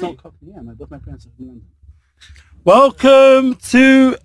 parents 0.00 0.02
are 0.02 0.02
Londoners. 0.02 0.02
It's 0.02 0.02
not 0.02 0.16
Cockney. 0.22 0.52
Yeah, 0.54 0.62
my, 0.62 0.72
both 0.74 0.90
my 0.90 0.98
parents 0.98 1.26
are 1.26 1.30
from 1.36 1.46
London. 1.46 1.66
Welcome 2.64 3.54
to 3.70 4.16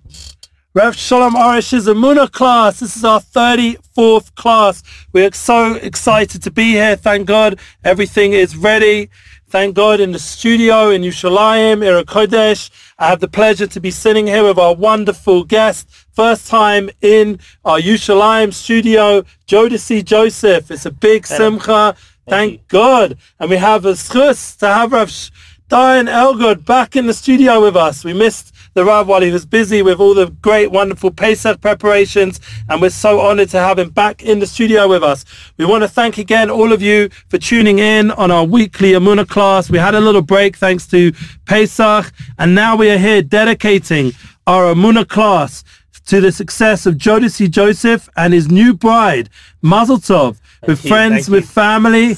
Rev 0.74 0.96
Shalom 0.96 1.34
Arush's 1.34 1.86
Amuna 1.86 2.30
class. 2.30 2.80
This 2.80 2.96
is 2.96 3.04
our 3.04 3.20
34th 3.20 4.34
class. 4.34 4.82
We're 5.12 5.32
so 5.32 5.74
excited 5.74 6.42
to 6.42 6.50
be 6.50 6.72
here. 6.72 6.96
Thank 6.96 7.26
God 7.26 7.58
everything 7.84 8.32
is 8.32 8.56
ready. 8.56 9.10
Thank 9.48 9.74
God 9.74 9.98
in 9.98 10.12
the 10.12 10.18
studio 10.18 10.90
in 10.90 11.02
Yerushalayim, 11.02 11.84
Ira 11.84 12.04
Kodesh. 12.04 12.70
I 12.98 13.08
have 13.08 13.20
the 13.20 13.28
pleasure 13.28 13.66
to 13.66 13.80
be 13.80 13.90
sitting 13.90 14.26
here 14.26 14.44
with 14.44 14.58
our 14.58 14.74
wonderful 14.74 15.44
guest. 15.44 15.88
First 16.12 16.48
time 16.48 16.90
in 17.00 17.40
our 17.64 17.78
Yerushalayim 17.80 18.52
studio, 18.52 19.22
Jodeci 19.46 20.04
Joseph. 20.04 20.70
It's 20.70 20.84
a 20.86 20.90
big 20.90 21.26
simcha. 21.26 21.96
Thank 22.28 22.52
you. 22.52 22.58
God. 22.68 23.18
And 23.40 23.50
we 23.50 23.56
have 23.56 23.84
a 23.86 23.92
schus 23.92 24.56
to 24.58 24.66
have 24.66 24.92
Rav 24.92 25.10
Sh- 25.10 25.30
Diane 25.68 26.06
Elgod 26.06 26.64
back 26.64 26.96
in 26.96 27.06
the 27.06 27.12
studio 27.12 27.60
with 27.60 27.76
us. 27.76 28.02
We 28.02 28.14
missed 28.14 28.54
the 28.72 28.86
Rav 28.86 29.06
while 29.06 29.20
he 29.20 29.30
was 29.30 29.44
busy 29.44 29.82
with 29.82 30.00
all 30.00 30.14
the 30.14 30.30
great, 30.40 30.70
wonderful 30.70 31.10
Pesach 31.10 31.60
preparations, 31.60 32.40
and 32.70 32.80
we're 32.80 32.88
so 32.88 33.20
honored 33.20 33.50
to 33.50 33.58
have 33.58 33.78
him 33.78 33.90
back 33.90 34.22
in 34.22 34.38
the 34.38 34.46
studio 34.46 34.88
with 34.88 35.02
us. 35.02 35.26
We 35.58 35.66
want 35.66 35.82
to 35.82 35.88
thank 35.88 36.16
again 36.16 36.48
all 36.48 36.72
of 36.72 36.80
you 36.80 37.10
for 37.28 37.36
tuning 37.36 37.80
in 37.80 38.10
on 38.12 38.30
our 38.30 38.44
weekly 38.44 38.92
Amuna 38.92 39.28
class. 39.28 39.68
We 39.68 39.76
had 39.76 39.94
a 39.94 40.00
little 40.00 40.22
break 40.22 40.56
thanks 40.56 40.86
to 40.86 41.12
Pesach, 41.44 42.12
and 42.38 42.54
now 42.54 42.74
we 42.74 42.90
are 42.90 42.98
here 42.98 43.20
dedicating 43.20 44.12
our 44.46 44.72
Amuna 44.72 45.06
class 45.06 45.64
to 46.06 46.22
the 46.22 46.32
success 46.32 46.86
of 46.86 46.94
Jodeci 46.94 47.50
Joseph 47.50 48.08
and 48.16 48.32
his 48.32 48.50
new 48.50 48.72
bride, 48.72 49.28
Mazel 49.60 49.98
Tov, 49.98 50.40
with 50.66 50.82
you, 50.82 50.88
friends, 50.88 51.28
with 51.28 51.46
family, 51.46 52.16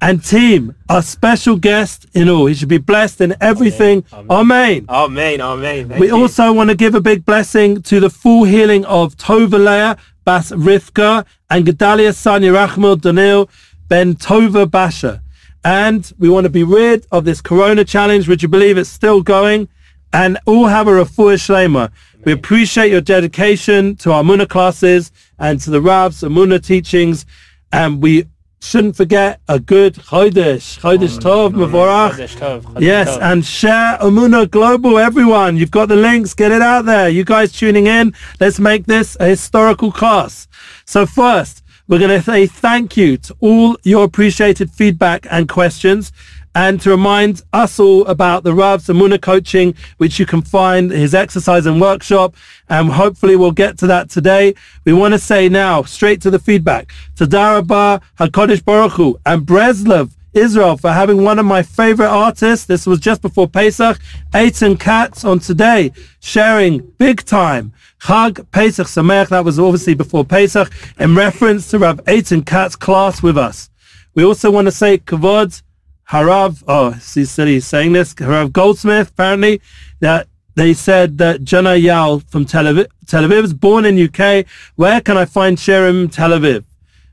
and 0.00 0.24
team, 0.24 0.74
our 0.88 1.02
special 1.02 1.56
guest 1.56 2.06
in 2.14 2.28
all. 2.28 2.46
He 2.46 2.54
should 2.54 2.68
be 2.68 2.78
blessed 2.78 3.20
in 3.20 3.34
everything. 3.40 4.04
Amen. 4.12 4.86
Amen, 4.88 5.40
amen. 5.40 5.88
Thank 5.88 6.00
We 6.00 6.08
you. 6.08 6.16
also 6.16 6.52
want 6.52 6.70
to 6.70 6.76
give 6.76 6.94
a 6.94 7.00
big 7.00 7.24
blessing 7.24 7.82
to 7.82 8.00
the 8.00 8.10
full 8.10 8.44
healing 8.44 8.84
of 8.86 9.16
Tova 9.16 9.58
Leah, 9.62 9.98
Bas 10.24 10.52
Rivka, 10.52 11.26
and 11.50 11.66
Gedalia 11.66 12.14
son 12.14 12.42
Yerachmel 12.42 13.00
Daniel 13.00 13.50
Ben 13.88 14.14
Tova 14.14 14.70
Basha. 14.70 15.22
And 15.64 16.10
we 16.18 16.30
want 16.30 16.44
to 16.44 16.50
be 16.50 16.62
rid 16.64 17.06
of 17.12 17.24
this 17.24 17.42
Corona 17.42 17.84
challenge. 17.84 18.26
Would 18.28 18.42
you 18.42 18.48
believe 18.48 18.78
it's 18.78 18.88
still 18.88 19.22
going? 19.22 19.68
And 20.12 20.38
all 20.46 20.66
have 20.66 20.88
a 20.88 20.92
refuah 20.92 21.36
shlema. 21.36 21.92
We 22.24 22.32
appreciate 22.32 22.90
your 22.90 23.00
dedication 23.02 23.96
to 23.96 24.12
our 24.12 24.22
Muna 24.22 24.48
classes 24.48 25.12
and 25.38 25.60
to 25.60 25.70
the 25.70 25.80
Rav's 25.80 26.22
Muna 26.22 26.64
teachings. 26.64 27.26
And 27.72 28.02
we 28.02 28.24
shouldn't 28.62 28.96
forget 28.96 29.40
a 29.48 29.58
good 29.58 29.94
Chodesh, 29.94 30.78
Chodesh 30.80 31.24
oh, 31.24 31.50
Tov, 31.50 31.54
Mavorach. 31.54 32.12
Chodesh 32.12 32.36
Tov, 32.36 32.62
Chodesh 32.62 32.80
Yes, 32.80 33.16
and 33.18 33.44
share 33.44 33.98
Amuna 33.98 34.50
Global, 34.50 34.98
everyone. 34.98 35.56
You've 35.56 35.70
got 35.70 35.88
the 35.88 35.96
links. 35.96 36.34
Get 36.34 36.52
it 36.52 36.62
out 36.62 36.84
there. 36.84 37.08
You 37.08 37.24
guys 37.24 37.52
tuning 37.52 37.86
in. 37.86 38.14
Let's 38.38 38.60
make 38.60 38.86
this 38.86 39.16
a 39.18 39.26
historical 39.26 39.90
class. 39.90 40.46
So 40.84 41.06
first, 41.06 41.62
we're 41.88 41.98
going 41.98 42.10
to 42.10 42.22
say 42.22 42.46
thank 42.46 42.96
you 42.96 43.16
to 43.16 43.36
all 43.40 43.76
your 43.82 44.04
appreciated 44.04 44.70
feedback 44.70 45.26
and 45.30 45.48
questions. 45.48 46.12
And 46.54 46.80
to 46.80 46.90
remind 46.90 47.42
us 47.52 47.78
all 47.78 48.04
about 48.06 48.42
the 48.42 48.52
Rav 48.52 48.82
Amuna 48.82 49.20
coaching, 49.20 49.74
which 49.98 50.18
you 50.18 50.26
can 50.26 50.42
find 50.42 50.90
his 50.90 51.14
exercise 51.14 51.64
and 51.66 51.80
workshop. 51.80 52.34
And 52.68 52.90
hopefully 52.90 53.36
we'll 53.36 53.52
get 53.52 53.78
to 53.78 53.86
that 53.86 54.10
today. 54.10 54.54
We 54.84 54.92
want 54.92 55.14
to 55.14 55.18
say 55.18 55.48
now, 55.48 55.82
straight 55.84 56.20
to 56.22 56.30
the 56.30 56.40
feedback, 56.40 56.92
to 57.16 57.24
Darabah, 57.24 58.02
HaKadosh 58.18 58.64
Baruch 58.64 58.92
Hu, 58.92 59.20
and 59.24 59.46
Breslov, 59.46 60.10
Israel 60.32 60.76
for 60.76 60.92
having 60.92 61.24
one 61.24 61.38
of 61.38 61.46
my 61.46 61.62
favorite 61.62 62.08
artists. 62.08 62.66
This 62.66 62.86
was 62.86 63.00
just 63.00 63.22
before 63.22 63.48
Pesach. 63.48 63.98
Eitan 64.32 64.78
Katz 64.78 65.24
on 65.24 65.40
today, 65.40 65.92
sharing 66.20 66.80
big 66.98 67.24
time. 67.24 67.72
Chag 68.00 68.50
Pesach 68.50 68.86
Sameach. 68.86 69.28
That 69.28 69.44
was 69.44 69.58
obviously 69.58 69.94
before 69.94 70.24
Pesach 70.24 70.70
in 70.98 71.14
reference 71.14 71.70
to 71.70 71.78
Rav 71.78 71.98
Eitan 72.04 72.46
Katz 72.46 72.76
class 72.76 73.22
with 73.22 73.36
us. 73.36 73.70
We 74.14 74.24
also 74.24 74.50
want 74.50 74.66
to 74.66 74.72
say 74.72 74.98
Kavod 74.98 75.62
Harav. 76.10 76.62
Oh, 76.66 76.90
he 76.90 77.24
said 77.24 77.48
he's 77.48 77.66
saying 77.66 77.92
this. 77.92 78.14
Harav 78.14 78.52
Goldsmith 78.52 79.10
apparently 79.10 79.60
that 80.00 80.28
they 80.54 80.74
said 80.74 81.18
that 81.18 81.44
Jana 81.44 81.76
Yal 81.76 82.20
from 82.20 82.44
Tel 82.44 82.64
Aviv, 82.64 82.86
Tel 83.06 83.22
Aviv 83.22 83.44
is 83.44 83.54
born 83.54 83.84
in 83.84 83.98
UK. 83.98 84.46
Where 84.76 85.00
can 85.00 85.16
I 85.16 85.24
find 85.24 85.56
Sherem 85.56 86.12
Tel 86.12 86.30
Aviv? 86.30 86.64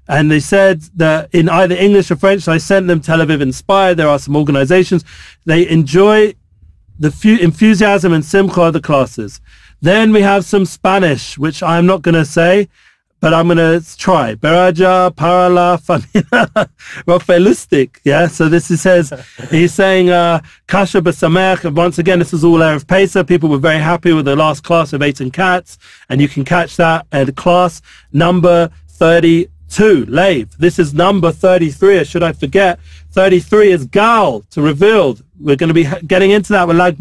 and 0.10 0.32
they 0.32 0.40
said 0.40 0.82
that 0.96 1.34
in 1.34 1.50
either 1.50 1.76
English 1.76 2.10
or 2.10 2.16
French, 2.16 2.44
so 2.44 2.54
I 2.54 2.58
sent 2.58 2.88
them 2.88 3.02
Tel 3.02 3.20
Aviv 3.20 3.42
Inspired. 3.42 3.96
There 3.96 4.08
are 4.08 4.20
some 4.20 4.36
organizations. 4.36 5.04
They 5.46 5.68
enjoy 5.68 6.36
the 6.98 7.12
fu- 7.12 7.38
enthusiasm 7.38 8.14
and 8.14 8.24
simcha 8.24 8.62
of 8.62 8.74
the 8.74 8.82
classes. 8.82 9.42
Then 9.82 10.12
we 10.14 10.22
have 10.22 10.46
some 10.46 10.66
Spanish, 10.66 11.38
which 11.38 11.62
I'm 11.62 11.86
not 11.86 12.02
going 12.02 12.16
to 12.16 12.26
say, 12.26 12.70
but 13.20 13.34
I'm 13.34 13.48
going 13.48 13.58
to 13.58 13.98
try. 13.98 14.36
Beraja, 14.36 15.12
Parala, 15.12 15.82
Famina, 15.82 16.70
Rafaelistic. 17.08 17.98
Yeah, 18.04 18.28
so 18.28 18.48
this 18.48 18.70
is 18.70 18.82
says, 18.82 19.12
he's 19.50 19.74
saying, 19.74 20.10
uh, 20.10 20.42
Kasha 20.68 21.02
Basamech. 21.02 21.66
And 21.66 21.76
once 21.76 21.98
again, 21.98 22.20
this 22.20 22.34
is 22.34 22.44
all 22.44 22.60
Erev 22.60 22.88
Pesach. 22.88 23.28
People 23.28 23.50
were 23.50 23.58
very 23.58 23.80
happy 23.80 24.14
with 24.14 24.26
the 24.26 24.36
last 24.36 24.64
class 24.64 24.94
of 24.94 25.02
Eitan 25.02 25.34
Katz, 25.34 25.78
and 26.10 26.22
you 26.22 26.28
can 26.28 26.46
catch 26.46 26.76
that 26.78 27.08
at 27.12 27.36
class 27.36 27.82
number 28.14 28.70
32, 28.90 30.06
Lave. 30.06 30.56
This 30.58 30.78
is 30.78 30.94
number 30.94 31.32
33, 31.32 32.00
or 32.00 32.06
should 32.06 32.24
I 32.24 32.34
forget? 32.34 32.80
33 33.12 33.72
is 33.72 33.86
Gal, 33.86 34.42
to 34.52 34.62
revealed. 34.62 35.24
We're 35.40 35.56
going 35.56 35.70
to 35.70 35.74
be 35.74 35.88
getting 36.06 36.32
into 36.32 36.54
that 36.54 36.68
with 36.68 36.78
Lag 36.78 36.98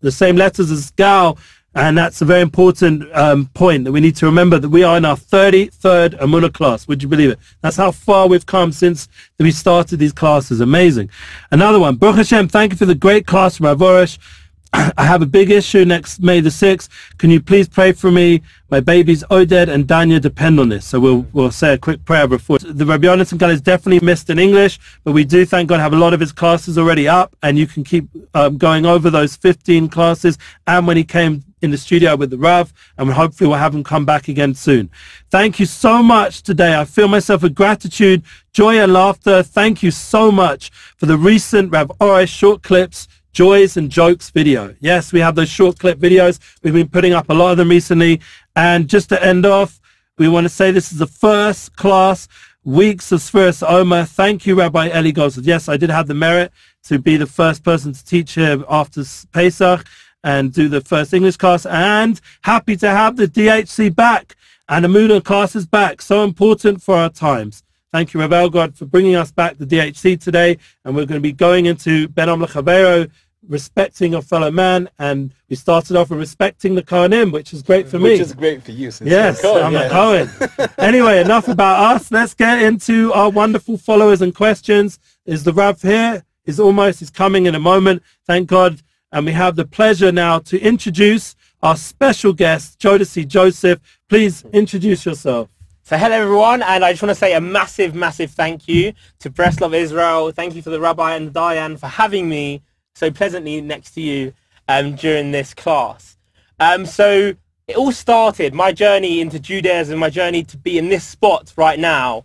the 0.00 0.10
same 0.10 0.36
letters 0.36 0.70
as 0.72 0.90
Gal, 0.90 1.38
and 1.74 1.96
that's 1.96 2.20
a 2.20 2.24
very 2.24 2.42
important 2.42 3.04
um, 3.16 3.46
point 3.54 3.84
that 3.84 3.92
we 3.92 4.00
need 4.00 4.16
to 4.16 4.26
remember 4.26 4.58
that 4.58 4.68
we 4.68 4.82
are 4.82 4.96
in 4.98 5.04
our 5.04 5.16
33rd 5.16 6.18
Amuna 6.20 6.52
class. 6.52 6.86
Would 6.86 7.02
you 7.02 7.08
believe 7.08 7.30
it? 7.30 7.38
That's 7.62 7.76
how 7.76 7.90
far 7.92 8.28
we've 8.28 8.44
come 8.44 8.72
since 8.72 9.08
we 9.38 9.50
started 9.50 9.98
these 9.98 10.12
classes. 10.12 10.60
Amazing. 10.60 11.08
Another 11.50 11.78
one. 11.78 11.96
Baruch 11.96 12.16
Hashem, 12.16 12.48
thank 12.48 12.72
you 12.72 12.78
for 12.78 12.84
the 12.84 12.94
great 12.94 13.26
class 13.26 13.56
from 13.56 13.66
Avorish. 13.66 14.18
I 14.74 15.04
have 15.04 15.22
a 15.22 15.26
big 15.26 15.50
issue 15.50 15.84
next 15.86 16.20
May 16.20 16.40
the 16.40 16.50
6th. 16.50 16.90
Can 17.16 17.30
you 17.30 17.40
please 17.40 17.68
pray 17.68 17.92
for 17.92 18.10
me? 18.10 18.42
My 18.70 18.80
babies 18.80 19.24
Oded 19.30 19.68
and 19.68 19.86
Danya 19.86 20.20
depend 20.20 20.60
on 20.60 20.68
this. 20.68 20.86
So 20.86 21.00
we'll, 21.00 21.26
we'll 21.32 21.50
say 21.50 21.74
a 21.74 21.78
quick 21.78 22.04
prayer 22.04 22.26
before. 22.26 22.58
The 22.58 22.84
Rabbi 22.84 23.06
Yonasan 23.06 23.38
Gal 23.38 23.50
is 23.50 23.60
definitely 23.62 24.04
missed 24.04 24.28
in 24.28 24.38
English, 24.38 24.78
but 25.04 25.12
we 25.12 25.24
do 25.24 25.46
thank 25.46 25.68
God 25.68 25.80
have 25.80 25.92
a 25.92 25.96
lot 25.96 26.12
of 26.12 26.20
his 26.20 26.32
classes 26.32 26.76
already 26.76 27.08
up 27.08 27.34
and 27.42 27.58
you 27.58 27.66
can 27.66 27.82
keep 27.82 28.08
um, 28.34 28.58
going 28.58 28.84
over 28.84 29.08
those 29.08 29.36
15 29.36 29.88
classes 29.88 30.36
and 30.66 30.86
when 30.86 30.96
he 30.98 31.04
came 31.04 31.44
in 31.62 31.70
the 31.70 31.78
studio 31.78 32.16
with 32.16 32.30
the 32.30 32.38
Rav 32.38 32.72
and 32.98 33.10
hopefully 33.10 33.48
we'll 33.48 33.58
have 33.58 33.74
him 33.74 33.84
come 33.84 34.04
back 34.04 34.28
again 34.28 34.54
soon. 34.54 34.90
Thank 35.30 35.58
you 35.58 35.66
so 35.66 36.02
much 36.02 36.42
today. 36.42 36.76
I 36.76 36.84
feel 36.84 37.08
myself 37.08 37.42
with 37.42 37.54
gratitude, 37.54 38.22
joy 38.52 38.78
and 38.78 38.92
laughter. 38.92 39.42
Thank 39.42 39.82
you 39.82 39.90
so 39.90 40.30
much 40.30 40.70
for 40.96 41.06
the 41.06 41.16
recent 41.16 41.72
Rav 41.72 41.90
Ori 42.00 42.26
short 42.26 42.62
clips 42.62 43.08
joys 43.32 43.76
and 43.76 43.90
jokes 43.90 44.30
video. 44.30 44.74
Yes, 44.80 45.12
we 45.12 45.20
have 45.20 45.34
those 45.34 45.48
short 45.48 45.78
clip 45.78 45.98
videos. 45.98 46.38
We've 46.62 46.74
been 46.74 46.88
putting 46.88 47.14
up 47.14 47.30
a 47.30 47.34
lot 47.34 47.52
of 47.52 47.56
them 47.56 47.70
recently. 47.70 48.20
And 48.54 48.88
just 48.88 49.08
to 49.08 49.24
end 49.24 49.46
off, 49.46 49.80
we 50.18 50.28
want 50.28 50.44
to 50.44 50.48
say 50.48 50.70
this 50.70 50.92
is 50.92 50.98
the 50.98 51.06
first 51.06 51.74
class 51.76 52.28
weeks 52.64 53.10
of 53.10 53.20
Sfiras 53.20 53.66
Omer. 53.66 54.04
Thank 54.04 54.46
you, 54.46 54.54
Rabbi 54.54 54.88
Eli 54.88 55.10
Gosel. 55.10 55.44
Yes, 55.44 55.68
I 55.68 55.76
did 55.76 55.90
have 55.90 56.06
the 56.06 56.14
merit 56.14 56.52
to 56.84 56.98
be 56.98 57.16
the 57.16 57.26
first 57.26 57.64
person 57.64 57.92
to 57.92 58.04
teach 58.04 58.34
here 58.34 58.62
after 58.68 59.02
Pesach 59.32 59.86
and 60.24 60.52
do 60.52 60.68
the 60.68 60.80
first 60.80 61.12
English 61.12 61.36
class 61.36 61.66
and 61.66 62.20
happy 62.42 62.76
to 62.76 62.88
have 62.88 63.16
the 63.16 63.26
DHC 63.26 63.94
back 63.94 64.36
and 64.68 64.84
the 64.84 64.88
Amuna 64.88 65.22
classes 65.22 65.66
back. 65.66 66.00
So 66.00 66.24
important 66.24 66.82
for 66.82 66.96
our 66.96 67.10
times. 67.10 67.62
Thank 67.92 68.14
you, 68.14 68.20
Rav 68.20 68.30
Elgod, 68.30 68.74
for 68.74 68.86
bringing 68.86 69.16
us 69.16 69.30
back 69.30 69.58
the 69.58 69.66
DHC 69.66 70.18
today. 70.18 70.56
And 70.84 70.96
we're 70.96 71.04
going 71.04 71.20
to 71.20 71.22
be 71.22 71.32
going 71.32 71.66
into 71.66 72.08
Ben 72.08 72.30
Am 72.30 72.40
Lechavero, 72.40 73.10
respecting 73.46 74.14
a 74.14 74.22
fellow 74.22 74.50
man. 74.50 74.88
And 74.98 75.34
we 75.50 75.56
started 75.56 75.96
off 75.96 76.08
with 76.08 76.18
respecting 76.18 76.74
the 76.74 76.82
Kohanim, 76.82 77.32
which 77.32 77.52
is 77.52 77.62
great 77.62 77.86
for 77.86 77.98
me. 77.98 78.12
Which 78.12 78.20
is 78.20 78.32
great 78.32 78.62
for 78.62 78.70
you. 78.70 78.90
Since 78.90 79.10
Yes, 79.10 79.42
you're 79.42 79.58
a 79.58 79.64
I'm 79.64 79.72
Cohen, 79.90 80.28
a 80.28 80.48
Cohen. 80.48 80.68
anyway, 80.78 81.20
enough 81.20 81.48
about 81.48 81.96
us. 81.96 82.10
Let's 82.10 82.32
get 82.32 82.62
into 82.62 83.12
our 83.12 83.28
wonderful 83.28 83.76
followers 83.76 84.22
and 84.22 84.34
questions. 84.34 84.98
Is 85.26 85.44
the 85.44 85.52
Rav 85.52 85.82
here? 85.82 86.24
Is 86.46 86.58
almost, 86.58 87.00
he's 87.00 87.10
coming 87.10 87.44
in 87.44 87.54
a 87.54 87.60
moment. 87.60 88.02
Thank 88.26 88.48
God. 88.48 88.80
And 89.12 89.26
we 89.26 89.32
have 89.32 89.56
the 89.56 89.66
pleasure 89.66 90.10
now 90.10 90.38
to 90.38 90.58
introduce 90.58 91.36
our 91.62 91.76
special 91.76 92.32
guest, 92.32 92.78
Jodeci 92.78 93.28
Joseph. 93.28 93.78
Please 94.08 94.42
introduce 94.54 95.04
yourself. 95.04 95.50
So 95.82 95.98
hello 95.98 96.16
everyone, 96.16 96.62
and 96.62 96.82
I 96.82 96.92
just 96.92 97.02
want 97.02 97.10
to 97.10 97.14
say 97.14 97.34
a 97.34 97.40
massive, 97.40 97.94
massive 97.94 98.30
thank 98.30 98.66
you 98.68 98.94
to 99.18 99.28
Breslov 99.28 99.74
Israel. 99.74 100.30
Thank 100.32 100.54
you 100.54 100.62
for 100.62 100.70
the 100.70 100.80
Rabbi 100.80 101.14
and 101.14 101.32
Diane 101.32 101.76
for 101.76 101.88
having 101.88 102.28
me 102.28 102.62
so 102.94 103.10
pleasantly 103.10 103.60
next 103.60 103.90
to 103.92 104.00
you 104.00 104.32
um, 104.68 104.94
during 104.94 105.32
this 105.32 105.52
class. 105.52 106.16
Um, 106.58 106.86
so 106.86 107.34
it 107.68 107.76
all 107.76 107.92
started, 107.92 108.54
my 108.54 108.72
journey 108.72 109.20
into 109.20 109.38
Judaism, 109.38 109.98
my 109.98 110.08
journey 110.08 110.42
to 110.44 110.56
be 110.56 110.78
in 110.78 110.88
this 110.88 111.04
spot 111.04 111.52
right 111.56 111.78
now, 111.78 112.24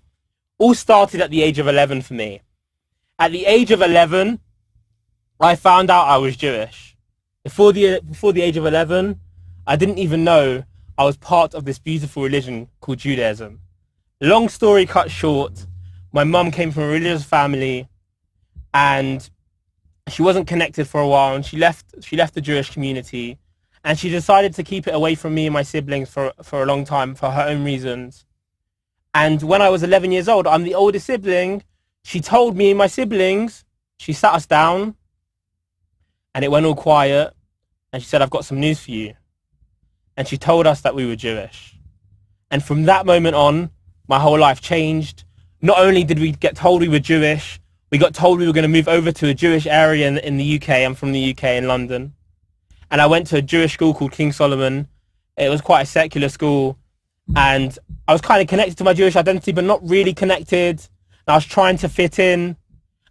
all 0.57 0.73
started 0.73 1.19
at 1.19 1.31
the 1.31 1.43
age 1.43 1.59
of 1.59 1.67
11 1.67 2.03
for 2.03 2.13
me. 2.13 2.41
At 3.19 3.31
the 3.31 3.45
age 3.45 3.71
of 3.71 3.81
11, 3.81 4.39
I 5.39 5.55
found 5.55 5.89
out 5.91 6.07
I 6.07 6.17
was 6.17 6.35
Jewish. 6.35 6.95
Before 7.43 7.71
the, 7.71 8.01
before 8.01 8.33
the 8.33 8.41
age 8.41 8.57
of 8.57 8.65
11, 8.65 9.19
I 9.67 9.75
didn't 9.75 9.99
even 9.99 10.23
know 10.23 10.63
I 10.97 11.03
was 11.03 11.15
part 11.17 11.53
of 11.53 11.63
this 11.63 11.77
beautiful 11.77 12.23
religion 12.23 12.69
called 12.79 12.97
Judaism. 12.99 13.59
Long 14.19 14.49
story 14.49 14.87
cut 14.87 15.11
short, 15.11 15.67
my 16.11 16.23
mum 16.23 16.49
came 16.49 16.71
from 16.71 16.83
a 16.83 16.87
religious 16.87 17.23
family 17.23 17.87
and 18.73 19.29
she 20.09 20.23
wasn't 20.23 20.47
connected 20.47 20.87
for 20.87 21.01
a 21.01 21.07
while 21.07 21.35
and 21.35 21.45
she 21.45 21.57
left 21.57 21.85
she 22.01 22.15
left 22.15 22.33
the 22.33 22.41
Jewish 22.41 22.71
community 22.71 23.37
and 23.83 23.99
she 23.99 24.09
decided 24.09 24.55
to 24.55 24.63
keep 24.63 24.87
it 24.87 24.95
away 24.95 25.13
from 25.13 25.35
me 25.35 25.45
and 25.45 25.53
my 25.53 25.61
siblings 25.61 26.09
for 26.09 26.33
for 26.41 26.63
a 26.63 26.65
long 26.65 26.83
time 26.83 27.13
for 27.13 27.29
her 27.29 27.43
own 27.43 27.63
reasons. 27.63 28.25
And 29.13 29.43
when 29.43 29.61
I 29.61 29.69
was 29.69 29.83
11 29.83 30.11
years 30.11 30.27
old, 30.27 30.47
I'm 30.47 30.63
the 30.63 30.75
oldest 30.75 31.05
sibling, 31.05 31.63
she 32.03 32.21
told 32.21 32.55
me 32.55 32.73
my 32.73 32.87
siblings, 32.87 33.65
she 33.97 34.13
sat 34.13 34.33
us 34.33 34.45
down 34.45 34.95
and 36.37 36.45
it 36.45 36.51
went 36.51 36.67
all 36.67 36.75
quiet 36.75 37.33
and 37.91 37.99
she 37.99 38.07
said, 38.07 38.21
I've 38.21 38.29
got 38.29 38.45
some 38.45 38.59
news 38.59 38.79
for 38.79 38.91
you. 38.91 39.15
And 40.15 40.27
she 40.27 40.37
told 40.37 40.67
us 40.67 40.81
that 40.81 40.93
we 40.93 41.07
were 41.07 41.15
Jewish. 41.15 41.75
And 42.51 42.63
from 42.63 42.83
that 42.83 43.07
moment 43.07 43.35
on, 43.35 43.71
my 44.07 44.19
whole 44.19 44.37
life 44.37 44.61
changed. 44.61 45.23
Not 45.63 45.79
only 45.79 46.03
did 46.03 46.19
we 46.19 46.33
get 46.33 46.55
told 46.55 46.81
we 46.81 46.89
were 46.89 46.99
Jewish, 46.99 47.59
we 47.89 47.97
got 47.97 48.13
told 48.13 48.37
we 48.37 48.45
were 48.45 48.53
going 48.53 48.61
to 48.61 48.67
move 48.69 48.87
over 48.87 49.11
to 49.11 49.29
a 49.29 49.33
Jewish 49.33 49.65
area 49.65 50.07
in, 50.07 50.19
in 50.19 50.37
the 50.37 50.57
UK. 50.57 50.69
I'm 50.69 50.93
from 50.93 51.11
the 51.11 51.31
UK 51.31 51.43
in 51.43 51.67
London. 51.67 52.13
And 52.91 53.01
I 53.01 53.07
went 53.07 53.25
to 53.27 53.37
a 53.37 53.41
Jewish 53.41 53.73
school 53.73 53.95
called 53.95 54.11
King 54.11 54.31
Solomon. 54.31 54.87
It 55.37 55.49
was 55.49 55.61
quite 55.61 55.81
a 55.81 55.85
secular 55.87 56.29
school. 56.29 56.77
And 57.35 57.75
I 58.07 58.13
was 58.13 58.21
kind 58.21 58.43
of 58.43 58.47
connected 58.47 58.77
to 58.77 58.83
my 58.83 58.93
Jewish 58.93 59.15
identity, 59.15 59.53
but 59.53 59.63
not 59.63 59.79
really 59.89 60.13
connected. 60.13 60.81
And 60.81 61.29
I 61.29 61.33
was 61.33 61.45
trying 61.45 61.77
to 61.79 61.89
fit 61.89 62.19
in. 62.19 62.57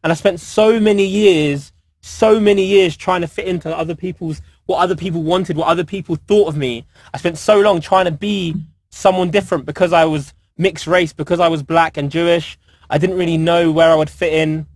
And 0.05 0.13
I 0.13 0.15
spent 0.15 0.39
so 0.39 0.79
many 0.79 1.05
years, 1.05 1.73
so 2.07 2.39
many 2.39 2.65
years 2.65 2.97
trying 2.97 3.21
to 3.21 3.27
fit 3.27 3.47
into 3.47 3.77
other 3.77 3.95
people's, 3.95 4.41
what 4.67 4.79
other 4.79 4.95
people 4.95 5.23
wanted, 5.23 5.57
what 5.57 5.67
other 5.67 5.85
people 5.85 6.15
thought 6.15 6.49
of 6.49 6.57
me. 6.57 6.87
I 7.13 7.19
spent 7.19 7.37
so 7.37 7.61
long 7.61 7.81
trying 7.81 8.05
to 8.05 8.13
be 8.13 8.55
someone 8.91 9.31
different 9.31 9.67
because 9.67 9.93
I 9.93 10.05
was 10.05 10.33
mixed 10.57 10.87
race, 10.87 11.13
because 11.13 11.41
I 11.41 11.49
was 11.49 11.65
black 11.65 11.97
and 11.97 12.11
Jewish. 12.11 12.59
I 12.89 12.99
didn't 12.99 13.19
really 13.19 13.37
know 13.37 13.73
where 13.73 13.91
I 13.91 13.97
would 13.97 14.09
fit 14.09 14.33
in. 14.33 14.67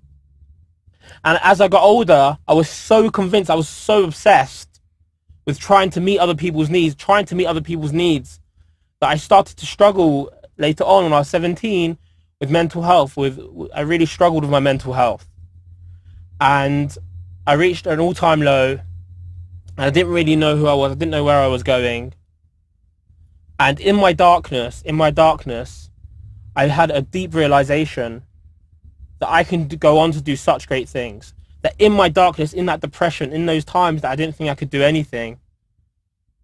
And 1.25 1.39
as 1.43 1.61
I 1.61 1.69
got 1.69 1.85
older, 1.85 2.37
I 2.49 2.53
was 2.53 2.69
so 2.69 3.11
convinced, 3.11 3.49
I 3.49 3.55
was 3.55 3.69
so 3.69 4.05
obsessed 4.05 4.81
with 5.47 5.59
trying 5.59 5.91
to 5.91 6.01
meet 6.01 6.19
other 6.19 6.35
people's 6.35 6.69
needs, 6.69 6.97
trying 6.97 7.27
to 7.27 7.37
meet 7.37 7.47
other 7.47 7.61
people's 7.61 7.93
needs, 7.93 8.41
that 9.01 9.09
I 9.09 9.17
started 9.17 9.57
to 9.59 9.67
struggle 9.67 10.33
later 10.59 10.85
on 10.85 11.05
when 11.05 11.13
I 11.13 11.21
was 11.21 11.29
17 11.29 11.97
with 12.41 12.51
mental 12.51 12.83
health. 12.83 13.17
With 13.17 13.41
I 13.73 13.83
really 13.83 14.07
struggled 14.07 14.43
with 14.43 14.51
my 14.51 14.61
mental 14.61 14.93
health. 14.93 15.29
And 16.41 16.97
I 17.47 17.55
reached 17.55 17.87
an 17.87 18.01
all-time 18.01 18.43
low. 18.43 18.81
I 19.79 19.91
didn't 19.91 20.13
really 20.13 20.37
know 20.37 20.57
who 20.57 20.67
I 20.67 20.75
was. 20.75 20.93
I 20.93 20.95
didn't 20.95 21.11
know 21.11 21.25
where 21.25 21.41
I 21.41 21.47
was 21.47 21.63
going. 21.63 22.15
And 23.59 23.81
in 23.81 23.97
my 23.97 24.13
darkness, 24.13 24.83
in 24.83 24.95
my 24.95 25.11
darkness, 25.11 25.91
I 26.55 26.67
had 26.67 26.91
a 26.91 27.03
deep 27.03 27.35
realization 27.35 28.23
that 29.21 29.31
I 29.31 29.45
can 29.45 29.69
go 29.69 29.99
on 29.99 30.13
to 30.13 30.21
do 30.21 30.37
such 30.37 30.69
great 30.69 30.89
things. 30.89 31.35
That 31.63 31.75
in 31.79 31.93
my 31.93 32.09
darkness, 32.09 32.53
in 32.53 32.67
that 32.67 32.81
depression, 32.81 33.33
in 33.33 33.47
those 33.47 33.65
times 33.65 34.03
that 34.03 34.11
I 34.11 34.17
didn't 34.17 34.37
think 34.37 34.51
I 34.51 34.55
could 34.55 34.71
do 34.71 34.83
anything, 34.83 35.39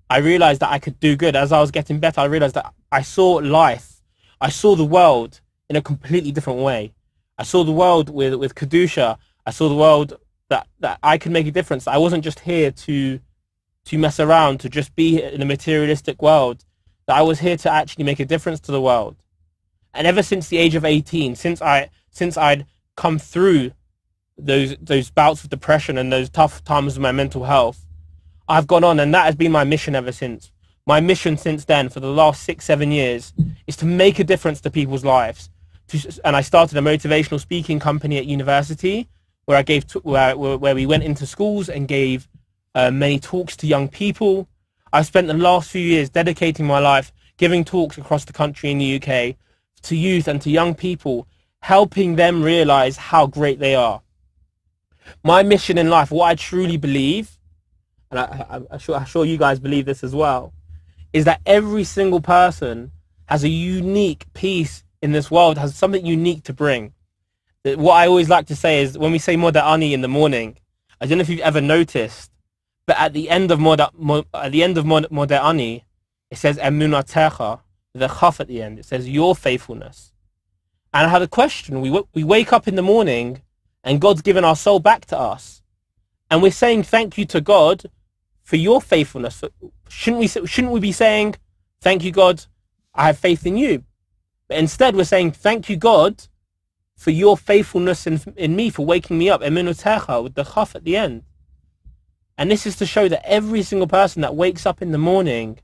I 0.08 0.18
realized 0.18 0.60
that 0.60 0.70
I 0.70 0.78
could 0.78 1.00
do 1.00 1.16
good. 1.16 1.36
As 1.36 1.52
I 1.52 1.60
was 1.60 1.70
getting 1.70 2.00
better, 2.00 2.20
I 2.20 2.26
realized 2.26 2.54
that 2.54 2.72
I 2.92 3.02
saw 3.02 3.32
life. 3.34 4.02
I 4.40 4.50
saw 4.50 4.76
the 4.76 4.84
world 4.84 5.40
in 5.68 5.76
a 5.76 5.82
completely 5.82 6.32
different 6.32 6.60
way. 6.60 6.94
I 7.38 7.42
saw 7.42 7.64
the 7.64 7.72
world 7.72 8.08
with, 8.08 8.34
with 8.34 8.54
Kedusha. 8.54 9.18
I 9.44 9.50
saw 9.50 9.68
the 9.68 9.74
world 9.74 10.18
that, 10.48 10.66
that 10.80 10.98
I 11.02 11.18
could 11.18 11.32
make 11.32 11.46
a 11.46 11.50
difference. 11.50 11.86
I 11.86 11.98
wasn't 11.98 12.24
just 12.24 12.40
here 12.40 12.70
to, 12.70 13.20
to 13.86 13.98
mess 13.98 14.20
around, 14.20 14.60
to 14.60 14.68
just 14.68 14.94
be 14.94 15.22
in 15.22 15.42
a 15.42 15.46
materialistic 15.46 16.22
world. 16.22 16.64
That 17.06 17.16
I 17.16 17.22
was 17.22 17.40
here 17.40 17.56
to 17.58 17.70
actually 17.70 18.04
make 18.04 18.20
a 18.20 18.24
difference 18.24 18.60
to 18.60 18.72
the 18.72 18.80
world. 18.80 19.16
And 19.94 20.06
ever 20.06 20.22
since 20.22 20.48
the 20.48 20.58
age 20.58 20.74
of 20.74 20.84
18, 20.84 21.36
since 21.36 21.62
I 21.62 21.90
since 22.10 22.36
I'd 22.36 22.66
come 22.96 23.18
through 23.18 23.72
those 24.36 24.76
those 24.80 25.10
bouts 25.10 25.44
of 25.44 25.50
depression 25.50 25.96
and 25.96 26.12
those 26.12 26.28
tough 26.28 26.62
times 26.64 26.96
of 26.96 27.02
my 27.02 27.12
mental 27.12 27.44
health, 27.44 27.86
I've 28.48 28.66
gone 28.66 28.84
on, 28.84 29.00
and 29.00 29.14
that 29.14 29.24
has 29.24 29.34
been 29.34 29.52
my 29.52 29.64
mission 29.64 29.94
ever 29.94 30.12
since. 30.12 30.52
My 30.84 31.00
mission 31.00 31.36
since 31.36 31.64
then, 31.64 31.88
for 31.88 32.00
the 32.00 32.10
last 32.10 32.42
six 32.42 32.64
seven 32.64 32.92
years, 32.92 33.32
is 33.66 33.76
to 33.76 33.86
make 33.86 34.18
a 34.18 34.24
difference 34.24 34.60
to 34.62 34.70
people's 34.70 35.04
lives. 35.04 35.48
To, 35.88 36.20
and 36.24 36.36
I 36.36 36.42
started 36.42 36.76
a 36.76 36.80
motivational 36.80 37.40
speaking 37.40 37.78
company 37.78 38.18
at 38.18 38.26
university, 38.26 39.08
where 39.46 39.56
I 39.56 39.62
gave 39.62 39.86
t- 39.86 40.00
where 40.00 40.36
where 40.36 40.74
we 40.74 40.86
went 40.86 41.02
into 41.02 41.26
schools 41.26 41.68
and 41.68 41.88
gave 41.88 42.28
uh, 42.74 42.90
many 42.90 43.18
talks 43.18 43.56
to 43.58 43.66
young 43.66 43.88
people. 43.88 44.48
I've 44.92 45.06
spent 45.06 45.26
the 45.26 45.34
last 45.34 45.70
few 45.70 45.82
years 45.82 46.10
dedicating 46.10 46.66
my 46.66 46.78
life 46.78 47.12
giving 47.36 47.64
talks 47.64 47.98
across 47.98 48.24
the 48.24 48.32
country 48.32 48.70
in 48.70 48.78
the 48.78 48.96
UK 48.96 49.36
to 49.82 49.96
youth 49.96 50.28
and 50.28 50.40
to 50.42 50.50
young 50.50 50.74
people, 50.74 51.26
helping 51.60 52.16
them 52.16 52.42
realize 52.42 52.96
how 52.96 53.26
great 53.26 53.58
they 53.58 53.74
are. 53.74 54.02
My 55.22 55.42
mission 55.42 55.78
in 55.78 55.88
life, 55.88 56.10
what 56.10 56.26
I 56.26 56.34
truly 56.34 56.76
believe, 56.76 57.38
and 58.10 58.20
I, 58.20 58.62
am 58.70 58.78
sure, 58.78 58.96
I'm 58.96 59.04
sure 59.04 59.24
you 59.24 59.36
guys 59.36 59.60
believe 59.60 59.86
this 59.86 60.02
as 60.02 60.14
well, 60.14 60.52
is 61.12 61.24
that 61.26 61.40
every 61.46 61.84
single 61.84 62.20
person 62.20 62.90
has 63.26 63.44
a 63.44 63.48
unique 63.48 64.32
piece 64.32 64.84
in 65.02 65.12
this 65.12 65.30
world, 65.30 65.58
has 65.58 65.74
something 65.74 66.04
unique 66.04 66.42
to 66.44 66.52
bring. 66.52 66.92
What 67.74 67.94
I 67.94 68.06
always 68.06 68.28
like 68.28 68.46
to 68.46 68.56
say 68.56 68.82
is 68.82 68.96
when 68.96 69.10
we 69.12 69.18
say 69.18 69.36
Moda'ani 69.36 69.92
in 69.92 70.00
the 70.00 70.08
morning, 70.08 70.58
I 71.00 71.06
don't 71.06 71.18
know 71.18 71.22
if 71.22 71.28
you've 71.28 71.40
ever 71.40 71.60
noticed, 71.60 72.30
but 72.86 72.98
at 72.98 73.12
the 73.12 73.28
end 73.28 73.50
of 73.50 73.58
Moda, 73.58 73.90
at 74.32 74.52
the 74.52 74.62
end 74.62 74.78
of 74.78 74.84
Moda'ani, 74.84 75.82
it 76.30 76.38
says 76.38 76.58
Emunatecha, 76.58 77.60
the 77.92 78.08
chaf 78.08 78.40
at 78.40 78.48
the 78.48 78.62
end. 78.62 78.78
It 78.78 78.84
says 78.84 79.08
your 79.08 79.34
faithfulness. 79.34 80.12
And 80.94 81.06
I 81.06 81.10
had 81.10 81.22
a 81.22 81.28
question. 81.28 81.80
We, 81.80 81.90
we 82.14 82.24
wake 82.24 82.52
up 82.52 82.68
in 82.68 82.76
the 82.76 82.82
morning 82.82 83.42
and 83.82 84.00
God's 84.00 84.22
given 84.22 84.44
our 84.44 84.56
soul 84.56 84.78
back 84.80 85.06
to 85.06 85.18
us. 85.18 85.62
And 86.30 86.42
we're 86.42 86.52
saying 86.52 86.84
thank 86.84 87.18
you 87.18 87.24
to 87.26 87.40
God 87.40 87.84
for 88.42 88.56
your 88.56 88.80
faithfulness. 88.80 89.42
Shouldn't 89.88 90.20
we, 90.20 90.28
shouldn't 90.28 90.72
we 90.72 90.80
be 90.80 90.92
saying, 90.92 91.36
thank 91.80 92.04
you, 92.04 92.12
God, 92.12 92.44
I 92.94 93.06
have 93.06 93.18
faith 93.18 93.44
in 93.46 93.56
you. 93.56 93.84
But 94.48 94.58
instead 94.58 94.94
we're 94.96 95.04
saying, 95.04 95.32
thank 95.32 95.68
you, 95.68 95.76
God, 95.76 96.26
for 96.96 97.10
your 97.10 97.36
faithfulness 97.36 98.06
in, 98.06 98.20
in 98.36 98.56
me, 98.56 98.70
for 98.70 98.84
waking 98.84 99.18
me 99.18 99.28
up. 99.28 99.42
Emunatecha, 99.42 100.22
with 100.22 100.34
the 100.34 100.44
chaf 100.44 100.74
at 100.74 100.84
the 100.84 100.96
end. 100.96 101.22
And 102.38 102.50
this 102.50 102.66
is 102.66 102.76
to 102.76 102.86
show 102.86 103.08
that 103.08 103.26
every 103.28 103.62
single 103.62 103.86
person 103.86 104.22
that 104.22 104.34
wakes 104.34 104.66
up 104.66 104.82
in 104.82 104.92
the 104.92 104.98
morning 104.98 105.58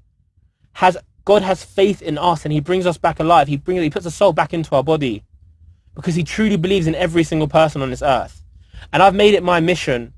has 0.74 0.96
God 1.24 1.42
has 1.42 1.62
faith 1.62 2.02
in 2.02 2.18
us 2.18 2.44
and 2.44 2.52
he 2.52 2.60
brings 2.60 2.86
us 2.86 2.98
back 2.98 3.20
alive. 3.20 3.48
He 3.48 3.56
brings, 3.56 3.82
he 3.82 3.90
puts 3.90 4.06
a 4.06 4.10
soul 4.10 4.32
back 4.32 4.52
into 4.52 4.74
our 4.74 4.82
body 4.82 5.22
because 5.94 6.14
he 6.14 6.24
truly 6.24 6.56
believes 6.56 6.86
in 6.86 6.94
every 6.94 7.22
single 7.22 7.48
person 7.48 7.82
on 7.82 7.90
this 7.90 8.02
earth. 8.02 8.42
And 8.92 9.02
I've 9.02 9.14
made 9.14 9.34
it 9.34 9.42
my 9.42 9.60
mission 9.60 10.14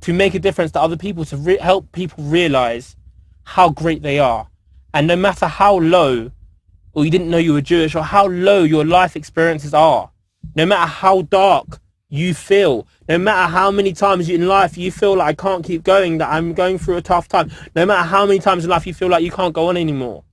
to 0.00 0.12
make 0.12 0.34
a 0.34 0.38
difference 0.38 0.72
to 0.72 0.80
other 0.80 0.96
people, 0.96 1.24
to 1.26 1.36
re- 1.36 1.58
help 1.58 1.92
people 1.92 2.24
realize 2.24 2.96
how 3.44 3.68
great 3.68 4.02
they 4.02 4.18
are. 4.18 4.48
And 4.92 5.06
no 5.06 5.14
matter 5.14 5.46
how 5.46 5.78
low, 5.78 6.32
or 6.92 7.04
you 7.04 7.10
didn't 7.10 7.30
know 7.30 7.38
you 7.38 7.52
were 7.52 7.60
Jewish, 7.60 7.94
or 7.94 8.02
how 8.02 8.26
low 8.26 8.62
your 8.62 8.84
life 8.84 9.16
experiences 9.16 9.74
are, 9.74 10.10
no 10.54 10.66
matter 10.66 10.86
how 10.86 11.22
dark 11.22 11.80
you 12.10 12.34
feel. 12.34 12.86
No 13.08 13.18
matter 13.18 13.50
how 13.50 13.70
many 13.70 13.92
times 13.92 14.28
in 14.28 14.46
life 14.46 14.76
you 14.76 14.90
feel 14.90 15.16
like 15.16 15.28
I 15.28 15.42
can't 15.42 15.64
keep 15.64 15.84
going, 15.84 16.18
that 16.18 16.28
I'm 16.28 16.52
going 16.52 16.76
through 16.76 16.96
a 16.96 17.02
tough 17.02 17.28
time. 17.28 17.50
No 17.74 17.86
matter 17.86 18.02
how 18.02 18.26
many 18.26 18.40
times 18.40 18.64
in 18.64 18.70
life 18.70 18.86
you 18.86 18.92
feel 18.92 19.08
like 19.08 19.24
you 19.24 19.30
can't 19.30 19.54
go 19.54 19.68
on 19.68 19.76
anymore. 19.76 20.24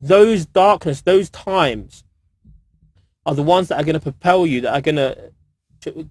Those 0.00 0.44
darkness, 0.44 1.00
those 1.00 1.30
times 1.30 2.04
are 3.24 3.34
the 3.34 3.42
ones 3.42 3.68
that 3.68 3.80
are 3.80 3.84
going 3.84 3.94
to 3.94 4.00
propel 4.00 4.46
you, 4.46 4.60
that 4.60 4.74
are 4.74 4.82
going 4.82 4.96
to 4.96 5.32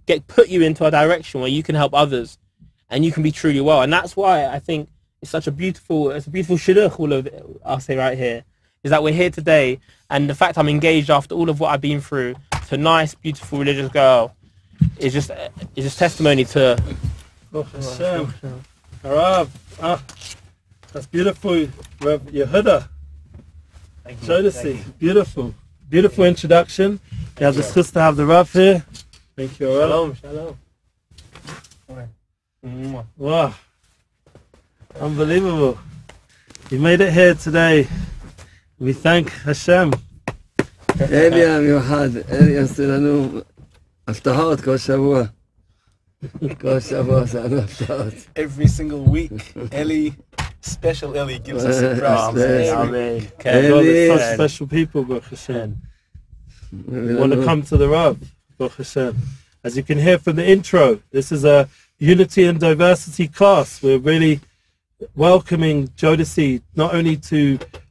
get 0.08 0.28
put 0.28 0.50
you 0.50 0.64
into 0.64 0.84
a 0.86 0.92
direction 0.92 1.42
where 1.42 1.50
you 1.50 1.64
can 1.64 1.76
help 1.76 1.94
others 1.94 2.40
and 2.90 3.06
you 3.06 3.12
can 3.12 3.22
be 3.22 3.32
truly 3.32 3.62
well. 3.62 3.84
And 3.84 3.94
that's 3.94 4.16
why 4.16 4.48
I 4.48 4.58
think 4.60 4.90
it's 5.22 5.32
such 5.32 5.46
a 5.46 5.52
beautiful, 5.52 6.10
it's 6.10 6.28
a 6.28 6.32
beautiful 6.32 6.58
shidduch, 6.58 7.00
all 7.00 7.14
of 7.14 7.30
I'll 7.64 7.80
say 7.80 7.96
right 7.96 8.18
here, 8.18 8.46
is 8.84 8.92
that 8.92 9.02
we're 9.02 9.14
here 9.14 9.30
today 9.30 9.80
and 10.10 10.30
the 10.30 10.36
fact 10.36 10.58
I'm 10.58 10.70
engaged 10.70 11.10
after 11.10 11.36
all 11.36 11.50
of 11.50 11.60
what 11.60 11.70
I've 11.70 11.82
been 11.82 12.02
through 12.02 12.36
to 12.68 12.76
a 12.76 12.78
nice, 12.78 13.16
beautiful 13.16 13.60
religious 13.60 13.90
girl 13.92 14.36
is 14.98 15.14
just 15.14 15.32
is 15.76 15.86
just 15.86 15.98
testimony 15.98 16.46
to. 16.46 16.82
Oh, 17.54 17.64
Hashem. 17.64 18.34
Harav. 19.04 19.50
Ah, 19.82 20.04
that's 20.92 21.08
beautiful, 21.08 21.68
Rav 22.02 22.22
Yehuda. 22.22 22.88
Thank 24.04 24.22
you. 24.22 24.28
Jodeci. 24.28 25.00
Beautiful. 25.00 25.54
Beautiful 25.90 26.26
introduction. 26.26 27.00
You 27.40 27.46
have 27.46 27.56
the 27.56 27.64
sister 27.64 28.00
have 28.00 28.16
the 28.16 28.26
Rav 28.26 28.52
here. 28.52 28.86
Thank 29.36 29.60
you, 29.60 29.68
Rav. 29.68 30.18
Shalom, 30.20 30.58
shalom. 32.68 33.06
Wow. 33.18 33.56
Unbelievable. 35.00 35.80
You 36.70 36.80
made 36.80 37.02
it 37.02 37.14
here 37.14 37.36
today. 37.36 37.88
We 38.81 38.93
thank 38.93 39.31
Hashem. 39.45 39.91
אלי 41.01 41.45
המיוחד, 41.47 42.09
אלי 42.31 42.59
עושה 42.59 42.87
לנו 42.87 43.41
הפתעות 44.09 44.61
כל 44.61 44.77
שבוע. 44.77 45.23
כל 46.61 46.81
שבוע 46.81 47.23
עשינו 47.23 47.59
הפתעות. 47.59 48.15
Every 48.37 48.67
single 48.67 49.11
week, 49.13 49.57
Ellie, 49.73 50.13
special 50.63 51.15
Ellie 51.17 51.39
gives 51.39 51.65
us 51.65 51.77
Uh, 51.77 51.81
surprises. 51.81 52.73
Amen. 52.73 52.89
Amen. 52.89 53.21
God, 53.45 53.85
it's 53.85 54.13
such 54.13 54.21
Amen. 54.23 54.35
special 54.35 54.67
people, 54.67 55.05
Baruch 55.05 55.25
Hashem. 55.31 55.75
מביא 56.73 57.19
want 57.21 57.33
to 57.33 57.37
לנו- 57.37 57.45
come 57.45 57.63
to 57.63 57.77
the 57.77 57.89
Rav, 57.89 58.17
Baruch 58.59 58.77
Hashem. 58.79 59.15
As 59.65 59.77
you 59.77 59.83
can 59.83 59.99
hear 59.99 60.19
from 60.19 60.37
the 60.37 60.47
intro, 60.55 60.99
this 61.13 61.33
is 61.33 61.45
a 61.45 61.69
unity 61.99 62.45
and 62.45 62.59
diversity 62.61 63.27
class. 63.39 63.83
We're 63.83 63.99
really 64.13 64.41
welcoming 65.17 65.77
Jodeci 66.01 66.61
not 66.77 66.91
only 66.95 67.17
to 67.31 67.41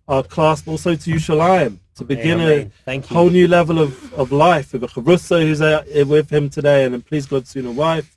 our 0.09 0.23
class, 0.23 0.63
but 0.63 0.73
also 0.73 0.95
to 0.95 1.11
Yushalayim 1.11 1.79
to 1.97 2.05
begin 2.05 2.41
Amen. 2.41 2.73
a 2.87 3.01
whole 3.01 3.31
new 3.31 3.47
level 3.47 3.79
of, 3.79 4.13
of 4.15 4.33
life. 4.33 4.73
With 4.73 4.85
a 4.85 4.87
Chavrusa 4.87 5.43
who's 5.43 6.07
with 6.07 6.31
him 6.31 6.49
today, 6.49 6.85
and 6.85 6.95
then 6.95 7.03
please 7.03 7.27
God 7.27 7.47
soon 7.47 7.67
a 7.67 7.73
wife. 7.73 8.17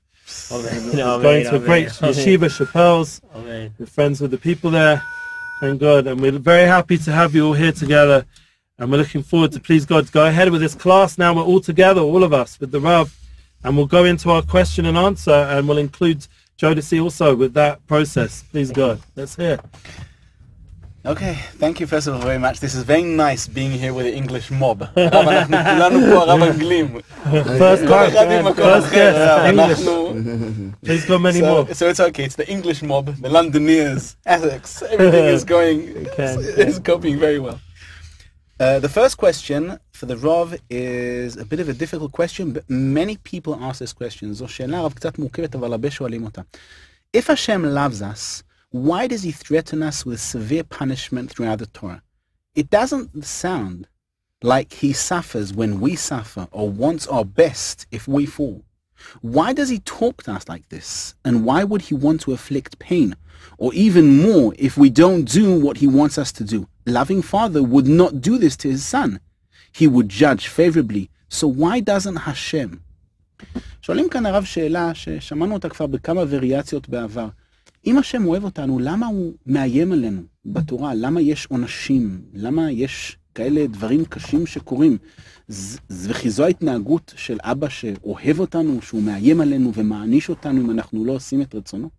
Amen. 0.51 0.89
Amen. 0.89 1.22
going 1.22 1.44
to 1.46 1.56
a 1.56 1.60
great 1.60 1.88
yeshiva, 1.88 2.50
Shapell's. 2.50 3.22
We're 3.34 3.86
friends 3.86 4.22
with 4.22 4.32
the 4.32 4.38
people 4.38 4.72
there. 4.72 5.04
Thank 5.60 5.80
God. 5.80 6.08
And 6.08 6.20
we're 6.20 6.32
very 6.32 6.68
happy 6.68 6.98
to 6.98 7.12
have 7.12 7.36
you 7.36 7.48
all 7.48 7.54
here 7.54 7.72
together. 7.72 8.25
And 8.77 8.92
we're 8.92 8.98
looking 8.98 9.24
forward 9.24 9.51
to, 9.54 9.60
please 9.60 9.86
God, 9.86 10.08
to 10.08 10.12
go 10.12 10.25
ahead 10.25 10.50
with 10.51 10.62
this 10.62 10.75
class. 10.75 11.18
Now 11.18 11.34
we're 11.34 11.44
all 11.44 11.62
together, 11.62 12.01
all 12.01 12.24
of 12.24 12.34
us, 12.34 12.60
with 12.60 12.72
the 12.72 12.80
Rav. 12.80 13.15
And 13.63 13.77
we'll 13.77 13.86
go 13.86 14.04
into 14.04 14.32
our 14.32 14.42
question 14.42 14.86
and 14.86 14.98
answer. 14.98 15.32
And 15.32 15.68
we'll 15.68 15.77
include 15.77 16.27
Jodeci 16.58 17.01
also 17.01 17.36
with 17.36 17.54
that 17.54 17.86
process. 17.88 18.44
Please 18.51 18.72
God. 18.72 19.00
Let's 19.15 19.36
hear. 19.36 19.60
Okay, 21.04 21.35
thank 21.62 21.80
you 21.80 21.87
first 21.87 22.06
of 22.09 22.14
all 22.14 22.20
very 22.20 22.38
much. 22.38 22.61
This 22.61 22.75
is 22.75 22.82
very 22.82 23.02
nice 23.02 23.49
being 23.49 23.70
here 23.82 23.94
with 23.94 24.04
the 24.04 24.14
English 24.14 24.50
mob. 24.50 24.82
הרב, 24.97 25.28
אנחנו 25.28 25.61
כולנו 25.64 26.00
פה 26.11 26.23
הרב 26.23 26.42
אנגלים. 26.42 26.97
First 27.59 27.88
כל 27.88 28.06
time, 28.06 28.09
אחד 28.09 28.26
ממקום 28.28 28.64
first 28.64 28.85
אחר, 28.85 29.12
guest, 29.12 29.16
הרב, 29.16 29.47
English. 29.47 29.88
אנחנו... 29.88 30.14
Please 30.87 31.04
God, 31.09 31.18
many 31.23 31.40
So, 31.40 31.44
more. 31.47 31.75
so 31.75 31.88
it's 31.88 32.00
okay, 32.00 32.25
it's 32.25 32.37
the 32.37 32.49
English 32.50 32.82
mob, 32.82 33.06
the 33.23 33.28
Londoners, 33.30 34.16
Essex, 34.26 34.82
everything 34.82 35.25
is 35.37 35.44
going, 35.44 35.78
Okay. 36.06 36.35
is 36.68 36.78
coping 36.78 37.18
very 37.18 37.38
well. 37.47 37.59
Uh, 38.61 38.78
the 38.87 38.90
first 38.99 39.16
question 39.16 39.62
for 39.99 40.04
the 40.04 40.18
Rav 40.26 40.49
is 40.68 41.30
a 41.44 41.47
bit 41.50 41.61
of 41.64 41.68
a 41.70 41.76
difficult 41.82 42.12
question, 42.20 42.44
but 42.56 42.62
many 42.68 43.16
people 43.32 43.52
ask 43.68 43.76
this 43.85 43.94
question. 43.94 44.32
זו 44.32 44.49
שאלה 44.49 44.80
רב 44.80 44.92
קצת 44.92 45.18
מורכבת, 45.18 45.54
אבל 45.54 45.73
הרבה 45.73 45.90
שואלים 45.90 46.25
אותה. 46.25 46.42
If 47.16 47.26
Hashem 47.28 47.64
loves 47.64 48.02
us, 48.02 48.42
why 48.75 49.06
does 49.06 49.23
he 49.23 49.32
threaten 49.32 49.82
us 49.82 50.06
with 50.06 50.20
severe 50.20 50.62
punishment 50.62 51.30
throughout 51.30 51.59
the 51.59 51.66
Torah? 51.66 52.02
It 52.54 52.70
doesn't 52.70 53.25
sound 53.25 53.88
like 54.42 54.73
he 54.73 54.92
suffers 54.92 55.52
when 55.52 55.80
we 55.80 55.97
suffer 55.97 56.49
or 56.52 56.70
wants 56.70 57.06
our 57.09 57.25
best 57.25 57.87
if 57.90 58.06
we 58.06 58.26
fall. 58.26 58.62
Why 59.23 59.52
does 59.52 59.68
he 59.68 59.80
talk 59.80 60.23
to 60.25 60.32
us 60.32 60.49
like 60.49 60.68
this? 60.68 61.14
And 61.25 61.44
why 61.44 61.64
would 61.64 61.82
he 61.82 61.94
want 61.94 62.20
to 62.23 62.32
afflict 62.32 62.78
pain? 62.78 63.16
Or 63.59 63.73
even 63.75 64.23
more 64.23 64.54
if 64.59 64.76
we 64.76 64.90
don't 64.90 65.25
do 65.25 65.59
what 65.59 65.78
he 65.78 65.87
wants 65.87 66.16
us 66.18 66.30
to 66.32 66.44
do? 66.44 66.68
Loving 66.87 67.23
father 67.23 67.62
would 67.62 67.88
not 67.88 68.20
do 68.20 68.38
this 68.38 68.56
to 68.59 68.68
his 68.68 68.85
son. 68.85 69.20
He 69.73 69.87
would 69.87 70.09
judge 70.09 70.49
favorably. 70.49 71.11
So 71.28 71.49
why 71.49 71.80
doesn't 71.80 72.16
Hashem? 72.16 72.80
שואלים 73.82 74.09
כאן 74.09 74.26
הרב 74.26 74.44
שאלה 74.44 74.94
ששמענו 74.94 75.54
אותה 75.54 75.68
כבר 75.68 75.87
בכמה 75.87 76.23
וריאציות 76.28 76.88
בעבר. 76.88 77.28
אם 77.86 77.98
השם 77.98 78.25
אוהב 78.25 78.44
אותנו, 78.44 78.80
למה 78.80 79.08
הוא 79.08 79.34
מאיים 79.46 79.92
עלינו 79.92 80.22
בתורה? 80.46 80.94
למה 80.96 81.22
יש 81.22 81.46
עונשים? 81.46 82.22
למה 82.34 82.72
יש 82.72 83.18
כאלה 83.36 83.68
דברים 83.68 84.06
קשים 84.06 84.46
שקורים? 84.46 84.98
וכי 85.89 86.30
זו 86.30 86.44
ההתנהגות 86.44 87.13
של 87.15 87.38
אבא 87.42 87.70
שאוהב 87.70 88.39
אותנו, 88.39 88.82
שהוא 88.82 89.01
מאיים 89.01 89.42
עלינו 89.42 89.74
ומעניש 89.74 90.30
אותנו 90.30 90.62
אם 90.62 90.72
אנחנו 90.72 91.06
לא 91.06 91.12
עושים 91.12 91.42
את 91.42 91.56
רצונו? 91.56 91.89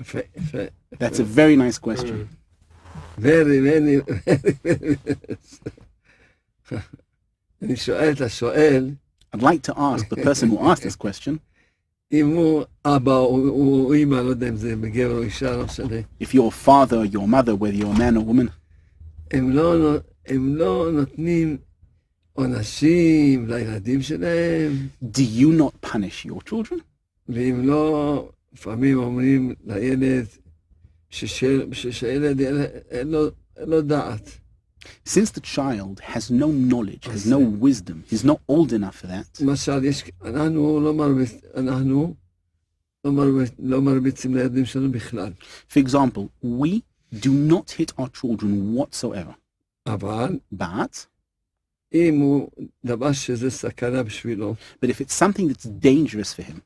יפה, 0.00 0.18
יפה. 0.36 0.58
That's 0.94 1.18
a 1.18 1.36
very 1.36 1.56
nice 1.56 1.78
question. 1.78 2.26
very, 3.18 3.58
very, 3.60 4.00
very, 4.00 4.96
very. 5.10 5.14
אני 7.62 7.76
שואל 7.76 8.12
את 8.12 8.20
השואל, 8.20 8.90
I'd 9.36 9.42
like 9.42 9.62
to 9.62 9.74
ask 9.76 10.08
the 10.08 10.16
person 10.16 10.48
who 10.48 10.58
asked 10.70 10.82
this 10.82 10.96
question, 10.96 11.38
אם 12.11 12.27
הוא 12.27 12.63
אבא 12.85 13.17
או 13.17 13.49
או 13.49 13.93
אימא, 13.93 14.15
לא 14.15 14.29
יודע 14.29 14.49
אם 14.49 14.55
זה 14.55 14.75
בגבר 14.75 15.17
או 15.17 15.21
אישה, 15.23 15.57
לא 15.57 15.65
משנה. 15.65 15.87
if 16.23 16.27
your 16.27 16.51
father 16.65 16.93
or 16.93 17.15
your 17.15 17.27
mother, 17.27 17.55
whether 17.55 17.81
you're 17.81 17.95
a 17.95 17.99
man 17.99 18.17
or 18.17 18.25
woman, 18.29 18.49
הם 19.31 19.49
לא, 19.49 19.77
נו- 19.79 19.97
הם 20.27 20.55
לא 20.55 20.89
נותנים 20.93 21.57
עונשים 22.33 23.47
לילדים 23.47 24.01
שלהם, 24.01 24.71
do 25.03 25.19
you 25.39 25.59
not 25.59 25.87
punish 25.89 26.25
your 26.29 26.49
children? 26.49 26.79
ואם 27.29 27.61
לא, 27.67 28.29
לפעמים 28.53 28.97
אומרים 28.97 29.53
לילד, 29.65 30.25
ששל- 31.09 31.73
ששהילד 31.73 32.41
אין 32.41 32.55
אין 32.91 33.07
לו- 33.07 33.27
אין 33.57 33.69
לו 33.69 33.81
דעת. 33.81 34.29
Since 35.05 35.31
the 35.31 35.41
child 35.41 35.99
has 36.01 36.29
no 36.29 36.47
knowledge, 36.47 37.05
has 37.05 37.25
no 37.25 37.39
wisdom, 37.39 38.03
he's 38.09 38.23
not 38.23 38.39
old 38.47 38.73
enough 38.73 38.95
for 38.95 39.07
that, 39.07 39.41
למשל, 39.41 39.85
יש, 39.85 40.03
אנחנו 40.25 40.79
לא 40.79 40.93
מרביץ, 40.93 41.31
אנחנו 41.55 42.15
לא, 43.05 43.11
מרביץ, 43.11 43.51
לא 43.59 43.81
מרביצים 43.81 44.35
לילדים 44.35 44.65
שלנו 44.65 44.91
בכלל, 44.91 45.33
for 45.69 45.79
example, 45.79 46.29
we 46.43 46.81
do 47.13 47.31
not 47.49 47.71
hit 47.71 47.91
our 47.97 48.07
children 48.07 48.75
whatsoever. 48.75 49.33
אבל 49.87 50.39
But, 50.53 51.05
אם 51.93 52.19
הוא 52.19 52.49
דבר 52.85 53.11
שזה 53.11 53.49
סכנה 53.49 54.03
בשבילו, 54.03 54.55
but 54.81 54.87
if 54.89 55.01
it's 55.01 55.13
something 55.13 55.47
that's 55.47 55.65
dangerous 55.65 56.33
for 56.33 56.43
him, 56.43 56.59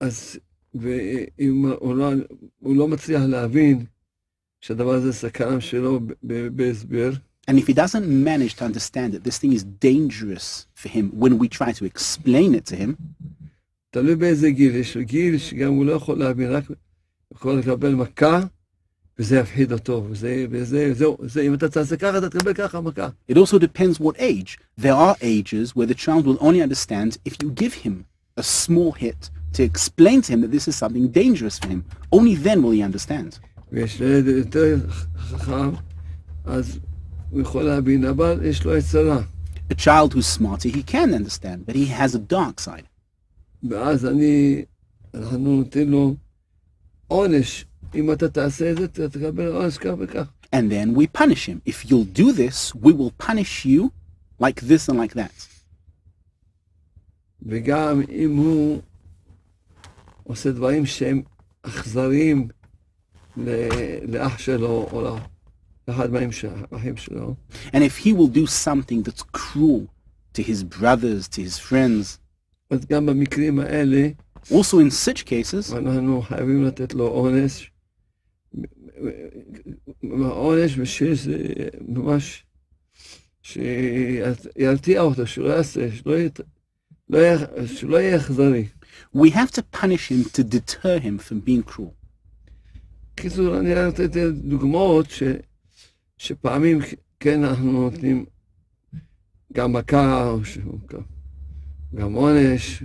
אז 0.00 0.38
ואם 0.74 1.64
הוא 1.78 1.94
לא, 1.94 2.10
הוא 2.58 2.76
לא 2.76 2.88
מצליח 2.88 3.22
להבין 3.22 3.84
שהדבר 4.62 4.94
הזה 4.94 5.12
סכנה 5.12 5.56
בשבילו 5.56 6.00
ב- 6.00 6.12
ב- 6.22 6.56
בהסבר, 6.56 7.12
and 7.50 7.54
if 7.54 7.66
he 7.66 7.72
doesn't 7.74 8.06
manage 8.06 8.54
to 8.56 8.64
understand 8.64 9.12
that 9.14 9.24
this 9.24 9.38
thing 9.38 9.52
is 9.52 9.64
dangerous 9.80 10.66
for 10.74 10.88
him 10.88 11.04
when 11.22 11.38
we 11.38 11.48
try 11.48 11.72
to 11.72 11.84
explain 11.84 12.54
it 12.54 12.66
to 12.66 12.76
him, 12.76 12.94
תלוי 13.90 14.16
באיזה 14.16 14.50
גיל, 14.50 14.74
יש 14.76 14.96
לו 14.96 15.04
גיל 15.04 15.38
שגם 15.38 15.72
הוא 15.72 15.84
לא 15.84 15.92
יכול 15.92 16.18
להבין, 16.18 16.50
רק 16.52 16.64
יכול 17.34 17.58
לקבל 17.58 17.94
מכה, 17.94 18.40
וזה 19.18 19.38
יפחיד 19.38 19.72
אותו, 19.72 20.04
וזה, 20.10 20.46
וזה, 20.50 20.94
זהו, 20.94 21.16
זה, 21.22 21.40
אם 21.40 21.54
אתה 21.54 21.68
תעשה 21.68 21.96
ככה, 21.96 22.18
אתה 22.18 22.30
תקבל 22.30 22.54
ככה 22.54 22.80
מכה. 22.80 23.08
it 23.32 23.34
also 23.34 23.58
depends 23.58 24.00
what 24.00 24.16
age. 24.18 24.58
There 24.82 24.94
are 24.94 25.16
ages 25.22 25.74
where 25.76 25.86
the 25.86 25.94
child 25.94 26.26
will 26.26 26.38
only 26.40 26.62
understand 26.62 27.18
if 27.24 27.34
you 27.42 27.50
give 27.50 27.74
him 27.84 28.04
a 28.36 28.42
small 28.42 28.92
hit 28.92 29.30
to 29.54 29.62
explain 29.62 30.22
to 30.22 30.32
him 30.32 30.40
that 30.42 30.52
this 30.56 30.68
is 30.68 30.76
something 30.76 31.08
dangerous 31.08 31.58
for 31.58 31.68
him. 31.74 31.80
Only 32.12 32.34
then 32.46 32.62
will 32.62 32.74
he 32.78 32.82
understand. 32.90 33.30
ויש 33.72 34.00
לו 34.00 34.08
ילד 34.08 34.26
יותר 34.26 34.76
חכם, 35.16 35.70
אז 36.44 36.78
הוא 37.30 37.40
יכול 37.40 37.62
להבין, 37.62 38.04
אבל 38.04 38.40
יש 38.44 38.64
לו 38.64 38.76
יצרה. 38.76 39.20
A 39.72 39.74
child 39.74 40.14
who's 40.14 40.38
smarter, 40.40 40.68
he 40.68 40.82
can 40.82 41.12
understand, 41.14 41.66
but 41.66 41.74
he 41.76 41.86
has 41.86 42.14
a 42.14 42.32
dark 42.32 42.60
side. 42.68 42.86
ואז 43.70 44.06
אני, 44.06 44.64
אנחנו 45.14 45.56
נותנים 45.56 45.90
לו 45.90 46.14
עונש. 47.08 47.64
אם 47.94 48.12
אתה 48.12 48.28
תעשה 48.28 48.70
את 48.70 48.76
זה, 48.76 48.84
אתה 48.84 49.08
תקבל 49.08 49.46
עונש 49.46 49.78
כך 49.78 49.90
וכך. 49.98 50.28
And 50.54 50.70
then 50.72 50.94
we 50.98 51.06
punish 51.20 51.46
him. 51.46 51.60
If 51.70 51.84
you'll 51.90 52.18
do 52.18 52.32
this, 52.32 52.74
we 52.74 52.92
will 52.92 53.12
punish 53.26 53.64
you 53.66 53.90
like 54.40 54.60
this 54.60 54.88
and 54.88 54.96
like 54.96 55.14
that. 55.14 55.46
וגם 57.42 58.02
אם 58.10 58.36
הוא 58.36 58.80
עושה 60.24 60.52
דברים 60.52 60.86
שהם 60.86 61.22
אכזריים 61.62 62.48
ל- 62.48 62.52
לאח 64.08 64.38
שלו, 64.38 64.88
או 64.92 65.02
ל- 65.02 65.18
לאחד 65.88 66.10
מהאחים 66.10 66.96
שלו, 66.96 67.34
And 67.66 67.82
if 67.82 68.04
he 68.04 68.12
will 68.12 68.28
do 68.34 68.46
something 68.46 69.02
that's 69.02 69.22
cruel 69.32 69.86
to 70.34 70.42
his 70.42 70.62
brothers, 70.62 71.28
to 71.28 71.40
his 71.40 71.58
friends, 71.58 72.18
אז 72.70 72.86
גם 72.86 73.06
במקרים 73.06 73.58
האלה, 73.58 74.08
also 74.50 74.74
in 74.74 74.90
such 75.06 75.22
cases, 75.24 75.76
אנחנו 75.76 76.22
חייבים 76.22 76.64
לתת 76.64 76.94
לו 76.94 77.06
עונש. 77.06 77.70
עונש 80.20 80.78
בשביל 80.78 81.14
שזה 81.14 81.68
ממש, 81.88 82.44
שירתיע 83.42 85.00
אותו, 85.00 85.26
שלא 85.26 85.48
יעשה, 85.48 85.88
שלא 85.96 86.12
יהיה, 86.12 86.28
לא 87.10 87.18
יהיה, 87.18 87.38
שלא 87.66 87.96
יהיה 87.96 88.16
אכזרי. 88.16 88.66
we 89.14 89.30
have 89.30 89.50
to 89.50 89.62
punish 89.62 90.08
him 90.08 90.24
to 90.36 90.42
deter 90.44 90.98
him 90.98 91.18
from 91.18 91.40
being 91.40 91.62
cruel. 91.62 91.94
בקיצור, 93.16 93.58
אני 93.58 93.74
רק 93.74 94.00
נותן 94.00 94.30
דוגמאות 94.32 95.10
ש, 95.10 95.22
שפעמים 96.18 96.78
כן 97.20 97.44
אנחנו 97.44 97.72
נותנים 97.72 98.24
גם 99.52 99.72
מכה, 99.72 100.28
או 100.28 100.44
שהוא, 100.44 100.78
גם 101.94 102.12
עונש, 102.12 102.82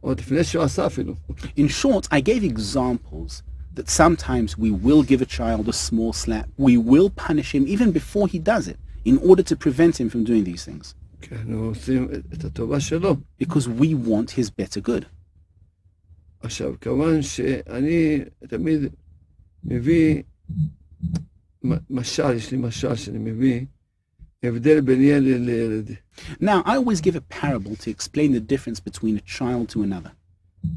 עוד 0.00 0.20
לפני 0.20 0.44
שהוא 0.44 0.62
עשה 0.64 0.86
אפילו. 0.86 1.14
In 1.58 1.68
short, 1.82 2.06
I 2.12 2.20
gave 2.20 2.44
examples 2.44 3.42
that 3.76 3.88
sometimes 3.88 4.56
we 4.58 4.70
will 4.70 5.02
give 5.02 5.20
a 5.20 5.26
child 5.38 5.68
a 5.68 5.72
small 5.72 6.12
slap. 6.12 6.48
We 6.58 6.76
will 6.78 7.10
punish 7.28 7.50
him 7.54 7.64
even 7.66 7.90
before 7.92 8.26
he 8.28 8.38
does 8.38 8.66
it 8.68 8.78
in 9.04 9.18
order 9.18 9.42
to 9.42 9.54
prevent 9.56 9.94
him 10.00 10.08
from 10.08 10.24
doing 10.24 10.44
these 10.44 10.64
things. 10.64 10.94
כי 11.20 11.34
אנחנו 11.34 11.64
עושים 11.64 12.08
את- 12.14 12.34
את 12.34 12.44
הטובה 12.44 12.80
שלו. 12.80 13.16
because 13.42 13.66
we 13.80 14.08
want 14.08 14.30
his 14.30 14.50
better 14.50 14.80
good. 14.88 15.04
עכשיו, 16.40 16.74
כמובן 16.80 17.22
שאני 17.22 18.18
תמיד 18.48 18.80
מביא 19.64 20.22
מ- 21.64 21.76
משל, 21.90 22.32
יש 22.34 22.50
לי 22.52 22.58
משל 22.58 22.94
שאני 22.94 23.18
מביא, 23.18 23.60
הבדל 24.42 24.80
בין 24.80 25.02
ילד 25.02 25.40
לילד. 25.40 25.90
Now, 26.40 26.62
I 26.64 26.76
always 26.76 27.00
give 27.00 27.16
a 27.16 27.20
parable 27.20 27.76
to 27.76 27.90
explain 27.90 28.32
the 28.32 28.40
difference 28.40 28.80
between 28.80 29.16
a 29.16 29.38
child 29.38 29.68
to 29.74 29.82
another. 29.82 30.10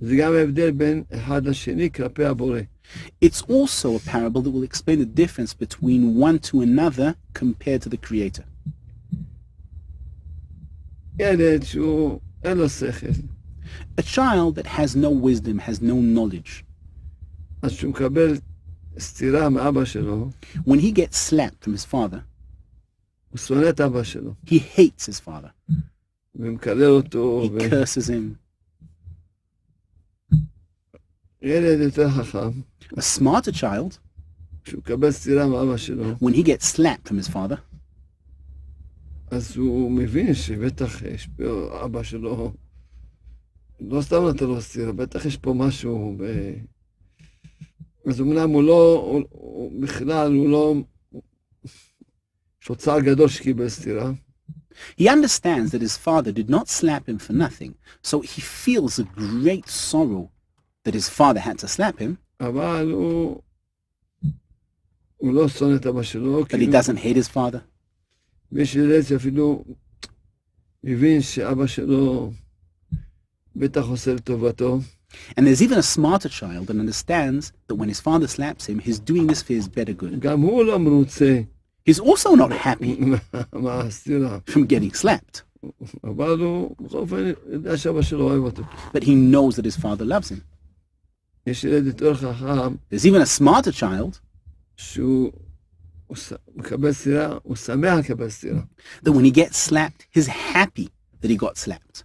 זה 0.01 0.15
גם 0.15 0.33
ההבדל 0.33 0.71
בין 0.71 1.03
אחד 1.13 1.45
לשני 1.45 1.91
כלפי 1.91 2.25
הבורא. 2.25 2.59
It's 3.25 3.41
also 3.41 3.95
a 3.95 4.09
parable 4.09 4.41
that 4.41 4.51
will 4.51 4.63
explain 4.63 4.99
the 4.99 5.19
difference 5.21 5.53
between 5.53 6.15
one 6.17 6.39
to 6.39 6.61
another 6.61 7.15
compared 7.33 7.81
to 7.83 7.89
the 7.89 7.97
Creator. 8.07 8.43
ילד 11.19 11.63
שהוא, 11.63 12.19
אין 12.43 12.57
לו 12.57 12.69
שכל, 12.69 13.07
A 13.97 14.01
child 14.01 14.55
that 14.55 14.65
has 14.65 14.95
no 14.95 15.09
wisdom, 15.09 15.59
has 15.59 15.81
no 15.81 15.95
knowledge, 16.15 16.63
אז 17.61 17.71
כשהוא 17.71 17.89
מקבל 17.91 18.38
סטירה 18.99 19.49
מאבא 19.49 19.85
שלו, 19.85 20.29
when 20.55 20.79
he 20.79 20.91
gets 20.91 21.29
slapped 21.29 21.63
from 21.63 21.69
his 21.69 21.91
father, 21.91 22.19
הוא 23.29 23.38
שונא 23.38 23.69
את 23.69 23.81
אבא 23.81 24.03
שלו, 24.03 24.33
he 24.45 24.59
hates 24.75 25.05
his 25.09 25.27
father. 25.27 25.75
ומקלל 26.35 26.89
אותו, 26.89 27.43
He 27.43 27.61
curses 27.61 28.09
him. 28.09 28.35
וילד 31.41 31.79
יותר 31.79 32.09
חכם, 32.09 32.49
A 32.93 33.01
smarter 33.17 33.51
child, 33.51 33.97
כשהוא 34.63 34.79
מקבל 34.79 35.11
סטירה 35.11 35.47
מאבא 35.47 35.77
שלו, 35.77 36.15
when 36.21 36.33
he 36.33 36.43
gets 36.43 36.75
slapped 36.75 37.07
from 37.07 37.27
his 37.27 37.33
father, 37.33 37.57
אז 39.31 39.57
הוא 39.57 39.91
מבין 39.91 40.33
שבטח 40.33 41.01
יש 41.01 41.29
פה 41.38 41.83
אבא 41.85 42.03
שלו, 42.03 42.53
לא 43.79 44.01
סתם 44.01 44.27
נתן 44.29 44.45
לו 44.45 44.61
סטירה, 44.61 44.91
בטח 44.91 45.25
יש 45.25 45.38
פה 45.38 45.53
משהו 45.53 46.15
ב... 46.19 46.23
אז 48.05 48.21
אמנם 48.21 48.49
הוא 48.49 48.63
לא, 48.63 48.95
הוא, 48.95 49.21
הוא, 49.29 49.81
בכלל 49.81 50.35
הוא 50.35 50.49
לא, 50.49 50.75
יש 52.61 52.69
לו 52.69 52.75
צער 52.75 52.99
גדול 52.99 53.27
שקיבל 53.27 53.69
סטירה, 53.69 54.11
he 54.97 55.08
understands 55.08 55.71
that 55.71 55.82
his 55.82 55.97
father 55.97 56.32
did 56.32 56.49
not 56.49 56.67
slap 56.69 57.08
him 57.10 57.19
for 57.19 57.34
nothing, 57.34 57.73
so 58.01 58.21
he 58.21 58.41
feels 58.41 58.99
a 58.99 59.03
great 59.03 59.67
sorrow 59.67 60.29
that 60.84 60.93
his 60.93 61.10
father 61.10 61.39
had 61.39 61.58
to 61.60 61.67
slap 61.67 61.99
him, 61.99 62.15
אבל 62.39 62.91
הוא, 62.91 63.41
הוא 65.17 65.34
לא 65.34 65.47
שונא 65.47 65.75
את 65.75 65.86
אבא 65.86 66.03
שלו, 66.03 66.43
but 66.43 66.60
he 66.60 66.67
doesn't 66.67 66.97
hate 66.97 67.17
his 67.17 67.27
father. 67.34 67.60
ויש 68.51 68.75
ילד 68.75 69.01
שאפילו 69.01 69.63
מבין 70.84 71.21
שאבא 71.21 71.67
שלו 71.67 72.32
בטח 73.55 73.86
עושה 73.86 74.13
לטובתו, 74.13 74.79
And 75.37 75.46
there's 75.46 75.62
even 75.62 75.79
a 75.79 75.83
smarter 75.83 76.29
child 76.29 76.66
that 76.68 76.79
understands 76.79 77.53
that 77.68 77.74
when 77.77 77.88
his 77.88 78.00
father 78.00 78.27
slaps 78.27 78.66
him, 78.66 78.79
he's 78.79 78.98
doing 78.98 79.27
this 79.27 79.42
for 79.42 79.53
his 79.53 79.68
better 79.68 79.92
good. 79.92 80.20
He's 81.85 82.00
also 82.00 82.35
not 82.35 82.50
happy 82.53 82.94
from 84.46 84.66
getting 84.66 84.92
slapped. 84.92 85.42
But 88.92 89.03
he 89.03 89.14
knows 89.14 89.57
that 89.57 89.64
his 89.64 89.77
father 89.77 90.05
loves 90.05 90.31
him. 90.31 90.42
There's 92.90 93.07
even 93.07 93.20
a 93.22 93.27
smarter 93.27 93.72
child 93.72 94.20
that 99.03 99.12
when 99.12 99.24
he 99.24 99.31
gets 99.31 99.57
slapped, 99.59 100.07
he's 100.11 100.27
happy 100.27 100.90
that 101.20 101.31
he 101.31 101.37
got 101.37 101.57
slapped. 101.59 102.05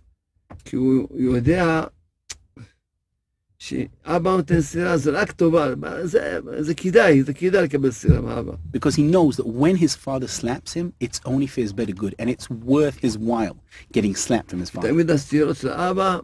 שאבא 3.59 4.31
נותן 4.31 4.61
סטירה 4.61 4.97
זה 4.97 5.11
רק 5.11 5.33
טובה, 5.33 5.69
זה, 6.05 6.39
זה 6.61 6.75
כדאי, 6.75 7.23
זה 7.23 7.35
כדאי 7.35 7.63
לקבל 7.63 7.91
סטירה 7.91 8.21
מאבא. 8.21 8.53
because 8.77 8.95
he 8.95 9.03
knows 9.03 9.37
that 9.37 9.47
when 9.47 9.77
his 9.77 9.95
father 9.95 10.29
slaps 10.29 10.73
him, 10.75 10.93
it's 11.01 11.21
only 11.25 11.47
for 11.47 11.61
his 11.61 11.73
better 11.73 11.93
good 11.93 12.15
and 12.19 12.29
it's 12.29 12.51
worth 12.51 12.99
his 12.99 13.17
while 13.19 13.57
getting 13.93 14.15
slapped 14.15 14.51
from 14.51 14.61
his 14.61 14.71
father. 14.71 14.89
תמיד 14.89 15.11
הסטירות 15.11 15.57
של 15.57 15.69
אבא 15.69 16.19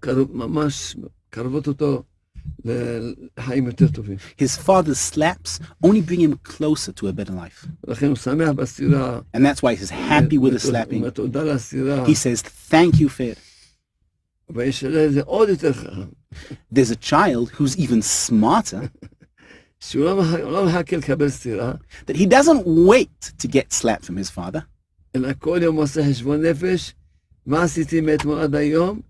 קרוב, 0.00 0.36
ממש 0.36 0.96
קרבות 1.30 1.66
אותו 1.66 2.02
לחיים 2.64 3.66
יותר 3.66 3.88
טובים. 3.88 4.16
His 4.40 4.56
father's 4.66 5.14
slaps 5.14 5.60
only 5.84 6.00
bring 6.00 6.20
him 6.20 6.34
closer 6.44 6.92
to 6.92 7.08
a 7.08 7.12
better 7.12 7.32
life. 7.32 7.66
לכן 7.88 8.06
הוא 8.06 8.16
שמח 8.16 8.48
בסטירה. 8.48 9.20
And 9.36 9.40
that's 9.40 9.62
why 9.62 9.74
he's 9.74 9.90
happy 9.90 10.38
with 10.38 10.52
the 10.52 10.70
slapping. 10.70 11.10
תודה 11.10 11.42
לסטירה. 11.42 12.06
He 12.06 12.14
says, 12.14 12.42
thank 12.70 13.00
you 13.00 13.08
for 13.08 13.22
it. 13.22 13.38
ויש 14.54 14.82
ילד 14.82 15.10
זה 15.12 15.20
עוד 15.22 15.48
יותר 15.48 15.72
חכם, 15.72 16.08
There's 16.74 16.90
a 16.90 17.10
child 17.10 17.50
who's 17.58 17.76
even 17.78 18.02
smarter 18.30 19.04
שהוא 19.80 20.04
לא 20.04 20.16
מח- 20.20 20.34
לא 20.34 20.66
מחכה 20.66 20.96
לקבל 20.96 21.28
סטירה, 21.28 21.72
that 22.06 22.14
he 22.16 22.26
doesn't 22.26 22.64
wait 22.88 23.32
to 23.42 23.48
get 23.48 23.72
slapped 23.82 24.04
from 24.04 24.16
his 24.16 24.30
father, 24.36 24.60
אלא 25.16 25.28
כל 25.38 25.58
יום 25.62 25.76
עושה 25.76 26.10
חשבון 26.10 26.42
נפש, 26.42 26.94
מה 27.46 27.62
עשיתי 27.62 28.00
מאתמול 28.00 28.38
עד 28.38 28.54
היום, 28.54 29.00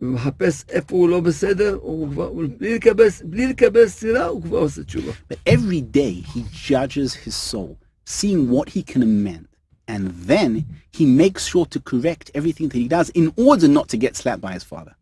ומחפש 0.00 0.64
איפה 0.68 0.96
הוא 0.96 1.08
לא 1.08 1.20
בסדר, 1.20 1.78
הוא 1.82 2.10
כבר, 2.10 2.26
הוא 2.26 2.44
בלי 2.58 2.74
לקבל, 2.74 3.06
בלי 3.24 3.46
לקבל 3.46 3.88
סטירה, 3.88 4.24
הוא 4.26 4.42
כבר 4.42 4.58
עושה 4.58 4.84
תשובה. 4.84 5.12
but 5.32 5.36
every 5.48 5.96
day 5.96 6.26
he 6.34 6.40
judges 6.68 7.14
his 7.26 7.34
soul, 7.52 7.76
seeing 8.06 8.50
what 8.50 8.68
he 8.68 8.82
can 8.92 9.02
amend. 9.02 9.46
and 9.87 10.09
then 10.11 10.65
he 10.91 11.05
makes 11.05 11.45
sure 11.47 11.65
to 11.67 11.79
correct 11.79 12.31
everything 12.33 12.69
that 12.69 12.77
he 12.77 12.87
does 12.87 13.09
in 13.11 13.33
order 13.37 13.67
not 13.67 13.87
to 13.89 13.97
get 13.97 14.15
slapped 14.15 14.41
by 14.41 14.53
his 14.53 14.63
father. 14.63 14.93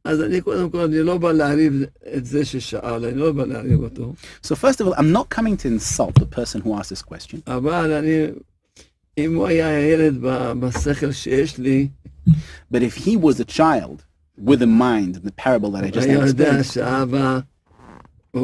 So 4.41 4.55
first 4.55 4.81
of 4.81 4.87
all, 4.87 4.95
I'm 4.97 5.11
not 5.11 5.29
coming 5.29 5.57
to 5.57 5.67
insult 5.67 6.15
the 6.15 6.25
person 6.25 6.61
who 6.61 6.73
asked 6.73 6.89
this 6.89 7.01
question. 7.01 7.43
But 12.71 12.81
if 12.83 12.95
he 12.95 13.17
was 13.17 13.39
a 13.39 13.45
child 13.45 14.05
with 14.37 14.61
a 14.61 14.67
mind, 14.67 15.15
the 15.15 15.31
parable 15.33 15.71
that 15.71 15.83
I 15.83 15.89
just 15.89 16.07
explained, 16.23 16.37
he 18.33 18.39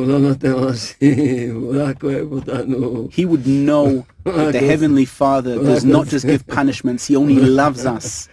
would 3.26 3.46
know 3.46 4.06
that 4.24 4.54
the 4.54 4.60
heavenly 4.60 5.06
father 5.06 5.62
does 5.62 5.86
not 5.86 6.08
just 6.08 6.26
give 6.26 6.48
punishments, 6.48 7.06
he 7.06 7.16
only 7.16 7.36
loves 7.36 7.86
us. 7.86 8.28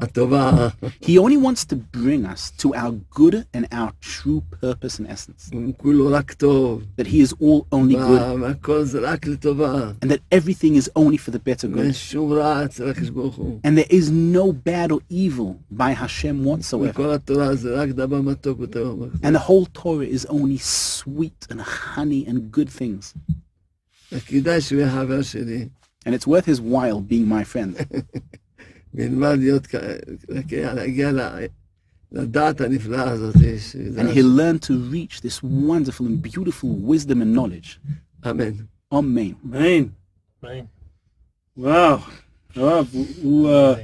הטובה. 0.00 0.68
He 1.02 1.18
only 1.18 1.36
wants 1.36 1.64
to 1.64 1.76
bring 1.76 2.24
us 2.26 2.50
to 2.62 2.74
our 2.74 2.92
good 3.14 3.46
and 3.54 3.64
our 3.72 3.92
true 4.00 4.42
purpose 4.60 4.98
and 4.98 5.06
essence. 5.06 5.50
הוא 5.52 5.72
כולו 5.76 6.08
רק 6.12 6.32
טוב, 6.32 6.82
That 7.00 7.06
he 7.06 7.20
is 7.26 7.32
all 7.32 7.64
only 7.72 7.94
good 7.94 8.20
וה- 8.20 8.34
והכל 8.40 8.84
זה 8.84 8.98
רק 9.00 9.26
לטובה. 9.26 9.92
and 10.04 10.08
that 10.10 10.18
everything 10.34 10.74
is 10.76 10.88
only 10.98 11.16
for 11.16 11.30
the 11.30 11.38
better 11.38 11.68
ואין 11.76 11.90
good. 11.90 11.94
שום 11.94 12.32
רע 12.32 12.64
אצל 12.64 12.88
הקדוש 12.90 13.08
ברוך 13.10 13.34
הוא. 13.36 13.60
And 13.66 13.78
there 13.78 13.92
is 13.92 14.10
no 14.10 14.52
bad 14.68 14.90
or 14.92 14.98
evil 15.10 15.78
by 15.78 15.92
Hashem 16.02 16.44
whatsoever. 16.44 16.90
וכל 16.90 17.10
התורה 17.10 17.54
זה 17.56 17.74
רק 17.74 17.88
דבר 17.88 18.20
מתוק 18.22 18.58
וטוב. 18.60 19.08
And 19.22 19.34
the 19.36 19.48
whole 19.48 19.66
Torah 19.72 20.06
is 20.16 20.26
only 20.26 20.58
sweet 20.58 21.46
and 21.52 21.60
honey 21.60 22.26
and 22.28 22.50
good 22.56 22.68
things. 22.68 23.14
וכדאי 24.12 24.60
שהוא 24.60 24.80
יהיה 24.80 24.92
חבר 24.92 25.22
שלי, 25.22 25.68
And 26.06 26.10
it's 26.14 26.26
worth 26.26 26.44
his 26.46 26.60
while 26.60 27.00
being 27.00 27.26
my 27.28 27.44
friend. 27.44 27.72
וילמד 28.94 29.36
להיות, 29.38 29.66
כ- 29.66 29.74
להגיע- 30.28 30.74
להגיע 30.74 31.12
ל- 31.12 31.44
לדעת 32.12 32.60
הנפלאה 32.60 33.10
הזאת. 33.10 33.34
שזה- 33.58 34.00
And 34.00 34.04
he'll 34.04 34.38
learn 34.38 34.66
to 34.66 34.70
reach 34.92 35.20
this 35.20 35.44
wonderful 35.44 36.00
and 36.04 36.26
beautiful 36.32 36.90
wisdom 36.90 37.16
and 37.16 37.36
knowledge. 37.38 37.78
אמן. 38.26 38.52
Amen. 38.94 39.52
Man, 39.52 39.84
Right. 40.44 40.46
וואו, 41.56 41.98
הרב, 42.56 42.86
הוא- 42.92 43.06
הוא, 43.22 43.48
אה, 43.50 43.74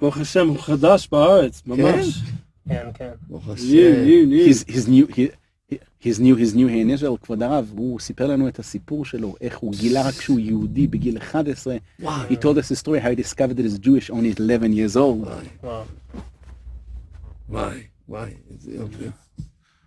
ברוך 0.00 0.16
השם, 0.18 0.48
הוא 0.48 0.58
חדש 0.58 1.08
בארץ, 1.12 1.62
ממש. 1.66 2.22
כן, 2.68 2.86
כן. 2.94 3.10
ברוך 3.28 3.48
new, 3.48 3.52
השם. 3.52 4.04
new, 4.06 4.26
new. 4.30 5.22
He's, 5.70 5.78
he's 5.98 6.20
new, 6.20 6.34
he, 6.34 6.40
he's 6.40 6.54
new, 6.54 6.54
he's 6.54 6.54
new 6.54 6.66
here 6.66 6.82
in 6.82 6.90
Israel, 6.90 7.16
כבוד 7.22 7.42
הרב, 7.42 7.72
הוא 7.76 8.00
סיפר 8.00 8.26
לנו 8.26 8.48
את 8.48 8.58
הסיפור 8.58 9.04
שלו, 9.04 9.34
איך 9.40 9.58
הוא 9.58 9.74
גילה 9.74 10.08
רק 10.08 10.14
כשהוא 10.14 10.40
יהודי 10.40 10.86
בגיל 10.86 11.18
11. 11.18 11.76
וואי, 12.00 12.28
He 12.28 12.32
told 12.32 12.58
us 12.58 12.68
his 12.68 12.78
story 12.78 13.00
how 13.00 13.10
he 13.10 13.22
discovered 13.22 13.56
that 13.56 13.64
he's 13.64 13.78
Jewish 13.78 14.10
only 14.10 14.30
at 14.32 14.40
11 14.40 14.72
years 14.72 14.96
old. 14.96 15.26
וואי, 15.26 15.46
וואו. 15.62 15.84
וואי, 17.48 17.82
וואי, 18.08 18.34
איזה 18.50 18.72
יופי. 18.72 19.04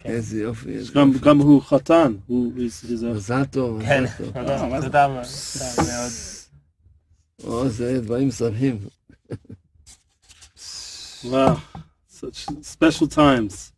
איזה 0.06 0.42
יופי. 0.42 0.70
איזה 0.70 0.92
גם, 0.96 1.08
יופי. 1.08 1.26
גם 1.26 1.38
הוא 1.38 1.62
חתן, 1.62 2.14
הוא, 2.28 2.54
he's, 2.56 2.86
he's 2.86 3.04
a, 3.04 3.06
מזל 3.16 3.46
טוב, 3.46 3.82
כן, 3.82 4.04
מזל 4.04 4.14
טוב. 4.18 4.34
תודה 4.34 4.68
מה 4.68 4.82
זה? 4.82 4.86
תודה 4.86 5.08
מאוד. 5.08 5.26
תודה 5.78 5.94
מאוד. 5.94 6.12
או, 7.44 7.70
זה 7.70 8.02
דברים 8.02 8.28
משמחים. 8.28 8.78
wow, 11.24 11.58
such 12.10 12.48
special 12.62 13.08
times. 13.08 13.74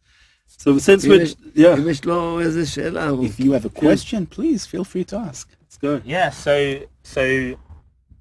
So 0.61 0.77
since 0.77 1.07
we 1.07 1.16
yeah, 1.55 1.75
if 1.79 3.40
you 3.40 3.53
have 3.53 3.64
a 3.64 3.70
question, 3.70 4.27
please 4.27 4.66
feel 4.66 4.85
free 4.85 5.05
to 5.05 5.16
ask. 5.16 5.49
Let's 5.62 5.79
go. 5.79 6.03
Yeah. 6.05 6.29
So 6.29 6.83
so 7.03 7.59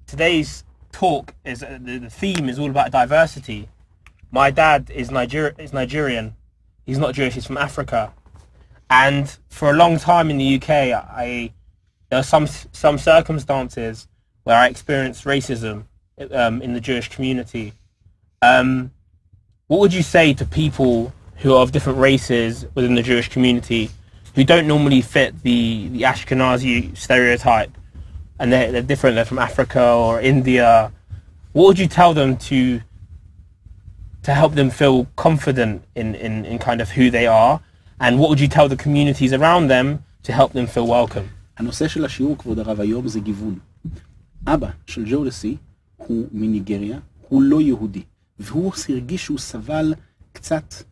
today's 0.06 0.64
talk 0.90 1.34
is 1.44 1.62
uh, 1.62 1.78
the, 1.82 2.08
theme 2.08 2.48
is 2.48 2.58
all 2.58 2.70
about 2.70 2.92
diversity. 2.92 3.68
My 4.30 4.50
dad 4.50 4.90
is 4.90 5.10
Niger 5.10 5.54
is 5.58 5.74
Nigerian. 5.74 6.34
He's 6.86 6.96
not 6.96 7.12
Jewish. 7.12 7.34
He's 7.34 7.44
from 7.44 7.58
Africa. 7.58 8.14
And 8.88 9.36
for 9.50 9.68
a 9.68 9.74
long 9.74 9.98
time 9.98 10.30
in 10.30 10.38
the 10.38 10.54
UK, 10.54 10.70
I 10.70 11.52
there 12.08 12.20
are 12.20 12.30
some 12.34 12.46
some 12.72 12.96
circumstances 12.96 14.08
where 14.44 14.56
I 14.56 14.68
experienced 14.68 15.26
racism 15.26 15.84
um, 16.30 16.62
in 16.62 16.72
the 16.72 16.80
Jewish 16.80 17.10
community. 17.10 17.74
Um, 18.40 18.92
what 19.66 19.80
would 19.80 19.92
you 19.92 20.02
say 20.02 20.32
to 20.32 20.46
people 20.46 21.12
who 21.39 21.53
are 21.53 21.61
of 21.61 21.71
different 21.71 21.99
races 21.99 22.65
within 22.75 22.95
the 22.95 23.01
Jewish 23.01 23.29
community 23.29 23.89
who 24.35 24.43
don't 24.43 24.67
normally 24.67 25.01
fit 25.01 25.43
the, 25.43 25.87
the 25.89 26.01
Ashkenazi 26.01 26.95
stereotype 26.97 27.71
and 28.39 28.51
they're, 28.51 28.71
they're 28.71 28.81
different, 28.81 29.15
they're 29.15 29.25
from 29.25 29.39
Africa 29.39 29.93
or 29.93 30.19
India, 30.19 30.91
what 31.53 31.67
would 31.67 31.79
you 31.79 31.87
tell 31.87 32.13
them 32.13 32.37
to 32.49 32.81
to 34.23 34.33
help 34.33 34.55
them 34.55 34.71
feel 34.71 35.05
confident 35.15 35.83
in, 35.93 36.15
in, 36.15 36.45
in 36.45 36.57
kind 36.57 36.81
of 36.81 36.89
who 36.89 37.11
they 37.11 37.27
are 37.27 37.61
and 37.99 38.19
what 38.19 38.29
would 38.29 38.39
you 38.39 38.47
tell 38.47 38.67
the 38.67 38.75
communities 38.75 39.31
around 39.33 39.67
them 39.67 40.03
to 40.23 40.33
help 40.33 40.51
them 40.53 40.67
feel 40.67 40.87
welcome? 40.87 41.29
הנושא 41.57 41.87
של 41.87 42.05
השיעור, 42.05 42.37
כבוד 42.37 42.59
הרב, 42.59 42.79
היום 42.81 43.07
זה 43.07 43.19
גיוון. 43.19 43.59
אבא 44.47 44.69
של 44.87 45.03
ג'ודסי 45.09 45.57
הוא 45.97 46.27
מניגריה, 46.31 46.99
הוא 47.29 47.41
לא 47.41 47.61
יהודי, 47.61 48.03
והוא 48.39 48.73
הרגיש 48.89 49.23
שהוא 49.23 49.37
סבל 49.37 49.93
קצת 50.33 50.73
אה, 50.73 50.88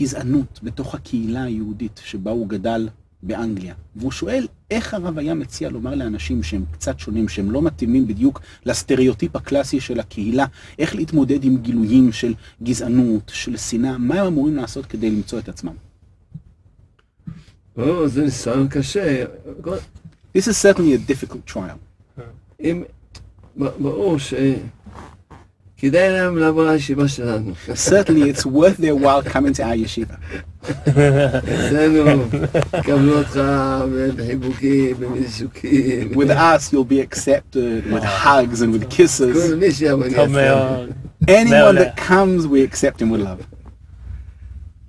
גזענות 0.00 0.60
בתוך 0.62 0.94
הקהילה 0.94 1.42
היהודית 1.42 2.00
שבה 2.04 2.30
הוא 2.30 2.48
גדל 2.48 2.88
באנגליה. 3.22 3.74
והוא 3.96 4.12
שואל 4.12 4.46
איך 4.70 4.94
הרב 4.94 5.18
היה 5.18 5.34
מציע 5.34 5.68
לומר 5.68 5.94
לאנשים 5.94 6.42
שהם 6.42 6.64
קצת 6.72 6.98
שונים, 6.98 7.28
שהם 7.28 7.50
לא 7.50 7.62
מתאימים 7.62 8.06
בדיוק 8.06 8.40
לסטריאוטיפ 8.66 9.36
הקלאסי 9.36 9.80
של 9.80 10.00
הקהילה, 10.00 10.46
איך 10.78 10.94
להתמודד 10.94 11.44
עם 11.44 11.56
גילויים 11.56 12.12
של 12.12 12.34
גזענות, 12.62 13.32
של 13.34 13.56
שנאה, 13.56 13.98
מה 13.98 14.14
הם 14.14 14.26
אמורים 14.26 14.56
לעשות 14.56 14.86
כדי 14.86 15.10
למצוא 15.10 15.38
את 15.38 15.48
עצמם. 15.48 15.74
או, 17.76 18.08
זה 18.08 18.22
ניסיון 18.22 18.68
קשה. 18.68 19.24
This 20.36 20.40
is 20.40 20.56
certainly 20.64 20.94
a 20.94 21.10
difficult 21.12 21.54
trial. 21.54 21.78
אם, 22.60 22.82
ברור 23.56 24.16
שכדאי 25.79 26.09
להם 26.11 26.37
לבוא 26.37 26.71
לישיבה 26.71 27.07
שלנו. 27.07 27.51
Certainly 27.73 28.33
it's 28.33 28.45
worth 28.45 28.77
their 28.81 28.95
while 28.95 29.23
coming 29.33 29.53
to 29.53 29.63
our 29.63 29.75
yeshiva. 29.75 30.15
אצלנו 30.89 32.21
יקבלו 32.79 33.17
אותך 33.17 33.39
בחיבוקים, 34.15 34.95
בנישוקים. 34.99 36.11
With 36.11 36.29
us, 36.29 36.71
you'll 36.73 36.89
be 36.91 37.01
accepted 37.01 37.93
with 37.93 38.03
hugs 38.03 38.61
and 38.61 38.73
with 38.73 38.83
כל 38.83 38.95
kisses. 38.95 39.53
מי 39.59 39.71
שיבוא 39.71 40.03
טוב 40.03 40.13
אצלנו. 40.13 40.31
מאוד. 40.31 40.89
Anyone 41.23 41.49
מעולה. 41.49 41.81
that 41.81 41.97
comes, 41.97 42.45
we 42.47 42.73
accept 42.73 43.01
him 43.01 43.09
with 43.11 43.21
love. 43.25 43.43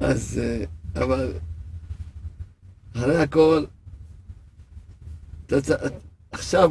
אז, 0.00 0.40
אה, 0.42 0.64
אבל 1.02 1.32
אחרי 2.96 3.16
הכל, 3.22 3.64
אתה 5.46 5.60
צ- 5.60 5.70
עכשיו, 6.32 6.70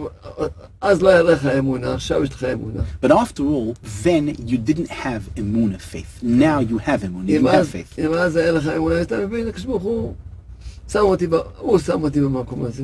אז 0.81 1.01
לא 1.01 1.09
היה 1.09 1.21
לך 1.21 1.45
אמונה, 1.45 1.93
עכשיו 1.93 2.23
יש 2.23 2.29
לך 2.29 2.43
אמונה. 2.43 2.83
But 3.03 3.07
after 3.11 3.39
all, 3.39 3.75
then 4.03 4.49
you 4.49 4.57
didn't 4.57 4.89
have 4.89 5.39
emuna 5.39 5.79
faith. 5.93 6.23
Now 6.23 6.59
you 6.59 6.77
have 6.77 7.01
emuna. 7.03 7.27
You 7.27 7.39
אם 7.39 7.47
have 7.47 7.49
אז, 7.55 7.69
faith. 7.71 7.99
אם 8.05 8.13
אז 8.13 8.35
היה 8.35 8.51
לך 8.51 8.67
אמונה, 8.67 9.01
אתה 9.01 9.17
מבין, 9.25 9.47
הקדוש 9.47 9.65
ברוך 9.65 9.83
הוא 9.83 10.13
שם 10.91 10.99
אותי, 10.99 11.27
ב- 11.27 11.33
הוא 11.57 11.79
שם 11.79 12.03
אותי 12.03 12.21
במקום 12.21 12.65
הזה. 12.65 12.83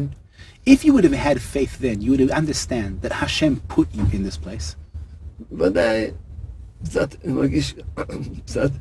If 0.69 0.83
you 0.83 0.93
would 0.93 1.03
have 1.03 1.13
had 1.27 1.37
faith 1.55 1.81
then, 1.81 2.01
you 2.01 2.11
would 2.11 2.19
have 2.19 2.31
understand 2.31 3.01
that 3.05 3.11
Hashem 3.11 3.61
put 3.75 3.87
you 3.95 4.03
in 4.13 4.23
this 4.23 4.37
place. 4.47 4.75
ודאי, 5.51 6.07
קצת, 6.83 7.15
אני 7.25 7.33
מרגיש 7.33 7.75
קצת 8.45 8.71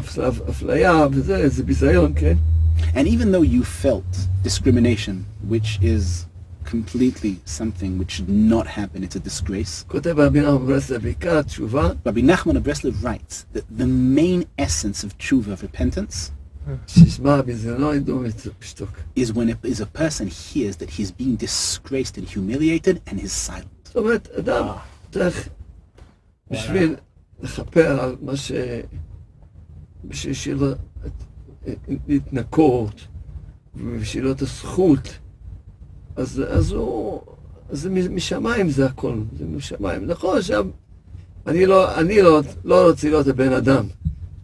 אפ- 0.00 0.18
אפליה 0.50 1.06
וזה, 1.12 1.48
זה 1.48 1.62
ביזיון, 1.64 2.12
כן? 2.16 2.34
And 2.94 3.06
even 3.06 3.30
though 3.32 3.42
you 3.42 3.64
felt 3.84 4.28
discrimination, 4.44 5.14
which 5.50 5.78
is 5.82 6.26
completely 6.68 7.34
something 7.44 7.98
which 7.98 8.12
should 8.12 8.28
not 8.28 8.66
happen, 8.66 9.04
it's 9.04 9.16
a 9.16 9.20
disgrace. 9.20 9.84
כותב 9.88 10.14
רבי 10.18 10.40
נחמן 10.40 10.66
ברסלב, 10.66 11.02
בעיקר 11.02 11.38
התשובה, 11.38 11.90
Rabbi 12.06 12.22
Nachman 12.22 12.56
of 12.56 12.62
Breslev 12.62 13.02
writes 13.04 13.46
that 13.52 13.64
the 13.78 13.86
main 13.86 14.44
essence 14.58 15.04
of 15.04 15.16
tshuva, 15.18 15.52
of 15.52 15.62
repentance, 15.62 16.30
שישמע 16.86 17.42
ביזיונו 17.42 17.94
ידעו 17.94 18.22
ושתוק. 18.60 18.90
is 19.18 19.32
when 19.32 19.48
a, 19.50 19.66
is 19.66 19.80
a 19.80 19.86
person 19.86 20.26
hears 20.28 20.76
that 20.76 20.90
he's 20.90 21.10
being 21.10 21.36
disgraced 21.36 22.16
and 22.18 22.26
humiliated 22.28 23.00
and 23.06 23.20
is 23.20 23.32
silent. 23.32 23.68
זאת 23.84 23.96
אומרת, 23.96 24.28
אדם 24.38 24.66
צריך, 25.12 25.48
בשביל 26.50 26.96
לכפר 27.42 28.00
על 28.00 28.16
מה 28.22 28.36
ש... 28.36 28.52
בשביל 30.04 30.34
שיהיה 30.34 30.56
לו 30.56 30.72
את- 31.06 31.24
להתנקות, 32.08 33.00
ובשביל 33.76 34.24
לו 34.24 34.32
את 34.32 34.42
הזכות, 34.42 35.17
אז, 36.19 36.43
אז 36.49 36.71
הוא... 36.71 37.21
זה 37.71 37.89
משמיים 37.89 38.69
זה 38.69 38.85
הכל, 38.85 39.19
זה 39.39 39.45
משמיים. 39.45 40.05
נכון, 40.05 40.37
עכשיו, 40.37 40.65
אני 41.47 41.65
לא, 41.65 41.99
אני 41.99 42.21
לא, 42.21 42.41
לא 42.63 42.89
רוצה 42.89 43.09
להיות 43.09 43.27
הבן 43.27 43.53
אדם 43.53 43.85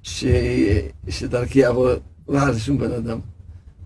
ש, 0.04 0.26
שדרכי 1.10 1.60
יעבור 1.60 1.90
רע 2.30 2.50
לשום 2.50 2.78
בן 2.78 2.92
אדם. 2.92 3.20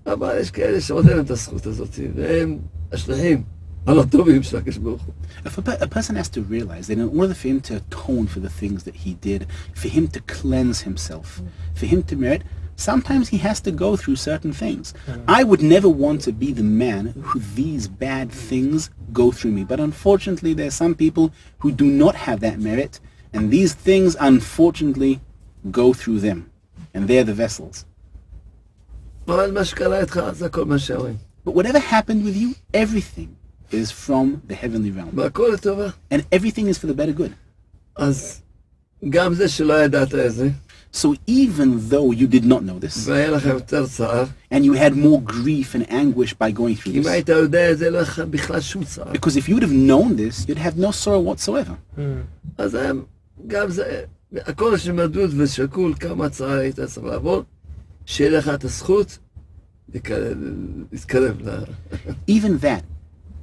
אבל 0.05 0.37
יש 0.39 0.51
כאלה 0.51 0.81
שעוד 0.81 1.07
אין 1.07 1.17
להם 1.17 1.25
את 1.25 1.31
הזכות 1.31 1.65
הזאת, 1.65 1.99
והם 2.15 2.57
השליחים. 2.91 3.43
If 3.87 5.57
a, 5.57 5.77
a 5.81 5.87
person 5.87 6.15
has 6.15 6.29
to 6.29 6.41
realize 6.41 6.87
that 6.87 6.97
in 6.99 7.09
order 7.19 7.33
for 7.33 7.47
him 7.47 7.61
to 7.61 7.77
atone 7.77 8.27
for 8.27 8.39
the 8.39 8.49
things 8.49 8.83
that 8.83 8.95
he 8.95 9.13
did, 9.15 9.47
for 9.73 9.87
him 9.87 10.07
to 10.09 10.19
cleanse 10.21 10.81
himself, 10.81 11.41
for 11.73 11.85
him 11.87 12.03
to 12.03 12.15
merit, 12.15 12.43
sometimes 12.78 13.28
he 13.28 13.38
has 13.38 13.60
to 13.60 13.70
go 13.70 13.96
through 13.96 14.16
certain 14.16 14.52
things. 14.52 14.94
I 15.28 15.44
would 15.44 15.62
never 15.62 15.88
want 15.88 16.20
to 16.22 16.32
be 16.32 16.52
the 16.52 16.62
man 16.84 17.06
who 17.22 17.38
these 17.54 17.88
bad 17.88 18.30
things 18.30 18.90
go 19.12 19.30
through 19.30 19.52
me. 19.52 19.64
But 19.64 19.80
unfortunately, 19.80 20.54
there 20.54 20.66
are 20.66 20.78
some 20.84 20.94
people 20.94 21.32
who 21.58 21.70
do 21.72 21.84
not 21.84 22.14
have 22.14 22.40
that 22.40 22.58
merit, 22.58 23.00
and 23.32 23.50
these 23.50 23.74
things 23.74 24.16
unfortunately 24.18 25.20
go 25.70 25.92
through 25.92 26.20
them. 26.20 26.50
And 26.94 27.08
they're 27.08 27.24
the 27.24 27.34
vessels. 27.34 27.84
אבל 29.28 29.50
מה 29.52 29.64
שקרה 29.64 30.00
איתך 30.00 30.20
זה 30.32 30.46
הכל 30.46 30.64
מה 30.64 30.78
שאומרים. 30.78 31.16
But 31.44 31.54
whatever 31.54 31.78
happened 31.78 32.24
with 32.24 32.36
you, 32.36 32.54
everything 32.74 33.36
is 33.72 33.90
from 33.90 34.42
the 34.48 34.54
heavenly 34.54 34.90
realm. 34.90 35.14
והכל 35.14 35.50
לטובה. 35.54 35.90
And 36.10 36.24
everything 36.32 36.68
is 36.68 36.78
for 36.78 36.86
the 36.86 36.94
better 36.94 37.12
good. 37.12 37.32
אז 37.96 38.40
גם 39.10 39.34
זה 39.34 39.48
שלא 39.48 39.84
ידעת 39.84 40.14
את 40.14 40.34
זה, 40.34 40.48
So 40.92 41.06
even 41.28 41.90
though 41.90 42.12
you 42.12 42.26
did 42.26 42.44
not 42.44 42.62
know 42.62 42.78
this, 42.84 42.98
והיה 43.08 43.30
לך 43.30 43.46
יותר 43.46 43.86
צער, 43.86 44.24
and 44.52 44.56
you 44.64 44.72
had 44.74 44.92
more 44.94 45.32
grief 45.32 45.74
and 45.74 45.90
anguish 45.90 46.32
by 46.34 46.50
going 46.56 46.76
through 46.82 46.94
אם 46.94 47.02
this, 47.02 47.08
היית 47.08 47.28
יודע 47.28 47.70
את 47.72 47.78
זה, 47.78 47.90
לא 47.90 47.96
היה 47.96 48.02
לך 48.02 48.18
בכלל 48.30 48.60
שום 48.60 48.84
צער. 48.84 49.12
because 49.12 49.36
if 49.36 49.48
you 49.48 49.54
would 49.54 49.62
have 49.62 49.90
known 49.90 50.16
this, 50.16 50.48
you'd 50.48 50.58
have 50.58 50.78
no 50.78 50.90
sorrow 51.04 51.22
whatsoever. 51.34 52.00
אז 52.58 52.74
הם, 52.74 53.02
גם 53.46 53.70
זה, 53.70 54.02
הכל 54.36 54.76
שמדוד 54.78 55.30
ושקול 55.36 55.94
כמה 56.00 56.28
צער 56.28 56.50
היית 56.58 56.80
צריך 56.80 57.06
לעבור, 57.06 57.42
שיהיה 58.06 58.30
לך 58.30 58.48
את 58.48 58.64
הזכות 58.64 59.18
להיקרב- 59.94 60.36
להתקרב 60.92 61.36
ל... 61.48 61.58
Even 62.30 62.62
that, 62.64 62.82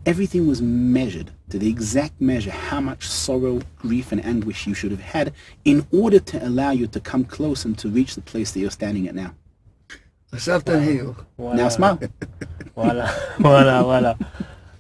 Everything 0.07 0.47
was 0.47 0.63
measured 0.63 1.33
to 1.51 1.59
the 1.59 1.69
exact 1.69 2.21
measure 2.21 2.53
how 2.53 2.81
much 2.81 3.09
sorrow, 3.09 3.61
grief, 3.77 4.13
and 4.13 4.25
anguish 4.25 4.67
you 4.67 4.73
should 4.73 4.93
have 4.93 5.01
had 5.01 5.35
in 5.65 5.85
order 5.91 6.21
to 6.21 6.47
allow 6.47 6.71
you 6.71 6.87
to 6.87 7.01
come 7.01 7.25
close 7.25 7.65
and 7.65 7.77
to 7.79 7.89
reach 7.89 8.15
the 8.15 8.21
place 8.21 8.53
that 8.53 8.61
you're 8.61 8.71
standing 8.71 9.09
at 9.09 9.17
now. 9.17 9.35
Wow. 11.37 11.53
Now 11.55 11.69
smile. 11.69 11.99
voila, 12.75 13.13
voila, 13.39 13.83
voila. 13.83 14.15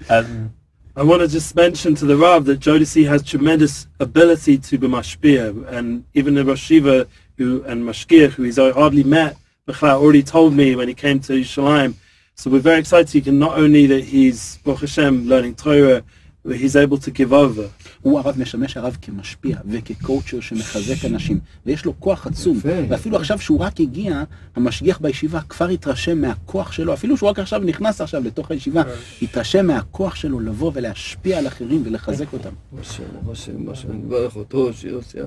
Um, 0.08 0.54
I 0.94 1.02
want 1.02 1.22
to 1.22 1.28
just 1.28 1.54
mention 1.56 1.96
to 1.96 2.06
the 2.06 2.16
Rav 2.16 2.44
that 2.44 2.60
Jodeci 2.60 3.08
has 3.08 3.22
tremendous 3.22 3.88
ability 3.98 4.58
to 4.58 4.78
be 4.78 4.86
mashpir, 4.86 5.66
and 5.68 6.04
even 6.14 6.34
the 6.34 6.44
Rosh 6.44 6.62
Shiva 6.62 7.08
who, 7.36 7.62
and 7.64 7.82
Mashkir, 7.82 8.30
who 8.30 8.44
he's 8.44 8.56
hardly 8.56 9.04
met, 9.04 9.36
already 9.82 10.22
told 10.22 10.54
me 10.54 10.76
when 10.76 10.88
he 10.88 10.94
came 10.94 11.20
to 11.20 11.32
Yerushalayim 11.32 11.94
So 12.38 12.51
we're 12.51 12.61
very 12.61 12.81
excited. 12.81 13.09
He 13.09 13.22
can 13.22 13.38
not 13.38 13.55
only 13.57 13.87
that 13.87 14.05
he's 14.05 14.59
Baruch 14.62 14.81
Hashem 14.81 15.27
learning 15.27 15.55
Torah, 15.55 16.03
but 16.44 16.57
he's 16.57 16.77
able 16.77 16.99
to 16.99 17.11
give 17.11 17.33
over. 17.33 17.68
הוא 18.01 18.18
הרב 18.18 18.35
משמש 18.38 18.77
הרב 18.77 18.96
כמשפיע 19.03 19.59
וכקואוצ'ר 19.68 20.40
שמחזק 20.40 21.05
אנשים 21.05 21.40
ויש 21.66 21.85
לו 21.85 22.01
כוח 22.01 22.27
עצום 22.27 22.59
יפה. 22.59 22.68
ואפילו 22.88 23.16
עכשיו 23.16 23.38
שהוא 23.38 23.61
רק 23.61 23.81
הגיע 23.81 24.22
המשגיח 24.57 24.99
בישיבה 24.99 25.40
כבר 25.40 25.68
התרשם 25.68 26.20
מהכוח 26.20 26.72
שלו 26.72 26.94
אפילו 26.94 27.16
שהוא 27.16 27.29
רק 27.29 27.38
עכשיו 27.38 27.61
נכנס 27.61 28.01
עכשיו 28.01 28.25
לתוך 28.25 28.51
הישיבה 28.51 28.83
התרשם 29.22 29.66
מהכוח 29.66 30.14
שלו 30.14 30.40
לבוא 30.40 30.70
ולהשפיע 30.75 31.38
על 31.38 31.46
אחרים 31.46 31.83
ולחזק 31.85 32.33
אותם. 32.33 32.53
משה, 32.72 33.03
משה, 33.27 33.53
משה, 33.59 33.88
אני 33.88 33.96
מברך 33.96 34.37
אותו, 34.37 34.72
שיח. 34.72 35.27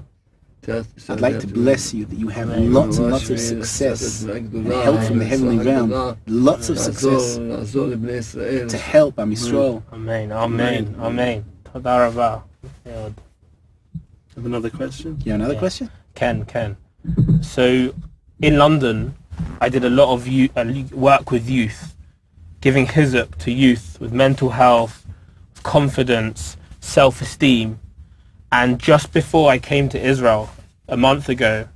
I'd 0.67 1.22
like 1.22 1.39
to 1.39 1.48
bless 1.48 1.93
you 1.93 2.06
that 2.06 2.17
you 2.17 2.28
have 2.28 2.50
lots 2.50 2.98
and 2.98 3.12
lots 3.12 3.30
of 3.30 3.39
success 3.39 4.24
and 4.24 4.67
help 4.67 5.02
from 5.04 5.19
the 5.19 5.26
heavenly 5.26 5.58
realm. 5.65 6.17
Lots 6.28 6.69
of 6.69 6.78
success 6.78 7.36
to 7.38 8.78
help 8.78 9.19
Am 9.19 9.32
Yisrael. 9.32 9.84
Amen. 9.91 10.32
Amen. 10.32 10.95
Amen. 11.00 11.45
Tadarabah. 11.63 12.43
Have 12.86 14.45
another 14.45 14.69
question? 14.69 15.17
Yeah, 15.24 15.36
another 15.36 15.56
question? 15.56 15.89
Ken. 16.15 16.45
Ken. 16.45 16.78
So 17.41 17.93
in 18.41 18.58
London, 18.58 19.15
I 19.62 19.69
did 19.69 19.84
a 19.86 19.89
lot 19.89 20.13
of 20.13 20.28
uh, 20.28 20.95
work 20.95 21.32
with 21.32 21.50
youth, 21.50 21.95
giving 22.62 22.86
hizup 22.86 23.36
to 23.39 23.52
youth 23.52 23.98
with 24.00 24.12
mental 24.12 24.50
health, 24.50 25.06
confidence, 25.63 26.58
self-esteem 26.80 27.80
and 28.51 28.79
just 28.79 29.13
before 29.13 29.51
I 29.51 29.59
came 29.59 29.89
to 29.89 29.99
Israel 29.99 30.49
a 30.88 30.97
month 30.97 31.29
ago, 31.29 31.67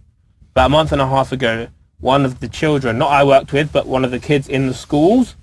about 0.52 0.66
a 0.68 0.70
month 0.70 0.92
and 0.92 1.02
a 1.02 1.08
half 1.08 1.32
ago, 1.32 1.68
one 2.00 2.26
of 2.26 2.40
the 2.40 2.48
children, 2.48 2.98
not 2.98 3.12
I 3.12 3.24
worked 3.24 3.54
with, 3.54 3.72
but 3.72 3.88
one 3.88 4.04
of 4.04 4.12
the 4.12 4.20
kids 4.20 4.48
in 4.48 4.68
the 4.68 4.74
schools, 4.74 5.36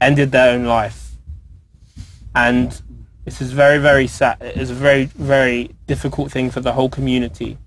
ended 0.00 0.32
their 0.32 0.52
own 0.52 0.64
life. 0.64 1.12
And 2.34 2.80
this 3.24 3.40
is 3.40 3.52
very, 3.52 3.78
very 3.78 4.06
sad. 4.06 4.38
It's 4.40 4.70
a 4.70 4.74
very, 4.74 5.04
very 5.04 5.74
difficult 5.86 6.32
thing 6.32 6.50
for 6.50 6.60
the 6.60 6.72
whole 6.72 6.88
community. 6.88 7.58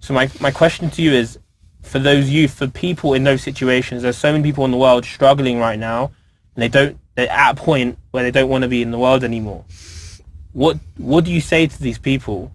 So 0.00 0.14
my, 0.14 0.30
my 0.40 0.50
question 0.50 0.90
to 0.90 1.02
you 1.02 1.12
is, 1.12 1.38
for 1.82 1.98
those 1.98 2.28
youth, 2.28 2.54
for 2.54 2.66
people 2.66 3.14
in 3.14 3.24
those 3.24 3.42
situations, 3.42 4.02
there's 4.02 4.18
so 4.18 4.32
many 4.32 4.44
people 4.44 4.64
in 4.64 4.70
the 4.70 4.76
world 4.76 5.04
struggling 5.04 5.58
right 5.58 5.78
now, 5.78 6.10
and 6.54 6.62
they 6.62 6.68
don't, 6.68 6.98
they're 7.14 7.30
at 7.30 7.58
a 7.58 7.62
point 7.62 7.98
where 8.10 8.22
they 8.22 8.30
don't 8.30 8.48
want 8.48 8.62
to 8.62 8.68
be 8.68 8.82
in 8.82 8.90
the 8.90 8.98
world 8.98 9.24
anymore 9.24 9.64
What, 10.57 10.77
what 10.97 11.25
do 11.25 11.31
you 11.31 11.41
say 11.41 11.67
to 11.67 11.81
these 11.81 11.97
people 11.97 12.51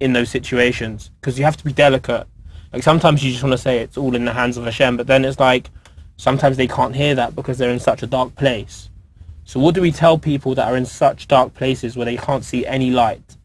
in 0.00 0.12
those 0.12 0.30
situations? 0.30 1.10
Because 1.20 1.38
you 1.38 1.44
have 1.44 1.56
to 1.56 1.64
be 1.64 1.72
delicate. 1.72 2.26
Like 2.72 2.82
sometimes 2.82 3.22
you 3.22 3.30
just 3.30 3.42
want 3.42 3.52
to 3.52 3.58
say 3.58 3.78
it's 3.78 3.96
all 3.96 4.14
in 4.14 4.24
the 4.24 4.32
hands 4.32 4.56
of 4.56 4.64
Hashem, 4.64 4.96
but 4.96 5.06
then 5.06 5.24
it's 5.24 5.40
like 5.40 5.70
sometimes 6.16 6.56
they 6.56 6.68
can't 6.68 6.94
hear 6.94 7.14
that 7.14 7.34
because 7.34 7.58
they're 7.58 7.70
in 7.70 7.80
such 7.80 8.02
a 8.02 8.06
dark 8.06 8.34
place. 8.34 8.88
So 9.44 9.60
what 9.60 9.74
do 9.74 9.82
we 9.82 9.92
tell 9.92 10.18
people 10.18 10.54
that 10.54 10.68
are 10.68 10.76
in 10.76 10.86
such 10.86 11.28
dark 11.28 11.52
places 11.54 11.96
where 11.96 12.06
they 12.06 12.16
can't 12.16 12.44
see 12.44 12.64
any 12.64 12.90
light? 12.90 13.36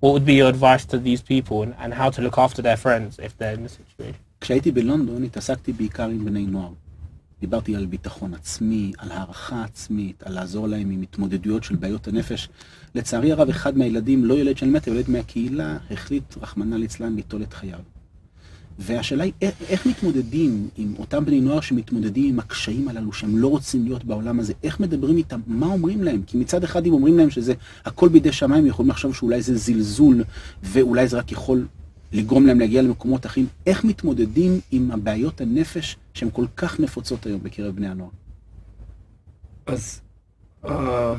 What 0.00 0.12
would 0.12 0.26
be 0.26 0.34
your 0.34 0.48
advice 0.48 0.84
to 0.86 0.98
these 0.98 1.22
people 1.22 1.62
and, 1.62 1.74
and 1.78 1.94
how 1.94 2.10
to 2.10 2.20
look 2.20 2.36
after 2.36 2.60
their 2.62 2.76
friends 2.76 3.18
if 3.18 3.36
they're 3.38 3.54
in 3.54 3.62
the 3.62 3.68
situation? 3.68 4.20
כשהייתי 4.40 4.70
בלונדון 4.70 5.22
התעסקתי 5.24 5.72
בעיקר 5.72 6.04
עם 6.08 6.24
בני 6.24 6.46
נוער. 6.46 6.72
דיברתי 7.40 7.76
על 7.76 7.86
ביטחון 7.86 8.34
עצמי, 8.34 8.92
על 8.98 9.12
הערכה 9.12 9.64
עצמית, 9.64 10.22
על 10.22 10.34
לעזור 10.34 10.68
להם 10.68 10.90
עם 10.90 11.02
התמודדויות 11.02 11.64
של 11.64 11.76
בעיות 11.76 12.08
הנפש. 12.08 12.48
לצערי 12.95 13.31
הרב, 13.31 13.49
אחד 13.49 13.77
מהילדים, 13.77 14.25
לא 14.25 14.33
ילד 14.33 14.57
של 14.57 14.69
מטר, 14.69 14.91
ילד 14.91 15.09
מהקהילה, 15.09 15.77
החליט, 15.91 16.23
רחמנא 16.41 16.75
ליצלן, 16.75 17.15
ליטול 17.15 17.43
את 17.43 17.53
חייו. 17.53 17.79
והשאלה 18.79 19.23
היא, 19.23 19.33
איך, 19.69 19.85
מתמודדים 19.85 20.69
עם 20.77 20.93
אותם 20.99 21.25
בני 21.25 21.41
נוער 21.41 21.61
שמתמודדים 21.61 22.33
עם 22.33 22.39
הקשיים 22.39 22.87
הללו, 22.87 23.13
שהם 23.13 23.37
לא 23.37 23.47
רוצים 23.47 23.85
להיות 23.85 24.03
בעולם 24.03 24.39
הזה? 24.39 24.53
איך 24.63 24.79
מדברים 24.79 25.17
איתם? 25.17 25.39
מה 25.47 25.65
אומרים 25.65 26.03
להם? 26.03 26.21
כי 26.27 26.37
מצד 26.37 26.63
אחד, 26.63 26.85
אם 26.85 26.93
אומרים 26.93 27.17
להם 27.17 27.29
שזה 27.29 27.53
הכל 27.85 28.09
בידי 28.09 28.31
שמיים, 28.31 28.65
יכולים 28.67 28.89
לחשוב 28.89 29.15
שאולי 29.15 29.41
זה 29.41 29.57
זלזול, 29.57 30.23
ואולי 30.63 31.07
זה 31.07 31.17
רק 31.17 31.31
יכול 31.31 31.67
לגרום 32.13 32.45
להם 32.45 32.59
להגיע 32.59 32.81
למקומות 32.81 33.25
אחרים. 33.25 33.47
איך 33.67 33.83
מתמודדים 33.83 34.59
עם 34.71 34.91
הבעיות 34.91 35.41
הנפש 35.41 35.97
שהן 36.13 36.29
כל 36.33 36.45
כך 36.57 36.79
נפוצות 36.79 37.25
היום 37.25 37.43
בקרב 37.43 37.75
בני 37.75 37.87
הנוער? 37.87 38.09
אז 39.65 40.01
אה, 40.65 41.15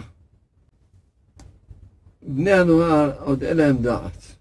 בני 2.22 2.52
הנוער 2.52 3.12
עוד 3.20 3.44
אין 3.44 3.58
להם 3.58 3.78
דעת. 3.78 4.38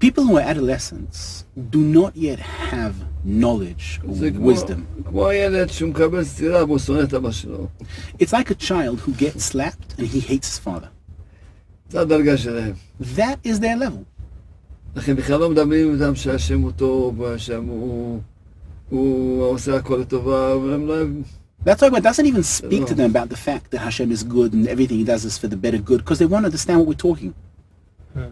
People 0.00 0.24
who 0.24 0.36
are 0.36 0.48
adolescents 0.54 1.44
do 1.70 1.78
not 1.78 2.16
yet 2.16 2.40
have 2.40 2.94
knowledge 3.24 4.00
or 4.04 4.14
זה 4.14 4.30
כמו, 4.30 4.50
wisdom. 4.52 5.04
כמו 5.04 5.28
הילד 5.28 5.68
שהוא 5.70 5.90
מקבל 5.90 6.24
סטירה 6.24 6.64
והוא 6.64 6.78
שונא 6.78 7.02
את 7.02 7.14
אבא 7.14 7.30
שלו. 7.30 7.68
It's 8.18 8.32
like 8.32 8.50
a 8.50 8.54
child 8.54 9.00
who 9.06 9.12
gets 9.22 9.44
slapped 9.52 9.98
and 9.98 10.06
he 10.06 10.20
hates 10.20 10.48
his 10.48 10.58
father. 10.66 10.88
זה 11.90 12.00
הדרגה 12.00 12.36
שלהם. 12.36 12.72
That 13.02 13.46
is 13.46 13.58
their 13.60 13.78
level. 13.78 14.12
לכן 14.96 15.16
בכלל 15.16 15.40
לא 15.40 15.50
מדברים 15.50 15.94
איתם 15.94 16.14
שהשם 16.14 16.60
הוא 16.60 16.72
טוב, 16.72 17.20
והשם 17.20 17.64
הוא, 17.64 18.20
הוא 18.88 19.42
עושה 19.44 19.76
הכל 19.76 19.96
לטובה, 19.96 20.56
והם 20.56 20.86
לא... 20.86 20.94
That's 21.66 21.80
why 21.82 21.90
God 21.90 22.02
doesn't 22.02 22.26
even 22.32 22.42
speak 22.42 22.86
to 22.90 22.94
them 22.94 23.08
about 23.14 23.28
the 23.28 23.40
fact 23.48 23.70
that 23.70 23.80
Hashem 23.88 24.10
is 24.16 24.22
good 24.36 24.50
and 24.52 24.66
everything 24.74 24.98
He 24.98 25.04
does 25.04 25.24
is 25.24 25.38
for 25.38 25.48
the 25.48 25.56
better 25.64 25.78
good, 25.78 25.98
because 26.02 26.18
they 26.18 26.26
won't 26.26 26.46
understand 26.50 26.76
what 26.80 26.88
we're 26.88 27.04
talking. 27.08 27.32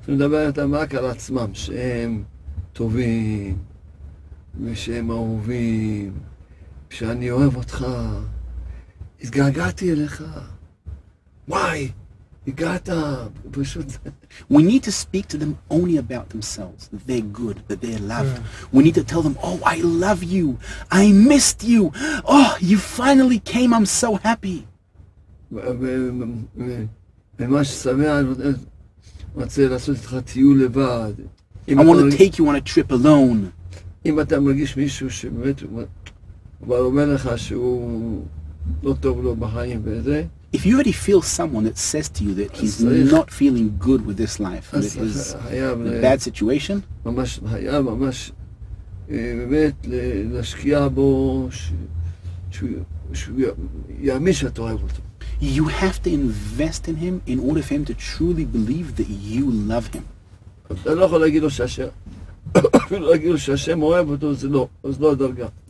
מדבר 0.09 0.47
איתם 0.47 0.75
רק 0.75 0.95
על 0.95 1.07
עצמם, 1.07 1.51
שהם 1.55 2.23
טובים, 2.73 3.59
ושהם 4.65 5.11
אהובים, 5.11 6.13
שאני 6.91 7.31
אוהב 7.31 7.57
אותך, 7.57 7.87
התגעגעתי 9.23 9.93
אליך, 9.93 10.25
וואי, 11.49 11.91
הגעת, 12.49 12.89
פשוט... 13.51 13.87
We 14.51 14.57
need 14.63 14.83
to 14.85 14.93
speak 14.93 15.29
to 15.29 15.37
them 15.39 15.53
only 15.71 15.97
about 15.99 16.31
themselves, 16.31 16.89
that 16.93 17.07
they're 17.07 17.21
good, 17.43 17.57
that 17.69 17.81
they're 17.83 18.05
loved. 18.17 18.37
We 18.73 18.83
need 18.83 18.95
to 18.95 19.05
tell 19.05 19.23
them, 19.23 19.37
oh, 19.43 19.61
I 19.65 19.77
love 20.07 20.23
you. 20.25 20.59
I 20.91 21.05
missed 21.13 21.63
you. 21.73 21.93
Oh, 22.37 22.57
you 22.61 22.79
finally 22.79 23.41
came. 23.55 23.71
I'm 23.75 23.87
so 24.03 24.15
happy. 24.29 24.59
ממש 27.41 27.69
שמח, 27.69 28.25
רוצה 29.35 29.69
לעשות 29.69 29.97
איתך 29.97 30.17
טיול 30.25 30.63
לבד. 30.65 31.13
אם 31.69 31.79
I 31.79 31.83
אתה 31.83 31.91
want 31.91 31.95
to 31.95 32.03
מרגיש- 32.03 32.15
take 32.21 32.35
you 32.35 32.45
on 32.45 32.57
a 32.57 32.75
trip 32.75 32.93
alone. 32.93 33.47
אם 34.07 34.21
אתה 34.21 34.41
מרגיש 34.41 34.77
מישהו 34.77 35.11
שבאמת, 35.11 35.61
הוא 35.61 35.83
כבר 36.65 36.79
אומר 36.81 37.15
לך 37.15 37.31
שהוא 37.37 38.23
לא 38.83 38.95
טוב 39.01 39.23
לו 39.23 39.37
בחיים 39.37 39.81
וזה, 39.85 40.25
if 40.56 40.66
you 40.66 40.74
already 40.76 40.92
feel 41.08 41.22
someone 41.22 41.64
that 41.66 41.78
says 41.78 42.08
to 42.10 42.24
you 42.24 42.34
that 42.42 42.50
he's 42.56 42.76
not 43.16 43.28
feeling 43.32 43.68
good 43.88 44.06
with 44.08 44.18
this 44.18 44.40
life, 44.40 44.72
and 44.74 44.84
it 44.84 44.96
was 44.96 45.36
a 45.98 46.02
bad 46.02 46.22
situation, 46.22 46.84
you 55.40 55.66
have 55.68 56.02
to 56.04 56.10
invest 56.12 56.88
in 56.88 56.96
him 56.96 57.22
in 57.28 57.40
order 57.40 57.62
for 57.62 57.74
him 57.78 57.86
to 57.86 57.94
truly 57.94 58.46
believe 58.46 58.96
that 58.96 59.10
you 59.10 59.46
love 59.52 59.88
him. 59.96 60.06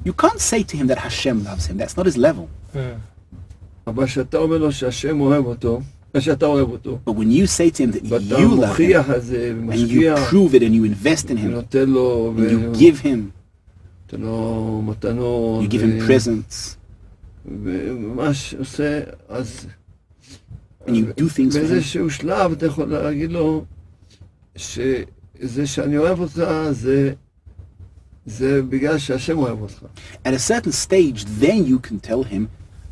You 0.04 0.14
can't 0.14 0.40
say 0.40 0.62
to 0.64 0.78
him 0.78 0.88
that 0.88 1.00
Hashem 1.00 1.44
loves 1.44 1.66
him. 1.66 1.78
That's 1.78 1.98
not 1.98 2.06
his 2.06 2.18
level. 2.18 2.48
Yeah. 2.74 2.98
אבל 3.87 4.07
כשאתה 4.07 4.39
אומר 4.39 4.59
לו 4.59 4.73
שהשם 4.73 5.21
אוהב 5.21 5.47
אותו, 5.47 5.81
שאתה 6.19 6.47
אוהב 6.47 6.71
אותו, 6.71 6.99
But 7.07 7.13
when 7.13 7.31
you 7.31 7.47
say 7.47 7.71
to 7.71 7.81
him 7.81 7.93
that 7.93 8.07
ואתה 8.09 8.25
you 8.25 8.39
love 8.39 8.63
him, 8.63 8.67
מוכיח 8.67 9.11
את 9.11 9.25
זה, 9.25 9.53
and 9.53 9.71
ומשקיע, 9.71 10.15
you 10.15 10.31
prove 10.31 10.55
it 10.55 10.63
and 10.63 10.75
you 10.75 10.85
invest 10.85 11.27
in 11.27 11.37
him, 11.37 11.47
ונותן 11.47 11.91
לו, 11.91 12.35
and 12.37 12.41
you 12.41 12.79
give 12.79 13.05
him, 13.05 13.19
ונותן 14.13 14.21
לו 14.21 14.83
מתנות, 14.87 15.65
you 15.65 15.69
give 15.69 15.81
him 15.81 16.03
ו- 16.03 16.09
presents, 16.09 16.77
וממש 17.65 18.55
עושה, 18.59 19.01
אז 19.29 19.67
and 20.87 20.91
you 20.91 21.21
do 21.21 21.29
things 21.29 21.53
for 21.53 21.57
him. 21.57 21.59
באיזשהו 21.59 22.11
שלב 22.11 22.53
אתה 22.53 22.67
יכול 22.67 22.85
להגיד 22.85 23.33
לו 23.33 23.65
שזה 24.57 25.67
שאני 25.67 25.99
אוהב 25.99 26.21
אותך 26.21 26.43
זה, 26.71 27.13
זה 28.27 28.63
בגלל 28.63 28.99
שהשם 28.99 29.39
אוהב 29.39 29.61
אותך. 29.61 29.85
At 30.25 30.31
a 30.31 30.39
certain 30.39 30.73
stage, 30.73 31.25
then 31.41 31.67
you 31.67 31.79
can 31.89 32.09
tell 32.09 32.23
him, 32.23 32.49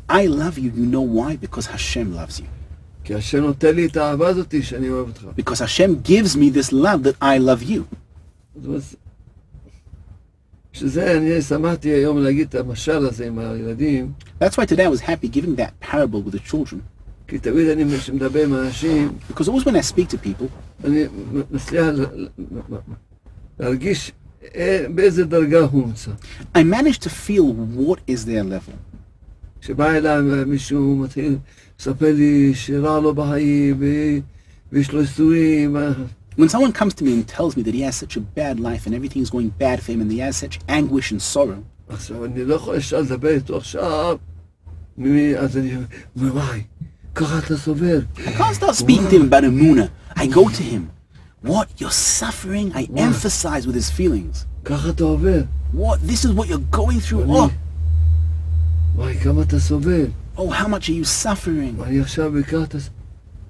I 0.09 0.25
love 0.27 0.57
you. 0.57 0.71
You 0.75 0.85
know 0.95 1.01
why? 1.17 1.35
Because 1.45 1.67
Hashem 1.67 2.13
loves 2.15 2.39
you. 2.39 2.45
כי 3.03 3.13
השם 3.15 3.37
נותן 3.41 3.75
לי 3.75 3.85
את 3.85 3.97
האהבה 3.97 4.27
הזאת 4.27 4.55
שאני 4.61 4.89
אוהב 4.89 5.07
אותך. 5.07 5.23
Because 5.37 5.59
Hashem 5.59 6.07
gives 6.07 6.35
me 6.35 6.49
this 6.59 6.71
love 6.71 7.03
that 7.03 7.15
I 7.21 7.37
love 7.39 7.63
you. 7.69 7.81
זאת 8.55 8.65
אומרת, 8.65 8.81
שזה 10.73 11.17
אני 11.17 11.41
שמחתי 11.41 11.89
היום 11.89 12.17
להגיד 12.17 12.47
את 12.47 12.55
המשל 12.55 13.05
הזה 13.05 13.27
עם 13.27 13.39
הילדים, 13.39 14.11
That's 14.43 14.53
why 14.55 14.65
today 14.65 14.85
I 14.85 14.89
was 14.97 15.01
happy 15.01 15.27
giving 15.27 15.55
that 15.55 15.71
parable 15.91 16.21
with 16.21 16.33
the 16.33 16.51
children. 16.51 16.77
כי 17.27 17.39
תמיד 17.39 17.67
אני 17.69 17.83
מדבר 18.13 18.43
עם 18.43 18.53
אנשים, 18.53 19.17
Because 19.31 19.47
always 19.47 19.65
when 19.65 19.75
I 19.75 19.81
speak 19.93 20.09
to 20.09 20.17
people, 20.17 20.45
אני 20.83 21.03
מצליח 21.51 21.85
ל- 21.85 22.01
ל- 22.39 22.75
להרגיש 23.59 24.11
אה, 24.55 24.85
באיזה 24.95 25.25
דרגה 25.25 25.59
הוא 25.59 25.87
נמצא. 25.87 26.11
I 26.55 26.59
manage 26.59 26.99
to 26.99 27.09
feel 27.09 27.53
what 27.77 27.99
is 28.11 28.25
their 28.25 28.43
level. 28.43 28.75
כשבא 29.63 29.91
אליי 29.91 30.21
מישהו 30.47 30.95
מתחיל 30.95 31.37
לספר 31.79 32.13
לי 32.15 32.51
שרע 32.55 32.99
לו 32.99 33.15
בחיים 33.15 33.77
ו- 33.79 34.19
ויש 34.71 34.91
לו 34.91 35.01
איסורים, 35.01 35.77
אה, 35.77 35.91
When 36.39 36.47
someone 36.49 36.71
comes 36.81 36.93
to 36.93 37.03
me 37.03 37.09
and 37.17 37.27
tells 37.37 37.57
me 37.57 37.63
that 37.63 37.73
he 37.73 37.81
has 37.81 37.95
such 38.03 38.15
a 38.15 38.21
bad 38.37 38.59
life 38.61 38.87
and 38.87 38.93
everything 38.93 39.21
is 39.25 39.29
going 39.29 39.49
bad 39.59 39.79
for 39.83 39.91
him 39.91 39.99
and 40.01 40.09
he 40.11 40.19
has 40.19 40.35
such 40.37 40.59
anguish 40.69 41.11
and 41.11 41.21
sorrow, 41.35 41.61
עכשיו 41.89 42.25
אני 42.25 42.43
לא 42.45 42.55
יכול 42.55 42.75
ישר 42.77 42.99
לדבר 43.01 43.29
איתו 43.29 43.57
עכשיו, 43.57 44.17
מי- 44.97 45.37
אז 45.37 45.57
אני 45.57 45.75
אומר, 45.75 46.33
וואי, 46.35 46.61
ככה 47.15 47.37
אתה 47.39 47.57
סובל. 47.57 48.01
I 48.17 48.19
can't 48.19 48.55
start 48.61 48.75
speaking 48.75 49.09
to 49.09 49.15
him 49.15 49.33
about 49.33 49.43
Amuna. 49.43 49.89
I 50.19 50.27
go 50.27 50.43
to 50.49 50.63
him. 50.73 50.81
What? 51.43 51.67
You're 51.79 51.97
suffering? 52.19 52.71
I 52.75 52.83
emphasize 52.97 53.65
with 53.67 53.75
his 53.75 53.89
feelings. 53.99 54.45
ככה 54.65 54.89
אתה 54.89 55.03
עובר. 55.03 55.41
What? 55.73 55.97
This 56.07 56.25
is 56.25 56.31
what 56.37 56.47
you're 56.47 56.75
going 56.77 56.99
through? 57.09 57.23
אני- 57.23 57.37
Oh, 57.39 57.49
וואי, 58.95 59.15
כמה 59.17 59.41
אתה 59.41 59.59
סובל. 59.59 60.05
oh, 60.37 60.41
how 60.41 60.67
much 60.67 60.83
are 60.89 61.03
you 61.03 61.25
suffering? 61.25 61.83
אני 61.83 61.99
עכשיו 61.99 62.35
לקראת... 62.35 62.75
הס- 62.75 62.89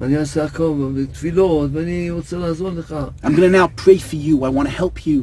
אני 0.01 0.17
אעשה 0.17 0.43
הכל 0.45 0.91
בתפילות, 0.95 1.69
ואני 1.73 2.11
רוצה 2.11 2.37
לעזור 2.37 2.69
לך. 2.69 2.95
I'm 3.23 3.27
going 3.27 3.29
to 3.29 3.51
now 3.51 3.81
pray 3.85 3.97
for 3.99 4.15
you. 4.15 4.43
I 4.45 4.49
want 4.49 4.67
to 4.67 4.81
help 4.81 5.05
you. 5.07 5.21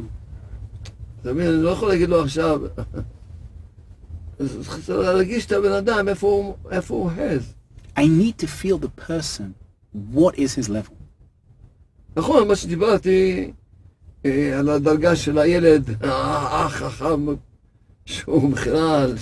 אתה 1.21 1.33
מבין, 1.33 1.47
אני 1.47 1.63
לא 1.63 1.69
יכול 1.69 1.89
להגיד 1.89 2.09
לו 2.09 2.21
עכשיו... 2.23 2.61
אז 4.39 4.57
צריך 4.67 4.89
להרגיש 4.89 5.45
את 5.45 5.51
הבן 5.51 5.71
אדם, 5.71 6.07
איפה 6.07 6.27
הוא- 6.27 6.53
איפה 6.71 6.93
הוא 6.93 7.03
אוחז. 7.03 7.53
I 7.97 8.01
need 8.01 8.43
to 8.43 8.47
feel 8.47 8.77
the 8.85 9.09
person. 9.09 9.43
What 10.15 10.35
is 10.35 10.55
his 10.65 10.69
level? 10.69 10.93
נכון, 12.17 12.47
מה 12.47 12.55
שדיברתי 12.55 13.51
אה, 14.25 14.59
על 14.59 14.69
הדרגה 14.69 15.15
של 15.15 15.37
הילד, 15.37 16.03
האח 16.03 16.81
החכם, 16.81 17.25
שהוא 18.05 18.51
בכלל 18.51 19.13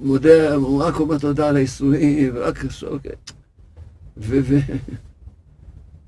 מודה, 0.00 0.54
הוא 0.54 0.82
רק 0.82 1.00
אומר 1.00 1.18
תודה 1.18 1.48
על 1.48 1.56
האיסורים, 1.56 2.30
ורק 2.34 2.64
אוקיי. 2.82 3.12
ו... 4.16 4.38
ו... 4.42 4.58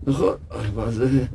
נכון, 0.06 0.34
אבל 0.50 0.92
זה... 0.92 1.26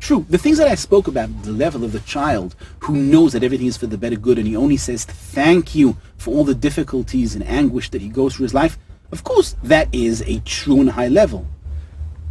True. 0.00 0.26
The 0.28 0.38
things 0.38 0.58
that 0.58 0.66
I 0.66 0.74
spoke 0.74 1.06
about, 1.06 1.28
the 1.44 1.52
level 1.52 1.84
of 1.84 1.92
the 1.92 2.00
child 2.00 2.56
who 2.80 2.96
knows 2.96 3.34
that 3.34 3.44
everything 3.44 3.68
is 3.68 3.76
for 3.76 3.86
the 3.86 3.96
better 3.96 4.16
good 4.16 4.36
and 4.36 4.48
he 4.48 4.56
only 4.56 4.76
says 4.76 5.04
thank 5.04 5.76
you 5.76 5.96
for 6.16 6.34
all 6.34 6.44
the 6.44 6.56
difficulties 6.56 7.36
and 7.36 7.46
anguish 7.46 7.88
that 7.90 8.00
he 8.00 8.08
goes 8.08 8.34
through 8.34 8.46
his 8.48 8.54
life, 8.62 8.76
of 9.12 9.22
course, 9.22 9.54
that 9.62 9.86
is 9.92 10.22
a 10.22 10.40
true 10.40 10.80
and 10.80 10.90
high 10.90 11.08
level. 11.08 11.44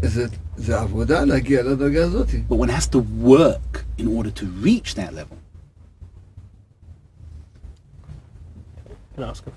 זה, 0.02 0.28
זה 0.58 0.80
עבודה 0.80 1.26
להגיע 1.26 1.64
לדרגה 1.64 2.04
הזאת. 2.04 2.28
But 2.50 2.56
one 2.56 2.70
has 2.70 2.88
to 2.88 3.00
work 3.24 3.86
in 3.98 4.08
order 4.08 4.32
to 4.32 4.46
reach 4.46 4.96
that 4.96 5.14
level. 5.14 5.38
Can 9.16 9.24
I 9.24 9.30
ask 9.30 9.48
a 9.48 9.52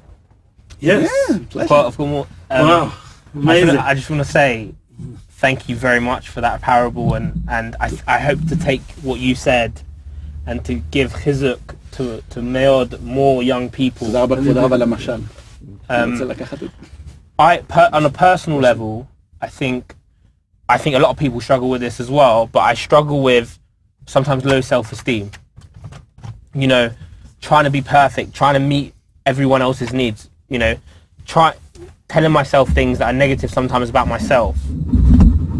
Yes. 0.80 1.10
Yeah, 1.30 1.38
pleasure. 1.50 1.68
Well, 1.74 1.86
I've 1.86 1.96
got 1.96 2.06
more. 2.08 2.26
Um, 2.50 2.66
Wow. 2.68 2.84
I 2.84 2.88
just, 2.88 3.34
Amazing. 3.34 3.66
wanna, 3.68 3.80
I 3.80 3.94
just 3.94 4.10
want 4.10 4.22
to 4.24 4.30
say 4.30 4.74
thank 5.42 5.68
you 5.68 5.74
very 5.76 6.00
much 6.00 6.28
for 6.28 6.40
that 6.40 6.60
parable, 6.60 7.14
and 7.14 7.42
and 7.48 7.74
I 7.80 7.90
I 8.06 8.18
hope 8.20 8.40
to 8.48 8.56
take 8.56 8.82
what 9.02 9.18
you 9.18 9.34
said 9.34 9.72
and 10.46 10.64
to 10.66 10.74
give 10.96 11.12
chizuk 11.22 11.60
to 11.92 12.22
to 12.30 12.40
meod 12.40 13.00
more 13.00 13.42
young 13.42 13.70
people. 13.70 14.06
תודה 14.06 14.22
רבה, 14.22 14.36
כבוד 14.36 14.56
הרב, 14.56 14.72
על 14.72 14.82
המשל. 14.82 15.20
Um, 15.20 15.90
אני 15.90 16.12
רוצה 16.12 16.24
לקחת 16.24 16.62
את- 16.62 16.70
I 17.40 17.58
per, 17.68 17.88
on 17.92 18.04
a 18.06 18.10
personal 18.10 18.60
level, 18.60 19.08
I 19.42 19.48
think 19.48 19.94
I 20.68 20.78
think 20.78 20.94
a 20.94 21.00
lot 21.00 21.10
of 21.10 21.16
people 21.16 21.40
struggle 21.40 21.68
with 21.68 21.80
this 21.80 21.98
as 22.00 22.08
well, 22.10 22.46
but 22.46 22.60
I 22.60 22.74
struggle 22.74 23.20
with 23.22 23.58
sometimes 24.06 24.44
low 24.44 24.60
self-esteem. 24.60 25.30
You 26.54 26.68
know, 26.68 26.90
trying 27.40 27.64
to 27.64 27.70
be 27.70 27.82
perfect, 27.82 28.32
trying 28.34 28.54
to 28.54 28.60
meet 28.74 28.94
everyone 29.26 29.60
else's 29.60 29.92
needs. 29.92 30.30
You 30.49 30.59
know, 30.59 30.77
try 31.25 31.53
telling 32.07 32.31
myself 32.31 32.69
things 32.69 32.99
that 32.99 33.13
are 33.13 33.17
negative 33.17 33.51
sometimes 33.51 33.89
about 33.89 34.07
myself. 34.07 34.57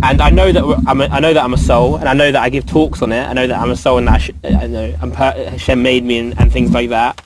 And 0.01 0.21
I 0.21 0.29
know 0.29 0.51
that 0.51 0.83
I'm 0.87 1.01
a, 1.01 1.05
I 1.07 1.19
know 1.19 1.33
that 1.33 1.43
I'm 1.43 1.53
a 1.53 1.57
soul, 1.57 1.97
and 1.97 2.07
I 2.07 2.13
know 2.13 2.31
that 2.31 2.41
I 2.41 2.49
give 2.49 2.65
talks 2.65 3.01
on 3.01 3.11
it. 3.11 3.21
I 3.21 3.33
know 3.33 3.47
that 3.47 3.59
I'm 3.59 3.69
a 3.69 3.75
soul, 3.75 3.97
and 3.97 4.07
that 4.07 4.13
I, 4.13 4.17
sh- 4.17 4.31
I 4.43 4.67
know 4.67 4.95
per- 5.13 5.49
Hashem 5.49 5.81
made 5.81 6.03
me, 6.03 6.19
and, 6.19 6.39
and 6.39 6.51
things 6.51 6.71
like 6.71 6.89
that 6.89 7.21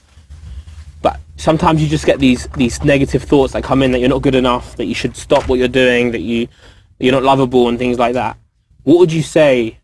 but 1.04 1.20
sometimes 1.36 1.84
you 1.84 1.88
just 1.88 2.06
get 2.06 2.18
these 2.18 2.48
these 2.56 2.84
negative 2.84 3.22
thoughts 3.24 3.54
that 3.54 3.64
come 3.64 3.84
in 3.84 3.92
that 3.92 4.00
you're 4.00 4.10
not 4.10 4.24
good 4.24 4.34
enough, 4.34 4.78
that 4.78 4.86
you 4.86 4.96
should 4.96 5.16
stop 5.16 5.48
what 5.48 5.60
you're 5.60 5.68
doing, 5.68 6.12
that 6.12 6.22
you 6.22 6.48
you're 6.98 7.12
not 7.12 7.24
lovable 7.24 7.68
and 7.68 7.78
things 7.78 8.00
like 8.00 8.14
that. 8.14 8.38
What 8.84 8.98
would 8.98 9.12
you 9.12 9.22
say? 9.22 9.78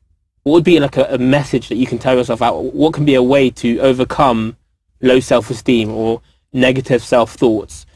What 0.43 0.53
would 0.53 0.63
be 0.63 0.79
like 0.79 0.97
a, 0.97 1.03
a 1.13 1.17
message 1.17 1.67
that 1.67 1.75
you 1.75 1.85
can 1.85 1.99
tell 1.99 2.15
yourself 2.15 2.41
out? 2.41 2.63
What 2.63 2.93
can 2.93 3.05
be 3.05 3.13
a 3.13 3.21
way 3.21 3.49
to 3.51 3.79
overcome 3.79 4.55
low 5.01 5.19
self-esteem 5.19 5.91
or 5.91 6.21
negative 6.52 7.02
self-thoughts? 7.02 7.86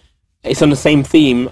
It's 0.45 0.63
on 0.63 0.71
the 0.71 0.77
same 0.77 1.03
theme, 1.03 1.51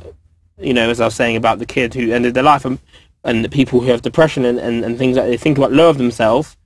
you 0.58 0.74
know, 0.74 0.90
as 0.90 1.00
I 1.00 1.06
was 1.06 1.14
saying 1.14 1.36
about 1.36 1.58
the 1.58 1.66
kid 1.66 1.94
who 1.94 2.12
ended 2.12 2.34
their 2.34 2.42
life 2.42 2.64
and, 2.64 2.78
and 3.24 3.44
the 3.44 3.48
people 3.48 3.80
who 3.80 3.90
have 3.90 4.02
depression 4.02 4.44
and, 4.44 4.58
and, 4.58 4.84
and 4.84 4.96
things 4.98 5.16
like 5.16 5.26
they 5.26 5.36
think 5.36 5.58
about 5.58 5.72
low 5.72 5.88
of 5.90 5.98
themselves. 5.98 6.56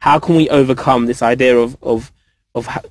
How 0.00 0.18
can 0.18 0.36
we 0.36 0.48
overcome 0.50 1.06
this 1.06 1.22
idea 1.22 1.56
of 1.56 1.76
of 1.82 2.12
of 2.54 2.66
ha- 2.66 2.82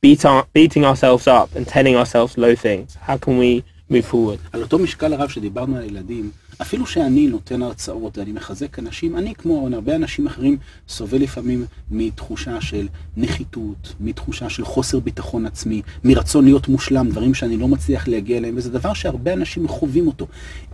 beat 0.00 0.24
our, 0.24 0.46
beating 0.52 0.84
ourselves 0.84 1.26
up 1.26 1.54
and 1.54 1.66
telling 1.66 1.96
ourselves 1.96 2.36
low 2.36 2.54
things? 2.54 2.96
How 2.96 3.16
can 3.16 3.38
we 3.38 3.62
move 3.88 4.06
forward? 4.06 4.38
על 4.52 4.62
אותו 4.62 4.78
משקל 4.78 5.12
הרב 5.12 5.28
שדיברנו 5.28 5.76
על 5.76 5.84
ילדים, 5.84 6.30
אפילו 6.61 6.85
שאני 6.85 7.27
נותן 7.27 7.61
הרצאות 7.61 8.17
ואני 8.17 8.31
מחזק 8.31 8.79
אנשים, 8.79 9.17
אני 9.17 9.35
כמו 9.35 9.69
הרבה 9.73 9.95
אנשים 9.95 10.27
אחרים 10.27 10.57
סובל 10.87 11.21
לפעמים 11.21 11.65
מתחושה 11.91 12.61
של 12.61 12.87
נחיתות, 13.17 13.95
מתחושה 13.99 14.49
של 14.49 14.65
חוסר 14.65 14.99
ביטחון 14.99 15.45
עצמי, 15.45 15.81
מרצון 16.03 16.45
להיות 16.45 16.67
מושלם, 16.67 17.09
דברים 17.09 17.33
שאני 17.33 17.57
לא 17.57 17.67
מצליח 17.67 18.07
להגיע 18.07 18.37
אליהם, 18.37 18.57
וזה 18.57 18.71
דבר 18.71 18.93
שהרבה 18.93 19.33
אנשים 19.33 19.67
חווים 19.67 20.07
אותו. 20.07 20.27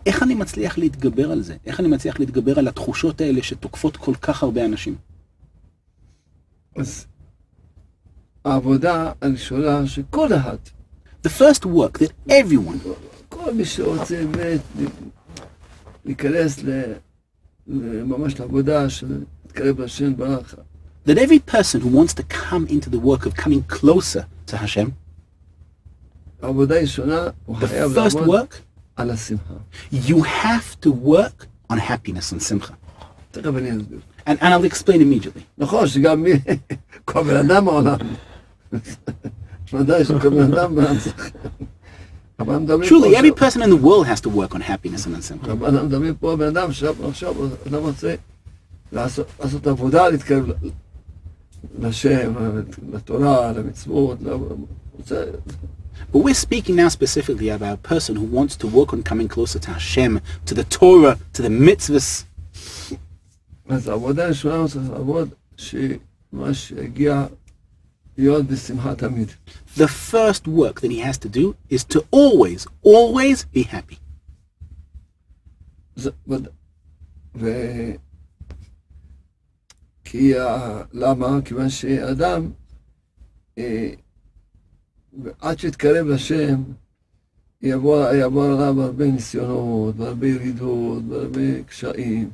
איך 0.05 0.23
אני 0.23 0.35
מצליח 0.35 0.77
להתגבר 0.77 1.31
על 1.31 1.41
זה? 1.41 1.55
איך 1.65 1.79
אני 1.79 1.87
מצליח 1.87 2.19
להתגבר 2.19 2.59
על 2.59 2.67
התחושות 2.67 3.21
האלה 3.21 3.43
שתוקפות 3.43 3.97
כל 3.97 4.15
כך 4.21 4.43
הרבה 4.43 4.65
אנשים? 4.65 4.95
אז 6.75 7.05
העבודה 8.45 9.11
הראשונה 9.21 9.87
שכל 9.87 10.33
אחד, 10.33 10.57
The 11.25 11.29
first 11.29 11.65
work 11.65 11.97
that 12.01 12.11
everyone, 12.29 12.87
כל 13.29 13.53
מי 13.53 13.65
שרוצה 13.65 14.25
באמת 14.31 14.59
להיכנס 16.04 16.58
ל- 16.64 16.92
ל- 17.68 18.02
ממש 18.02 18.40
לעבודה 18.40 18.88
של 18.90 19.22
להתקרב 19.46 19.80
לשם 19.80 20.16
ברכה, 20.16 20.56
that 21.08 21.12
every 21.16 21.50
person 21.54 21.80
who 21.80 21.88
wants 21.96 22.14
to 22.14 22.22
come 22.32 22.66
into 22.70 22.88
the 22.90 22.98
work 22.98 23.26
of 23.26 23.34
coming 23.42 23.62
closer 23.80 24.22
to 24.50 24.56
Hashem, 24.56 24.90
העבודה 26.42 26.76
הראשונה, 26.76 27.26
הוא 27.46 27.56
the 27.58 27.66
חייב 27.66 27.92
first 27.98 28.16
לעבוד 28.18 28.28
work, 28.40 28.54
על 28.96 29.10
השמחה. 29.10 29.54
you 29.92 30.16
have 30.44 30.84
to 30.86 30.90
work 30.90 31.46
on 31.72 31.76
happiness 31.76 32.32
and 32.32 32.42
simcha. 32.42 32.72
תכף 33.30 33.46
אני 33.56 33.70
אסביר. 33.76 33.98
And, 34.26 34.32
and 34.40 34.52
I'll 34.54 34.64
explain 34.64 35.00
immediately. 35.00 35.44
Truly, 42.88 43.14
every 43.16 43.30
עכשיו, 43.30 43.36
person 43.36 43.62
in 43.62 43.70
the 43.70 43.76
world 43.76 44.06
has 44.06 44.20
to 44.22 44.30
work 44.30 44.54
on 44.54 44.60
happiness 44.60 45.06
and 45.06 45.22
simcha. 45.22 45.50
אבל 45.52 45.68
אנחנו 45.68 45.86
מדברים 45.88 46.14
פה 46.14 46.36
בן 46.36 46.46
אדם 46.46 46.68
עכשיו, 46.68 47.08
עכשיו 47.08 47.34
אדם 47.66 47.82
רוצה 47.82 48.14
לעשות, 48.92 49.26
לעשות 49.40 49.66
עבודה, 49.66 50.08
להתקרב 50.08 50.48
ל- 50.48 50.54
לשם, 51.78 52.32
לתורה, 52.92 53.52
למצוות, 53.52 54.18
ל- 54.22 54.30
רוצה... 54.98 55.24
But 56.12 56.18
we're 56.24 56.34
speaking 56.34 56.76
now 56.76 56.88
specifically 56.88 57.50
about 57.50 57.74
a 57.74 57.88
person 57.94 58.16
who 58.16 58.24
wants 58.24 58.56
to 58.56 58.66
work 58.66 58.92
on 58.94 59.02
coming 59.02 59.28
closer 59.28 59.58
to 59.58 59.70
Hashem, 59.70 60.20
to 60.46 60.54
the 60.54 60.64
Torah, 60.64 61.18
to 61.34 61.42
the 61.42 61.50
mitzvahs. 61.50 62.24
אז 63.68 63.88
העבודה 63.88 64.24
הראשונה 64.24 64.56
הוא 64.56 64.68
צריך 64.68 64.90
לעבוד, 64.90 65.28
שמה 65.56 66.54
שיגיע 66.54 67.14
להיות 67.14 67.26
בשמחה 67.26 67.28
תמיד. 67.28 67.43
The 69.76 69.88
first 69.88 70.46
work 70.46 70.80
that 70.80 70.90
he 70.90 70.98
has 70.98 71.18
to 71.18 71.28
do 71.28 71.56
is 71.68 71.84
to 71.84 72.04
always, 72.10 72.66
always 72.82 73.44
be 73.44 73.62
happy. 73.62 73.98
זה 75.96 76.10
וד... 76.26 76.48
ו... 77.34 77.46
כי 80.04 80.38
ה... 80.38 80.82
למה? 80.92 81.38
כיוון 81.44 81.68
שאדם, 81.68 82.50
אה, 83.58 83.90
עד 85.40 85.58
שיתקרב 85.58 86.06
לשם, 86.06 86.62
יבוא, 87.62 88.12
יבוא 88.12 88.46
עליו 88.46 88.82
הרבה 88.82 89.06
ניסיונות, 89.06 89.94
והרבה 89.98 90.26
ירידות, 90.26 91.02
והרבה 91.08 91.62
קשיים. 91.62 92.30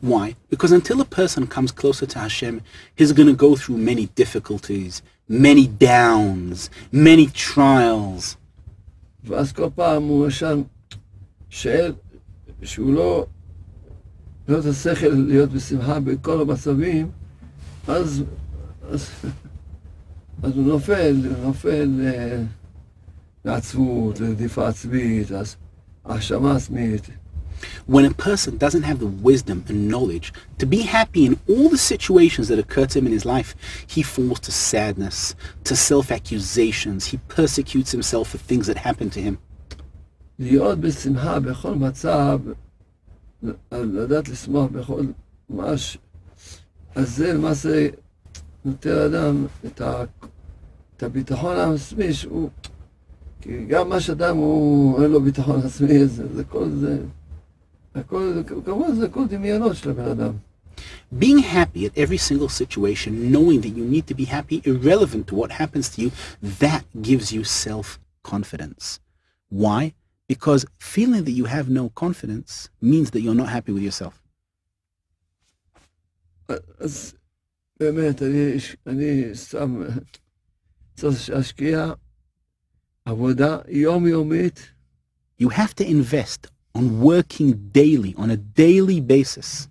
Why? 0.00 0.36
Because 0.50 0.72
until 0.72 1.00
a 1.00 1.04
person 1.04 1.46
comes 1.46 1.72
closer 1.72 2.06
to 2.06 2.18
Hashem, 2.18 2.60
he's 2.94 3.12
going 3.12 3.28
to 3.28 3.34
go 3.34 3.56
through 3.56 3.78
many 3.78 4.06
difficulties, 4.14 5.02
many 5.28 5.66
downs, 5.66 6.70
many 6.92 7.26
trials. 7.26 8.36
ואז 9.24 9.52
כל 9.52 9.68
פעם 9.74 10.02
הוא 10.02 10.26
ישר 10.26 10.58
שואל 11.50 11.92
שהוא 12.62 12.94
לא, 12.94 13.26
לא 14.48 14.58
את 14.58 14.64
השכל 14.64 15.08
להיות 15.08 15.50
בשמחה 15.50 16.00
בכל 16.00 16.40
המצבים, 16.40 17.10
אז, 17.88 18.24
אז, 18.90 19.10
אז 20.42 20.56
הוא 20.56 20.64
נופל, 20.66 21.16
הוא 21.24 21.46
נופל 21.46 22.00
אה, 22.04 22.42
לעצבות, 23.44 24.20
לרדיפה 24.20 24.68
עצמית, 24.68 25.32
אז 25.32 25.56
האשמה 26.04 26.56
עצמית. 26.56 27.10
When 27.86 28.04
a 28.04 28.10
person 28.10 28.56
doesn't 28.56 28.82
have 28.82 28.98
the 29.00 29.06
wisdom 29.06 29.64
and 29.68 29.88
knowledge 29.88 30.32
to 30.58 30.66
be 30.66 30.82
happy 30.82 31.24
in 31.26 31.38
all 31.48 31.68
the 31.68 31.78
situations 31.78 32.48
that 32.48 32.58
occur 32.58 32.86
to 32.86 32.98
him 32.98 33.06
in 33.06 33.12
his 33.12 33.24
life, 33.24 33.54
he 33.86 34.02
falls 34.02 34.40
to 34.40 34.52
sadness, 34.52 35.34
to 35.64 35.74
self-accusations. 35.76 37.06
He 37.06 37.16
persecutes 37.28 37.90
himself 37.92 38.28
for 38.30 38.38
things 38.38 38.66
that 38.66 38.78
happen 38.78 39.10
to 39.10 39.20
him. 39.20 39.38
להיות 40.38 40.80
בשמחה 40.80 41.40
בכל 41.40 41.74
מצב, 41.74 42.40
לדעת 43.72 44.28
לשמוח 44.28 44.70
בכל 44.70 45.04
ממש, 45.50 45.98
אז 46.94 47.16
זה 47.16 47.32
למעשה 47.32 47.88
נותן 48.64 48.90
לאדם 48.90 49.46
את, 49.66 49.80
ה, 49.80 50.04
את 50.96 51.02
הביטחון 51.02 51.56
העצמי 51.56 52.12
שהוא, 52.12 52.50
כי 53.40 53.66
גם 53.66 53.88
מה 53.88 54.00
שאדם 54.00 54.36
הוא, 54.36 55.02
אין 55.02 55.10
לו 55.10 55.20
ביטחון 55.20 55.60
עצמי, 55.60 56.06
זה, 56.06 56.34
זה 56.34 56.44
כל 56.44 56.68
זה, 56.70 56.98
הכל, 57.94 58.32
זה, 58.34 58.42
כמובן 58.64 58.94
זה 58.94 59.08
כל 59.08 59.26
דמיונות 59.28 59.76
של 59.76 59.90
הבן 59.90 60.08
אדם. 60.08 60.32
Being 61.18 61.38
happy 61.38 61.86
at 61.86 61.96
every 61.96 62.18
single 62.18 62.48
situation, 62.48 63.32
knowing 63.32 63.60
that 63.62 63.74
you 63.78 63.84
need 63.84 64.06
to 64.06 64.14
be 64.14 64.24
happy, 64.24 64.60
irrelevant 64.64 65.26
to 65.28 65.34
what 65.34 65.50
happens 65.52 65.88
to 65.94 66.02
you, 66.02 66.10
that 66.42 66.84
gives 67.00 67.32
you 67.32 67.42
self-confidence. 67.44 69.00
Why? 69.48 69.94
Because 70.28 70.66
feeling 70.78 71.24
that 71.24 71.36
you 71.40 71.46
have 71.56 71.68
no 71.70 71.84
confidence 72.04 72.68
means 72.82 73.10
that 73.12 73.20
you're 73.20 73.40
not 73.42 73.48
happy 73.48 73.72
with 73.72 73.82
yourself. 73.82 74.20
אז 76.78 77.14
באמת, 77.80 78.22
אני, 78.22 78.56
אני 78.86 79.34
שם, 79.34 79.82
צריך 80.96 81.30
להשקיע 81.30 81.92
עבודה 83.04 83.58
יומיומית, 83.68 84.72
You 85.38 85.50
have 85.50 85.74
to 85.74 85.84
invest 85.84 86.46
on 86.73 87.01
working 87.01 87.69
daily, 87.71 88.15
on 88.17 88.29
a 88.31 88.37
daily 88.37 88.99
basis. 88.99 89.67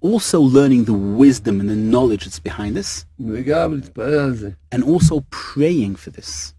Also 0.00 0.40
learning 0.40 0.84
the 0.84 0.92
wisdom 0.92 1.60
and 1.60 1.68
the 1.68 1.76
knowledge 1.76 2.24
that's 2.24 2.40
behind 2.40 2.74
this. 2.76 3.06
And 4.72 4.82
also 4.84 5.24
praying 5.30 5.96
for 5.96 6.10
this. 6.10 6.54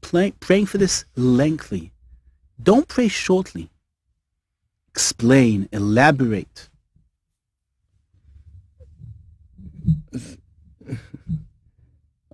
Play, 0.00 0.32
praying 0.32 0.66
for 0.66 0.78
this 0.78 1.04
lengthy. 1.16 1.92
Don't 2.62 2.88
pray 2.88 3.08
shortly. 3.08 3.70
Explain, 4.88 5.68
elaborate. 5.72 6.68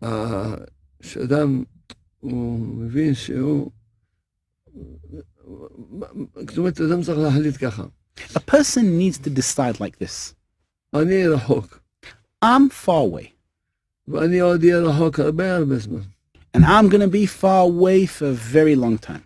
uh, 0.02 0.56
הוא 2.19 2.59
מבין 2.59 3.13
שהוא... 3.13 3.71
זאת 6.49 6.57
אומרת, 6.57 6.81
אדם 6.81 7.01
צריך 7.01 7.17
להחליט 7.19 7.55
ככה. 7.61 7.83
A 8.19 8.39
person 8.39 8.99
needs 8.99 9.17
to 9.17 9.29
decide 9.29 9.79
like 9.79 9.97
this. 9.99 10.33
אני 10.95 11.27
רחוק, 11.27 11.79
I'm 12.45 12.85
far 12.85 13.03
away, 13.11 13.27
ואני 14.07 14.39
עוד 14.39 14.63
אהיה 14.63 14.79
רחוק 14.79 15.19
הרבה 15.19 15.55
הרבה 15.55 15.79
זמן. 15.79 16.01
and 16.53 16.63
I'm 16.65 16.87
going 16.87 17.01
to 17.01 17.07
be 17.07 17.25
far 17.25 17.65
away 17.65 18.05
for 18.05 18.27
a 18.27 18.33
very 18.33 18.75
long 18.75 18.97
time. 18.97 19.23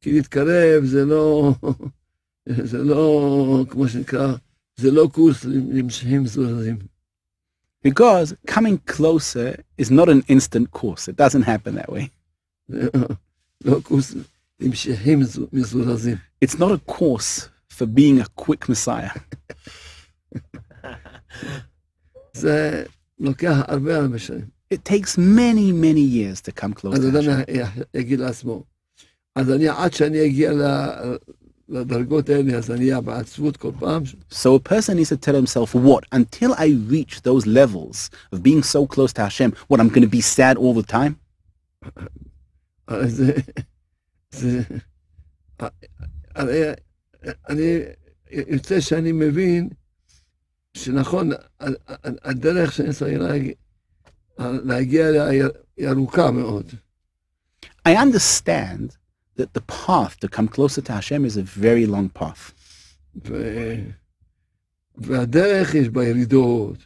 כי 0.00 0.12
להתקרב 0.12 0.84
זה 0.84 1.04
לא... 1.04 1.54
זה 2.46 2.78
לא, 2.78 3.64
כמו 3.70 3.88
שנקרא, 3.88 4.34
זה 4.76 4.90
לא 4.90 5.08
קורס 5.12 5.44
למשכים 5.44 6.26
זוזים. 6.26 6.78
Because 7.86 8.34
coming 8.46 8.78
closer 8.86 9.62
is 9.78 9.90
not 9.90 10.08
an 10.08 10.22
instant 10.28 10.70
course. 10.72 11.08
It 11.08 11.16
doesn't 11.16 11.42
happen 11.42 11.74
that 11.74 11.92
way. 11.92 12.10
It's 16.41 16.57
not 16.57 16.71
a 16.71 16.77
course 16.79 17.49
for 17.67 17.85
being 17.85 18.19
a 18.19 18.27
quick 18.35 18.69
Messiah. 18.69 19.11
it 24.69 24.85
takes 24.85 25.17
many, 25.17 25.71
many 25.71 26.01
years 26.01 26.41
to 26.41 26.51
come 26.51 26.73
close 26.73 26.95
so 34.29 34.55
a 34.55 34.59
person 34.59 34.97
needs 34.97 35.09
to 35.09 35.17
tell 35.17 35.35
himself 35.35 35.75
what? 35.75 36.03
Until 36.11 36.55
I 36.57 36.67
reach 36.87 37.21
those 37.21 37.45
levels 37.45 38.09
of 38.31 38.41
being 38.41 38.63
so 38.63 38.87
close 38.87 39.13
to 39.13 39.21
Hashem, 39.23 39.55
what, 39.67 39.79
I'm 39.79 39.89
going 39.89 40.01
to 40.01 40.07
be 40.07 40.21
sad 40.21 40.57
all 40.57 40.73
the 40.73 40.83
time? 40.83 41.19
הרי 42.88 43.08
זה, 43.10 43.32
זה, 44.30 44.60
הרי 46.34 46.62
אני 47.48 47.78
יוצא 48.30 48.80
שאני 48.80 49.12
מבין 49.12 49.68
שנכון, 50.76 51.32
ה- 51.32 51.36
ה- 51.60 51.68
הדרך 52.30 52.72
שאני 52.72 52.92
צריך 52.92 53.18
להגיע, 53.20 53.52
להגיע 54.38 55.08
אליה 55.08 55.26
היא- 55.26 55.42
היא 55.76 55.88
ארוכה 55.88 56.30
מאוד. 56.30 56.70
I 57.88 57.90
understand 57.92 58.96
that 59.38 59.52
the 59.54 59.60
path 59.60 60.14
to 60.20 60.28
come 60.28 60.48
closer 60.48 60.80
to 60.80 60.92
Hashem 60.92 61.24
is 61.24 61.36
a 61.36 61.42
very 61.42 61.86
long 61.86 62.08
path. 62.22 62.52
ו- 63.28 63.74
והדרך 64.96 65.74
יש 65.74 65.88
בה 65.88 66.04
ירידות, 66.04 66.78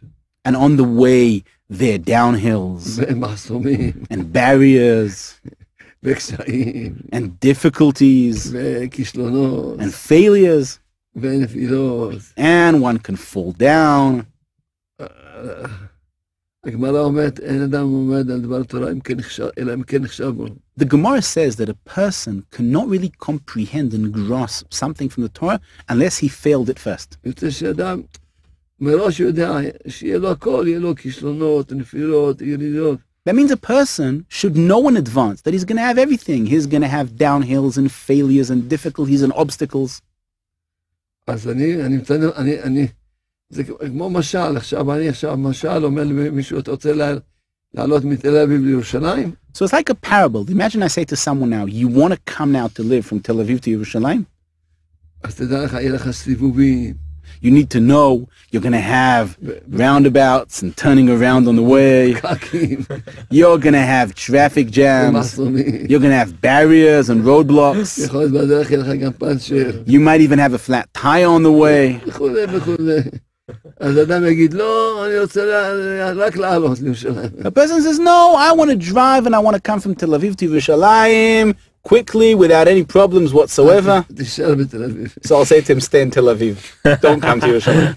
And 0.48 0.52
on 0.56 0.76
the 0.80 0.84
way, 1.02 1.42
there 1.72 1.94
are 1.98 2.08
downhills 2.08 2.86
ומחסומים, 2.96 3.92
and 4.12 4.16
barriers 4.32 5.34
וקשיים, 5.44 5.61
and 6.04 7.28
difficulties 7.44 8.50
וכישלונות, 8.52 9.80
and 9.80 9.92
failures. 10.10 10.78
ונפילות. 11.16 12.14
And 12.38 12.82
one 12.82 12.98
can 12.98 13.16
fall 13.16 13.52
down. 13.58 14.22
הגמרא 16.64 17.00
אומרת, 17.00 17.40
אין 17.40 17.62
אדם 17.62 17.82
עומד 17.82 18.30
על 18.30 18.40
דבר 18.40 18.62
תורה 18.62 18.92
אם 18.92 19.00
כן 19.00 19.16
נחשב- 19.16 19.48
אלא 19.58 19.74
אם 19.74 19.82
כן 19.82 20.02
נחשב 20.02 20.28
בו. 20.28 20.46
The 20.80 20.84
Gemara 20.84 21.22
says 21.22 21.56
that 21.56 21.68
a 21.68 21.90
person 21.98 22.42
cannot 22.56 22.86
really 22.88 23.10
comprehend 23.26 23.94
and 23.94 24.12
grasp 24.12 24.72
something 24.74 25.08
from 25.08 25.22
the 25.22 25.40
Torah 25.40 25.60
unless 25.90 26.18
he 26.18 26.28
failed 26.28 26.68
it 26.68 26.78
first. 26.78 27.16
יוצא 27.24 27.50
שאדם 27.50 28.02
מראש 28.80 29.20
יודע 29.20 29.56
שיהיה 29.88 30.18
לו 30.18 30.30
הכל, 30.30 30.64
יהיה 30.68 30.78
לו 30.78 30.94
כישלונות, 30.96 31.72
נפילות, 31.72 32.42
ירידות. 32.42 32.98
That 33.26 33.34
means 33.40 33.50
a 33.50 33.56
person 33.74 34.12
should 34.38 34.56
know 34.70 34.82
in 34.90 34.96
advance 34.96 35.38
that 35.42 35.52
he's 35.54 35.66
going 35.70 35.80
to 35.82 35.88
have 35.90 35.98
everything. 36.06 36.40
He's 36.54 36.66
going 36.66 36.84
to 36.88 36.92
have 36.98 37.08
downhills 37.26 37.74
and 37.80 37.88
failures 38.08 38.48
and 38.52 38.60
difficulties 38.74 39.22
and 39.22 39.32
obstacles. 39.32 40.00
אז 41.26 41.48
אני, 41.48 41.82
אני 41.84 41.96
מצטער, 41.96 42.30
אני, 42.36 42.62
אני, 42.62 42.86
זה 43.50 43.62
כמו 43.64 44.10
משל, 44.10 44.56
עכשיו 44.56 44.94
אני 44.94 45.08
עכשיו 45.08 45.36
משל 45.36 45.84
אומר 45.84 46.04
למישהו, 46.04 46.58
אתה 46.58 46.70
רוצה 46.70 46.92
לה- 46.92 47.14
לעלות 47.74 48.04
מתל 48.04 48.36
אביב 48.36 48.62
לירושלים? 48.64 49.32
So 49.54 49.60
it's 49.64 49.72
like 49.72 49.90
a 49.90 49.94
parable. 49.94 50.50
Imagine 50.50 50.82
I 50.82 50.88
say 50.88 51.04
to 51.04 51.16
someone 51.16 51.50
now, 51.50 51.64
you 51.66 51.88
want 51.88 52.12
to 52.14 52.20
come 52.36 52.52
now 52.52 52.68
to 52.68 52.82
live 52.82 53.04
from 53.06 53.20
Tel 53.20 53.36
Aviv 53.36 53.60
to 53.60 53.70
Yerushalayim? 53.70 54.22
אז 55.22 55.34
תדע 55.34 55.64
לך, 55.64 55.72
יהיה 55.72 55.92
לך 55.92 56.10
סיבובים, 56.10 56.94
You 57.41 57.51
need 57.51 57.69
to 57.71 57.79
know 57.79 58.27
you're 58.51 58.61
going 58.61 58.73
to 58.73 58.79
have 58.79 59.37
roundabouts 59.67 60.61
and 60.61 60.75
turning 60.77 61.09
around 61.09 61.47
on 61.47 61.55
the 61.55 61.63
way. 61.63 62.11
you're 63.29 63.57
going 63.57 63.73
to 63.73 63.79
have 63.79 64.15
traffic 64.15 64.69
jams. 64.69 65.37
you're 65.37 65.99
going 65.99 66.11
to 66.11 66.17
have 66.17 66.39
barriers 66.39 67.09
and 67.09 67.23
roadblocks. 67.23 67.97
you 69.87 69.99
might 69.99 70.21
even 70.21 70.39
have 70.39 70.53
a 70.53 70.59
flat 70.59 70.93
tire 70.93 71.27
on 71.27 71.43
the 71.43 71.51
way. 71.51 71.99
a 77.45 77.51
person 77.51 77.81
says, 77.81 77.99
no, 77.99 78.35
I 78.37 78.53
want 78.53 78.69
to 78.69 78.77
drive 78.77 79.25
and 79.25 79.35
I 79.35 79.39
want 79.39 79.55
to 79.55 79.61
come 79.61 79.79
from 79.79 79.95
Tel 79.95 80.09
Aviv 80.09 80.37
to 80.37 80.49
Yerushalayim 80.49 81.55
quickly 81.83 82.33
without 82.33 82.67
any 82.67 82.83
problems 82.83 83.33
whatsoever. 83.33 84.05
so 84.25 85.37
I'll 85.37 85.45
say 85.45 85.61
to 85.61 85.73
him, 85.73 85.81
stay 85.81 86.01
in 86.01 86.11
Tel 86.11 86.25
Aviv. 86.25 87.01
Don't 87.01 87.21
come 87.21 87.39
to 87.41 87.47
Yerushalayim. 87.47 87.95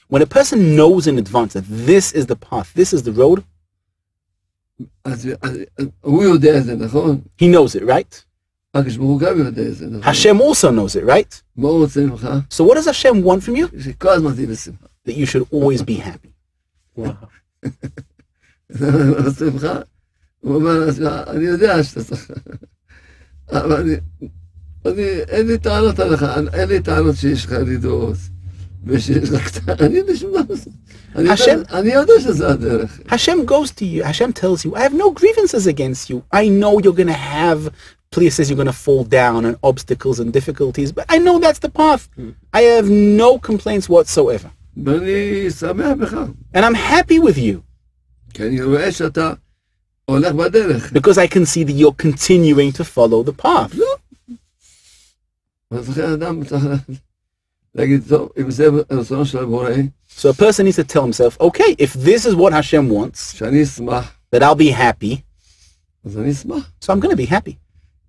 when 0.08 0.22
a 0.22 0.26
person 0.26 0.76
knows 0.76 1.06
in 1.06 1.18
advance 1.18 1.54
that 1.54 1.64
this 1.66 2.12
is 2.12 2.26
the 2.26 2.36
path, 2.36 2.72
this 2.74 2.92
is 2.92 3.02
the 3.02 3.12
road, 3.12 3.44
he 7.36 7.48
knows 7.48 7.74
it, 7.74 7.84
right? 7.84 8.24
Hashem 10.02 10.40
also 10.40 10.70
knows 10.70 10.94
it, 10.96 11.04
right? 11.04 11.42
So 12.48 12.64
what 12.64 12.74
does 12.76 12.86
Hashem 12.86 13.22
want 13.22 13.42
from 13.42 13.56
you? 13.56 13.66
That 13.66 15.14
you 15.16 15.26
should 15.26 15.46
always 15.50 15.82
be 15.82 15.94
happy. 15.94 16.32
Wow. 16.94 17.28
זה 18.69 18.91
מה 18.91 19.03
הוא 19.17 19.27
רוצה 19.27 19.45
ממך? 19.45 19.67
הוא 20.39 20.55
אומר 20.55 20.79
לעצמך, 20.79 21.07
אני 21.27 21.43
יודע 21.45 21.83
שאתה 21.83 22.03
צריך... 22.03 22.31
אבל 23.51 23.73
אני... 23.81 23.95
אני, 24.85 25.01
אין 25.27 25.47
לי 25.47 25.57
טענות 25.57 25.99
עליך, 25.99 26.25
אין 26.53 26.69
לי 26.69 26.79
טענות 26.81 27.15
שיש 27.15 27.45
לך 27.45 27.51
ירידות. 27.51 28.17
ושיש 28.85 29.29
לך... 29.31 29.69
אני 29.81 29.97
אין 29.97 30.05
לי 30.05 30.15
שום 30.17 30.31
דבר. 30.31 30.53
אני 31.15 31.23
יודע- 31.23 31.33
השם- 31.33 31.61
אני 31.73 31.93
יודע 31.93 32.13
שזה 32.19 32.47
הדרך. 32.49 32.99
Hashem 33.07 33.45
goes 33.49 33.71
to 33.71 33.85
you, 33.85 34.03
Hashem 34.03 34.33
tells 34.33 34.65
you, 34.65 34.75
I 34.75 34.81
have 34.81 34.93
no 34.93 35.11
grievances 35.11 35.67
against 35.67 36.09
you. 36.09 36.23
I 36.33 36.47
know 36.47 36.79
you're 36.83 36.97
going 37.01 37.07
to 37.07 37.23
have 37.41 37.69
places 38.11 38.49
you're 38.49 38.61
going 38.63 38.73
to 38.77 38.81
fall 38.87 39.03
down 39.03 39.39
and 39.47 39.55
obstacles 39.63 40.19
and 40.21 40.31
difficulties, 40.39 40.91
but 40.97 41.05
I 41.09 41.17
know 41.25 41.35
that's 41.45 41.59
the 41.67 41.71
path. 41.81 42.03
I 42.53 42.61
have 42.75 42.87
no 43.23 43.29
complaints 43.49 43.89
whatsoever. 43.89 44.49
ואני 44.85 45.51
שמח 45.51 45.91
בך. 45.99 46.13
And 46.53 46.65
I'm 46.65 46.75
happy 46.75 47.19
with 47.19 47.37
you 47.37 47.61
כי 48.33 48.43
אני 48.43 48.61
רואה 48.63 48.91
שאתה 48.91 49.33
הולך 50.05 50.33
בדרך. 50.33 50.91
because 50.93 51.17
I 51.17 51.27
can 51.27 51.45
see 51.45 51.63
that 51.63 51.75
you're 51.75 52.05
continuing 52.07 52.71
to 52.77 52.83
follow 52.83 53.23
the 53.29 53.43
path. 53.45 53.77
אז 55.71 55.89
לכן 55.89 56.11
אדם 56.11 56.43
צריך 56.45 56.63
להגיד, 57.75 58.01
טוב, 58.09 58.29
אם 58.41 58.51
זה 58.51 58.67
רצונו 58.91 59.25
של 59.25 59.37
הבורא, 59.37 59.69
So 60.17 60.29
a 60.29 60.33
person 60.33 60.65
needs 60.65 60.77
to 60.77 60.83
tell 60.93 61.03
himself, 61.05 61.37
okay, 61.41 61.75
if 61.77 61.93
this 61.93 62.25
is 62.25 62.35
what 62.35 62.53
Hashem 62.53 62.89
wants, 62.89 63.33
שאני 63.37 63.63
אשמח, 63.63 64.11
that 64.35 64.39
I'll 64.43 64.55
be 64.55 64.71
happy, 64.71 65.15
אז 66.05 66.17
אני 66.17 66.31
אשמח. 66.31 66.71
so 66.85 66.93
I'm 66.93 66.99
going 66.99 67.11
to 67.11 67.17
be 67.17 67.29
happy. 67.29 67.53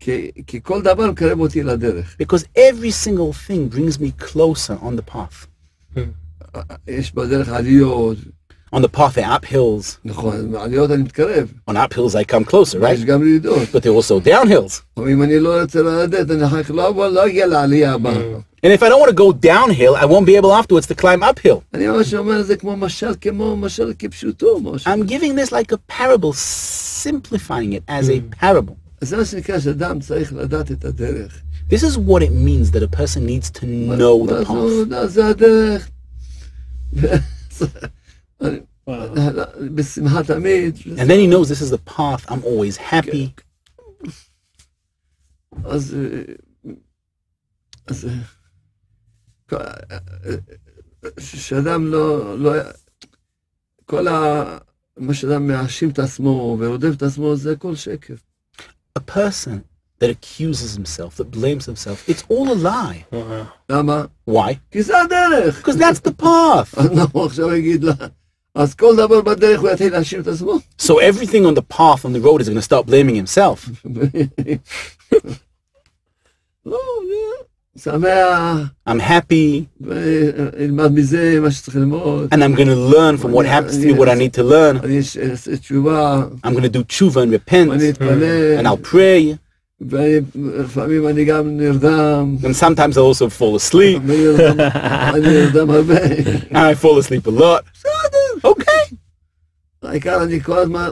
כי, 0.00 0.30
כי 0.46 0.60
כל 0.62 0.82
דבר 0.82 1.10
מקרב 1.10 1.40
אותי 1.40 1.62
לדרך. 1.62 2.16
Because 2.22 2.44
every 2.58 2.90
single 3.06 3.32
thing 3.48 3.74
brings 3.74 3.98
me 3.98 4.10
closer 4.32 4.74
on 4.82 4.96
the 5.00 5.14
path. 5.14 5.46
יש 6.86 7.14
בדרך 7.14 7.48
עליות, 7.48 8.18
On 8.72 8.82
the 8.82 8.88
path, 8.88 9.14
there 9.14 9.24
are 9.24 9.40
uphills. 9.40 9.98
נכון, 10.04 10.52
בעליות 10.52 10.90
אני 10.90 11.02
מתקרב, 11.02 11.52
On 11.70 11.74
uphills, 11.74 12.14
I 12.14 12.24
come 12.24 12.44
closer, 12.44 12.80
right? 12.80 12.92
יש 12.92 13.04
גם 13.04 13.22
ירידות. 13.22 13.68
But 13.72 13.82
there 13.82 13.92
are 13.92 13.94
also 13.94 14.20
downhills. 14.20 14.82
אבל 14.96 15.10
אם 15.10 15.22
אני 15.22 15.38
לא 15.38 15.60
רוצה 15.60 15.82
לרדת, 15.82 16.30
אני 16.30 16.46
אחר 16.46 16.62
כך 16.62 16.70
לא 16.70 16.88
אבוא, 16.88 17.06
לא 17.06 17.26
אגיע 17.26 17.46
לעלייה 17.46 17.94
הבאה. 17.94 18.38
And 18.64 18.72
if 18.72 18.82
I 18.82 18.88
don't 18.88 19.00
want 19.00 19.10
to 19.10 19.14
go 19.14 19.32
downhill, 19.32 19.94
I 19.94 20.04
won't 20.04 20.26
be 20.26 20.36
able 20.36 20.52
afterwards 20.52 20.86
to 20.86 20.94
climb 20.94 21.22
uphill. 21.22 21.60
אני 21.74 21.88
ממש 21.88 22.14
אומר, 22.14 22.42
זה 22.42 22.56
כמו 22.56 22.76
משל, 22.76 23.14
כמו 23.20 23.56
משל 23.56 23.92
כפשוטו, 23.98 24.60
משהו. 24.60 24.92
I'm 24.92 25.06
giving 25.06 25.36
this 25.36 25.52
like 25.52 25.72
a 25.72 25.78
parable, 25.92 26.32
simplifying 26.32 27.72
it 27.72 27.82
as 27.88 28.08
a 28.08 28.20
parable. 28.44 28.74
אז 29.00 29.08
זה 29.08 29.16
מה 29.16 29.24
שנקרא 29.24 29.58
שאדם 29.58 30.00
צריך 30.00 30.32
לדעת 30.32 30.72
את 30.72 30.84
הדרך. 30.84 31.40
This 31.70 31.82
is 31.82 31.96
what 31.96 32.22
it 32.22 32.32
means 32.32 32.70
that 32.72 32.82
a 32.82 32.88
person 32.88 33.26
needs 33.26 33.50
to 33.50 33.64
know 33.64 34.26
the 34.26 34.44
מה 34.88 35.06
זה 35.06 35.32
path. 35.34 35.90
יודע, 38.40 38.56
זה 39.14 39.30
הדרך. 39.30 39.56
אני- 39.56 39.68
בשמחה 39.68 40.22
תמיד. 40.24 40.76
And 40.76 41.08
then 41.08 41.18
he 41.20 41.26
knows 41.26 41.48
this 41.48 41.60
is 41.62 41.70
the 41.70 41.90
path. 41.96 42.26
I'm 42.30 42.42
always 42.44 42.76
happy. 42.76 43.42
אז... 45.64 45.94
אה, 45.94 46.34
אז... 47.86 48.04
אה, 48.04 48.10
כל- 49.48 49.56
אה, 49.56 49.98
אה, 50.26 51.10
שאדם 51.20 51.86
לא... 51.86 52.38
לא... 52.38 52.52
כל 53.84 54.08
ה... 54.08 54.58
מה 54.96 55.14
שאדם 55.14 55.46
מאשים 55.46 55.90
את 55.90 55.98
עצמו 55.98 56.56
ורודף 56.60 56.94
את 56.96 57.02
עצמו, 57.02 57.36
זה 57.36 57.52
הכל 57.52 57.76
שקר. 57.76 58.14
A 58.98 59.02
person 59.16 59.58
that 60.00 60.10
accuses 60.10 60.74
himself, 60.76 61.16
that 61.16 61.30
blames 61.30 61.66
himself, 61.66 62.08
it's 62.08 62.24
all 62.30 62.48
a 62.52 62.54
lie. 62.54 63.04
Wow. 63.12 63.16
למה? 63.68 64.04
Why? 64.30 64.54
כי 64.70 64.82
זה 64.82 65.00
הדרך. 65.00 65.60
Because 65.68 65.76
that's 65.78 66.08
the 66.08 66.22
path. 66.22 66.80
אז 66.80 66.86
אנחנו 66.98 67.24
עכשיו 67.24 67.54
יגיד 67.54 67.84
לה... 67.84 67.92
אז 68.54 68.74
כל 68.74 68.96
דבר 68.96 69.20
בדרך 69.20 69.60
הוא 69.60 69.70
יתחיל 69.70 69.92
להאשים 69.92 70.20
את 70.20 70.26
עצמו. 70.26 70.58
So 70.82 70.92
everything 70.92 71.44
on 71.44 71.54
the 71.54 71.76
path 71.76 72.04
on 72.04 72.12
the 72.12 72.20
road 72.20 72.40
is 72.40 72.48
going 72.48 72.56
to 72.56 72.68
start 72.72 72.86
blaming 72.86 73.14
himself. 73.14 73.70
לא, 76.66 76.78
לא, 77.10 77.46
שמח, 77.78 78.58
I'm 78.88 79.00
happy 79.00 79.64
וילמד 79.80 80.92
מזה 80.92 81.40
מה 81.40 81.50
שצריך 81.50 81.76
ללמוד. 81.76 82.34
and 82.34 82.38
I'm 82.38 82.54
going 82.54 82.68
to 82.68 82.94
learn 82.94 83.16
from 83.18 83.32
what 83.32 83.46
happens 83.46 83.76
to 83.76 83.86
me 83.86 83.92
what 83.92 84.08
I 84.08 84.14
need 84.14 84.34
to 84.34 84.42
learn. 84.42 84.84
אני 84.84 84.98
אעשה 85.30 85.56
תשובה, 85.56 86.22
I'm 86.44 86.54
going 86.54 86.62
to 86.62 86.68
do 86.68 86.82
tshuva 86.82 87.16
and 87.16 87.16
ואני 87.16 87.36
repent 87.36 87.70
and 87.70 87.82
אתפלל, 87.90 88.66
I'll 88.66 88.76
pray. 88.92 89.36
ולפעמים 89.80 91.08
אני 91.08 91.24
גם 91.24 91.56
נרדם. 91.56 92.36
And 92.42 92.56
sometimes 92.56 92.96
I'll 92.96 93.12
also 93.12 93.28
fall 93.28 93.56
asleep. 93.56 93.96
אני 94.04 94.16
נרדם- 94.26 94.60
אני 95.14 95.28
נרדם 95.28 95.70
הרבה. 95.70 96.04
And 96.50 96.56
I 96.56 96.74
fall 96.82 96.98
asleep 96.98 97.26
a 97.26 97.40
lot. 97.40 97.64
Okay. 98.44 98.94
העיקר 99.82 100.22
אני 100.22 100.40
כל 100.42 100.58
הזמן 100.58 100.88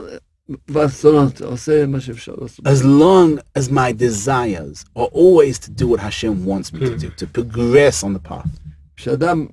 ברצונות, 0.71 1.41
עושה 1.41 1.85
מה 1.85 2.01
שאפשר 2.01 2.33
לעשות. 2.41 2.67
As 2.67 2.83
long 2.83 3.39
as 3.59 3.69
my 3.71 3.91
desires 3.91 4.85
are 4.97 5.09
always 5.13 5.57
to 5.59 5.69
do 5.71 5.87
what 5.87 5.99
Hashem 5.99 6.45
wants 6.45 6.73
me 6.73 6.79
to 6.79 6.97
do, 6.97 7.09
to 7.17 7.27
progress 7.39 8.03
on 8.03 8.13
the 8.13 8.29
path. 8.29 8.47
כשאדם, 8.95 9.45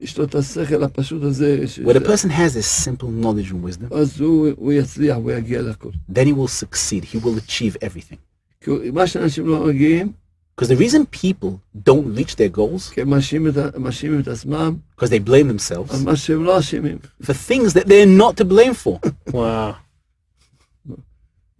יש 0.00 0.18
לו 0.18 0.24
את 0.24 0.34
השכל 0.34 0.84
הפשוט 0.84 1.22
הזה, 1.22 1.66
ש- 1.66 1.78
When 1.78 1.96
a 1.96 2.00
person 2.00 2.30
has 2.30 2.54
this 2.54 2.86
simple 2.88 3.08
knowledge 3.22 3.50
and 3.52 3.62
wisdom, 3.64 3.94
אז 3.96 4.20
הוא 4.20 4.48
הוא 4.56 4.72
יצליח, 4.72 5.16
הוא 5.16 5.32
יגיע 5.32 5.62
לכל. 5.62 5.90
then 6.12 6.26
he 6.26 6.32
will 6.32 6.64
succeed. 6.64 7.04
He 7.04 7.18
will 7.18 7.38
achieve 7.48 7.76
everything. 7.82 8.18
כי 8.62 8.70
הוא- 8.70 8.78
מה 8.92 9.06
שאנשים 9.06 9.46
לא 9.46 9.66
מגיעים, 9.66 10.12
Because 10.60 10.70
the 10.70 10.78
reason 10.84 11.04
people 11.24 11.52
don't 11.88 12.06
reach 12.18 12.34
their 12.34 12.56
goals, 12.58 12.90
כי 12.94 13.00
הם 13.00 13.10
מאשימים 13.10 13.48
את 13.48 13.56
ה- 13.56 13.78
מאשימים 13.78 14.20
את 14.20 14.28
עצמם 14.28 14.76
because 14.96 15.06
they 15.08 15.28
blame 15.28 15.48
על 15.50 15.56
themselves 15.56 15.96
מה 16.04 16.16
שהם 16.16 16.44
לא 16.44 16.58
אשמים. 16.58 16.98
for 17.22 17.26
things 17.48 17.72
that 17.74 17.84
they're 17.86 18.18
not 18.20 18.36
to 18.40 18.44
blame 18.44 18.74
for. 18.84 18.98
Wow. 19.32 19.74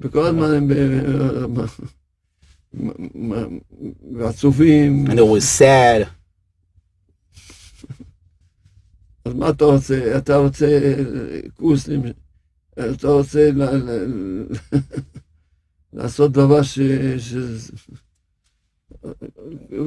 וכל 0.01 0.27
הזמן 0.27 0.55
הם 0.55 0.69
ב- 0.69 1.67
מ- 2.75 2.91
מ- 3.15 3.59
מ- 4.03 4.21
עצובים. 4.23 5.07
And 5.07 5.11
they're 5.11 5.21
always 5.21 5.61
sad. 5.61 6.09
אז 9.25 9.35
מה 9.35 9.51
אתה 9.51 9.65
רוצה? 9.65 10.15
אתה 10.19 10.37
רוצה 10.37 10.67
אה, 10.67 11.41
קורסים, 11.55 12.03
אתה 12.95 13.09
רוצה 13.09 13.51
ל- 13.51 13.63
ל- 13.77 14.47
לעשות 15.93 16.33
דבר 16.33 16.63
ש... 16.63 16.81
ש... 17.19 17.35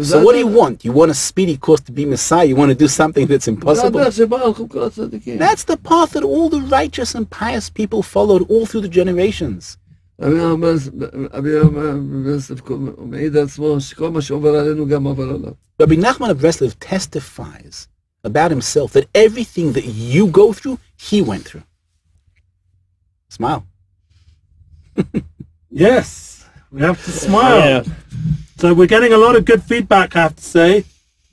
So 0.02 0.24
what 0.24 0.34
do 0.34 0.39
you 0.39 0.47
want? 0.47 0.86
You 0.86 0.91
want 0.91 1.12
a 1.12 1.14
speedy 1.14 1.58
course 1.58 1.82
to 1.82 1.91
be 1.91 2.06
Messiah? 2.06 2.45
You 2.45 2.56
want 2.56 2.70
to 2.70 2.76
do 2.76 2.88
something 2.88 3.26
that's 3.28 3.45
זה 3.45 3.52
impossible? 3.52 3.86
הדרך 3.86 4.14
שבה 4.14 4.41
הלכו 4.41 4.70
כל 4.70 4.84
הצדיקים. 4.84 5.39
That's 5.39 5.64
the 5.64 5.78
path 5.78 6.14
that 6.14 6.24
all 6.24 6.49
the 6.49 6.62
righteous 6.70 7.16
and 7.16 7.30
pious 7.30 7.70
people 7.70 8.02
followed 8.04 8.43
all 8.49 8.66
through 8.66 8.82
the 8.82 8.93
generations. 8.93 9.78
רבי 10.22 10.39
אומר, 10.39 10.74
רבי 11.34 11.60
אומר, 11.60 11.97
ברסלב 12.24 12.62
הוא 12.68 13.08
מעיד 13.08 13.38
על 13.38 13.43
עצמו 13.43 13.82
שכל 13.82 14.12
מה 14.12 14.22
שעובר 14.22 14.56
עלינו 14.56 14.88
גם 14.88 15.04
עובר 15.04 15.24
עליו. 15.24 15.54
Rabbi 15.82 15.97
Nachman 15.97 16.30
of 16.30 16.38
Breslev 16.38 16.76
testifies 16.80 17.88
about 18.24 18.52
himself 18.52 18.93
that 18.93 19.08
everything 19.16 19.74
that 19.74 19.86
you 19.86 20.28
go 20.28 20.54
through, 20.54 20.78
he 20.95 21.22
went 21.22 21.43
through. 21.45 21.64
Smile. 23.30 23.66
Yes, 25.77 26.49
we 26.70 26.81
have 26.81 27.05
to 27.05 27.11
smile. 27.11 27.59
Yeah. 27.59 27.83
So 28.57 28.72
we're 28.72 28.87
getting 28.87 29.12
a 29.12 29.18
lot 29.18 29.37
of 29.37 29.45
good 29.45 29.62
feedback, 29.62 30.16
I 30.16 30.22
have 30.22 30.37
to 30.37 30.43
say, 30.43 30.85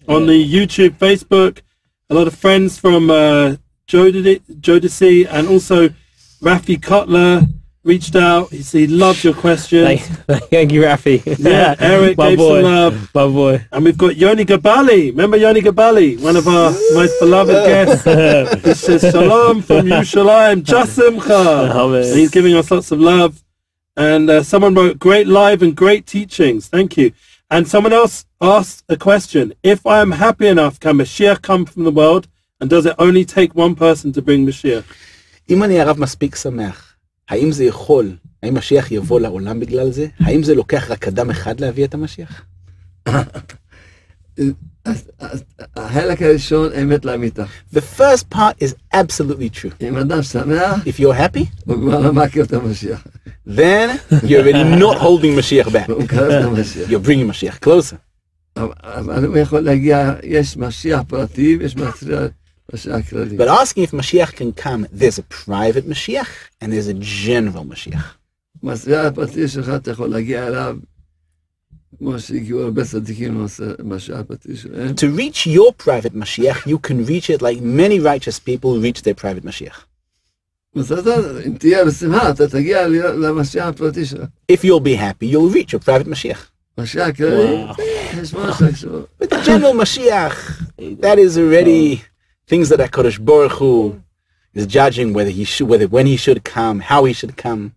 on 0.09 0.25
the 0.25 0.33
YouTube, 0.33 0.91
Facebook. 0.97 1.61
A 2.09 2.13
lot 2.13 2.27
of 2.27 2.35
friends 2.35 2.77
from 2.77 3.09
uh, 3.09 3.55
Jodeci, 3.87 5.27
and 5.31 5.47
also 5.47 5.89
Rafi 6.41 6.81
Cutler 6.81 7.43
reached 7.85 8.17
out. 8.17 8.49
He 8.49 8.63
said 8.63 8.79
he 8.81 8.87
loved 8.87 9.23
your 9.23 9.33
questions. 9.33 10.05
Thank, 10.05 10.49
thank 10.49 10.71
you, 10.73 10.81
Rafi. 10.81 11.23
Yeah, 11.39 11.75
Eric 11.79 12.17
my 12.17 12.29
gave 12.29 12.37
boy. 12.39 12.61
some 12.61 12.71
love. 12.71 13.09
My 13.15 13.27
boy. 13.27 13.65
And 13.71 13.85
we've 13.85 13.97
got 13.97 14.17
Yoni 14.17 14.43
Gabali. 14.43 15.11
Remember 15.11 15.37
Yoni 15.37 15.61
Gabali, 15.61 16.19
one 16.21 16.35
of 16.35 16.47
our 16.49 16.71
most 16.93 17.17
beloved 17.21 17.65
guests. 17.65 18.03
He 18.65 18.73
says, 18.73 19.01
Shalom 19.09 19.61
from 19.61 19.85
Yerushalayim, 19.85 20.63
Jasimcha. 20.63 22.13
He's 22.13 22.29
giving 22.31 22.55
us 22.55 22.69
lots 22.69 22.91
of 22.91 22.99
love. 22.99 23.42
And 23.96 24.30
uh, 24.30 24.42
someone 24.42 24.74
wrote, 24.74 24.98
great 24.98 25.26
live 25.26 25.60
and 25.62 25.74
great 25.74 26.06
teachings. 26.06 26.68
Thank 26.68 26.96
you. 26.96 27.12
And 27.50 27.66
someone 27.66 27.92
else 27.92 28.26
asked 28.40 28.84
a 28.88 28.96
question. 28.96 29.54
If 29.62 29.86
I 29.86 30.00
am 30.00 30.12
happy 30.12 30.46
enough, 30.46 30.78
can 30.78 30.98
Mashiach 30.98 31.42
come 31.42 31.66
from 31.66 31.84
the 31.84 31.90
world? 31.90 32.28
And 32.60 32.68
does 32.70 32.86
it 32.86 32.94
only 32.98 33.24
take 33.24 33.54
one 33.54 33.74
person 33.74 34.12
to 34.12 34.22
bring 34.22 34.46
Mashiach? 34.46 34.84
אם 35.50 35.62
אני 35.62 35.80
הרב 35.80 36.00
מספיק 36.00 36.36
שמח, 36.36 36.94
האם 37.28 37.52
זה 37.52 37.64
יכול, 37.64 38.16
האם 38.42 38.54
משיח 38.54 38.92
יבוא 38.92 39.20
לעולם 39.20 39.60
בגלל 39.60 39.90
זה? 39.90 40.06
האם 40.20 40.42
זה 40.42 40.54
לוקח 40.54 40.90
רק 40.90 41.08
אדם 41.08 41.30
אחד 41.30 41.60
להביא 41.60 41.84
את 41.84 41.94
המשיח? 41.94 42.42
אז- 44.84 45.10
אז 45.18 45.42
החלק 45.76 46.22
הראשון, 46.22 46.72
אמת 46.82 47.04
לאמיתה. 47.04 47.44
The 47.74 47.80
first 47.98 48.34
part 48.34 48.62
is 48.64 48.96
absolutely 48.96 49.50
true. 49.62 49.72
אם 49.80 49.96
אדם 49.96 50.22
שמח, 50.22 50.74
If 50.86 51.00
you're 51.00 51.18
happy, 51.18 51.44
הוא 51.64 51.76
כבר 51.76 52.00
לא 52.00 52.12
מכיר 52.12 52.44
את 52.44 52.52
המשיח. 52.52 53.06
then 53.48 53.90
you're 54.10 54.42
already 54.42 54.80
not 54.80 54.98
holding 55.00 55.38
Mashiach 55.38 55.68
back. 55.72 55.90
הוא 55.90 56.02
מקרב 56.02 56.30
את 56.30 56.44
המשיח. 56.44 56.90
You're 56.90 57.06
bringing 57.06 57.30
Mashiach 57.32 57.64
closer. 57.64 57.96
אבל- 58.56 58.72
אבל 58.84 59.24
הוא 59.24 59.36
יכול 59.38 59.60
להגיע, 59.60 60.14
יש 60.22 60.56
משיח 60.56 61.00
פרטי 61.08 61.56
ויש 61.60 61.76
משיח 61.76 62.28
משיח 62.74 62.96
כללי. 63.10 63.36
But 63.38 63.48
asking 63.48 63.82
if 63.92 63.98
Mashiach 64.00 64.32
can 64.36 64.62
come, 64.64 64.98
there's 65.00 65.18
a 65.18 65.46
private 65.46 65.88
Mashiach 65.88 66.62
and 66.62 66.72
there's 66.72 66.88
a 66.88 66.98
general 67.26 67.64
Mashiach. 67.72 68.04
משיח 68.62 69.04
הפרטי 69.06 69.48
שלך, 69.48 69.68
אתה 69.76 69.90
יכול 69.90 70.08
להגיע 70.10 70.46
אליו, 70.46 70.76
to 74.95 75.09
reach 75.09 75.45
your 75.45 75.73
private 75.73 76.13
Mashiach, 76.13 76.65
you 76.65 76.79
can 76.79 77.05
reach 77.05 77.29
it 77.29 77.41
like 77.41 77.61
many 77.61 77.99
righteous 77.99 78.39
people 78.39 78.79
reach 78.79 79.03
their 79.03 79.13
private 79.15 79.43
Mashiach. 79.43 79.83
If 84.47 84.63
you'll 84.63 84.79
be 84.79 84.95
happy, 84.95 85.27
you'll 85.27 85.49
reach 85.49 85.71
your 85.71 85.79
private 85.79 86.07
Mashiach. 86.07 86.47
Wow. 87.69 87.75
but 89.19 89.29
the 89.29 89.41
general 89.43 89.73
Mashiach, 89.73 90.99
that 91.01 91.19
is 91.19 91.37
already 91.37 92.01
things 92.47 92.69
that 92.69 92.79
HaKadosh 92.79 93.23
Baruch 93.23 93.51
Hu 93.53 94.01
is 94.55 94.65
judging 94.65 95.13
whether 95.13 95.29
he 95.29 95.43
should, 95.43 95.67
whether 95.67 95.87
when 95.87 96.07
he 96.07 96.17
should 96.17 96.43
come, 96.43 96.79
how 96.79 97.05
he 97.05 97.13
should 97.13 97.37
come. 97.37 97.73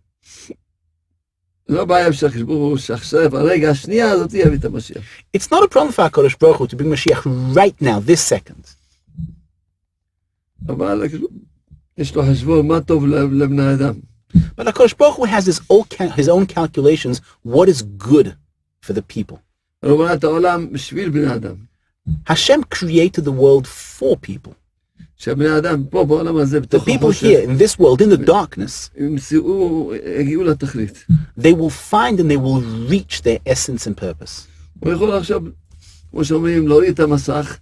לא 1.68 1.84
בעיה 1.84 2.12
של 2.12 2.26
הקדוש 2.26 2.42
ברוך 2.42 2.70
הוא 2.70 2.76
שעכשיו, 2.78 3.36
הרגע, 3.36 3.70
השנייה 3.70 4.10
הזאת 4.10 4.34
יביא 4.34 4.58
את 4.58 4.64
המשיח. 4.64 5.02
It's 5.36 5.46
not 5.46 5.62
a 5.62 5.74
problem 5.74 5.92
for 5.96 6.10
HaKadosh 6.10 6.36
Baruch 6.40 6.56
Hu 6.58 6.66
to 6.66 6.76
bring 6.76 6.90
Mashiach 6.90 7.24
right 7.54 7.82
now, 7.82 8.00
this 8.10 8.20
second. 8.34 8.66
אבל 10.68 11.02
הקדוש 11.04 11.20
ברוך 11.20 11.32
הוא, 11.32 11.40
יש 11.98 12.14
לו 12.14 12.22
חשבון 12.32 12.66
מה 12.68 12.80
טוב 12.80 13.06
לב- 13.06 13.32
לבני 13.32 13.62
האדם. 13.62 13.94
But 14.36 14.66
HaKadosh 14.66 14.94
Baruch 14.98 15.16
Hu 15.18 15.24
has 15.24 15.46
his 15.46 15.60
own, 15.70 15.84
cal- 15.96 16.10
his 16.16 16.28
own 16.28 16.46
calculations, 16.46 17.20
what 17.46 17.68
is 17.68 17.82
good 17.98 18.26
for 18.86 18.92
the 18.92 19.02
people. 19.16 19.36
אבל 19.82 19.90
הוא 19.90 20.04
בנה 20.04 20.14
את 20.14 20.24
העולם 20.24 20.72
בשביל 20.72 21.08
בני 21.10 21.26
האדם. 21.26 21.54
Hashem 22.28 22.60
created 22.74 23.24
the 23.24 23.32
world 23.32 23.66
for 23.66 24.16
people. 24.30 24.52
The 25.24 26.60
בתוך 26.60 26.84
people 26.88 26.94
החושך, 26.94 27.22
here 27.22 27.48
in 27.48 27.58
this 27.58 27.78
world, 27.78 28.02
in 28.02 28.10
the 28.10 28.26
darkness, 28.26 28.90
ימצאו, 29.00 29.92
יגיעו 30.20 30.42
לתכלית. 30.42 31.06
they 31.38 31.52
will 31.52 31.70
find 31.90 32.18
and 32.18 32.30
they 32.30 32.36
will 32.36 32.60
reach 32.90 33.22
their 33.22 33.38
essence 33.46 33.86
and 33.86 33.96
purpose. 33.96 34.46
הוא 34.80 34.92
יכול 34.92 35.12
עכשיו, 35.12 35.40
כמו 36.10 36.24
שאומרים, 36.24 36.68
להוריד 36.68 36.90
את 36.90 37.00
המסך, 37.00 37.58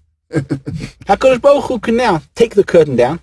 HaKadosh 1.08 1.40
Baruch 1.40 1.64
Hu 1.68 1.78
can 1.78 1.96
now 1.96 2.20
take 2.34 2.54
the 2.54 2.64
curtain 2.64 2.96
down 2.96 3.18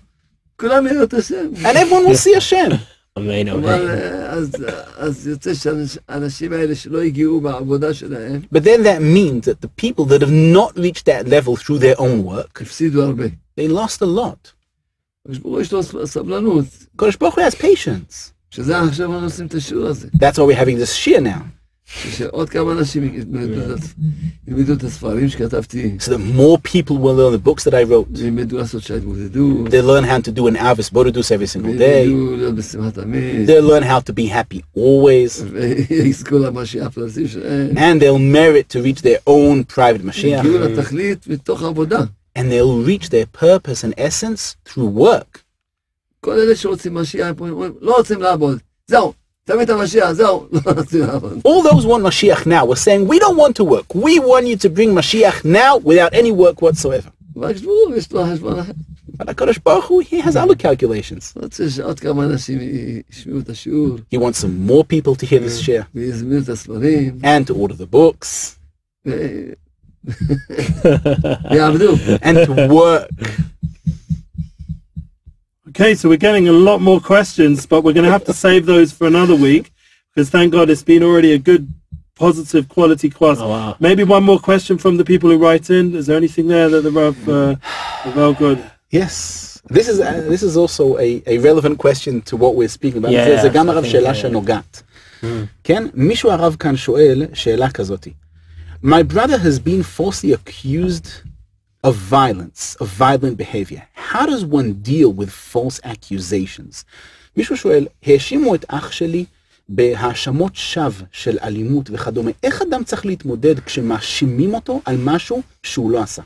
כולם 0.56 0.86
יראו 0.86 1.02
את 1.02 1.14
השם. 1.14 1.50
and 1.56 1.76
everyone 1.76 2.06
will 2.06 2.16
see 2.16 2.34
Hashem. 2.34 2.72
Amen, 3.18 3.48
אבל 3.52 3.64
amen. 3.64 3.90
אה, 3.90 4.30
אז, 4.30 4.50
אז 4.96 5.26
יוצא 5.26 5.54
שהאנשים 5.54 6.52
האלה 6.52 6.74
שלא 6.74 7.02
הגיעו 7.02 7.40
בעבודה 7.40 7.94
שלהם, 7.94 8.40
But 8.54 8.58
then 8.64 8.82
that 8.82 9.02
means 9.02 9.46
that 9.46 9.60
the 9.60 9.82
people 9.82 10.04
that 10.04 10.20
have 10.22 10.32
not 10.32 10.76
reached 10.76 11.06
that 11.06 11.26
level 11.28 11.56
through 11.56 11.78
their 11.78 11.98
own 12.00 12.24
work, 12.24 12.62
הפסידו 12.62 13.02
הרבה. 13.02 13.24
They 13.55 13.67
lost 13.67 14.01
a 14.01 14.05
lot. 14.05 14.53
Kadosh 16.97 17.17
Baruch 17.17 17.35
Hu 17.35 17.41
has 17.41 17.55
patience. 17.55 18.33
That's 20.13 20.37
why 20.37 20.45
we're 20.45 20.55
having 20.57 20.77
this 20.77 20.93
shiur 20.97 21.21
now. 21.21 21.45
So 25.99 26.11
the 26.11 26.17
more 26.17 26.57
people 26.59 26.97
will 26.97 27.13
learn 27.15 27.33
the 27.33 27.37
books 27.37 27.63
that 27.65 27.73
I 27.73 27.83
wrote, 27.83 28.07
they 29.69 29.81
learn 29.81 30.03
how 30.05 30.19
to 30.21 30.31
do 30.31 30.47
an 30.47 30.55
hisbodedus 30.55 31.29
every 31.31 31.47
single 31.47 31.73
day. 31.77 32.07
They 33.45 33.59
learn 33.61 33.83
how 33.83 33.99
to 33.99 34.13
be 34.13 34.27
happy 34.27 34.63
always. 34.73 35.43
and 37.77 38.01
they'll 38.01 38.17
merit 38.19 38.69
to 38.69 38.81
reach 38.81 39.01
their 39.01 39.19
own 39.27 39.65
private 39.65 40.01
Mashiach 40.03 40.41
לתכלית 42.36 42.38
מתוך 42.38 42.38
העבודה. 42.38 42.38
And 42.38 42.50
they'll 42.52 42.86
reach 42.86 43.08
their 43.10 43.26
purpose 43.26 43.84
and 43.84 43.94
essence 43.98 44.56
through 44.68 44.90
work. 44.98 45.38
כל 46.20 46.32
אלה 46.32 46.56
שרוצים 46.56 46.94
משיח, 46.94 47.26
הם 47.26 47.34
אומרים, 47.40 47.72
לא 47.80 47.96
רוצים 47.96 48.22
לעבוד. 48.22 48.58
זהו, 48.86 49.12
תביא 49.44 49.62
את 49.62 49.70
המשיח, 49.70 50.12
זהו, 50.12 50.48
לא 50.52 50.60
רוצים 50.76 51.00
לעבוד. 51.00 51.40
All 51.46 51.62
those 51.62 51.84
want 51.84 52.02
Mashiach 52.02 52.46
now 52.46 52.64
were 52.66 52.76
saying, 52.76 53.06
we 53.08 53.18
don't 53.18 53.36
want 53.36 53.56
to 53.56 53.64
work. 53.64 53.94
We 53.94 54.18
want 54.18 54.46
you 54.46 54.56
to 54.56 54.68
bring 54.68 54.94
Mashiach 54.94 55.44
now 55.44 55.76
without 55.76 56.12
any 56.14 56.32
work 56.32 56.62
whatsoever. 56.62 57.10
והקדוש 57.36 57.62
ברוך 57.62 57.88
הוא, 57.88 57.96
יש 57.96 58.12
לו 58.12 58.24
חשבון 58.32 58.58
אחר. 58.58 58.72
But 59.18 59.26
HaKadosh 59.28 59.62
Baruch 59.64 59.84
Hu, 59.84 59.98
he 60.00 60.20
has 60.20 60.36
other 60.36 60.54
calculations. 60.54 61.32
רוצה 61.42 61.70
שעוד 61.70 62.00
כמה 62.00 62.24
אנשים 62.24 62.58
ישמעו 63.10 63.38
את 63.38 63.48
השיעור, 63.48 63.96
He 64.14 64.18
wants 64.18 64.38
some 64.38 64.70
more 64.70 64.84
people 64.84 65.14
to 65.16 65.26
hear 65.26 65.40
this 65.40 65.60
share 65.66 65.84
ויזמינו 65.94 66.42
את 66.42 66.48
הספרים, 66.48 67.18
and 67.22 67.46
to 67.46 67.54
order 67.54 67.74
the 67.74 67.94
books 67.94 68.56
ו- 70.04 70.34
ויעבדו. 71.50 71.96
and 72.22 72.36
to 72.46 72.68
work. 72.68 73.08
Okay, 75.70 75.94
so 75.94 76.08
we're 76.08 76.16
getting 76.16 76.48
a 76.48 76.52
lot 76.68 76.80
more 76.80 77.00
questions, 77.00 77.66
but 77.66 77.84
we're 77.84 77.92
going 77.92 78.04
to 78.04 78.10
have 78.10 78.24
to 78.24 78.32
save 78.32 78.66
those 78.66 78.90
for 78.90 79.06
another 79.06 79.36
week 79.36 79.70
because 80.10 80.28
thank 80.30 80.52
God 80.52 80.70
it's 80.70 80.82
been 80.82 81.02
already 81.04 81.32
a 81.32 81.38
good, 81.38 81.68
positive, 82.16 82.68
quality 82.68 83.08
class. 83.08 83.38
Oh, 83.40 83.48
wow. 83.50 83.76
Maybe 83.78 84.02
one 84.02 84.24
more 84.24 84.40
question 84.50 84.76
from 84.78 84.96
the 84.96 85.04
people 85.04 85.30
who 85.30 85.38
write 85.38 85.70
in. 85.70 85.94
Is 85.94 86.06
there 86.08 86.16
anything 86.16 86.48
there 86.48 86.68
that 86.68 86.80
the 86.80 86.90
Rav, 86.90 87.28
uh, 87.28 87.54
Rav 88.16 88.36
good? 88.38 88.58
Yes. 88.90 89.14
This 89.76 89.86
is 89.92 90.00
uh, 90.00 90.24
this 90.32 90.42
is 90.42 90.56
also 90.56 90.84
a, 90.98 91.22
a 91.26 91.36
relevant 91.38 91.76
question 91.78 92.22
to 92.22 92.34
what 92.42 92.52
we're 92.58 92.68
speaking 92.78 92.98
about. 92.98 93.12
Yeah, 93.12 93.24
זה, 93.24 93.42
זה 93.42 93.48
גם 93.48 93.68
I 93.68 93.72
הרב 93.72 93.84
think, 93.84 93.88
שאלה 93.88 94.10
yeah. 94.10 94.14
שנוגעת. 94.14 94.82
כן? 95.64 95.84
מישהו 95.94 96.30
הרב 96.30 96.56
כאן 96.58 96.76
שואל 96.76 97.26
שאלה 97.34 97.70
כזאתי. 97.70 98.12
My 98.82 99.02
brother 99.02 99.38
has 99.38 99.58
been 99.58 99.82
falsely 99.82 100.32
accused 100.32 101.06
of 101.84 101.94
violence, 101.94 102.76
of 102.82 102.86
violent 103.04 103.36
behavior. 103.36 103.82
How 104.12 104.24
does 104.26 104.44
one 104.44 104.70
deal 104.82 105.10
with 105.20 105.30
false 105.30 105.80
accusations? 105.84 106.84
מישהו 107.36 107.56
שואל, 107.56 107.86
האשימו 108.02 108.54
את 108.54 108.64
אח 108.68 108.92
שלי 108.92 109.24
בהאשמות 109.68 110.56
שווא 110.56 111.06
של 111.12 111.38
אלימות 111.42 111.90
וכדומה. 111.92 112.30
איך 112.42 112.62
אדם 112.62 112.84
צריך 112.84 113.06
להתמודד 113.06 113.60
כשמאשימים 113.60 114.54
אותו 114.54 114.80
על 114.84 114.96
משהו 115.04 115.42
שהוא 115.62 115.90
לא 115.90 116.02
עשה? 116.02 116.22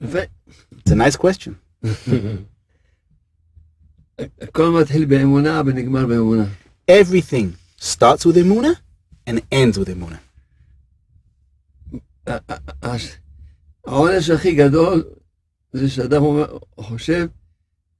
ו- 0.00 0.18
It's 0.74 0.90
a 0.90 0.94
nice 0.94 1.16
question. 1.16 1.52
הכל 4.40 4.70
מתחיל 4.80 5.04
באמונה 5.04 5.62
ונגמר 5.66 6.06
באמונה. 6.06 6.44
Everything 6.90 7.80
starts 7.80 8.24
with 8.26 8.36
emuna 8.36 8.68
and 9.30 9.38
ends 9.52 9.78
with 9.78 9.88
emuna. 9.88 10.16
ה- 12.28 12.32
ה- 12.52 12.56
הש- 12.82 13.16
העונש 13.86 14.30
הכי 14.30 14.54
גדול 14.54 15.04
זה 15.72 15.90
שאדם 15.90 16.22
אומר- 16.22 16.58
חושב 16.80 17.26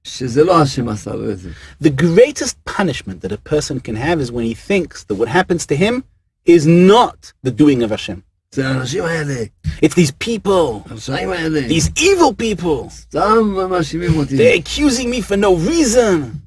שזה 0.03 0.43
לא 0.43 0.61
השם 0.61 0.89
עשה 0.89 1.13
לו 1.13 1.31
את 1.31 1.39
זה. 1.39 1.51
The 1.83 1.87
greatest 2.01 2.55
punishment 2.69 3.21
that 3.25 3.31
a 3.31 3.49
person 3.53 3.79
can 3.79 3.95
have 3.95 4.19
is 4.21 4.31
when 4.31 4.43
he 4.45 4.55
thinks 4.69 5.03
that 5.07 5.15
what 5.15 5.27
happens 5.27 5.65
to 5.65 5.75
him 5.75 6.03
is 6.49 6.65
not 6.67 7.33
the 7.47 7.51
doing 7.51 7.81
of 7.83 7.89
Hashem. 7.91 8.19
זה 8.51 8.67
האנשים 8.67 9.03
האלה, 9.03 9.43
It's 9.65 9.93
these 9.95 10.11
people, 10.27 10.89
הרשעים 10.89 11.29
האלה, 11.29 11.67
these 11.67 11.89
evil 11.99 12.33
people. 12.41 12.89
סתם 12.89 13.55
מאשימים 13.69 14.15
אותי. 14.17 14.37
They're 14.37 14.61
accusing 14.61 15.09
me 15.09 15.21
for 15.31 15.35
no 15.37 15.69
reason. 15.69 16.37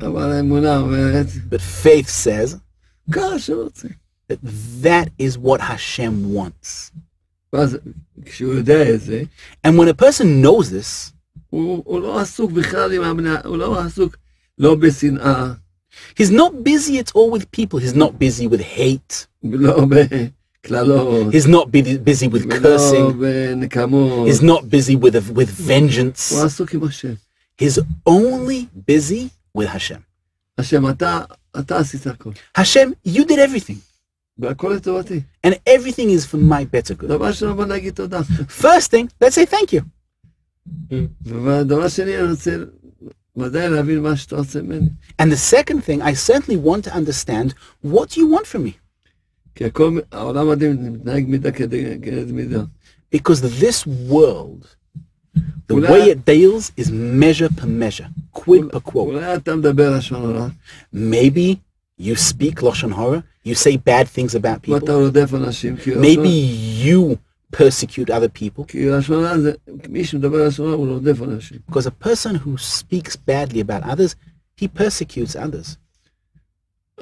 אבל 0.00 0.32
האמונה 0.32 0.78
אומרת, 0.78 1.26
But 1.50 1.84
faith 1.84 2.08
says 2.24 2.56
ככה 3.12 3.38
שרוצה. 3.38 3.88
that 4.31 4.39
that 4.87 5.07
is 5.17 5.37
what 5.37 5.59
Hashem 5.61 6.33
wants. 6.33 6.91
And 9.63 9.77
when 9.77 9.87
a 9.87 9.93
person 9.93 10.41
knows 10.41 10.69
this, 10.69 11.13
he's 16.15 16.31
not 16.31 16.63
busy 16.63 16.99
at 16.99 17.11
all 17.13 17.29
with 17.29 17.51
people. 17.51 17.77
He's 17.79 17.93
not 18.03 18.17
busy 18.17 18.47
with 18.47 18.61
hate. 18.61 19.27
He's 21.31 21.47
not 21.47 21.71
busy, 21.71 22.27
with 22.27 22.45
cursing. 22.61 23.05
He's 24.27 24.41
not 24.41 24.69
busy 24.69 24.95
with, 24.95 25.15
with 25.39 25.49
vengeance. 25.49 26.31
He's 27.57 27.79
only 28.05 28.69
busy 28.85 29.31
with 29.53 29.67
Hashem, 29.67 30.05
Hashem, 32.55 32.95
you 33.03 33.25
did 33.25 33.39
everything. 33.39 33.81
והכל 34.38 34.72
לטובתי. 34.76 35.20
And 35.46 35.50
everything 35.68 36.10
is 36.10 36.24
for 36.24 36.36
my 36.38 36.64
better 36.64 36.94
good. 37.02 37.06
דבר 37.08 37.26
ראשון, 37.26 37.56
בוא 37.56 37.64
נגיד 37.64 37.94
תודה. 37.94 38.20
First 38.60 38.90
thing, 38.90 39.06
let's 39.24 39.34
say 39.34 39.46
thank 39.50 39.72
you. 39.72 39.80
ודבר 41.24 41.88
שני, 41.88 42.18
אני 42.18 42.30
רוצה 42.30 42.56
ודאי 43.36 43.68
להבין 43.68 44.00
מה 44.00 44.16
שאתה 44.16 44.36
רוצה 44.36 44.62
ממני. 44.62 44.88
And 45.22 45.26
the 45.26 45.54
second 45.54 45.80
thing, 45.86 46.02
I 46.02 46.12
certainly 46.14 46.56
want 46.56 46.84
to 46.88 46.94
understand 46.94 47.54
what 47.84 48.10
do 48.10 48.20
you 48.20 48.26
want 48.26 48.46
from 48.46 48.64
me? 48.66 48.72
כי 49.54 49.64
הכל, 49.64 49.98
העולם 50.12 50.48
הזה 50.48 50.72
מתנהג 50.74 51.24
מידה 51.28 51.50
כנגד 51.52 52.30
מידה. 52.32 52.62
Because 53.14 53.40
this 53.60 53.86
world, 54.10 54.66
the 55.36 55.72
אולי- 55.74 55.88
way 55.88 56.10
it 56.14 56.24
deals 56.30 56.72
is 56.84 56.90
measure 56.90 57.48
per 57.60 57.66
measure, 57.66 58.08
quid 58.32 58.70
per 58.76 58.80
quo. 58.80 58.96
אולי 58.96 59.36
אתה 59.36 59.56
מדבר 59.56 59.96
לשון 59.96 60.22
הרע, 60.30 60.48
Maybe 60.94 61.56
you 62.00 62.14
speak 62.14 62.60
Lashon 62.62 62.92
Hara, 62.92 63.22
you 63.46 63.54
say 63.54 63.76
bad 63.76 64.06
things 64.16 64.34
about 64.34 64.70
ואתה 64.70 64.86
people. 64.86 64.90
רודף 64.90 65.34
אנשים. 65.34 65.76
כי 65.76 65.94
Maybe 65.94 66.18
לשון- 66.18 66.84
you 67.12 67.16
persecute 67.56 68.08
other 68.10 68.40
people. 68.42 68.64
כי 68.68 68.86
לשון 68.90 69.24
הרע 69.24 69.38
זה, 69.38 69.52
מי 69.88 70.04
שמדבר 70.04 70.46
לשון 70.46 70.66
הרע 70.66 70.74
הוא 70.76 70.88
רודף 70.88 71.22
אנשים. 71.22 71.58
Because 71.70 71.86
a 71.86 72.04
person 72.08 72.34
who 72.44 72.56
speaks 72.58 73.16
badly 73.28 73.60
about 73.60 73.82
others, 73.84 74.14
he 74.60 74.68
persecutes 74.78 75.36
others. 75.36 75.76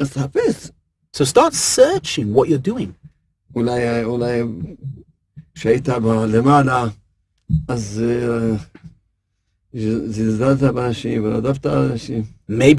אז 0.01 0.11
תחפש. 0.13 0.71
So 1.17 1.25
start 1.25 1.53
searching 1.55 2.35
what 2.35 2.47
you're 2.49 2.69
doing. 2.69 2.91
אולי, 3.57 4.05
אולי 4.05 4.43
כשהיית 5.55 5.89
ב- 5.89 6.07
למעלה, 6.29 6.85
אז 7.69 8.03
Maybe 9.72 9.86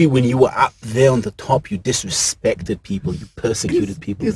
when 0.06 0.24
you 0.24 0.38
were 0.38 0.50
up 0.56 0.74
there 0.80 1.12
on 1.12 1.20
the 1.20 1.30
top, 1.36 1.70
you 1.70 1.78
disrespected 1.78 2.82
people, 2.82 3.14
you 3.14 3.26
persecuted 3.36 4.00
people. 4.00 4.26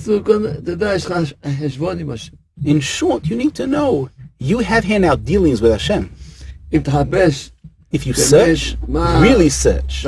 In 2.65 2.81
short, 2.81 3.27
you 3.27 3.37
need 3.37 3.55
to 3.57 3.67
know 3.67 4.09
you 4.39 4.61
have 4.61 4.85
here 4.85 5.01
now 5.01 5.17
dealings 5.17 5.61
with 5.61 5.73
Hashem. 5.73 6.15
If 7.91 8.07
you 8.07 8.13
search, 8.13 8.77
really 8.87 9.49
search, 9.49 10.05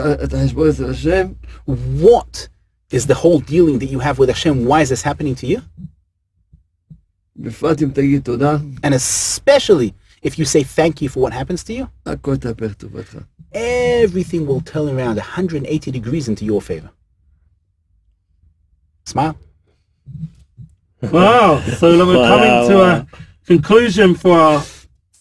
what 1.65 2.49
is 2.93 3.07
the 3.07 3.15
whole 3.15 3.41
dealing 3.41 3.81
that 3.81 3.87
you 3.87 3.99
have 3.99 4.21
with 4.21 4.29
Hashem? 4.29 4.67
Why 4.67 4.83
is 4.83 4.91
this 4.91 5.03
happening 5.03 5.35
to 5.37 5.47
you? 5.47 5.63
And 8.85 8.95
especially 8.95 9.95
if 10.27 10.39
you 10.41 10.45
say 10.45 10.65
thank 10.65 11.01
you 11.01 11.09
for 11.09 11.21
what 11.21 11.33
happens 11.33 11.63
to 11.65 11.73
you, 11.73 11.89
everything 13.53 14.45
will 14.45 14.61
turn 14.61 14.89
around 14.89 15.17
180 15.17 15.91
degrees 15.93 16.27
into 16.27 16.45
your 16.45 16.61
favor. 16.61 16.91
Smile. 19.05 19.39
Wow. 21.01 21.61
So 21.61 22.07
we're 22.07 22.27
coming 22.27 22.69
to 22.69 22.83
a 22.83 23.07
conclusion 23.47 24.17
for 24.17 24.37
our 24.37 24.59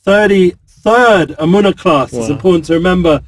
33rd 0.08 1.38
Emuna 1.38 1.78
class. 1.78 2.12
Wow. 2.12 2.22
It's 2.22 2.30
important 2.32 2.66
to 2.66 2.74
remember 2.74 3.22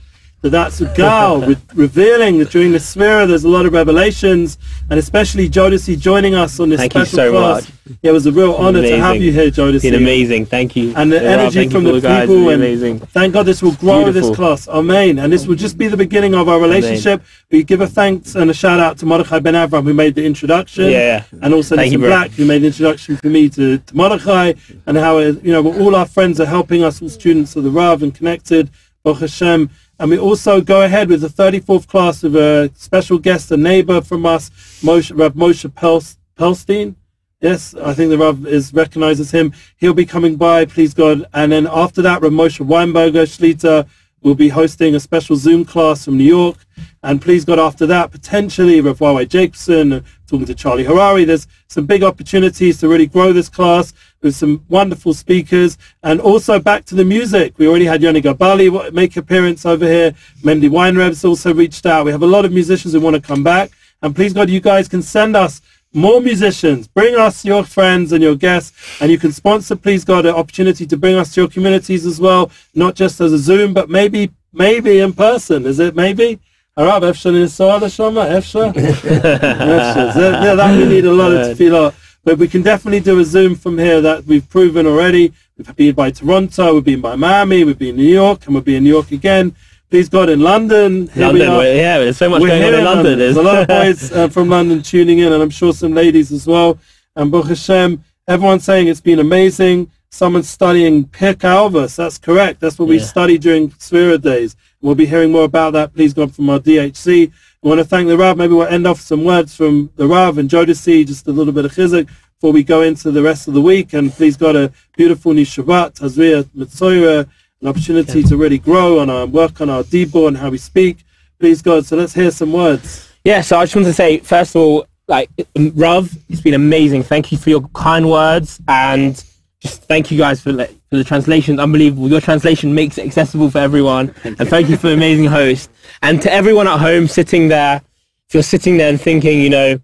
that 0.50 0.68
that's 0.68 0.82
a 0.82 0.93
gal 0.95 1.39
with 1.48 1.62
revealing 1.74 2.38
that 2.39 2.50
during 2.50 2.72
the 2.72 2.78
Sefira 2.78 3.28
there's 3.28 3.43
a 3.43 3.50
lot 3.50 3.66
of 3.66 3.74
revelations 3.74 4.58
and 4.89 5.00
especially 5.00 5.50
Jodeci 5.50 6.00
joining 6.00 6.36
us 6.36 6.60
on 6.60 6.70
this 6.70 6.80
Thank 6.80 6.95
you 6.95 7.06
so 7.06 7.32
class. 7.32 7.64
much. 7.66 7.74
Yeah, 8.02 8.10
it 8.10 8.14
was 8.14 8.26
a 8.26 8.32
real 8.32 8.54
honor 8.56 8.82
to 8.82 8.98
have 9.00 9.22
you 9.22 9.32
here, 9.32 9.48
It's 9.48 9.84
been 9.84 9.95
amazing. 9.95 10.45
Thank 10.45 10.76
you. 10.76 10.93
And 10.95 11.12
the 11.12 11.18
Yeah, 11.18 11.38
energy 11.39 11.70
from 11.70 11.84
the 11.84 12.00
guys. 12.00 12.28
people 12.28 12.50
and 12.50 12.62
amazing. 12.62 13.00
thank 13.00 13.34
God 13.34 13.45
this 13.45 13.62
will 13.62 13.74
grow 13.74 14.12
this 14.12 14.36
class. 14.36 14.68
Amen. 14.68 15.20
And 15.20 15.32
this 15.32 15.48
will 15.48 15.56
just 15.56 15.78
be 15.78 15.88
the 15.88 15.98
beginning 15.98 16.36
of 16.36 16.50
our 16.50 16.60
relationship. 16.60 17.22
We 17.52 17.64
give 17.64 17.82
a 17.82 17.88
thanks 17.88 18.36
and 18.36 18.50
a 18.50 18.54
shout 18.54 18.80
out 18.80 18.98
to 19.00 19.06
Mordechai 19.06 19.39
Ben 19.39 19.54
Avram 19.54 19.84
who 19.84 19.93
made 19.93 20.16
the 20.16 20.26
introduction. 20.26 20.89
Yeah. 20.91 21.24
And 21.41 21.54
also 21.54 21.76
Thank 21.76 21.93
you. 21.93 22.00
Black 22.00 22.32
who 22.32 22.45
made 22.45 22.62
the 22.62 22.68
introduction 22.68 23.18
for 23.18 23.28
me 23.28 23.50
to, 23.50 23.78
to 23.78 23.95
Mordechai 23.95 24.54
and 24.86 24.98
how, 24.98 25.18
uh, 25.18 25.34
you 25.41 25.52
know, 25.52 25.66
all 25.82 25.95
our 25.95 26.06
friends 26.06 26.39
are 26.39 26.45
helping 26.45 26.84
us, 26.84 27.02
all 27.02 27.10
students 27.10 27.56
of 27.56 27.64
the 27.64 27.72
Rav 27.72 28.04
and 28.04 28.14
connected, 28.14 28.70
Baruch 29.04 29.22
Hashem. 29.22 29.70
And 30.00 30.12
we 30.12 30.20
also 30.20 30.62
go 30.62 30.84
ahead 30.84 31.10
with 31.10 31.22
the 31.22 31.28
34th 31.28 31.88
class 31.88 32.22
with 32.22 32.36
a 32.36 32.72
special 32.76 33.18
guest, 33.18 33.52
a 33.52 33.58
neighbor 33.58 34.00
from 34.02 34.28
us, 34.28 34.52
Moshe, 34.84 35.12
Rav 35.18 35.34
Moshe 35.34 35.74
Pels, 35.74 36.18
Pelstein. 36.38 36.95
Yes, 37.41 37.74
I 37.74 37.93
think 37.93 38.12
the 38.12 38.18
Rav 38.18 38.45
is 38.45 38.74
recognizes 38.74 39.32
him. 39.32 39.54
He'll 39.78 39.95
be 39.95 40.06
coming 40.06 40.36
by, 40.36 40.66
please 40.66 40.93
God. 40.93 41.26
And 41.34 41.52
then 41.52 41.68
after 41.72 42.04
that, 42.04 42.22
Rav 42.22 42.32
Moshe 42.32 42.64
Weinberger, 42.64 43.26
Shlita, 43.26 43.88
will 44.22 44.36
be 44.36 44.50
hosting 44.50 44.93
a 44.93 45.00
special 45.00 45.36
Zoom 45.36 45.66
class 45.66 46.06
from 46.06 46.18
New 46.18 46.24
York. 46.24 46.58
And 47.02 47.22
please 47.22 47.45
God, 47.45 47.58
after 47.58 47.88
that, 47.88 48.12
potentially 48.12 48.82
Rav 48.82 49.00
YY 49.00 49.30
Jacobson, 49.30 50.04
talking 50.28 50.45
to 50.45 50.56
Charlie 50.56 50.84
Harary. 50.84 51.26
There's 51.26 51.48
some 51.68 51.86
big 51.88 52.04
opportunities 52.04 52.80
to 52.80 52.88
really 52.88 53.08
grow 53.08 53.34
this 53.34 53.50
class 53.50 53.93
with 54.22 54.36
some 54.36 54.63
wonderful 54.70 55.13
speakers. 55.13 55.78
And 56.03 56.20
also 56.20 56.59
back 56.59 56.86
to 56.86 56.95
the 56.95 57.05
music. 57.05 57.57
We 57.57 57.68
already 57.68 57.86
had 57.86 58.01
Yoni 58.01 58.22
Gabali 58.22 58.93
make 58.93 59.15
appearance 59.18 59.65
over 59.65 59.86
here. 59.86 60.13
Mendy 60.41 60.70
Weinreb's 60.70 61.24
also 61.26 61.53
reached 61.53 61.86
out. 61.86 62.05
We 62.05 62.11
have 62.11 62.24
a 62.24 62.28
lot 62.28 62.45
of 62.45 62.51
musicians 62.51 62.93
who 62.93 62.99
want 62.99 63.15
to 63.15 63.22
come 63.22 63.43
back. 63.43 63.72
And 64.01 64.15
please 64.15 64.34
God, 64.34 64.49
you 64.49 64.59
guys 64.59 64.88
can 64.88 65.01
send 65.01 65.36
us 65.36 65.61
more 65.93 66.22
musicians. 66.22 66.88
Bring 66.88 67.15
us 67.15 67.43
your 67.43 67.63
friends 67.63 68.11
and 68.11 68.22
your 68.22 68.36
guests. 68.36 69.01
And 69.01 69.11
you 69.11 69.18
can 69.18 69.32
sponsor, 69.32 69.76
please 69.76 70.03
God, 70.03 70.26
an 70.26 70.36
opportunity 70.36 70.86
to 70.86 70.97
bring 70.97 71.15
us 71.15 71.34
to 71.34 71.41
your 71.41 71.49
communities 71.49 72.05
as 72.05 72.20
well, 72.20 72.51
not 72.76 72.95
just 72.95 73.20
as 73.22 73.34
a 73.34 73.38
Zoom, 73.38 73.74
but 73.74 73.89
maybe 73.89 74.32
maybe 74.53 74.99
in 74.99 75.13
person. 75.13 75.65
Is 75.65 75.80
it 75.80 75.95
maybe? 75.95 76.39
Arab, 76.78 77.01
Efsha, 77.03 77.32
Nisala, 77.32 77.93
Shama, 77.93 78.26
Efsha. 78.26 78.72
That 80.57 80.78
we 80.78 80.86
need 80.86 81.05
a 81.05 81.11
lot 81.11 81.32
of 81.32 81.57
tefillah. 81.57 81.93
But 82.28 82.39
we 82.39 82.49
can 82.49 82.61
definitely 82.61 82.99
do 82.99 83.17
a 83.19 83.23
Zoom 83.23 83.55
from 83.55 83.78
here 83.78 84.01
that 84.01 84.25
we've 84.25 84.49
proven 84.49 84.86
already. 84.86 85.32
We've 85.57 85.73
been 85.78 85.95
by 85.95 86.11
Toronto, 86.11 86.73
we've 86.73 86.84
been 86.84 86.99
by 86.99 87.15
Miami, 87.15 87.63
we've 87.63 87.80
been 87.80 87.91
in 87.91 87.95
New 87.95 88.03
York, 88.03 88.45
and 88.45 88.53
we'll 88.53 88.63
be 88.63 88.75
in 88.75 88.84
New 88.84 88.89
York 88.89 89.11
again. 89.13 89.55
Please 89.89 90.09
God, 90.09 90.28
in 90.28 90.41
London. 90.41 91.07
Here 91.07 91.28
London. 91.28 91.51
we're- 91.55 91.78
Yeah, 91.78 91.99
there's 91.99 92.17
so 92.17 92.30
much 92.30 92.41
We're 92.41 92.49
going 92.49 92.63
on 92.73 92.80
in 92.80 92.84
London. 92.84 93.19
There's 93.19 93.38
a 93.38 93.41
lot 93.41 93.59
of 93.59 93.67
boys 93.69 94.11
uh, 94.11 94.28
from 94.28 94.49
London 94.49 94.82
tuning 94.82 95.19
in, 95.19 95.32
and 95.32 95.41
I'm 95.41 95.49
sure 95.49 95.71
some 95.71 95.93
ladies 95.93 96.34
as 96.34 96.45
well. 96.45 96.78
And 97.15 97.32
Baruch 97.32 97.47
Hashem, 97.47 98.03
everyone's 98.28 98.65
saying 98.65 98.89
it's 98.89 98.99
been 98.99 99.19
amazing. 99.19 99.89
Someone's 100.09 100.49
studying 100.49 101.05
Pirkei 101.05 101.38
Avos. 101.69 101.95
That's 101.95 102.17
correct. 102.17 102.59
That's 102.59 102.78
what 102.78 102.89
we 102.89 102.97
Yeah. 102.97 103.03
study 103.05 103.38
during 103.38 103.69
Sefira 103.69 104.21
days. 104.21 104.57
We'll 104.82 104.95
be 104.95 105.05
hearing 105.05 105.32
more 105.32 105.45
about 105.45 105.71
that, 105.73 105.93
please 105.95 106.13
God, 106.13 106.36
from 106.36 106.49
our 106.49 106.59
DHC. 106.59 107.32
We 107.68 107.72
want 107.72 107.82
to 107.82 107.86
thank 107.86 108.07
the 108.07 108.18
Rav. 108.18 108.38
Maybe 108.38 108.53
we'll 108.53 108.65
end 108.65 108.88
off 108.88 109.01
some 109.01 109.26
words 109.26 109.53
from 109.53 109.91
the 109.97 110.07
Rav 110.07 110.38
and 110.38 110.49
Jodeci, 110.49 111.05
just 111.05 111.28
a 111.28 111.34
little 111.34 111.51
bit 111.51 111.65
of 111.65 111.74
chizuk 111.74 112.07
before 112.36 112.53
we 112.53 112.63
go 112.63 112.82
into 112.82 113.11
the 113.11 113.22
rest 113.22 113.49
of 113.49 113.55
the 113.55 113.61
week. 113.61 113.91
And 113.91 114.09
please 114.09 114.38
God, 114.38 114.55
a 114.55 114.72
beautiful 114.95 115.34
Nishavat, 115.34 115.99
Tazria, 115.99 116.45
Metzora, 116.55 117.28
an 117.61 117.68
opportunity 117.68 118.24
to 118.24 118.38
really 118.38 118.57
grow 118.57 119.01
and 119.01 119.11
uh, 119.11 119.28
work 119.30 119.59
on 119.59 119.70
our 119.70 119.84
debor 119.84 120.30
and 120.30 120.38
how 120.38 120.49
we 120.49 120.57
speak. 120.57 121.03
Please 121.41 121.61
God. 121.61 121.86
So 121.86 121.97
let's 121.97 122.13
hear 122.13 122.32
some 122.32 122.53
words. 122.53 123.11
Yeah, 123.26 123.41
so 123.41 123.59
I 123.59 123.65
just 123.65 123.76
want 123.76 123.88
to 123.88 123.93
say, 123.93 124.20
first 124.20 124.55
of 124.55 124.61
all, 124.61 124.88
like, 125.09 125.30
Rav, 125.57 126.18
it's 126.30 126.39
been 126.39 126.53
amazing. 126.53 127.03
Thank 127.03 127.34
you 127.34 127.38
for 127.38 127.49
your 127.49 127.68
kind 127.76 128.09
words 128.09 128.61
and 128.70 129.22
just 129.62 129.84
thank 129.84 130.12
you 130.12 130.18
guys 130.18 130.41
for, 130.41 130.53
for 130.53 130.97
the 130.97 131.03
translation. 131.03 131.60
Unbelievable. 131.60 132.10
Your 132.10 132.22
translation 132.22 132.74
makes 132.74 132.97
it 132.97 133.05
accessible 133.05 133.49
for 133.49 133.60
everyone. 133.60 134.14
and 134.24 134.38
thank 134.38 134.70
you 134.70 134.78
for 134.78 134.88
the 134.88 134.93
amazing 134.93 135.26
host. 135.26 135.70
And 136.01 136.22
to 136.22 136.32
everyone 136.32 136.68
at 136.68 136.80
home 136.80 137.08
sitting 137.08 137.47
there, 137.47 137.82
if 138.28 138.34
you're 138.34 138.43
sitting 138.43 138.78
there 138.78 138.89
and 138.89 138.99
thinking, 139.01 139.41
you 139.41 139.49
know, 139.49 139.80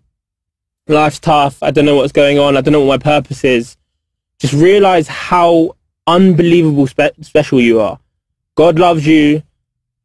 life's 0.87 1.19
tough, 1.19 1.61
I 1.63 1.71
don't 1.71 1.85
know 1.85 1.95
what's 1.95 2.11
going 2.11 2.37
on, 2.39 2.57
I 2.57 2.61
don't 2.61 2.73
know 2.73 2.83
what 2.83 2.99
my 2.99 3.03
purpose 3.03 3.43
is, 3.43 3.77
just 4.39 4.53
realize 4.53 5.07
how 5.07 5.75
unbelievable 6.05 6.85
spe- 6.87 7.21
special 7.21 7.61
you 7.61 7.79
are. 7.79 7.99
God 8.55 8.77
loves 8.77 9.07
you. 9.07 9.41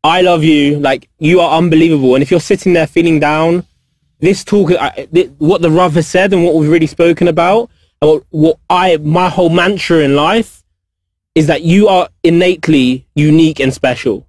I 0.05 0.23
love 0.23 0.45
you. 0.45 0.79
Like 0.79 1.09
you 1.19 1.41
are 1.41 1.59
unbelievable. 1.59 2.15
And 2.15 2.23
if 2.23 2.31
you're 2.31 2.41
sitting 2.41 2.73
there 2.73 2.87
feeling 2.87 3.21
down, 3.21 3.67
this 4.21 4.45
talk, 4.45 4.71
I, 4.73 5.09
thi- 5.13 5.27
what 5.39 5.61
the 5.61 5.71
Rav 5.71 5.95
has 5.95 6.07
said 6.07 6.33
and 6.33 6.45
what 6.45 6.55
we've 6.55 6.71
really 6.71 6.87
spoken 6.87 7.29
about, 7.29 7.71
what, 8.01 8.25
what 8.31 8.59
I, 8.71 8.97
my 8.99 9.29
whole 9.29 9.51
mantra 9.51 9.99
in 9.99 10.15
life, 10.15 10.63
is 11.35 11.47
that 11.47 11.63
you 11.63 11.89
are 11.89 12.09
innately 12.23 13.07
unique 13.15 13.61
and 13.61 13.73
special. 13.73 14.27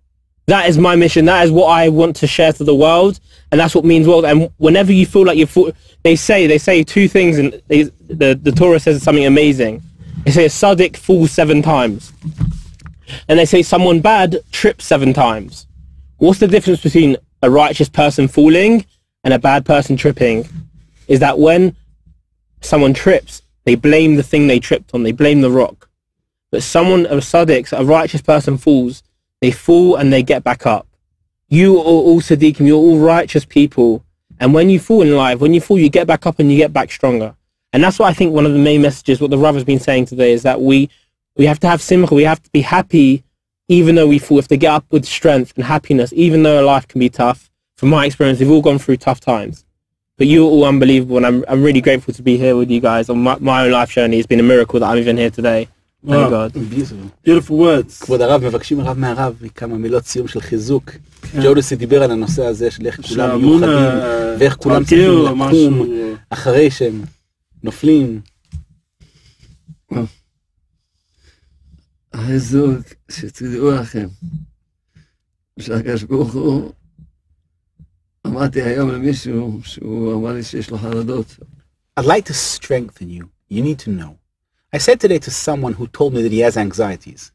That 0.47 0.67
is 0.67 0.77
my 0.77 0.95
mission. 0.95 1.25
That 1.25 1.45
is 1.45 1.51
what 1.51 1.67
I 1.67 1.89
want 1.89 2.15
to 2.17 2.27
share 2.27 2.53
to 2.53 2.63
the 2.63 2.73
world, 2.75 3.19
and 3.51 3.59
that's 3.59 3.75
what 3.75 3.85
means 3.85 4.07
world. 4.07 4.25
And 4.25 4.51
whenever 4.57 4.91
you 4.91 5.05
feel 5.05 5.25
like 5.25 5.37
you're, 5.37 5.73
they 6.03 6.15
say 6.15 6.47
they 6.47 6.57
say 6.57 6.83
two 6.83 7.07
things, 7.07 7.37
and 7.37 7.61
they, 7.67 7.83
the 7.83 8.39
the 8.41 8.51
Torah 8.51 8.79
says 8.79 9.01
something 9.03 9.25
amazing. 9.25 9.83
They 10.25 10.31
say 10.31 10.45
a 10.45 10.49
tzaddik 10.49 10.97
falls 10.97 11.31
seven 11.31 11.61
times, 11.61 12.11
and 13.27 13.37
they 13.37 13.45
say 13.45 13.61
someone 13.61 14.01
bad 14.01 14.39
trips 14.51 14.85
seven 14.85 15.13
times. 15.13 15.67
What's 16.17 16.39
the 16.39 16.47
difference 16.47 16.81
between 16.81 17.17
a 17.41 17.49
righteous 17.49 17.89
person 17.89 18.27
falling 18.27 18.85
and 19.23 19.33
a 19.33 19.39
bad 19.39 19.65
person 19.65 19.97
tripping? 19.97 20.47
Is 21.07 21.19
that 21.19 21.37
when 21.37 21.75
someone 22.61 22.93
trips, 22.93 23.43
they 23.65 23.75
blame 23.75 24.15
the 24.15 24.23
thing 24.23 24.47
they 24.47 24.59
tripped 24.59 24.93
on. 24.93 25.03
They 25.03 25.11
blame 25.11 25.41
the 25.41 25.51
rock. 25.51 25.89
But 26.51 26.63
someone, 26.63 27.05
a 27.05 27.17
tzaddik, 27.17 27.77
a 27.77 27.85
righteous 27.85 28.21
person 28.21 28.57
falls, 28.57 29.03
they 29.41 29.51
fall 29.51 29.95
and 29.95 30.11
they 30.11 30.23
get 30.23 30.43
back 30.43 30.65
up. 30.65 30.87
You 31.47 31.77
are 31.77 31.83
all 31.83 32.21
tzaddikim, 32.21 32.65
you're 32.65 32.77
all 32.77 32.99
righteous 32.99 33.45
people. 33.45 34.03
And 34.39 34.53
when 34.53 34.69
you 34.69 34.79
fall 34.79 35.01
in 35.01 35.15
life, 35.15 35.39
when 35.39 35.53
you 35.53 35.61
fall, 35.61 35.77
you 35.77 35.89
get 35.89 36.07
back 36.07 36.25
up 36.25 36.39
and 36.39 36.51
you 36.51 36.57
get 36.57 36.73
back 36.73 36.91
stronger. 36.91 37.35
And 37.73 37.83
that's 37.83 37.99
what 37.99 38.07
I 38.07 38.13
think 38.13 38.33
one 38.33 38.45
of 38.45 38.53
the 38.53 38.59
main 38.59 38.81
messages, 38.81 39.21
what 39.21 39.29
the 39.29 39.37
Rav 39.37 39.55
has 39.55 39.63
been 39.63 39.79
saying 39.79 40.05
today, 40.05 40.31
is 40.31 40.43
that 40.43 40.61
we, 40.61 40.89
we 41.35 41.45
have 41.45 41.59
to 41.59 41.67
have 41.67 41.81
simcha, 41.81 42.15
we 42.15 42.23
have 42.23 42.41
to 42.41 42.49
be 42.51 42.61
happy 42.61 43.23
even 43.69 43.95
though 43.95 44.07
we 44.07 44.19
fall. 44.19 44.35
We 44.35 44.39
have 44.39 44.47
to 44.49 44.57
get 44.57 44.73
up 44.73 44.85
with 44.91 45.05
strength 45.05 45.53
and 45.55 45.63
happiness, 45.63 46.11
even 46.13 46.43
though 46.43 46.65
life 46.65 46.87
can 46.87 46.99
be 46.99 47.09
tough. 47.09 47.49
From 47.77 47.89
my 47.89 48.05
experience, 48.05 48.39
we've 48.39 48.51
all 48.51 48.61
gone 48.61 48.79
through 48.79 48.97
tough 48.97 49.21
times. 49.21 49.63
But 50.19 50.27
you're 50.27 50.49
all 50.53 50.65
unbelievable, 50.65 51.15
and 51.19 51.25
I'm, 51.29 51.37
I'm 51.51 51.61
really 51.63 51.79
grateful 51.87 52.13
to 52.13 52.21
be 52.29 52.35
here 52.43 52.55
with 52.59 52.69
you 52.69 52.81
guys 52.81 53.09
on 53.09 53.17
my, 53.23 53.35
my 53.39 53.57
own 53.63 53.71
life 53.71 53.91
journey. 53.95 54.17
It's 54.19 54.27
been 54.27 54.41
a 54.41 54.49
miracle 54.53 54.77
that 54.81 54.87
I'm 54.91 54.97
even 55.03 55.15
here 55.23 55.29
today. 55.39 55.61
Thank 56.05 56.21
Wow. 56.23 56.29
God. 56.29 56.53
Beautiful. 56.53 56.97
Beautiful 57.23 57.57
words. 57.57 57.99
כבוד 58.01 58.21
הרב, 58.21 58.43
מבקשים 58.45 58.79
הרב 58.79 58.97
מהרב 58.97 59.33
כמה 59.55 59.77
מילות 59.77 60.05
סיום 60.05 60.27
של 60.27 60.41
חיזוק. 60.41 60.91
ג'ודסי 61.43 61.75
דיבר 61.75 62.03
על 62.03 62.11
הנושא 62.11 62.45
הזה 62.45 62.71
של 62.71 62.85
איך 62.85 63.01
כולם 63.01 63.41
מיוחדים, 63.41 63.69
ואיך 64.39 64.55
כולם 64.55 64.83
צריכים. 64.83 65.25
לקום 65.25 65.89
אחרי 66.29 66.71
שהם 66.71 67.01
נופלים. 67.63 68.21
החיזוק, 72.13 72.79
שתדעו 73.11 73.71
לכם, 73.71 74.07
שהקדוש 75.59 76.03
ברוך 76.03 76.33
הוא, 76.33 76.71
אמרתי 78.26 78.62
היום 78.62 78.90
למישהו 78.90 79.60
שהוא 79.64 80.14
אמר 80.14 80.32
לי 80.32 80.42
שיש 80.42 80.70
לו 80.70 80.78
חרדות. 80.78 81.36
I'd 82.00 82.04
like 82.04 82.24
to 82.24 82.34
strengthen 82.34 83.08
you. 83.08 83.24
You 83.50 83.62
need 83.62 83.78
to 83.78 83.90
know. 83.90 84.16
I 84.72 84.78
said 84.78 85.00
today 85.00 85.18
to 85.18 85.30
someone 85.30 85.74
who 85.74 85.86
told 85.86 86.12
me 86.14 86.22
that 86.22 86.32
he 86.32 86.40
has 86.40 86.56
anxieties. 86.56 87.30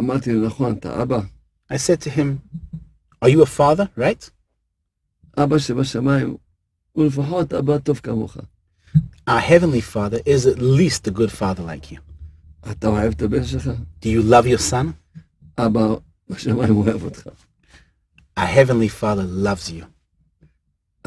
אמרתי 0.00 0.32
לו, 0.32 0.46
נכון, 0.46 0.72
אתה 0.72 1.02
אבא, 1.02 1.20
I 1.72 1.76
said 1.76 2.00
to 2.00 2.10
him, 2.10 2.38
Are 3.24 3.28
you 3.28 3.42
a 3.42 3.46
father, 3.46 3.88
right? 3.96 4.30
אבא 5.38 5.58
שבשמיים, 5.58 6.36
הוא 6.92 7.06
לפחות 7.06 7.52
אבא 7.52 7.78
טוב 7.78 8.00
כמוך. 8.02 8.36
Our 9.28 9.40
heavenly 9.40 9.80
father 9.80 10.18
is 10.26 10.46
at 10.46 10.58
least 10.58 11.06
a 11.06 11.10
good 11.10 11.30
father 11.30 11.62
like 11.62 11.92
you. 11.92 12.00
אתה 12.70 12.86
אוהב 12.86 13.12
את 13.12 13.22
הבן 13.22 13.44
שלך? 13.44 13.70
Do 14.02 14.06
you 14.06 14.22
love 14.22 14.46
your 14.46 14.70
son? 14.70 14.86
אבא 15.58 15.94
בשמיים 16.30 16.76
אוהב 16.76 17.02
אותך. 17.02 17.28
Our 18.38 18.46
Heavenly 18.46 18.88
Father 18.88 19.24
loves 19.24 19.70
you. 19.70 19.84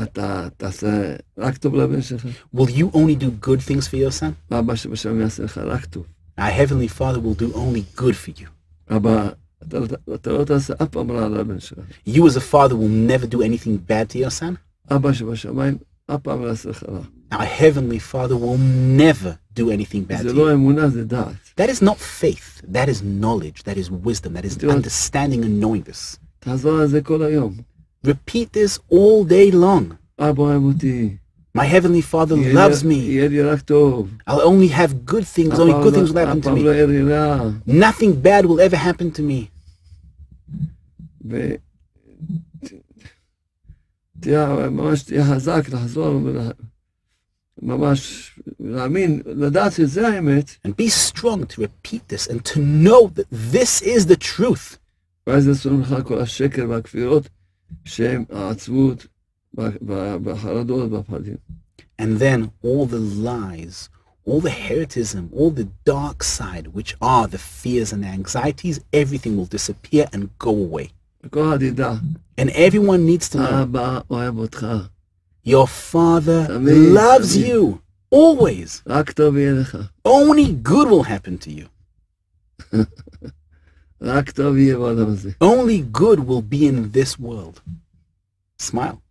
אתה 0.03 0.47
תעשה 0.57 1.15
רק 1.38 1.57
טוב 1.57 1.76
לבן 1.76 2.01
שלך, 2.01 2.26
Will 2.55 2.69
you 2.69 2.93
only 2.93 3.15
do 3.24 3.45
good 3.47 3.59
things 3.69 3.88
for 3.88 3.95
your 3.97 4.19
son? 4.21 4.32
ואבא 4.51 4.76
שבשמיים 4.76 5.21
יעשה 5.21 5.43
לך 5.43 5.57
רק 5.57 5.86
טוב. 5.86 6.03
Our 6.39 6.43
Heavenly 6.43 6.99
Father 6.99 7.19
will 7.19 7.39
do 7.41 7.55
only 7.55 7.99
good 8.01 8.15
for 8.26 8.39
you. 8.41 8.47
אבא, 8.95 9.30
אתה, 9.67 9.80
לא- 9.80 9.88
אתה 10.15 10.32
לא 10.32 10.43
תעשה 10.43 10.74
אף 10.84 10.88
פעם 10.89 11.11
רע 11.11 11.30
לבן 11.30 11.59
שלך. 11.59 11.80
You 12.07 12.21
as 12.21 12.36
a 12.36 12.53
father 12.53 12.74
will 12.74 13.09
never 13.11 13.26
do 13.36 13.38
anything 13.41 13.89
bad 13.91 14.13
to 14.13 14.19
your 14.19 14.39
son. 14.41 14.55
אבא 14.91 15.13
שבשמיים 15.13 15.78
אף 16.07 16.19
פעם 16.21 16.41
לא 16.41 16.47
יעשה 16.47 16.69
לך 16.69 16.84
רע. 16.89 17.01
Our 17.34 17.61
Heavenly 17.61 17.99
Father 18.13 18.36
will 18.36 18.59
never 18.99 19.59
do 19.59 19.63
anything 19.63 20.11
bad 20.11 20.21
זה 20.24 20.30
to 20.30 20.34
לא 20.34 20.49
you. 20.51 20.53
אמונה, 20.53 20.89
זה 20.89 21.03
דעת. 21.05 21.34
That 21.61 21.69
is 21.69 21.82
not 21.84 21.97
faith. 22.21 22.61
That 22.74 22.88
is 22.89 23.01
knowledge. 23.21 23.63
That 23.63 23.78
is 23.78 23.89
wisdom. 24.05 24.34
That 24.34 24.45
is 24.45 24.57
Do 24.57 24.65
you- 24.67 24.71
understanding 24.71 25.43
and 25.43 25.63
knowing 25.63 25.89
this. 25.91 26.17
תחזור 26.39 26.80
על 26.80 26.88
זה 26.88 27.01
כל 27.01 27.24
היום. 27.24 27.53
Repeat 28.05 28.53
this 28.53 28.78
all 28.88 29.24
day 29.24 29.51
long. 29.51 29.99
My 31.55 31.64
Heavenly 31.64 32.01
Father 32.03 32.36
loves 32.55 32.84
me. 32.84 33.01
I'll 34.26 34.40
only 34.42 34.68
have 34.68 35.05
good 35.05 35.26
things. 35.26 35.59
Only 35.59 35.72
good 35.82 35.94
things 35.94 36.12
will 36.12 36.26
happen 36.26 36.40
to 36.42 36.51
me. 36.53 36.62
Nothing 37.66 38.20
bad 38.20 38.46
will 38.46 38.61
ever 38.61 38.76
happen 38.76 39.11
to 39.12 39.22
me. 39.22 39.51
And 50.64 50.76
be 50.76 50.88
strong 50.88 51.46
to 51.46 51.61
repeat 51.61 52.03
this 52.09 52.26
and 52.28 52.44
to 52.44 52.61
know 52.61 53.09
that 53.14 53.26
this 53.30 53.82
is 53.82 54.07
the 54.07 54.16
truth. 54.16 54.78
ואז 57.86 57.99
יעשו 57.99 58.91
לך 58.91 59.05
כל 59.05 59.05
השקר 59.05 59.05
והכפירות 59.05 59.07
שהם 59.86 59.86
העצבות 59.89 60.24
והחרדות 60.24 60.91
והפחדים. 60.91 61.36
And 62.01 62.19
then 62.19 62.51
all 62.63 62.86
the 62.86 62.99
lies, 62.99 63.89
all 64.26 64.41
the 64.41 64.49
heretism, 64.49 65.30
all 65.32 65.51
the 65.51 65.67
dark 65.86 66.24
side, 66.24 66.67
which 66.74 66.95
are 67.01 67.28
the 67.28 67.38
fears 67.38 67.93
and 67.93 68.03
anxieties, 68.05 68.80
everything 68.93 69.38
will 69.38 69.45
disappear 69.57 70.05
and 70.13 70.30
go 70.39 70.49
away. 70.51 70.88
וכל 71.24 71.49
אחד 71.49 71.61
ידע, 71.61 71.93
And 72.41 72.49
everyone 72.49 73.05
needs 73.05 73.30
to 73.30 73.38
know 73.38 73.53
אבא 73.63 73.99
אוהב 74.09 74.38
אותך, 74.38 74.67
your 75.47 75.67
father 75.67 76.47
Amen. 76.49 76.93
loves 76.93 77.36
Amen. 77.38 77.45
you 77.45 77.80
always. 78.15 78.82
רק 78.88 79.11
טוב 79.11 79.38
יהיה 79.38 79.53
לך, 79.53 79.78
Only 80.07 80.67
good 80.69 80.88
will 80.88 81.03
happen 81.03 81.38
to 81.45 81.49
you. 81.51 81.67
Only 85.40 85.80
good 85.82 86.20
will 86.20 86.42
be 86.42 86.66
in 86.66 86.90
this 86.92 87.18
world. 87.18 87.61
Smile. 88.59 89.03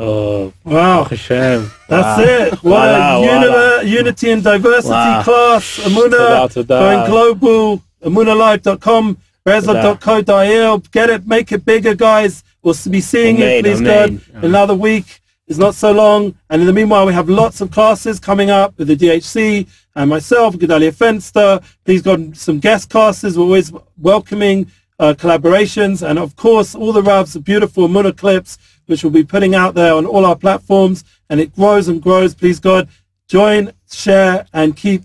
Oh, 0.00 0.52
wow. 0.64 1.04
Hashem. 1.04 1.70
That's 1.88 2.18
wow. 2.18 2.24
it. 2.24 2.62
Wow. 2.62 3.18
a 3.18 3.20
Uni- 3.20 3.48
wow. 3.48 3.80
Unity 3.80 4.30
and 4.30 4.44
diversity 4.44 4.90
wow. 4.90 5.22
class. 5.22 5.78
Emuna. 5.80 6.66
Going 6.66 7.06
global. 7.10 7.82
EmunaLive.com. 8.02 9.18
Rezlab.co.il. 9.46 10.78
Get 10.92 11.10
it. 11.10 11.26
Make 11.26 11.50
it 11.52 11.64
bigger, 11.64 11.94
guys. 11.94 12.44
We'll 12.62 12.76
be 12.90 13.00
seeing 13.00 13.38
you, 13.38 13.62
please 13.62 13.80
God, 13.80 14.20
another 14.34 14.74
week. 14.74 15.20
It's 15.46 15.58
not 15.58 15.74
so 15.74 15.92
long. 15.92 16.34
And 16.50 16.60
in 16.60 16.66
the 16.66 16.72
meanwhile, 16.72 17.06
we 17.06 17.14
have 17.14 17.28
lots 17.28 17.60
of 17.60 17.70
classes 17.70 18.20
coming 18.20 18.50
up 18.50 18.76
with 18.76 18.88
the 18.88 18.96
DHC, 18.96 19.66
and 19.98 20.08
myself, 20.08 20.54
Gedalia 20.54 20.92
Fenster. 20.92 21.60
Please 21.84 22.02
God, 22.02 22.36
some 22.36 22.60
guest 22.60 22.88
casters. 22.88 23.36
We're 23.36 23.42
always 23.42 23.72
welcoming 23.98 24.70
uh, 25.00 25.14
collaborations. 25.18 26.08
And 26.08 26.20
of 26.20 26.36
course, 26.36 26.76
all 26.76 26.92
the 26.92 27.02
Ravs, 27.02 27.32
the 27.32 27.40
beautiful 27.40 27.88
Emuna 27.88 28.16
clips, 28.16 28.58
which 28.86 29.02
we'll 29.02 29.12
be 29.12 29.24
putting 29.24 29.56
out 29.56 29.74
there 29.74 29.92
on 29.92 30.06
all 30.06 30.24
our 30.24 30.36
platforms. 30.36 31.02
And 31.28 31.40
it 31.40 31.52
grows 31.54 31.88
and 31.88 32.00
grows. 32.00 32.32
Please 32.32 32.60
God, 32.60 32.88
join, 33.26 33.72
share, 33.90 34.46
and 34.52 34.76
keep 34.76 35.02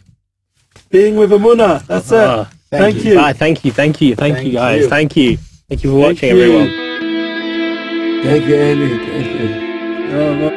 being 0.91 1.15
with 1.15 1.31
Emuna. 1.31 1.83
That's 1.87 2.11
it. 2.11 2.17
Ah, 2.17 2.51
Thank, 2.69 2.95
thank 2.95 3.05
you. 3.05 3.15
Bye. 3.15 3.33
Thank 3.33 3.65
you. 3.65 3.71
Thank 3.71 3.99
you. 3.99 4.15
Thank, 4.15 4.35
Thank 4.35 4.47
you, 4.47 4.53
guys. 4.53 4.81
you. 4.81 4.89
Thank 4.89 5.17
you. 5.17 5.37
Thank 5.69 5.83
you 5.83 5.89
for 5.91 6.01
Thank 6.01 6.17
watching, 6.17 6.37
you. 6.37 6.43
everyone. 6.43 6.69
Thank 8.23 8.45
you, 8.45 8.55
Eli. 8.55 8.97
Thank 9.07 9.39
you. 9.41 10.17
Uh, 10.19 10.52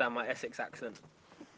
understand 0.00 0.14
my 0.14 0.30
Essex 0.30 0.58
accent. 0.60 0.96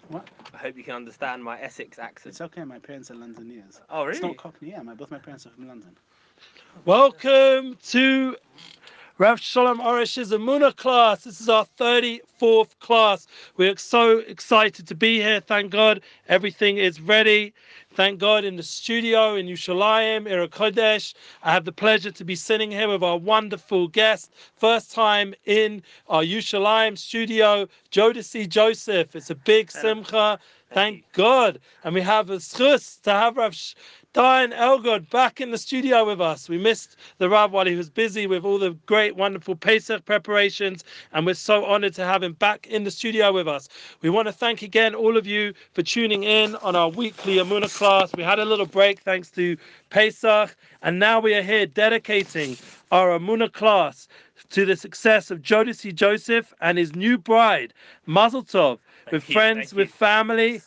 What? 0.09 0.27
I 0.53 0.57
hope 0.57 0.77
you 0.77 0.83
can 0.83 0.97
understand 0.97 1.45
my 1.45 1.61
Essex 1.61 2.01
accent. 2.01 2.33
It's 2.33 2.41
okay. 2.41 2.65
My 2.65 2.81
parents 2.81 3.09
are 3.13 3.15
Londoners. 3.15 3.81
Oh, 3.89 4.03
really? 4.03 4.17
It's 4.17 4.23
not 4.23 4.37
Cockney. 4.37 4.71
Yeah, 4.71 4.83
my, 4.83 4.95
both 4.95 5.13
my 5.13 5.19
parents 5.19 5.47
are 5.47 5.51
from 5.51 5.69
London. 5.69 5.91
Welcome 6.85 7.79
to 7.91 8.37
Rav 9.19 9.39
Shalom 9.41 9.79
Arush's 9.79 10.33
Amuna 10.33 10.75
class. 10.75 11.23
This 11.23 11.41
is 11.41 11.49
our 11.49 11.67
34th 11.79 12.77
class. 12.81 13.29
We're 13.59 13.77
so 13.77 14.19
excited 14.19 14.89
to 14.89 14.95
be 14.97 15.21
here. 15.21 15.39
Thank 15.39 15.71
God 15.71 16.03
everything 16.29 16.79
is 16.79 17.01
ready. 17.01 17.55
Thank 17.95 18.21
God 18.21 18.45
in 18.45 18.57
the 18.57 18.63
studio 18.63 19.35
in 19.35 19.47
Yerushalayim, 19.47 20.27
Ira 20.31 20.49
Kodesh. 20.49 21.13
I 21.43 21.53
have 21.53 21.67
the 21.67 21.73
pleasure 21.73 22.11
to 22.11 22.25
be 22.25 22.35
sitting 22.35 22.71
here 22.71 22.89
with 22.89 23.03
our 23.03 23.19
wonderful 23.19 23.87
guest. 23.89 24.33
First 24.57 24.93
time 24.93 25.35
in 25.45 25.83
our 26.09 26.23
Yerushalayim 26.23 26.97
studio, 26.97 27.69
Jodeci 27.91 28.49
Joseph. 28.49 29.15
It's 29.15 29.29
a 29.29 29.35
big 29.35 29.71
simcha. 29.71 30.39
Thank 30.73 31.05
God. 31.13 31.61
And 31.85 31.95
we 31.95 32.01
have 32.01 32.31
a 32.31 32.37
schus 32.37 32.99
to 33.03 33.11
have 33.11 33.37
Rav 33.37 33.55
Diane 34.13 34.53
Elgod 34.53 35.09
back 35.09 35.41
in 35.41 35.53
the 35.53 35.59
studio 35.59 36.05
with 36.05 36.21
us. 36.21 36.47
We 36.47 36.59
missed 36.59 36.97
the 37.17 37.31
Rav 37.31 37.51
while 37.51 37.65
he 37.65 37.77
was 37.77 37.89
busy 37.89 38.27
with 38.27 38.45
all 38.45 38.59
the 38.59 38.73
great, 38.85 39.17
wonderful 39.17 39.57
Pesach 39.57 40.05
preparations, 40.05 40.85
and 41.15 41.25
we're 41.25 41.33
so 41.33 41.65
honored 41.65 41.95
to 41.95 42.05
have 42.05 42.23
him 42.23 42.35
back 42.35 42.67
in 42.67 42.85
the 42.85 42.91
studio 42.91 43.33
with 43.33 43.49
us. 43.49 43.71
We 44.03 44.11
want 44.11 44.29
to 44.29 44.33
thank 44.33 44.61
again 44.61 44.95
all 44.95 45.17
of 45.17 45.27
you 45.27 45.55
for 45.73 45.83
tuning 45.83 46.25
in 46.25 46.57
on 46.57 46.77
our 46.77 46.91
weekly 46.91 47.37
Emuna 47.37 47.75
class. 47.75 48.13
We 48.15 48.23
had 48.23 48.39
a 48.39 48.45
little 48.45 48.67
break 48.67 49.01
thanks 49.01 49.31
to 49.31 49.57
Pesach, 49.89 50.55
and 50.83 50.99
now 50.99 51.19
we 51.19 51.35
are 51.35 51.43
here 51.43 51.65
dedicating 51.65 52.59
our 52.91 53.19
Emuna 53.19 53.51
class 53.51 54.09
to 54.51 54.67
the 54.67 54.77
success 54.77 55.31
of 55.31 55.41
Jodeci 55.41 55.95
Joseph 55.95 56.53
and 56.61 56.77
his 56.77 56.95
new 56.95 57.17
bride, 57.17 57.73
Mazel 58.05 58.43
Tov, 58.43 58.79
with 59.11 59.27
you, 59.27 59.33
friends, 59.33 59.73
with 59.73 59.91
family, 59.91 60.61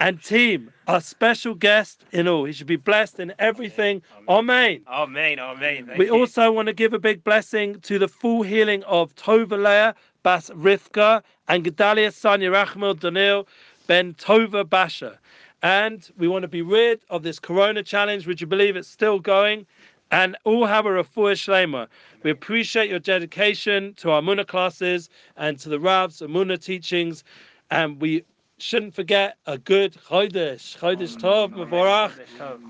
and 0.00 0.22
team, 0.22 0.72
our 0.86 1.00
special 1.00 1.54
guest 1.54 2.04
in 2.12 2.28
all. 2.28 2.44
He 2.44 2.52
should 2.52 2.66
be 2.66 2.76
blessed 2.76 3.20
in 3.20 3.32
everything. 3.38 4.02
Amen. 4.28 4.82
Amen. 4.88 5.38
Amen. 5.38 5.86
Thank 5.86 5.98
We 5.98 6.06
you. 6.06 6.14
also 6.14 6.52
want 6.52 6.66
to 6.66 6.74
give 6.74 6.92
a 6.94 6.98
big 6.98 7.24
blessing 7.24 7.80
to 7.80 7.98
the 7.98 8.08
full 8.08 8.42
healing 8.42 8.82
of 8.84 9.14
Tova 9.16 9.62
Leah, 9.62 9.94
Bas 10.22 10.50
Rivka, 10.50 11.22
and 11.48 11.64
Gedalia 11.64 12.10
Sanya 12.10 12.52
Rachmel 12.52 12.94
Daniel 12.94 13.48
Ben 13.86 14.14
Tova 14.14 14.68
Basha. 14.68 15.18
And 15.62 16.08
we 16.16 16.28
want 16.28 16.42
to 16.42 16.48
be 16.48 16.62
rid 16.62 17.00
of 17.10 17.22
this 17.24 17.40
Corona 17.40 17.82
challenge. 17.82 18.26
Would 18.26 18.40
you 18.40 18.46
believe 18.46 18.76
it's 18.76 18.88
still 18.88 19.18
going? 19.18 19.66
And 20.10 20.36
all 20.44 20.64
have 20.66 20.86
a 20.86 20.90
refuah 20.90 21.34
shlema. 21.34 21.88
We 22.22 22.30
appreciate 22.30 22.88
your 22.88 23.00
dedication 23.00 23.94
to 23.94 24.10
our 24.12 24.22
Emuna 24.22 24.46
classes 24.46 25.10
and 25.36 25.58
to 25.58 25.68
the 25.68 25.78
Rav's 25.80 26.20
Emuna 26.20 26.62
teachings. 26.62 27.24
And 27.70 28.00
we 28.00 28.24
shouldn't 28.58 28.94
forget 28.94 29.38
a 29.46 29.58
good 29.58 29.94
Chodesh, 29.94 30.76
Chodesh 30.78 31.16
Tov, 31.16 31.52
Mevorach. 31.54 32.12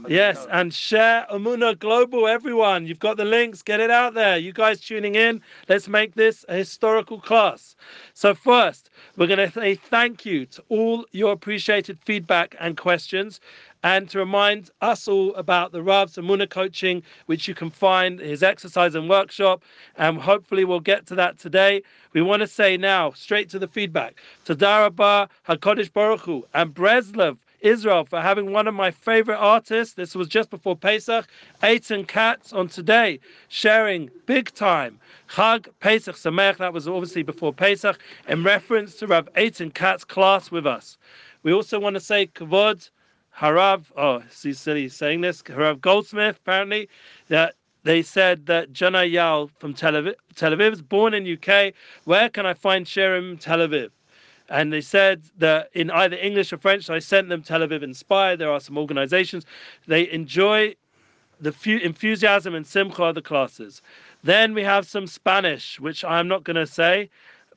Yes, 0.06 0.46
and 0.50 0.72
share 0.72 1.26
Emuna 1.30 1.78
Global, 1.78 2.26
everyone. 2.26 2.86
You've 2.86 2.98
got 2.98 3.16
the 3.16 3.24
links, 3.24 3.62
get 3.62 3.80
it 3.80 3.90
out 3.90 4.14
there. 4.14 4.36
You 4.38 4.52
guys 4.52 4.80
tuning 4.80 5.14
in, 5.14 5.42
let's 5.68 5.88
make 5.88 6.14
this 6.14 6.44
a 6.48 6.54
historical 6.56 7.20
class. 7.20 7.76
So, 8.14 8.34
first, 8.34 8.90
we're 9.16 9.26
going 9.26 9.38
to 9.38 9.50
say 9.50 9.74
thank 9.74 10.24
you 10.24 10.46
to 10.46 10.62
all 10.68 11.04
your 11.12 11.32
appreciated 11.32 11.98
feedback 11.98 12.56
and 12.60 12.76
questions 12.76 13.40
and 13.82 14.08
to 14.10 14.18
remind 14.18 14.70
us 14.80 15.08
all 15.08 15.34
about 15.34 15.72
the 15.72 15.82
Rav's 15.82 16.16
Emuna 16.16 16.48
coaching, 16.48 17.02
which 17.26 17.48
you 17.48 17.54
can 17.54 17.70
find 17.70 18.20
his 18.20 18.42
exercise 18.42 18.94
and 18.94 19.08
workshop. 19.08 19.62
And 19.96 20.18
hopefully, 20.18 20.64
we'll 20.64 20.80
get 20.80 21.06
to 21.06 21.14
that 21.16 21.38
today. 21.38 21.82
We 22.12 22.22
want 22.22 22.40
to 22.40 22.46
say 22.46 22.76
now, 22.76 23.12
straight 23.12 23.48
to 23.50 23.58
the 23.58 23.68
feedback, 23.68 24.20
to 24.46 24.54
Darabah, 24.54 25.28
HaKadosh 25.48 25.92
Baruch 25.92 26.46
and 26.54 26.74
Breslov. 26.74 27.38
Israel 27.60 28.04
for 28.04 28.20
having 28.20 28.52
one 28.52 28.68
of 28.68 28.74
my 28.74 28.90
favorite 28.90 29.38
artists. 29.38 29.94
This 29.94 30.14
was 30.14 30.28
just 30.28 30.48
before 30.48 30.76
Pesach, 30.76 31.26
Eitan 31.60 32.06
Katz 32.06 32.52
on 32.52 32.68
today, 32.68 33.18
sharing 33.48 34.10
big 34.26 34.54
time 34.54 34.98
Chag 35.28 35.66
Pesach 35.80 36.16
Sameach. 36.16 36.58
That 36.58 36.72
was 36.72 36.86
obviously 36.86 37.22
before 37.22 37.52
Pesach, 37.52 37.98
in 38.28 38.44
reference 38.44 38.94
to 38.96 39.06
Rav 39.06 39.28
Eitan 39.34 39.74
Katz 39.74 40.04
class 40.04 40.50
with 40.50 40.66
us. 40.66 40.98
We 41.42 41.52
also 41.52 41.78
want 41.80 41.94
to 41.94 42.00
say 42.00 42.28
Kavod 42.28 42.88
Harav, 43.38 43.84
oh, 43.96 44.18
he 44.42 44.48
he's 44.50 44.94
saying 44.94 45.20
this, 45.20 45.42
Harav 45.42 45.80
Goldsmith, 45.80 46.38
apparently, 46.38 46.88
that 47.28 47.54
they 47.84 48.02
said 48.02 48.46
that 48.46 48.72
Jana 48.72 49.04
Yal 49.04 49.48
from 49.58 49.74
Tel 49.74 49.92
Aviv, 49.92 50.14
Tel 50.34 50.50
Aviv 50.50 50.72
is 50.72 50.82
born 50.82 51.14
in 51.14 51.32
UK. 51.32 51.72
Where 52.04 52.28
can 52.28 52.46
I 52.46 52.54
find 52.54 52.84
Sherem 52.84 53.38
Tel 53.38 53.58
Aviv? 53.58 53.90
And 54.48 54.72
they 54.72 54.80
said 54.80 55.22
that 55.38 55.68
in 55.74 55.90
either 55.90 56.16
English 56.16 56.52
or 56.52 56.58
French, 56.58 56.86
so 56.86 56.94
I 56.94 56.98
sent 56.98 57.28
them 57.28 57.42
Tel 57.42 57.60
Aviv 57.60 57.84
Inspired. 57.84 58.40
There 58.40 58.50
are 58.50 58.58
some 58.58 58.76
organizations. 58.76 59.46
They 59.86 60.10
enjoy 60.10 60.74
the 61.40 61.54
enthusiasm 61.82 62.56
and 62.56 62.66
simcha 62.66 63.04
of 63.04 63.14
the 63.14 63.22
classes. 63.22 63.82
Then 64.24 64.52
we 64.52 64.64
have 64.64 64.84
some 64.84 65.06
Spanish, 65.06 65.78
which 65.78 66.04
I'm 66.04 66.26
not 66.26 66.42
going 66.42 66.56
to 66.56 66.66
say 66.66 67.08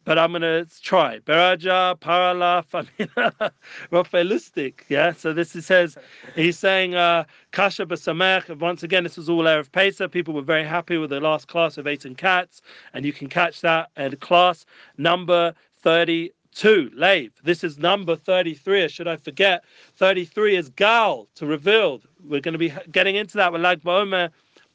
but 0.04 0.18
I'm 0.18 0.32
gonna 0.32 0.66
try. 0.82 1.20
Baraja, 1.20 1.97
parala 1.99 2.66
famina 2.66 3.52
rafaelistic. 3.91 4.82
Yeah. 4.89 5.14
So 5.14 5.34
this 5.34 5.56
is 5.56 5.66
says 5.66 5.97
he's 6.36 6.58
saying 6.58 6.95
uh, 6.95 7.26
kasha 7.52 7.86
b'samech. 7.86 8.58
Once 8.60 8.84
again, 8.84 9.04
this 9.04 9.18
was 9.18 9.30
all 9.30 9.43
erev 9.43 9.72
Pesach. 9.72 10.12
People 10.12 10.34
were 10.34 10.41
very 10.41 10.66
happy 10.66 10.97
with 10.97 11.10
the 11.10 11.20
last 11.20 11.47
class 11.47 11.78
of 11.78 11.86
Eitan 11.86 12.18
Katz, 12.18 12.62
and 12.93 13.06
you 13.06 13.14
can 13.14 13.28
catch 13.28 13.62
that 13.62 13.89
at 13.97 14.20
class 14.20 14.66
number 14.97 15.54
thirty. 15.82 16.32
Two, 16.54 16.91
Lave. 16.93 17.32
This 17.45 17.64
is 17.64 17.78
number 17.78 18.18
33. 18.18 18.84
or 18.84 18.89
Should 18.89 19.08
I 19.08 19.16
forget? 19.16 19.64
33 19.95 20.58
is 20.58 20.68
Gal 20.68 21.30
to 21.36 21.45
revealed. 21.45 22.06
We're 22.26 22.41
going 22.41 22.52
to 22.52 22.60
be 22.60 22.74
getting 22.91 23.16
into 23.16 23.38
that 23.38 23.54
with 23.54 23.62
Lag 23.62 23.82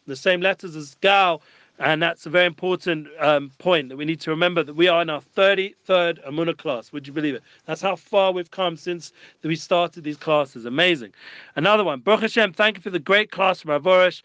the 0.06 0.16
same 0.16 0.40
letters 0.40 0.74
as 0.74 0.94
Gal 0.96 1.42
and 1.78 2.02
that's 2.02 2.24
a 2.26 2.30
very 2.30 2.46
important 2.46 3.08
um, 3.20 3.50
point 3.58 3.88
that 3.90 3.96
we 3.96 4.04
need 4.04 4.20
to 4.20 4.30
remember 4.30 4.62
that 4.62 4.74
we 4.74 4.88
are 4.88 5.02
in 5.02 5.10
our 5.10 5.20
33rd 5.36 6.26
Emuna 6.26 6.56
class. 6.56 6.92
Would 6.92 7.06
you 7.06 7.12
believe 7.12 7.34
it? 7.34 7.42
That's 7.66 7.82
how 7.82 7.96
far 7.96 8.32
we've 8.32 8.50
come 8.50 8.76
since 8.76 9.12
we 9.42 9.56
started 9.56 10.04
these 10.04 10.16
classes. 10.16 10.64
Amazing. 10.64 11.12
Another 11.54 11.84
one. 11.84 12.00
Baruch 12.00 12.22
Hashem, 12.22 12.54
thank 12.54 12.76
you 12.76 12.82
for 12.82 12.90
the 12.90 12.98
great 12.98 13.30
class 13.30 13.60
from 13.60 13.70
Avorish. 13.78 14.22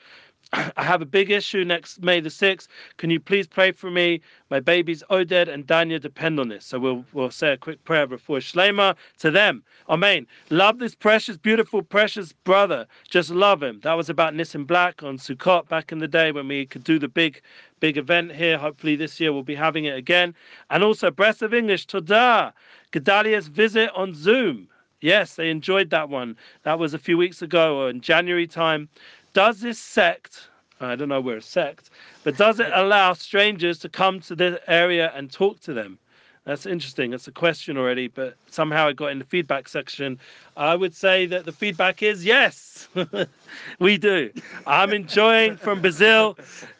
I 0.75 0.83
have 0.83 1.01
a 1.01 1.05
big 1.05 1.31
issue 1.31 1.63
next 1.63 2.01
May 2.03 2.19
the 2.19 2.29
6th. 2.29 2.67
Can 2.97 3.09
you 3.09 3.19
please 3.21 3.47
pray 3.47 3.71
for 3.71 3.89
me? 3.89 4.19
My 4.49 4.59
babies 4.59 5.01
Oded 5.09 5.47
and 5.47 5.65
Danya 5.65 5.99
depend 6.01 6.39
on 6.41 6.49
this. 6.49 6.65
So 6.65 6.77
we'll 6.77 7.05
we'll 7.13 7.31
say 7.31 7.53
a 7.53 7.57
quick 7.57 7.81
prayer 7.85 8.05
before 8.05 8.39
Shlema 8.39 8.95
to 9.19 9.31
them. 9.31 9.63
Amen. 9.87 10.27
Love 10.49 10.79
this 10.79 10.93
precious, 10.93 11.37
beautiful, 11.37 11.81
precious 11.81 12.33
brother. 12.33 12.85
Just 13.09 13.29
love 13.29 13.63
him. 13.63 13.79
That 13.83 13.93
was 13.93 14.09
about 14.09 14.33
Nissim 14.33 14.67
Black 14.67 15.03
on 15.03 15.17
Sukkot 15.17 15.69
back 15.69 15.91
in 15.91 15.99
the 15.99 16.07
day 16.07 16.33
when 16.33 16.49
we 16.49 16.65
could 16.65 16.83
do 16.83 16.99
the 16.99 17.07
big, 17.07 17.41
big 17.79 17.97
event 17.97 18.33
here. 18.33 18.57
Hopefully 18.57 18.97
this 18.97 19.19
year 19.21 19.31
we'll 19.31 19.43
be 19.43 19.55
having 19.55 19.85
it 19.85 19.95
again. 19.95 20.35
And 20.69 20.83
also 20.83 21.11
Breath 21.11 21.41
of 21.41 21.53
English, 21.53 21.87
Todah. 21.87 22.51
Gedalia's 22.91 23.47
visit 23.47 23.89
on 23.95 24.13
Zoom. 24.13 24.67
Yes, 24.99 25.35
they 25.35 25.49
enjoyed 25.49 25.89
that 25.89 26.09
one. 26.09 26.37
That 26.61 26.77
was 26.77 26.93
a 26.93 26.99
few 26.99 27.17
weeks 27.17 27.41
ago 27.41 27.79
or 27.79 27.89
in 27.89 28.01
January 28.01 28.45
time 28.45 28.87
does 29.33 29.61
this 29.61 29.79
sect, 29.79 30.49
I 30.79 30.95
don't 30.95 31.09
know 31.09 31.21
where 31.21 31.37
a 31.37 31.41
sect, 31.41 31.89
but 32.23 32.37
does 32.37 32.59
it 32.59 32.69
allow 32.73 33.13
strangers 33.13 33.79
to 33.79 33.89
come 33.89 34.19
to 34.21 34.35
this 34.35 34.59
area 34.67 35.11
and 35.15 35.31
talk 35.31 35.59
to 35.61 35.73
them? 35.73 35.97
That's 36.45 36.65
interesting. 36.65 37.11
That's 37.11 37.27
a 37.27 37.31
question 37.31 37.77
already, 37.77 38.07
but 38.07 38.35
somehow 38.49 38.87
it 38.87 38.95
got 38.95 39.11
in 39.11 39.19
the 39.19 39.25
feedback 39.25 39.69
section. 39.69 40.17
I 40.57 40.75
would 40.75 40.95
say 40.95 41.27
that 41.27 41.45
the 41.45 41.51
feedback 41.51 42.01
is 42.01 42.25
yes, 42.25 42.89
we 43.79 43.97
do. 43.97 44.31
I'm 44.65 44.91
enjoying 44.91 45.55
from 45.55 45.81
Brazil. 45.81 46.37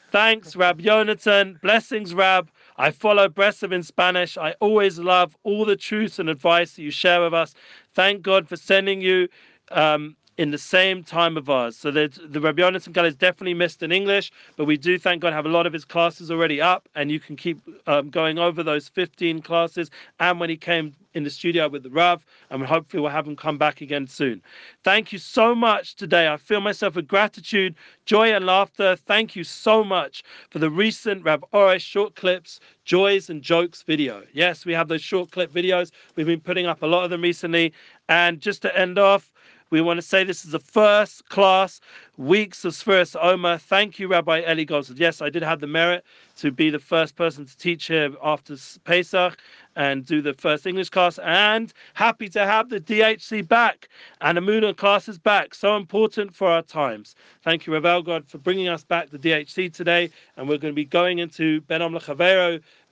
Thanks, 0.09 0.55
Rab 0.55 0.79
Jonathan. 0.79 1.59
Blessings, 1.61 2.13
Rab. 2.15 2.49
I 2.77 2.89
follow 2.89 3.29
Breslov 3.29 3.71
in 3.71 3.83
Spanish. 3.83 4.35
I 4.37 4.55
always 4.59 4.97
love 4.97 5.37
all 5.43 5.63
the 5.63 5.75
truths 5.75 6.17
and 6.17 6.27
advice 6.27 6.73
that 6.73 6.81
you 6.81 6.89
share 6.89 7.21
with 7.21 7.33
us. 7.33 7.53
Thank 7.93 8.23
God 8.23 8.49
for 8.49 8.55
sending 8.55 9.01
you 9.01 9.27
um, 9.69 10.15
in 10.38 10.51
the 10.51 10.57
same 10.57 11.03
time 11.03 11.38
of 11.38 11.49
ours. 11.49 11.75
So 11.75 11.91
the 11.91 12.39
Rabbi 12.39 12.61
Yonatan 12.61 12.93
Gal 12.93 13.05
is 13.05 13.15
definitely 13.15 13.53
missed 13.53 13.84
in 13.84 13.91
English, 13.91 14.32
but 14.55 14.65
we 14.65 14.77
do 14.77 14.97
thank 14.97 15.21
God 15.21 15.34
have 15.34 15.45
a 15.45 15.49
lot 15.49 15.67
of 15.67 15.73
his 15.73 15.86
classes 15.86 16.32
already 16.32 16.61
up, 16.61 16.88
and 16.95 17.11
you 17.11 17.19
can 17.19 17.36
keep 17.36 17.59
um, 17.88 18.09
going 18.09 18.39
over 18.39 18.63
those 18.63 18.88
15 18.88 19.41
classes. 19.41 19.91
And 20.19 20.39
when 20.39 20.49
he 20.49 20.57
came 20.57 20.95
in 21.13 21.23
the 21.23 21.29
studio 21.29 21.67
with 21.67 21.84
the 21.84 21.89
Rav, 21.89 22.25
and 22.49 22.65
hopefully 22.65 23.01
we'll 23.01 23.11
have 23.11 23.27
him 23.27 23.36
come 23.36 23.57
back 23.57 23.82
again 23.82 24.07
soon. 24.07 24.41
Thank 24.84 25.11
you 25.11 25.19
so 25.19 25.53
much 25.53 25.95
today. 25.95 26.29
I 26.29 26.38
feel 26.38 26.61
myself 26.61 26.95
with 26.95 27.07
gratitude, 27.07 27.75
joy, 28.05 28.34
and 28.34 28.45
laughter. 28.45 28.95
Thank 28.95 29.36
you 29.36 29.43
so 29.43 29.84
much 29.84 30.23
for 30.49 30.59
the 30.59 30.69
recent 30.69 31.25
Rav 31.25 31.43
Arush 31.53 31.82
short 31.82 32.15
clips, 32.15 32.61
joys 32.86 33.29
and 33.29 33.41
jokes 33.41 33.82
video. 33.82 34.23
Yes, 34.34 34.65
we 34.65 34.73
have 34.73 34.88
those 34.88 35.01
short 35.01 35.32
clip 35.32 35.51
videos. 35.51 35.91
We've 36.15 36.25
been 36.25 36.39
putting 36.39 36.65
up 36.65 36.82
a 36.82 36.88
lot 36.88 37.03
of 37.03 37.09
them 37.09 37.21
recently. 37.21 37.73
And 38.07 38.39
just 38.39 38.61
to 38.61 38.77
end 38.77 38.97
off, 38.97 39.32
we 39.72 39.80
want 39.80 39.97
to 39.97 40.01
say 40.01 40.26
this 40.26 40.43
is 40.43 40.51
the 40.51 40.59
first 40.59 41.28
class 41.30 41.80
weeks 42.17 42.65
of 42.65 42.74
Sfiras 42.74 43.15
Omer. 43.19 43.57
Thank 43.57 43.99
you, 43.99 44.09
Rabbi 44.09 44.41
Eli 44.41 44.65
Gold. 44.65 44.91
Yes, 44.99 45.22
I 45.22 45.30
did 45.30 45.41
have 45.41 45.61
the 45.61 45.67
merit 45.67 46.03
to 46.38 46.51
be 46.51 46.69
the 46.69 46.78
first 46.78 47.15
person 47.15 47.45
to 47.45 47.57
teach 47.57 47.88
here 47.88 48.13
after 48.22 48.57
Pesach 48.84 49.38
and 49.78 50.05
do 50.05 50.22
the 50.22 50.34
first 50.34 50.67
English 50.67 50.89
class. 50.89 51.19
And 51.19 51.72
happy 51.93 52.28
to 52.30 52.45
have 52.45 52.69
the 52.69 52.82
DHC 52.82 53.47
back 53.47 53.88
and 54.19 54.38
Emuna 54.38 54.76
classes 54.76 55.17
back. 55.17 55.55
So 55.55 55.78
important 55.78 56.36
for 56.36 56.49
our 56.49 56.63
times. 56.63 57.15
Thank 57.41 57.65
you, 57.65 57.74
Rav 57.78 58.03
God, 58.03 58.28
for 58.28 58.39
bringing 58.39 58.67
us 58.67 58.84
back 58.84 59.09
the 59.09 59.17
DHC 59.17 59.74
today. 59.74 60.09
And 60.36 60.49
we're 60.49 60.57
going 60.57 60.74
to 60.74 60.76
be 60.76 60.86
going 60.86 61.19
into 61.19 61.61
Ben 61.61 61.82
Om 61.82 61.97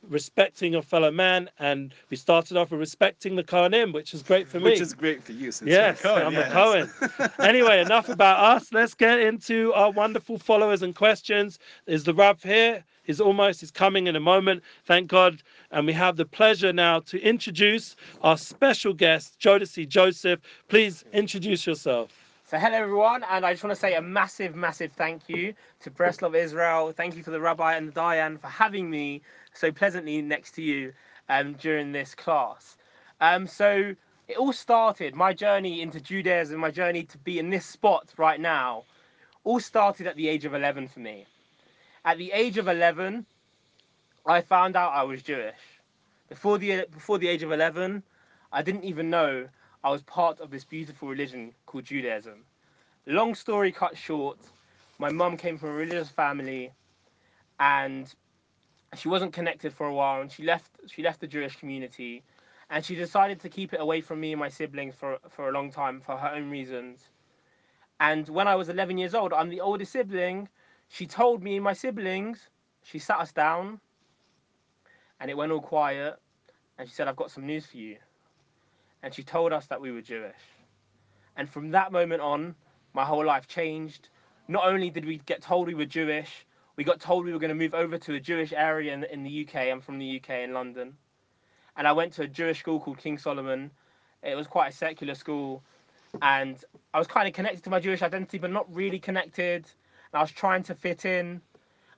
respecting 0.07 0.73
your 0.73 0.81
fellow 0.81 1.11
man, 1.11 1.49
and 1.59 1.93
we 2.09 2.17
started 2.17 2.57
off 2.57 2.71
with 2.71 2.79
respecting 2.79 3.35
the 3.35 3.43
Kohanim, 3.43 3.93
which 3.93 4.13
is 4.13 4.23
great 4.23 4.47
for 4.47 4.59
me. 4.59 4.71
Which 4.71 4.81
is 4.81 4.93
great 4.93 5.23
for 5.23 5.33
you, 5.33 5.51
since 5.51 5.69
yes, 5.69 6.01
Cohen, 6.01 6.27
I'm 6.27 6.33
yes. 6.33 6.49
a 6.49 6.53
Cohen. 6.53 7.31
anyway, 7.39 7.81
enough 7.81 8.09
about 8.09 8.39
us. 8.39 8.71
Let's 8.71 8.93
get 8.93 9.19
into 9.19 9.73
our 9.73 9.91
wonderful 9.91 10.37
followers 10.37 10.81
and 10.81 10.95
questions. 10.95 11.59
Is 11.87 12.03
the 12.03 12.13
Rav 12.13 12.41
here? 12.41 12.83
He's 13.03 13.19
almost, 13.19 13.59
he's 13.59 13.71
coming 13.71 14.05
in 14.05 14.15
a 14.15 14.19
moment, 14.19 14.61
thank 14.85 15.07
God. 15.07 15.41
And 15.71 15.87
we 15.87 15.93
have 15.93 16.15
the 16.15 16.25
pleasure 16.25 16.71
now 16.71 16.99
to 17.01 17.19
introduce 17.21 17.95
our 18.21 18.37
special 18.37 18.93
guest, 18.93 19.39
Jodeci 19.39 19.87
Joseph. 19.87 20.39
Please 20.67 21.03
introduce 21.11 21.65
yourself. 21.65 22.11
So 22.49 22.57
hello 22.57 22.77
everyone, 22.77 23.23
and 23.29 23.45
I 23.45 23.53
just 23.53 23.63
want 23.63 23.75
to 23.75 23.79
say 23.79 23.93
a 23.93 24.01
massive, 24.01 24.55
massive 24.55 24.91
thank 24.93 25.29
you 25.29 25.53
to 25.81 25.91
Breslov 25.91 26.35
Israel. 26.35 26.91
Thank 26.91 27.15
you 27.15 27.21
for 27.21 27.29
the 27.29 27.39
Rabbi 27.39 27.75
and 27.75 27.87
the 27.87 27.91
Diane 27.91 28.39
for 28.39 28.47
having 28.47 28.89
me 28.89 29.21
so 29.59 29.71
pleasantly 29.71 30.21
next 30.21 30.51
to 30.51 30.61
you 30.61 30.93
um, 31.27 31.53
during 31.53 31.91
this 31.91 32.15
class. 32.15 32.77
Um, 33.19 33.45
so 33.45 33.93
it 34.29 34.37
all 34.37 34.53
started, 34.53 35.15
my 35.15 35.33
journey 35.33 35.81
into 35.81 35.99
Judaism, 35.99 36.59
my 36.59 36.71
journey 36.71 37.03
to 37.03 37.17
be 37.17 37.39
in 37.39 37.49
this 37.49 37.65
spot 37.65 38.13
right 38.17 38.39
now, 38.39 38.85
all 39.43 39.59
started 39.59 40.07
at 40.07 40.15
the 40.15 40.29
age 40.29 40.45
of 40.45 40.53
11 40.53 40.87
for 40.87 41.01
me. 41.01 41.25
At 42.05 42.17
the 42.17 42.31
age 42.31 42.57
of 42.57 42.69
11, 42.69 43.25
I 44.25 44.41
found 44.41 44.77
out 44.77 44.93
I 44.93 45.03
was 45.03 45.21
Jewish. 45.21 45.59
Before 46.29 46.57
the, 46.57 46.85
before 46.91 47.17
the 47.17 47.27
age 47.27 47.43
of 47.43 47.51
11, 47.51 48.01
I 48.53 48.61
didn't 48.61 48.85
even 48.85 49.09
know 49.09 49.49
I 49.83 49.89
was 49.89 50.03
part 50.03 50.39
of 50.39 50.51
this 50.51 50.63
beautiful 50.63 51.09
religion 51.09 51.53
called 51.65 51.83
Judaism. 51.83 52.45
Long 53.05 53.35
story 53.35 53.71
cut 53.71 53.97
short, 53.97 54.37
my 54.99 55.11
mum 55.11 55.35
came 55.35 55.57
from 55.57 55.69
a 55.69 55.73
religious 55.73 56.09
family 56.09 56.71
and 57.59 58.13
she 58.95 59.07
wasn't 59.07 59.33
connected 59.33 59.73
for 59.73 59.87
a 59.87 59.93
while 59.93 60.21
and 60.21 60.31
she 60.31 60.43
left 60.43 60.71
she 60.87 61.03
left 61.03 61.19
the 61.19 61.27
Jewish 61.27 61.55
community 61.57 62.23
and 62.69 62.83
she 62.83 62.95
decided 62.95 63.39
to 63.41 63.49
keep 63.49 63.73
it 63.73 63.81
away 63.81 64.01
from 64.01 64.19
me 64.19 64.31
and 64.33 64.39
my 64.39 64.49
siblings 64.49 64.95
for 64.95 65.17
for 65.29 65.49
a 65.49 65.51
long 65.51 65.71
time 65.71 66.01
for 66.01 66.17
her 66.17 66.29
own 66.29 66.49
reasons. 66.49 67.09
And 67.99 68.27
when 68.29 68.47
I 68.47 68.55
was 68.55 68.69
11 68.69 68.97
years 68.97 69.13
old, 69.13 69.33
I'm 69.33 69.49
the 69.49 69.59
oldest 69.59 69.91
sibling. 69.91 70.47
She 70.87 71.05
told 71.05 71.43
me 71.43 71.55
and 71.55 71.63
my 71.63 71.73
siblings. 71.73 72.49
She 72.83 72.97
sat 72.97 73.19
us 73.19 73.33
down, 73.33 73.79
and 75.19 75.29
it 75.29 75.35
went 75.35 75.51
all 75.51 75.61
quiet. 75.61 76.17
And 76.77 76.87
she 76.87 76.95
said, 76.95 77.07
"I've 77.07 77.17
got 77.17 77.29
some 77.29 77.45
news 77.45 77.65
for 77.65 77.77
you." 77.77 77.97
And 79.03 79.13
she 79.13 79.23
told 79.23 79.51
us 79.51 79.67
that 79.67 79.81
we 79.81 79.91
were 79.91 80.01
Jewish. 80.01 80.41
And 81.35 81.49
from 81.49 81.71
that 81.71 81.91
moment 81.91 82.21
on, 82.21 82.55
my 82.93 83.05
whole 83.05 83.25
life 83.25 83.47
changed. 83.47 84.09
Not 84.47 84.65
only 84.65 84.89
did 84.89 85.05
we 85.05 85.17
get 85.19 85.41
told 85.41 85.67
we 85.67 85.73
were 85.75 85.85
Jewish, 85.85 86.45
we 86.79 86.85
got 86.85 87.01
told 87.01 87.25
we 87.25 87.33
were 87.33 87.39
going 87.39 87.49
to 87.49 87.55
move 87.55 87.73
over 87.73 87.97
to 87.97 88.13
a 88.13 88.21
Jewish 88.21 88.53
area 88.53 88.93
in, 88.93 89.03
in 89.03 89.21
the 89.21 89.45
UK. 89.45 89.67
I'm 89.67 89.81
from 89.81 89.99
the 89.99 90.15
UK 90.15 90.45
in 90.45 90.53
London. 90.53 90.93
And 91.75 91.85
I 91.85 91.91
went 91.91 92.13
to 92.13 92.21
a 92.21 92.27
Jewish 92.27 92.61
school 92.61 92.79
called 92.79 92.99
King 92.99 93.17
Solomon. 93.17 93.69
It 94.23 94.33
was 94.33 94.47
quite 94.47 94.71
a 94.71 94.71
secular 94.71 95.13
school. 95.13 95.61
And 96.21 96.63
I 96.93 96.97
was 96.97 97.05
kind 97.05 97.27
of 97.27 97.33
connected 97.33 97.65
to 97.65 97.69
my 97.69 97.81
Jewish 97.81 98.01
identity, 98.01 98.37
but 98.37 98.49
not 98.49 98.73
really 98.73 98.97
connected. 98.97 99.65
And 100.13 100.19
I 100.19 100.21
was 100.21 100.31
trying 100.31 100.63
to 100.63 100.73
fit 100.73 101.03
in. 101.03 101.41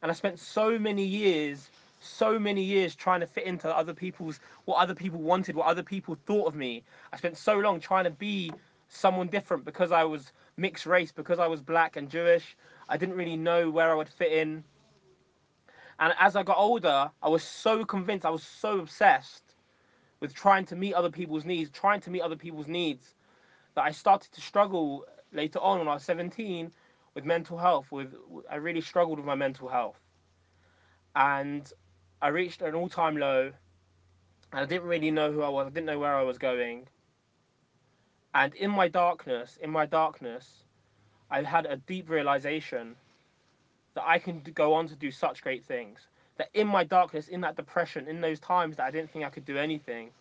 And 0.02 0.10
I 0.10 0.16
spent 0.16 0.40
so 0.40 0.80
many 0.80 1.06
years, 1.06 1.70
so 2.00 2.40
many 2.40 2.64
years 2.64 2.96
trying 2.96 3.20
to 3.20 3.28
fit 3.28 3.44
into 3.44 3.70
other 3.70 3.94
people's, 3.94 4.40
what 4.66 4.78
other 4.78 4.96
people 4.96 5.22
wanted, 5.22 5.56
what 5.56 5.68
other 5.68 5.84
people 5.84 6.18
thought 6.26 6.48
of 6.48 6.56
me. 6.56 6.82
I 7.14 7.18
spent 7.18 7.38
so 7.38 7.60
long 7.60 7.80
trying 7.80 8.06
to 8.06 8.10
be 8.10 8.52
someone 8.90 9.28
different 9.28 9.64
because 9.64 9.92
I 9.92 10.06
was 10.06 10.34
mixed 10.58 10.88
race, 10.88 11.12
because 11.12 11.38
I 11.38 11.46
was 11.46 11.62
black 11.62 11.98
and 11.98 12.10
Jewish. 12.10 12.58
I 12.90 12.98
didn't 12.98 13.16
really 13.16 13.38
know 13.38 13.70
where 13.70 13.92
I 13.92 13.94
would 13.94 14.10
fit 14.10 14.32
in. 14.32 14.64
And 16.02 16.16
as 16.20 16.36
I 16.36 16.42
got 16.42 16.58
older, 16.58 17.12
I 17.22 17.30
was 17.30 17.44
so 17.44 17.86
convinced, 17.86 18.26
I 18.26 18.32
was 18.32 18.42
so 18.44 18.80
obsessed 18.80 19.44
with 20.20 20.34
trying 20.34 20.66
to 20.66 20.76
meet 20.76 20.96
other 20.96 21.12
people's 21.12 21.46
needs, 21.46 21.70
trying 21.70 22.02
to 22.02 22.10
meet 22.10 22.22
other 22.22 22.36
people's 22.36 22.68
needs, 22.68 23.14
that 23.76 23.84
I 23.84 23.92
started 23.92 24.32
to 24.34 24.42
struggle 24.42 25.06
later 25.32 25.60
on 25.60 25.78
when 25.78 25.88
I 25.88 25.94
was 25.94 26.04
17 26.04 26.72
with 27.14 27.24
mental 27.24 27.56
health. 27.56 27.92
With 27.92 28.16
I 28.50 28.56
really 28.56 28.82
struggled 28.82 29.20
with 29.20 29.28
my 29.28 29.36
mental 29.36 29.68
health, 29.68 30.00
and 31.16 31.72
I 32.20 32.30
reached 32.30 32.64
an 32.64 32.74
all-time 32.74 33.18
low, 33.18 33.52
and 34.52 34.60
I 34.60 34.66
didn't 34.66 34.88
really 34.88 35.12
know 35.12 35.32
who 35.32 35.44
I 35.44 35.50
was. 35.50 35.68
I 35.68 35.70
didn't 35.70 35.86
know 35.86 36.00
where 36.00 36.16
I 36.16 36.24
was 36.24 36.40
going. 36.40 36.88
And 38.34 38.56
in 38.56 38.72
my 38.72 38.88
darkness, 38.88 39.60
in 39.62 39.70
my 39.70 39.86
darkness, 39.86 40.64
I 41.30 41.44
had 41.44 41.68
a 41.68 41.78
deep 41.78 42.10
realization 42.10 42.96
that 43.94 44.04
I 44.06 44.20
can 44.20 44.42
go 44.54 44.74
on 44.74 44.88
to 44.88 44.96
do 44.96 45.12
such 45.12 45.42
great 45.42 45.66
things. 45.66 46.00
That 46.38 46.50
in 46.54 46.68
my 46.68 46.84
darkness, 46.84 47.28
in 47.28 47.42
that 47.42 47.56
depression, 47.56 48.08
in 48.08 48.22
those 48.22 48.40
times 48.40 48.78
that 48.78 48.86
I 48.86 48.92
didn't 48.92 49.12
think 49.12 49.26
I 49.26 49.30
could 49.30 49.46
do 49.46 49.58
anything, 49.58 50.12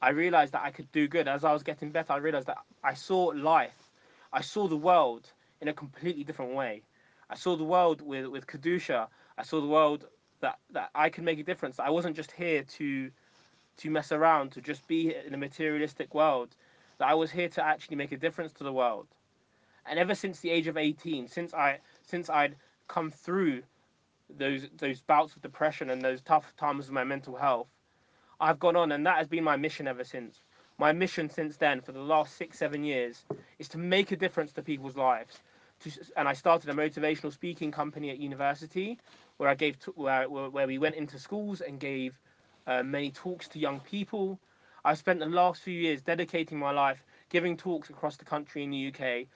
I 0.00 0.10
realized 0.10 0.52
that 0.52 0.62
I 0.62 0.70
could 0.70 0.90
do 0.92 1.08
good. 1.08 1.28
As 1.28 1.44
I 1.44 1.52
was 1.52 1.62
getting 1.62 1.90
better, 1.90 2.12
I 2.12 2.16
realized 2.16 2.48
that 2.48 2.58
I 2.82 2.94
saw 2.94 3.26
life, 3.34 3.90
I 4.32 4.40
saw 4.40 4.68
the 4.68 4.76
world 4.76 5.30
in 5.60 5.68
a 5.68 5.72
completely 5.72 6.24
different 6.24 6.54
way. 6.54 6.82
I 7.30 7.36
saw 7.36 7.56
the 7.56 7.64
world 7.64 8.02
with, 8.02 8.26
with 8.26 8.46
Kedusha. 8.46 9.08
I 9.38 9.42
saw 9.42 9.60
the 9.60 9.66
world 9.66 10.06
that, 10.40 10.58
that 10.70 10.90
I 10.94 11.08
could 11.08 11.24
make 11.24 11.38
a 11.38 11.42
difference. 11.42 11.78
I 11.78 11.90
wasn't 11.90 12.16
just 12.16 12.32
here 12.32 12.62
to 12.78 13.10
to 13.76 13.90
mess 13.90 14.12
around, 14.12 14.52
to 14.52 14.60
just 14.60 14.86
be 14.86 15.12
in 15.26 15.34
a 15.34 15.36
materialistic 15.36 16.14
world. 16.14 16.54
That 16.98 17.08
I 17.08 17.14
was 17.14 17.30
here 17.30 17.48
to 17.48 17.64
actually 17.64 17.96
make 17.96 18.12
a 18.12 18.16
difference 18.16 18.52
to 18.52 18.64
the 18.64 18.72
world. 18.72 19.08
And 19.86 19.98
ever 19.98 20.14
since 20.14 20.40
the 20.40 20.50
age 20.50 20.68
of 20.68 20.76
18, 20.76 21.28
since 21.28 21.52
I 21.52 21.80
since 22.04 22.30
I'd 22.30 22.56
come 22.88 23.10
through 23.10 23.62
those 24.30 24.68
those 24.78 25.00
bouts 25.00 25.34
of 25.36 25.42
depression 25.42 25.90
and 25.90 26.02
those 26.02 26.20
tough 26.22 26.54
times 26.56 26.86
of 26.86 26.92
my 26.92 27.04
mental 27.04 27.36
health, 27.36 27.68
I've 28.40 28.58
gone 28.58 28.76
on, 28.76 28.92
and 28.92 29.06
that 29.06 29.18
has 29.18 29.28
been 29.28 29.44
my 29.44 29.56
mission 29.56 29.86
ever 29.86 30.04
since. 30.04 30.40
My 30.78 30.92
mission 30.92 31.30
since 31.30 31.56
then, 31.56 31.80
for 31.80 31.92
the 31.92 32.00
last 32.00 32.36
six, 32.36 32.58
seven 32.58 32.82
years, 32.82 33.24
is 33.58 33.68
to 33.68 33.78
make 33.78 34.10
a 34.10 34.16
difference 34.16 34.52
to 34.52 34.62
people's 34.62 34.96
lives. 34.96 35.38
To, 35.80 35.90
and 36.16 36.28
I 36.28 36.32
started 36.32 36.68
a 36.70 36.74
motivational 36.74 37.32
speaking 37.32 37.70
company 37.70 38.10
at 38.10 38.18
university, 38.18 38.98
where 39.36 39.48
I 39.48 39.54
gave, 39.54 39.76
where, 39.94 40.28
where 40.28 40.66
we 40.66 40.78
went 40.78 40.96
into 40.96 41.18
schools 41.18 41.60
and 41.60 41.78
gave 41.78 42.18
uh, 42.66 42.82
many 42.82 43.10
talks 43.10 43.46
to 43.48 43.58
young 43.58 43.80
people. 43.80 44.38
I've 44.84 44.98
spent 44.98 45.20
the 45.20 45.26
last 45.26 45.62
few 45.62 45.78
years 45.78 46.02
dedicating 46.02 46.58
my 46.58 46.72
life 46.72 47.04
giving 47.30 47.56
talks 47.56 47.90
across 47.90 48.16
the 48.16 48.24
country 48.24 48.62
in 48.62 48.70
the 48.70 48.88
UK 48.88 49.26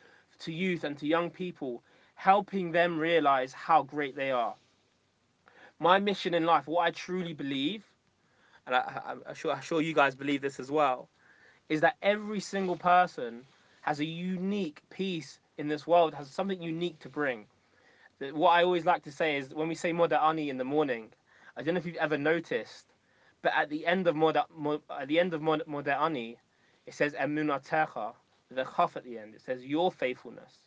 to 0.41 0.53
youth 0.53 0.85
and 0.85 0.97
to 0.99 1.07
young 1.07 1.31
people, 1.31 1.83
helping 2.19 2.73
them 2.73 2.99
realize 2.99 3.53
how 3.53 3.81
great 3.81 4.17
they 4.17 4.33
are. 4.33 4.57
My 5.79 6.01
mission 6.01 6.35
in 6.35 6.45
life, 6.45 6.67
what 6.67 6.83
I 6.83 6.91
truly 6.91 7.33
believe, 7.33 7.85
and 8.67 8.75
I, 8.75 9.15
am 9.29 9.35
sure, 9.37 9.53
I'm 9.53 9.61
sure 9.61 9.81
you 9.81 9.95
guys 9.95 10.17
believe 10.17 10.43
this 10.43 10.59
as 10.59 10.69
well, 10.69 11.09
is 11.69 11.81
that 11.83 11.95
every 12.03 12.41
single 12.41 12.75
person 12.75 13.45
has 13.83 14.01
a 14.01 14.05
unique 14.05 14.83
piece 14.91 15.39
in 15.59 15.69
this 15.69 15.87
world, 15.87 16.13
has 16.13 16.29
something 16.29 16.61
unique 16.61 16.99
to 16.99 17.09
bring. 17.09 17.47
What 18.33 18.51
I 18.51 18.65
always 18.65 18.85
like 18.85 19.05
to 19.05 19.13
say 19.13 19.37
is 19.37 19.55
when 19.55 19.69
we 19.69 19.77
say 19.77 19.93
Moda 19.93 20.21
Ani 20.21 20.51
in 20.51 20.59
the 20.59 20.65
morning, 20.65 21.11
I 21.57 21.63
don't 21.63 21.75
know 21.75 21.79
if 21.79 21.87
you've 21.87 21.95
ever 21.97 22.19
noticed, 22.19 22.87
but 23.43 23.53
at 23.57 23.71
the 23.71 23.87
end 23.87 24.09
of 24.09 24.17
Moda, 24.17 24.45
at 24.91 25.07
the 25.07 25.21
end 25.21 25.35
of 25.35 25.41
Moda 25.41 25.97
Ani, 25.97 26.37
it 26.85 26.95
says 26.95 27.13
Emunatecha, 27.13 28.13
the 28.51 28.67
chaf 28.77 28.97
at 28.97 29.05
the 29.05 29.19
end. 29.19 29.37
It 29.37 29.43
says 29.43 29.65
your 29.65 29.93
faithfulness. 29.93 30.59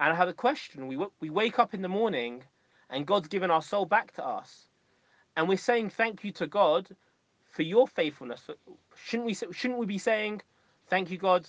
And 0.00 0.12
I 0.12 0.16
have 0.16 0.28
a 0.28 0.34
question. 0.34 0.86
We 0.86 0.96
we 1.20 1.30
wake 1.30 1.58
up 1.58 1.74
in 1.74 1.82
the 1.82 1.88
morning, 1.88 2.44
and 2.90 3.06
God's 3.06 3.28
given 3.28 3.50
our 3.50 3.62
soul 3.62 3.86
back 3.86 4.12
to 4.14 4.24
us, 4.24 4.68
and 5.36 5.48
we're 5.48 5.58
saying 5.58 5.90
thank 5.90 6.24
you 6.24 6.32
to 6.32 6.46
God 6.46 6.88
for 7.50 7.62
your 7.62 7.88
faithfulness. 7.88 8.48
Shouldn't 8.96 9.26
we, 9.26 9.34
shouldn't 9.34 9.78
we 9.78 9.86
be 9.86 9.98
saying, 9.98 10.42
thank 10.88 11.10
you, 11.10 11.18
God, 11.18 11.48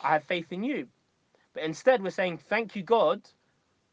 I 0.00 0.12
have 0.12 0.24
faith 0.24 0.52
in 0.52 0.62
you? 0.62 0.88
But 1.54 1.64
instead, 1.64 2.02
we're 2.02 2.10
saying, 2.10 2.38
thank 2.38 2.76
you, 2.76 2.82
God, 2.82 3.22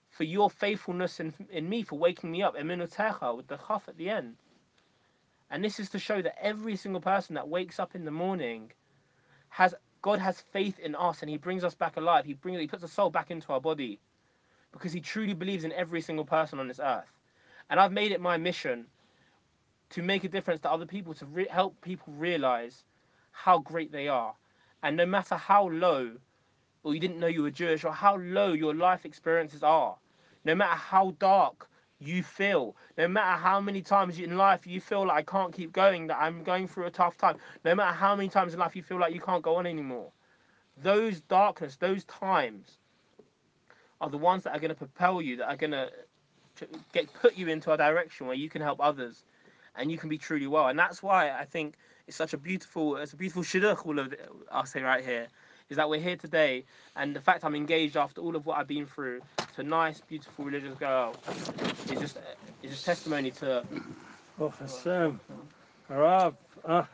for 0.09 0.23
your 0.23 0.49
faithfulness 0.49 1.19
in, 1.19 1.33
in 1.49 1.67
me, 1.67 1.83
for 1.83 1.97
waking 1.97 2.31
me 2.31 2.43
up, 2.43 2.55
Emunatecha, 2.55 3.35
with 3.35 3.47
the 3.47 3.57
chaf 3.57 3.87
at 3.87 3.97
the 3.97 4.09
end. 4.09 4.35
And 5.49 5.63
this 5.63 5.79
is 5.79 5.89
to 5.91 5.99
show 5.99 6.21
that 6.21 6.43
every 6.43 6.75
single 6.75 7.01
person 7.01 7.35
that 7.35 7.47
wakes 7.47 7.79
up 7.79 7.95
in 7.95 8.05
the 8.05 8.11
morning 8.11 8.71
has 9.49 9.73
God 10.05 10.19
has 10.19 10.39
faith 10.39 10.77
in 10.77 10.93
us 10.93 11.21
and 11.21 11.31
he 11.31 11.37
brings 11.37 11.63
us 11.63 11.73
back 11.73 11.97
alive. 11.97 12.25
He 12.25 12.35
brings 12.35 12.59
he 12.59 12.67
puts 12.67 12.83
a 12.83 12.87
soul 12.87 13.09
back 13.09 13.31
into 13.31 13.51
our 13.51 13.59
body 13.59 13.99
because 14.71 14.93
he 14.93 15.01
truly 15.01 15.33
believes 15.33 15.63
in 15.63 15.71
every 15.71 15.99
single 15.99 16.25
person 16.25 16.59
on 16.59 16.67
this 16.67 16.79
earth. 16.79 17.11
And 17.71 17.79
I've 17.79 17.91
made 17.91 18.11
it 18.11 18.21
my 18.21 18.37
mission 18.37 18.85
to 19.89 20.03
make 20.03 20.23
a 20.23 20.29
difference 20.29 20.61
to 20.61 20.71
other 20.71 20.85
people, 20.85 21.15
to 21.15 21.25
re- 21.25 21.47
help 21.49 21.81
people 21.81 22.13
realize 22.13 22.83
how 23.31 23.57
great 23.57 23.91
they 23.91 24.07
are. 24.07 24.35
And 24.83 24.95
no 24.95 25.07
matter 25.07 25.33
how 25.33 25.69
low, 25.69 26.11
or 26.83 26.93
you 26.93 26.99
didn't 26.99 27.19
know 27.19 27.25
you 27.25 27.41
were 27.41 27.49
Jewish, 27.49 27.83
or 27.83 27.91
how 27.91 28.17
low 28.17 28.53
your 28.53 28.75
life 28.75 29.05
experiences 29.05 29.63
are, 29.63 29.95
no 30.43 30.53
matter 30.53 30.75
how 30.75 31.15
dark 31.17 31.67
you 31.99 32.23
feel, 32.23 32.75
no 32.97 33.07
matter 33.07 33.41
how 33.41 33.61
many 33.61 33.81
times 33.81 34.19
in 34.19 34.37
life 34.37 34.67
you 34.67 34.81
feel 34.81 35.07
like 35.07 35.17
I 35.17 35.31
can't 35.31 35.53
keep 35.53 35.71
going, 35.71 36.07
that 36.07 36.17
I'm 36.19 36.43
going 36.43 36.67
through 36.67 36.85
a 36.85 36.91
tough 36.91 37.17
time, 37.17 37.37
no 37.63 37.73
matter 37.73 37.95
how 37.95 38.15
many 38.15 38.29
times 38.29 38.53
in 38.53 38.59
life 38.59 38.75
you 38.75 38.83
feel 38.83 38.99
like 38.99 39.13
you 39.13 39.21
can't 39.21 39.41
go 39.41 39.55
on 39.55 39.65
anymore, 39.65 40.11
those 40.81 41.21
darkness, 41.21 41.77
those 41.77 42.03
times 42.05 42.79
are 44.01 44.09
the 44.09 44.17
ones 44.17 44.43
that 44.43 44.51
are 44.51 44.59
going 44.59 44.69
to 44.69 44.75
propel 44.75 45.21
you, 45.21 45.37
that 45.37 45.47
are 45.47 45.55
going 45.55 45.71
to 45.71 45.89
get 46.93 47.11
put 47.13 47.37
you 47.37 47.47
into 47.47 47.71
a 47.71 47.77
direction 47.77 48.27
where 48.27 48.35
you 48.35 48.49
can 48.49 48.61
help 48.61 48.79
others 48.81 49.23
and 49.77 49.91
you 49.91 49.97
can 49.97 50.09
be 50.09 50.17
truly 50.17 50.47
well. 50.47 50.67
And 50.67 50.77
that's 50.77 51.01
why 51.01 51.31
I 51.31 51.45
think 51.45 51.75
it's 52.07 52.17
such 52.17 52.33
a 52.33 52.37
beautiful, 52.37 52.97
it's 52.97 53.13
a 53.13 53.17
beautiful 53.17 53.43
shidduch, 53.43 53.85
all 53.85 53.99
of 53.99 54.13
I'll 54.51 54.65
say 54.65 54.81
right 54.81 55.03
here, 55.03 55.27
is 55.69 55.77
that 55.77 55.89
we're 55.89 55.99
here 55.99 56.15
today. 56.15 56.63
And 56.95 57.15
the 57.15 57.21
fact 57.21 57.43
I'm 57.43 57.55
engaged 57.55 57.97
after 57.97 58.21
all 58.21 58.35
of 58.35 58.45
what 58.45 58.57
I've 58.57 58.67
been 58.67 58.85
through 58.85 59.21
to 59.55 59.61
a 59.61 59.63
nice, 59.63 60.01
beautiful 60.01 60.45
religious 60.45 60.77
girl 60.77 61.15
is 61.91 61.99
just, 61.99 62.17
is 62.63 62.71
just 62.71 62.85
testimony 62.85 63.31
to. 63.31 63.63
Oh, 64.39 64.53
Hashem. 64.59 65.19
Harav. 65.89 66.35
Ah, 66.67 66.87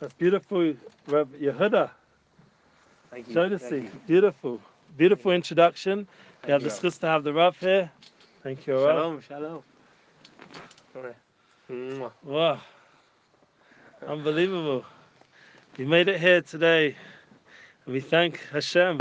that's 0.00 0.12
beautiful, 0.14 0.74
Reb 1.06 1.32
Yehuda. 1.40 1.90
Thank 3.10 3.28
you. 3.28 3.34
Jodeci, 3.34 3.90
beautiful. 4.06 4.60
Beautiful 4.96 5.32
introduction. 5.32 6.06
You 6.46 6.52
have 6.52 6.62
the 6.62 6.68
zchus 6.68 7.00
to 7.00 7.06
have 7.06 7.24
the 7.24 7.32
Rav 7.32 7.58
here. 7.58 7.90
Thank 8.42 8.66
you, 8.66 8.74
Rav. 8.74 9.24
Shalom, 9.26 9.62
shalom. 10.92 11.14
Mwah. 11.68 12.12
Wow. 12.22 12.60
Unbelievable. 14.06 14.84
You 15.76 15.86
made 15.86 16.08
it 16.08 16.20
here 16.20 16.42
today. 16.42 16.96
And 17.85 17.93
we 17.95 17.99
thank 18.01 18.39
Hashem. 18.51 18.97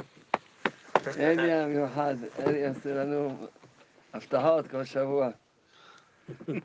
אלי 1.18 1.52
המיוחד, 1.52 2.14
אלי 2.38 2.66
עושה 2.68 2.94
לנו 2.94 3.46
הפתעות 4.14 4.66
כל 4.66 4.84
שבוע. 4.84 5.30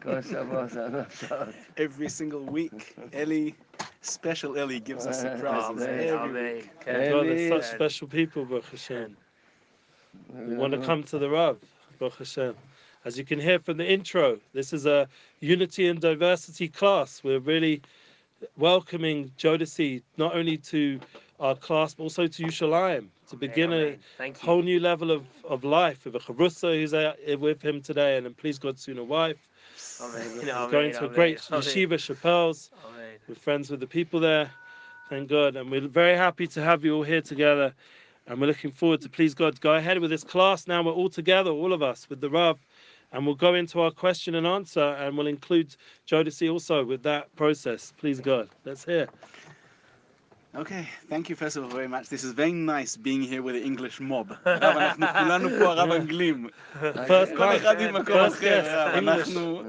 כל 0.04 0.22
שבוע 0.22 0.64
עושה 0.64 0.86
לנו 0.86 0.98
הפתעות. 1.00 1.50
Every 1.78 2.10
single 2.10 2.52
week, 2.52 2.96
Ellie, 3.14 3.54
special 4.02 4.58
Ellie 4.58 4.80
gives 4.80 5.06
us 5.08 5.24
Uh, 5.24 5.38
surprises. 5.38 5.84
Amen. 5.84 6.08
Every 6.10 6.34
week. 6.34 6.70
Amen. 6.88 7.12
God, 7.12 7.26
there's 7.26 7.42
Eli, 7.42 7.62
such 7.62 7.76
special 7.76 8.08
people, 8.08 8.46
Baruch 8.46 8.66
Hashem. 8.72 9.16
We 10.30 10.40
מביא 10.40 10.58
want 10.58 10.72
to 10.74 10.78
לנו- 10.80 10.86
come 10.86 11.04
to 11.04 11.18
the 11.20 11.30
Rav, 11.30 11.58
Baruch 12.00 12.18
Hashem. 12.18 12.54
As 13.06 13.18
you 13.20 13.26
can 13.26 13.40
hear 13.40 13.60
from 13.60 13.78
the 13.78 13.86
intro, 13.98 14.40
this 14.54 14.74
is 14.74 14.86
a 14.86 15.08
unity 15.40 15.88
and 15.88 16.00
diversity 16.02 16.68
class. 16.68 17.24
We're 17.24 17.40
really 17.54 17.82
welcoming 18.58 19.32
Jodeci 19.38 20.02
not 20.18 20.36
only 20.36 20.58
to 20.74 21.00
our 21.41 21.55
class 21.55 21.95
but 21.95 22.05
also 22.05 22.27
to 22.27 22.43
Yerushalayim 22.43 23.07
to 23.29 23.37
begin 23.37 23.73
a 23.73 23.77
Amen. 23.77 23.99
You. 24.21 24.35
whole 24.41 24.63
new 24.63 24.79
level 24.79 25.11
of, 25.11 25.25
of 25.49 25.65
life 25.65 26.05
with 26.05 26.15
a 26.15 26.19
Charusa 26.19 26.79
who's 26.79 26.95
uh, 26.95 27.15
with 27.39 27.63
him 27.63 27.81
today 27.81 28.17
and 28.17 28.27
then 28.27 28.35
please 28.35 28.59
God 28.59 28.79
soon 28.79 28.99
a 28.99 29.05
wife. 29.05 29.49
Amen. 30.03 30.47
Going 30.71 30.93
to 30.93 31.07
a 31.07 31.09
great 31.09 31.39
yeshiva, 31.39 31.99
Shapell's. 31.99 32.71
We're 33.29 33.35
friends 33.35 33.71
with 33.71 33.81
the 33.81 33.87
people 33.87 34.21
there. 34.21 34.51
Thank 35.09 35.29
God. 35.29 35.57
And 35.57 35.71
we're 35.71 35.89
very 35.89 36.17
happy 36.17 36.47
to 36.49 36.63
have 36.63 36.85
you 36.85 36.97
all 36.97 37.03
here 37.03 37.23
together. 37.23 37.75
And 38.27 38.41
we're 38.41 38.47
looking 38.47 38.71
forward 38.71 39.01
to, 39.03 39.09
please 39.09 39.35
God, 39.35 39.61
go 39.61 39.75
ahead 39.75 39.99
with 39.99 40.11
this 40.11 40.23
class. 40.23 40.69
Now 40.69 40.83
we're 40.83 40.93
all 40.93 41.09
together, 41.09 41.51
all 41.51 41.73
of 41.73 41.83
us, 41.83 42.09
with 42.09 42.21
the 42.21 42.31
Rav. 42.31 42.59
And 43.13 43.27
we'll 43.27 43.35
go 43.35 43.55
into 43.55 43.81
our 43.81 43.91
question 43.91 44.37
and 44.37 44.47
answer. 44.47 44.81
And 44.81 45.17
we'll 45.17 45.27
include 45.27 45.75
Jodeci 46.07 46.53
also 46.53 46.85
with 46.85 47.03
that 47.03 47.35
process. 47.35 47.93
Please 47.99 48.21
God. 48.21 48.49
Let's 48.65 48.85
hear. 48.85 49.09
Okay, 50.56 50.88
thank 51.10 51.30
you 51.30 51.36
first 51.36 51.58
of 51.58 51.66
all 51.66 51.70
very 51.70 51.88
much. 51.90 52.08
This 52.08 52.24
is 52.24 52.32
very 52.32 52.54
nice 52.54 52.96
being 52.96 53.22
here 53.22 53.42
with 53.42 53.56
the 53.56 53.64
English 53.64 54.00
mob. 54.00 54.28
הרב, 54.46 54.76
אנחנו 54.76 55.08
כולנו 55.20 55.50
פה 55.60 55.66
הרב 55.72 55.92
אנגלים. 55.92 56.48
First 56.82 57.38
כל 57.38 57.52
time. 57.52 57.56
אחד 57.58 57.76
ממקום 57.82 58.16
First 58.16 58.34
אחר, 58.34 58.62
guest, 58.64 58.68
הרב. 58.70 58.96
English. 58.96 59.10
אנחנו... 59.10 59.64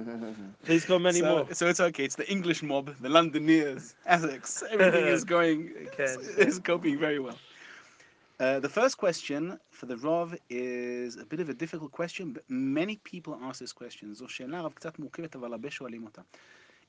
Please 0.64 0.84
go 0.84 0.98
many 0.98 1.20
so, 1.20 1.24
more. 1.24 1.54
so 1.54 1.66
it's 1.66 1.80
okay. 1.80 2.04
It's 2.04 2.14
the 2.14 2.28
English 2.30 2.62
mob, 2.62 2.90
the 3.02 3.08
Londoners, 3.08 3.94
Essex. 4.06 4.62
Everything 4.70 5.06
is 5.06 5.24
going, 5.24 5.58
Okay. 5.86 6.14
is 6.48 6.58
coping 6.60 6.98
very 6.98 7.18
well. 7.18 7.38
Uh, 8.38 8.60
the 8.60 8.68
first 8.68 8.96
question 8.98 9.58
for 9.70 9.86
the 9.86 9.96
Rav 9.96 10.28
is 10.50 11.16
a 11.16 11.26
bit 11.32 11.40
of 11.40 11.48
a 11.48 11.54
difficult 11.54 11.90
question, 11.90 12.24
but 12.36 12.44
many 12.48 12.96
people 13.12 13.32
ask 13.48 13.56
this 13.60 13.72
question. 13.72 14.14
זו 14.14 14.28
שאלה 14.28 14.60
רב 14.60 14.72
קצת 14.72 14.98
מורכבת, 14.98 15.36
אבל 15.36 15.52
הרבה 15.52 15.70
שואלים 15.70 16.04
אותה. 16.04 16.22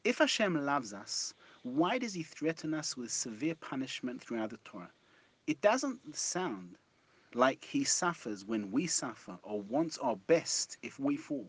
If 0.07 0.19
Hashem 0.19 0.53
loves 0.55 0.93
us, 0.93 1.33
why 1.63 1.97
does 1.97 2.13
he 2.13 2.23
threaten 2.23 2.73
us 2.73 2.95
with 2.95 3.11
severe 3.11 3.55
punishment 3.55 4.21
throughout 4.21 4.51
the 4.51 4.57
Torah? 4.65 4.91
It 5.47 5.61
doesn't 5.61 6.15
sound 6.15 6.77
like 7.33 7.63
he 7.63 7.83
suffers 7.83 8.45
when 8.45 8.71
we 8.71 8.87
suffer 8.87 9.37
or 9.43 9.61
wants 9.61 9.97
our 9.97 10.15
best 10.15 10.77
if 10.81 10.99
we 10.99 11.17
fall. 11.17 11.47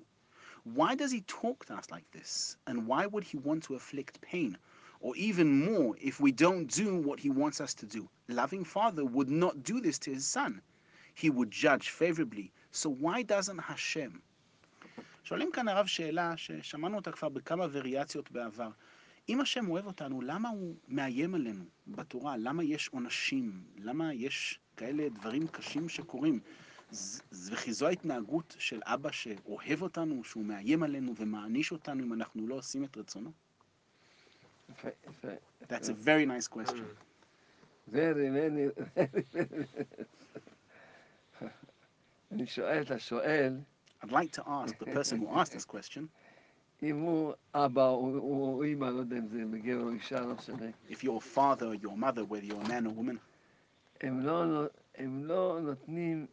Why 0.64 0.94
does 0.94 1.12
he 1.12 1.22
talk 1.22 1.66
to 1.66 1.74
us 1.74 1.90
like 1.90 2.10
this? 2.10 2.56
And 2.66 2.86
why 2.86 3.06
would 3.06 3.24
he 3.24 3.36
want 3.38 3.64
to 3.64 3.74
afflict 3.74 4.20
pain? 4.20 4.58
Or 5.00 5.14
even 5.16 5.64
more 5.64 5.96
if 6.00 6.20
we 6.20 6.32
don't 6.32 6.66
do 6.66 6.96
what 6.96 7.20
he 7.20 7.30
wants 7.30 7.60
us 7.60 7.74
to 7.74 7.86
do? 7.86 8.08
Loving 8.28 8.64
Father 8.64 9.04
would 9.04 9.30
not 9.30 9.62
do 9.62 9.80
this 9.80 9.98
to 10.00 10.12
his 10.12 10.26
son. 10.26 10.60
He 11.14 11.30
would 11.30 11.50
judge 11.50 11.90
favorably. 11.90 12.52
So 12.70 12.90
why 12.90 13.22
doesn't 13.22 13.58
Hashem? 13.58 14.22
שואלים 15.24 15.52
כאן 15.52 15.68
הרב 15.68 15.86
שאלה 15.86 16.36
ששמענו 16.36 16.96
אותה 16.96 17.12
כבר 17.12 17.28
בכמה 17.28 17.66
וריאציות 17.72 18.30
בעבר. 18.30 18.70
אם 19.29 19.41
השם 19.41 19.69
אוהב 19.69 19.85
אותנו, 19.85 20.21
למה 20.21 20.49
הוא 20.49 20.75
מאיים 20.87 21.35
עלינו 21.35 21.65
בתורה? 21.87 22.37
למה 22.37 22.63
יש 22.63 22.87
עונשים? 22.87 23.63
למה 23.77 24.13
יש 24.13 24.59
כאלה 24.77 25.09
דברים 25.09 25.47
קשים 25.47 25.89
שקורים? 25.89 26.39
וכי 27.31 27.73
זו 27.73 27.87
ההתנהגות 27.87 28.55
של 28.59 28.79
אבא 28.83 29.11
שאוהב 29.11 29.81
אותנו, 29.81 30.23
שהוא 30.23 30.45
מאיים 30.45 30.83
עלינו 30.83 31.13
ומעניש 31.17 31.71
אותנו 31.71 32.03
אם 32.03 32.13
אנחנו 32.13 32.47
לא 32.47 32.55
עושים 32.55 32.83
את 32.83 32.97
רצונו? 32.97 33.31
That's 35.69 35.89
a 35.89 35.93
very 35.93 36.25
nice 36.25 36.47
question. 36.47 36.85
very, 37.91 38.29
very, 38.29 38.71
very, 38.95 39.23
very. 39.35 40.05
אני 42.31 42.47
שואל 42.47 42.81
את 42.81 42.91
השואל, 42.91 43.59
I'd 44.03 44.11
like 44.11 44.31
to 44.31 44.43
ask 44.47 44.77
the 44.79 44.85
person 44.85 45.19
who 45.19 45.27
asked 45.39 45.53
this 45.53 45.65
question, 45.65 46.07
אם 46.83 46.99
הוא 46.99 47.33
אבא 47.53 47.87
או 47.89 48.63
אימא, 48.63 48.85
לא 48.85 48.99
יודע 48.99 49.17
אם 49.17 49.27
זה 49.27 49.43
בגבר 49.51 49.83
או 49.83 49.91
אישה, 49.91 50.19
לא 50.21 50.35
משנה. 50.35 50.65
if 50.89 50.93
your 51.03 51.21
father 51.35 51.65
or 51.65 51.83
your 51.85 51.95
mother, 51.97 52.23
whether 52.25 52.45
you're 52.51 52.65
a 52.65 52.69
man 52.69 52.85
or 52.87 52.99
woman, 52.99 53.17
הם 54.01 54.19
לא, 54.19 54.45
נו- 54.45 54.67
הם 54.95 55.25
לא 55.25 55.59
נותנים 55.61 56.25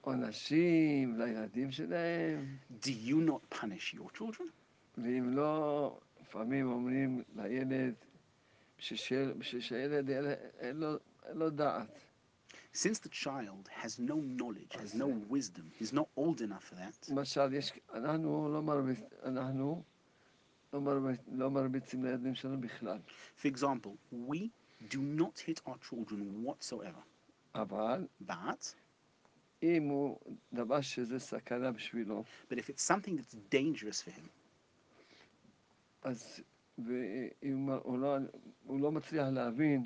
עונשים 0.00 1.18
לילדים 1.20 1.70
שלהם, 1.70 2.56
do 2.82 2.88
you 3.08 3.28
not 3.28 3.54
punish 3.56 3.94
your 3.94 4.18
children? 4.18 4.44
ואם 4.98 5.30
לא, 5.36 5.98
לפעמים 6.20 6.68
אומרים 6.72 7.22
לילד, 7.36 7.94
בשביל 9.38 9.60
שהילד 9.60 10.10
אין 10.60 10.82
לו 11.34 11.50
דעת. 11.50 11.98
Since 12.73 12.99
the 12.99 13.09
child 13.09 13.69
has 13.71 13.99
no 13.99 14.15
knowledge, 14.15 14.73
has 14.79 14.93
no 14.93 15.07
wisdom, 15.07 15.71
he's 15.79 15.93
not 15.93 16.07
old 16.15 16.41
enough 16.41 16.63
for 16.63 16.75
that, 16.75 17.09
למשל, 17.09 17.53
יש, 17.53 17.71
אנחנו 17.93 18.49
לא 18.53 18.61
מרביץ, 18.61 18.99
אנחנו 19.23 19.83
לא, 20.73 20.81
מרביץ, 20.81 21.19
לא 21.31 21.51
מרביצים 21.51 22.03
לילדים 22.05 22.35
שלנו 22.35 22.61
בכלל, 22.61 22.99
For 23.37 23.47
example, 23.47 23.97
we 24.11 24.49
do 24.89 24.99
not 24.99 25.39
hit 25.39 25.61
our 25.65 25.77
children 25.89 26.45
whatsoever. 26.45 27.03
אבל 27.55 28.07
But, 28.27 28.75
אם 29.63 29.83
הוא 29.89 30.19
דבר 30.53 30.81
שזה 30.81 31.19
סכנה 31.19 31.71
בשבילו, 31.71 32.23
but 32.49 32.55
if 32.57 32.69
it's 32.69 32.83
something 32.83 33.15
that's 33.17 33.35
dangerous 33.51 34.01
for 34.01 34.11
him, 34.11 34.29
אז 36.01 36.41
ואם 36.77 37.69
הוא 37.83 37.99
לא, 37.99 38.17
הוא 38.63 38.79
לא 38.79 38.91
מצליח 38.91 39.27
להבין 39.27 39.85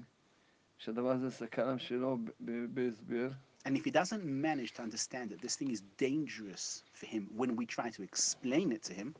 שהדבר 0.77 1.11
הזה 1.11 1.31
סכנה 1.31 1.75
בשבילו 1.75 2.17
ב- 2.17 2.29
ב- 2.39 2.65
בהסבר, 2.75 3.29
and 3.67 3.71
if 3.77 3.85
he 3.85 3.91
doesn't 3.91 4.23
manage 4.25 4.73
to 4.73 4.81
understand 4.81 5.29
that 5.31 5.41
this 5.41 5.55
thing 5.55 5.69
is 5.71 5.81
dangerous 5.97 6.83
for 6.93 7.05
him 7.05 7.27
when 7.39 7.55
we 7.55 7.65
try 7.65 7.89
to 7.97 8.01
explain 8.03 8.71
it 8.71 8.83
to 8.83 8.93
him, 8.93 9.13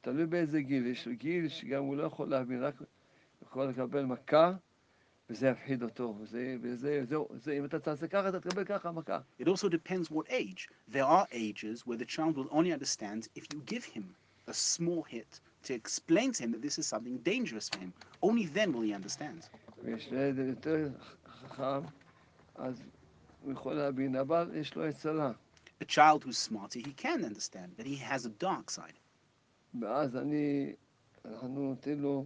תלוי 0.00 0.26
באיזה 0.26 0.60
גיל, 0.62 0.86
יש 0.86 1.06
לו 1.06 1.12
גיל 1.16 1.48
שגם 1.48 1.82
הוא 1.84 1.96
לא 1.96 2.02
יכול 2.02 2.28
להבין, 2.28 2.62
רק 2.62 2.74
יכול 3.42 3.66
לקבל 3.66 4.04
מכה 4.04 4.52
וזה 5.30 5.48
יפחיד 5.48 5.82
אותו, 5.82 6.16
וזה, 6.20 6.56
וזה, 6.62 7.04
זהו, 7.04 7.28
זה, 7.36 7.52
אם 7.58 7.64
אתה 7.64 7.78
תעשה 7.78 8.08
ככה, 8.08 8.28
אתה 8.28 8.40
תקבל 8.40 8.64
ככה 8.64 8.92
מכה. 8.92 9.18
it 9.40 9.44
also 9.48 9.68
depends 9.68 10.10
what 10.10 10.26
age. 10.30 10.68
There 10.92 11.04
are 11.04 11.26
ages 11.32 11.86
where 11.86 11.96
the 11.96 12.04
child 12.16 12.36
will 12.36 12.48
only 12.50 12.72
understand 12.72 13.28
if 13.34 13.44
you 13.52 13.60
give 13.74 13.84
him 13.84 14.04
a 14.48 14.54
small 14.54 15.02
hit 15.02 15.40
to 15.62 15.72
explain 15.74 16.32
to 16.32 16.42
him 16.44 16.50
that 16.52 16.62
this 16.62 16.78
is 16.78 16.86
something 16.86 17.16
dangerous 17.32 17.68
for 17.70 17.78
him. 17.84 17.92
Only 18.28 18.46
then 18.56 18.72
will 18.72 18.82
he 18.88 18.92
understand. 19.00 19.40
ויש 19.83 20.11
לילד 20.11 20.47
יותר 20.47 20.89
חכם, 21.27 21.81
אז 22.55 22.81
הוא 23.43 23.53
יכול 23.53 23.73
להבין, 23.73 24.15
אבל 24.15 24.51
יש 24.55 24.75
לו 24.75 24.85
יצרה. 24.85 25.31
A 25.83 25.85
child 25.85 26.23
who's 26.23 26.37
smarter, 26.37 26.79
he 26.79 26.93
can 26.93 27.23
understand 27.23 27.69
that 27.77 27.85
he 27.85 27.95
has 27.95 28.25
a 28.25 28.43
dark 28.43 28.69
side. 28.69 28.99
ואז 29.81 30.15
אני, 30.15 30.73
אנחנו 31.25 31.69
נותנים 31.69 32.01
לו 32.01 32.25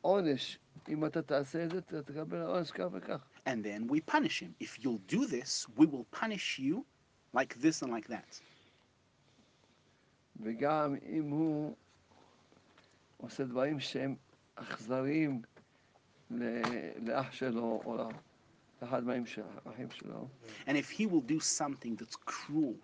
עונש. 0.00 0.58
אם 0.88 1.06
אתה 1.06 1.22
תעשה 1.22 1.64
את 1.64 1.70
זה, 1.70 1.78
אתה 1.78 2.02
תקבל 2.02 2.42
עונש 2.42 2.70
כך 2.70 2.84
וכך. 2.92 3.24
And 3.46 3.64
then 3.64 3.92
we 3.92 4.00
punish 4.12 4.40
him. 4.40 4.54
If 4.60 4.78
you'll 4.82 5.02
do 5.08 5.26
this, 5.26 5.66
we 5.76 5.86
will 5.86 6.06
punish 6.20 6.58
you 6.58 6.84
like 7.34 7.54
this 7.60 7.82
and 7.82 7.90
like 7.90 8.08
that. 8.08 8.40
וגם 10.40 10.94
אם 11.02 11.30
הוא 11.30 11.76
עושה 13.16 13.44
דברים 13.44 13.80
שהם 13.80 14.16
אכזריים 14.54 15.42
לאח 17.01 17.31
שלו 17.31 17.81
או 17.85 18.09
לאחד 18.81 19.03
מהאחים 19.03 19.91
שלו, 19.91 20.27
And 20.67 20.77
if 20.77 20.89
he 20.89 21.05
will 21.05 21.21
do 21.21 21.39
something 21.39 21.95
that's 21.95 22.15
cruel 22.25 22.75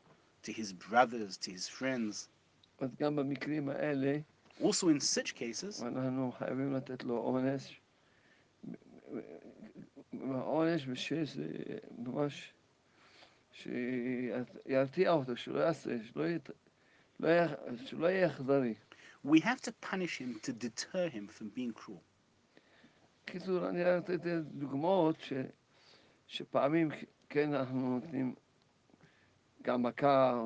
to 0.43 0.51
his 0.51 0.73
brothers, 0.73 1.37
to 1.37 1.51
his 1.51 1.67
friends, 1.67 2.27
אז 2.79 2.95
גם 2.99 3.15
במקרים 3.15 3.69
האלה 3.69 4.17
also 4.59 4.87
in 4.89 4.99
such 4.99 5.33
cases, 5.35 5.83
אנחנו 5.83 6.31
חייבים 6.31 6.73
לתת 6.73 7.03
לו 7.03 7.17
עונש. 7.17 7.79
עונש 10.31 10.87
בשביל 10.87 11.25
שזה 11.25 11.47
ממש, 11.97 12.53
שירתיע 13.51 15.11
אותו, 15.11 15.37
שלא 15.37 15.59
יעשה, 15.59 15.89
שלא 16.03 16.23
יהיה, 16.23 16.37
לא 17.19 17.27
יהיה, 17.27 17.47
שלא 17.85 18.07
יהיה 18.07 18.27
אכזרי. 18.27 18.73
we 19.25 19.39
have 19.39 19.61
to 19.61 19.71
punish 19.81 20.17
him 20.17 20.39
to 20.43 20.51
deter 20.51 21.07
him 21.09 21.27
from 21.27 21.49
being 21.49 21.71
cruel. 21.71 22.01
קיצור, 23.30 23.68
אני 23.68 23.84
רק 23.84 24.10
לתת 24.10 24.42
דוגמאות 24.44 25.20
ש, 25.20 25.32
שפעמים 26.26 26.88
כן 27.28 27.54
אנחנו 27.54 27.98
נותנים 27.98 28.34
גם 29.62 29.82
מכה, 29.82 30.44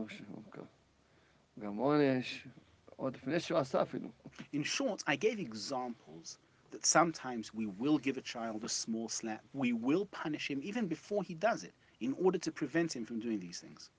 גם 1.59 1.77
עונש, 1.77 2.49
עוד 2.97 3.17
לפני 3.17 3.41
שהוא 3.41 3.59
עשה 3.59 3.83
אפילו. 3.83 4.09
In 4.55 4.65
short, 4.65 5.03
I 5.07 5.17
gave 5.17 5.39
examples 5.39 6.39
that 6.73 6.85
sometimes 6.87 7.55
we 7.55 7.67
will 7.67 7.99
give 7.99 8.17
a 8.17 8.23
child 8.35 8.65
a 8.65 8.69
small 8.69 9.09
slap, 9.09 9.43
we 9.55 9.73
will 9.73 10.07
punish 10.25 10.51
him 10.51 10.61
even 10.63 10.87
before 10.87 11.23
he 11.23 11.35
does 11.35 11.65
it, 11.65 11.75
in 12.01 12.13
order 12.25 12.39
to 12.39 12.51
prevent 12.51 12.91
him 12.97 13.05
from 13.05 13.19
doing 13.21 13.39
these 13.47 13.61
things, 13.65 13.91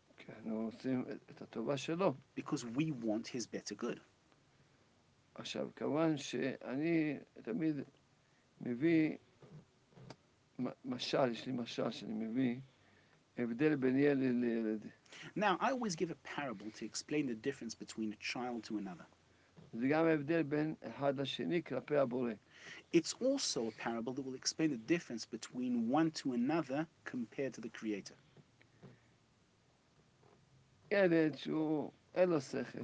because 2.36 2.62
we 2.78 2.86
want 2.92 3.28
his 3.28 3.48
better 3.48 3.76
good. 3.76 4.00
עכשיו, 5.36 5.70
כמובן 5.76 6.18
שאני 6.18 7.18
תמיד 7.42 7.76
מביא 8.63 9.17
מ- 10.61 10.67
משל, 10.85 11.31
יש 11.31 11.47
לי 11.47 11.53
משל 11.53 11.91
שאני 11.91 12.15
מביא, 12.15 12.57
הבדל 13.39 13.77
בין 13.77 13.97
ילד 13.99 14.35
לילד. 14.41 14.87
Now, 15.37 15.57
I 15.61 15.71
always 15.73 15.95
give 15.97 16.11
a 16.11 16.19
parable 16.37 16.71
to 16.79 16.85
explain 16.85 17.27
the 17.27 17.35
difference 17.35 17.75
between 17.75 18.13
a 18.13 18.17
child 18.33 18.65
to 18.65 18.79
another. 18.79 19.07
זה 19.73 19.89
גם 19.89 20.05
ההבדל 20.07 20.43
בין 20.43 20.75
אחד 20.83 21.21
לשני 21.21 21.63
כלפי 21.63 21.97
הבורא. 21.97 22.33
It's 22.97 23.15
also 23.21 23.69
a 23.69 23.83
parable 23.85 24.13
that 24.15 24.23
will 24.25 24.35
explain 24.45 24.71
the 24.71 24.93
difference 24.95 25.25
between 25.27 25.89
one 25.91 26.11
to 26.23 26.33
another 26.33 26.87
compared 27.05 27.55
to 27.55 27.61
the 27.61 27.69
Creator. 27.79 28.15
ילד 30.91 31.37
שהוא, 31.37 31.91
אין 32.15 32.29
לו 32.29 32.41
שכל, 32.41 32.83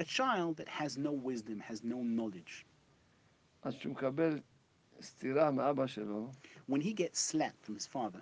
A 0.00 0.04
child 0.04 0.56
that 0.56 0.68
has 0.68 0.96
no 0.96 1.10
wisdom, 1.12 1.58
has 1.60 1.82
no 1.82 2.02
knowledge, 2.02 2.64
אז 3.62 3.74
כשהוא 3.78 3.92
מקבל 3.92 4.40
סטירה 5.01 5.51
מאבא 5.51 5.87
שלו, 5.87 6.31
when 6.69 6.81
he 6.81 6.93
gets 6.93 7.31
slapped 7.31 7.65
from 7.67 7.75
his 7.75 7.87
father, 7.93 8.21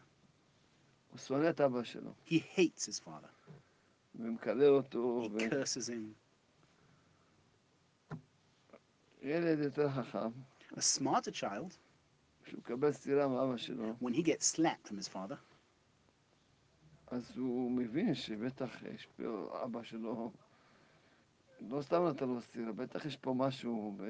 הוא 1.11 1.17
שונא 1.19 1.49
את 1.49 1.61
אבא 1.61 1.83
שלו, 1.83 2.11
he 2.27 2.33
hates 2.55 2.85
his 2.85 3.07
father. 3.07 3.51
ומקלל 4.15 4.69
אותו, 4.69 5.29
He 5.37 5.49
curses 5.49 5.89
him. 5.89 6.13
וילד 9.21 9.59
יותר 9.59 9.89
חכם, 9.89 10.29
A 10.71 10.81
smarter 10.81 11.31
child, 11.41 11.73
כשהוא 12.43 12.59
מקבל 12.59 12.91
סטירה 12.91 13.27
מאבא 13.27 13.57
שלו, 13.57 13.95
when 14.01 14.13
he 14.13 14.23
gets 14.23 14.55
slapped 14.55 14.87
from 14.87 14.97
his 14.97 15.07
father, 15.13 15.37
אז 17.07 17.37
הוא 17.37 17.71
מבין 17.71 18.15
שבטח 18.15 18.83
יש 18.83 19.07
פה 19.17 19.61
אבא 19.63 19.83
שלו, 19.83 20.31
לא 21.69 21.81
סתם 21.81 22.07
נתן 22.07 22.27
לו 22.27 22.41
סטירה, 22.41 22.71
בטח 22.71 23.05
יש 23.05 23.17
פה 23.17 23.33
משהו 23.37 23.95
ב... 23.97 24.03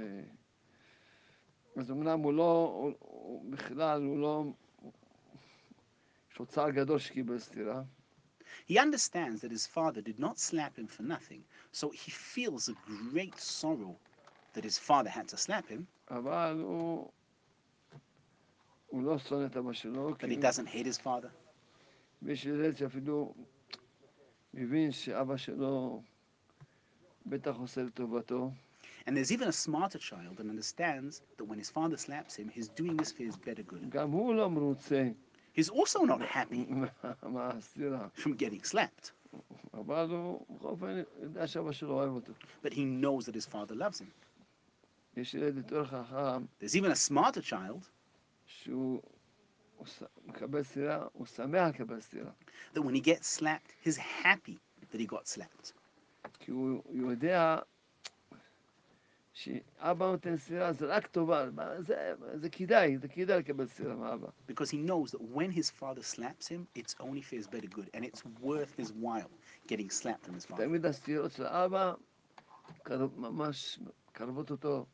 אז 1.76 1.90
אמנם 1.90 2.20
הוא 2.20 2.32
לא, 2.32 2.72
הוא, 2.76 2.92
הוא 2.98 3.52
בכלל, 3.52 4.02
הוא 4.02 4.18
לא... 4.18 4.44
יש 6.32 6.38
לו 6.38 6.46
צער 6.46 6.70
גדול 6.70 6.98
שקיבל 6.98 7.38
סטירה, 7.38 7.82
he 8.68 8.78
understands 8.78 9.40
that 9.42 9.50
his 9.50 9.66
father 9.66 10.00
did 10.00 10.18
not 10.18 10.38
slap 10.38 10.76
him 10.76 10.86
for 10.86 11.02
nothing, 11.02 11.42
so 11.72 11.90
he 11.90 12.10
feels 12.10 12.68
a 12.68 12.74
great 13.12 13.38
sorrow 13.38 13.96
that 14.54 14.64
his 14.64 14.78
father 14.78 15.10
had 15.10 15.28
to 15.28 15.36
slap 15.36 15.68
him, 15.68 15.84
אבל 16.10 16.60
הוא... 16.62 17.10
הוא 18.86 19.02
לא 19.02 19.18
שונא 19.18 19.46
את 19.46 19.56
אבא 19.56 19.72
שלו, 19.72 20.10
but 20.10 20.30
he 20.30 20.36
doesn't 20.36 20.68
hate 20.68 20.86
his 20.86 20.98
father. 20.98 21.30
ויש 22.22 22.44
ילד 22.46 22.76
שאפילו 22.76 23.34
מבין 24.54 24.92
שאבא 24.92 25.36
שלו 25.36 26.02
בטח 27.26 27.54
עושה 27.56 27.82
לטובתו, 27.82 28.50
And 29.06 29.16
there's 29.16 29.30
even 29.32 29.48
a 29.48 29.52
smarter 29.52 29.98
child 29.98 30.36
that 30.38 30.48
understands 30.48 31.22
that 31.36 31.44
when 31.44 31.58
his 31.58 31.70
father 31.70 31.96
slaps 31.96 32.34
him, 32.36 32.48
he's 32.48 32.68
doing 32.68 32.96
this 32.96 33.12
for 33.12 33.22
his 33.22 33.36
better 33.36 33.62
good. 33.62 33.90
גם 33.90 34.10
הוא 34.10 34.34
לא 34.34 34.50
מרוצה 34.50 35.08
He's 35.58 35.68
also 35.70 36.00
not 36.04 36.20
happy 36.20 36.66
מה- 36.68 37.12
מהסטירה, 37.22 38.08
from 38.16 38.34
getting 38.36 38.62
slapped, 38.64 39.10
אבל 39.74 40.10
הוא 40.10 40.46
בכל 40.58 40.68
אופן 40.68 41.02
יודע 41.22 41.46
שאבא 41.46 41.72
שלו 41.72 41.92
אוהב 41.94 42.10
אותו. 42.12 42.32
but 42.64 42.72
he 42.72 42.80
knows 42.84 43.26
that 43.26 43.34
his 43.34 43.46
father 43.46 43.74
loves 43.74 44.00
him. 44.00 44.10
יש 45.16 45.34
ילד 45.34 45.56
יותר 45.56 45.84
חכם 45.86 46.44
There's 46.60 46.74
even 46.76 46.90
a 46.90 47.10
smarter 47.10 47.40
child 47.50 47.88
שהוא 48.46 49.02
הוא 49.76 49.86
ש- 49.86 50.02
מקבל 50.26 50.62
סטירה, 50.62 51.06
הוא 51.12 51.26
שמח 51.26 51.68
לקבל 51.74 52.00
סטירה, 52.00 52.30
that 52.74 52.78
when 52.80 52.94
he 52.94 53.00
gets 53.00 53.26
slapped, 53.40 53.72
he's 53.88 53.96
happy 53.96 54.58
that 54.92 55.00
he 55.00 55.06
got 55.06 55.26
slapped. 55.28 55.72
כי 56.38 56.50
הוא 56.50 56.82
הוא 56.84 57.12
יודע 57.12 57.58
שאבא 59.32 60.06
נותן 60.06 60.36
סטירה 60.36 60.72
זה 60.72 60.86
רק 60.86 61.06
טובה, 61.06 61.50
מה, 61.50 61.82
זה, 61.82 62.12
זה 62.34 62.50
כדאי, 62.50 62.98
זה 62.98 63.08
כדאי 63.08 63.38
לקבל 63.38 63.66
סטירה 63.66 63.94
מאבא. 63.94 64.28
Because 64.48 64.70
he 64.70 64.76
knows 64.88 65.10
that 65.12 65.20
when 65.34 65.50
his 65.50 65.70
father 65.70 66.02
slaps 66.02 66.48
him, 66.48 66.66
it's 66.78 66.94
only 67.00 67.20
for 67.22 67.36
his 67.36 67.46
better 67.46 67.68
good, 67.76 67.88
and 67.94 68.04
it's 68.04 68.22
worth 68.42 68.74
his 68.78 68.92
while 68.92 69.30
getting 69.68 69.90
slapped 69.90 70.24
from 70.26 70.34
his 70.34 70.46
father. 70.46 70.64
תמיד 70.64 70.86
הסטירות 70.86 71.32
של 71.32 71.46
אבא 71.46 71.94
קרוב, 72.82 73.20
ממש 73.20 73.78
מקרבות 74.10 74.50
אותו 74.50 74.86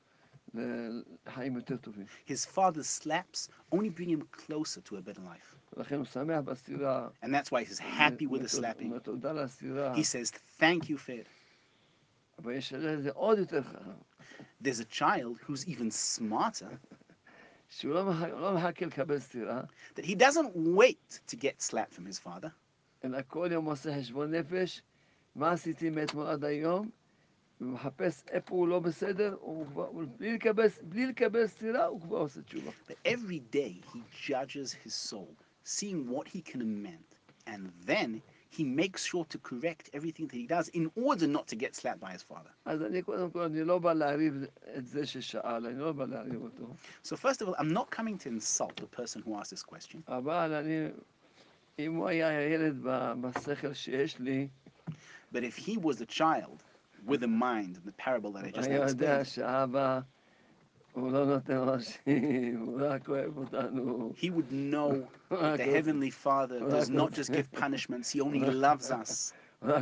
ל- 0.54 1.02
לחיים 1.26 1.56
יותר 1.56 1.76
טובים. 1.76 2.06
His 2.28 2.46
father's 2.56 3.02
slaps 3.02 3.48
only 3.74 3.88
bring 3.98 4.08
him 4.08 4.22
closer 4.32 4.80
to 4.80 4.96
a 4.96 5.00
better 5.00 5.20
life. 5.22 5.56
ולכן 5.76 5.96
הוא 5.96 6.04
שמח 6.04 6.40
בסטירה. 6.44 7.08
And 7.22 7.28
that's 7.34 7.50
why 7.50 7.64
he's 7.64 7.78
happy 7.78 8.26
with 8.26 8.42
the 8.42 8.56
הוא 8.56 8.60
slapping. 8.60 8.82
אומר 8.84 8.98
תודה 8.98 9.30
על 9.30 9.38
הסטירה. 9.38 9.94
He 9.94 10.02
says, 10.04 10.32
Thank 10.60 10.84
you 10.88 10.96
for 10.96 11.10
it. 11.12 11.28
אבל 12.38 12.52
יש 12.52 12.72
ילד 12.72 13.00
זה 13.00 13.10
עוד 13.12 13.38
יותר 13.38 13.62
חכם, 13.62 13.90
there's 14.61 14.79
a 14.79 14.85
child 14.85 15.39
who's 15.45 15.67
even 15.67 15.91
smarter. 15.91 16.79
That 19.95 20.05
he 20.05 20.15
doesn't 20.15 20.55
wait 20.55 21.21
to 21.27 21.35
get 21.35 21.61
slapped 21.61 21.93
from 21.93 22.05
his 22.05 22.19
father. 22.19 22.53
But 32.87 32.97
every 33.05 33.39
day 33.39 33.81
he 33.93 34.03
judges 34.11 34.73
his 34.73 34.93
soul, 34.93 35.35
seeing 35.63 36.09
what 36.09 36.27
he 36.27 36.41
can 36.41 36.61
amend, 36.61 37.05
and 37.47 37.71
then 37.85 38.21
he 38.57 38.63
makes 38.63 39.05
sure 39.05 39.25
to 39.25 39.37
correct 39.39 39.89
everything 39.93 40.27
that 40.27 40.35
he 40.35 40.47
does 40.47 40.69
in 40.69 40.91
order 40.95 41.27
not 41.27 41.47
to 41.47 41.55
get 41.55 41.75
slapped 41.75 41.99
by 41.99 42.11
his 42.11 42.23
father. 42.23 42.49
So 47.03 47.15
first 47.15 47.41
of 47.41 47.47
all, 47.47 47.55
I'm 47.59 47.69
not 47.73 47.89
coming 47.91 48.17
to 48.19 48.29
insult 48.29 48.75
the 48.77 48.87
person 48.87 49.21
who 49.23 49.35
asked 49.35 49.51
this 49.51 49.63
question. 49.63 50.03
But 55.31 55.43
if 55.43 55.55
he 55.57 55.77
was 55.77 56.01
a 56.01 56.05
child 56.05 56.63
with 57.05 57.23
a 57.23 57.27
mind, 57.27 57.79
the 57.85 57.91
parable 57.93 58.31
that 58.33 58.45
I 58.45 58.51
just 58.51 58.69
explained, 58.83 59.25
he 60.95 61.01
would 64.29 64.51
know 64.51 65.07
that 65.29 65.57
the 65.57 65.63
Heavenly 65.63 66.09
Father 66.11 66.61
does 66.61 66.89
not 66.89 67.13
just 67.13 67.31
give 67.31 67.51
punishments, 67.51 68.09
He 68.09 68.21
only 68.21 68.39
loves 68.39 68.91
us. 68.91 69.33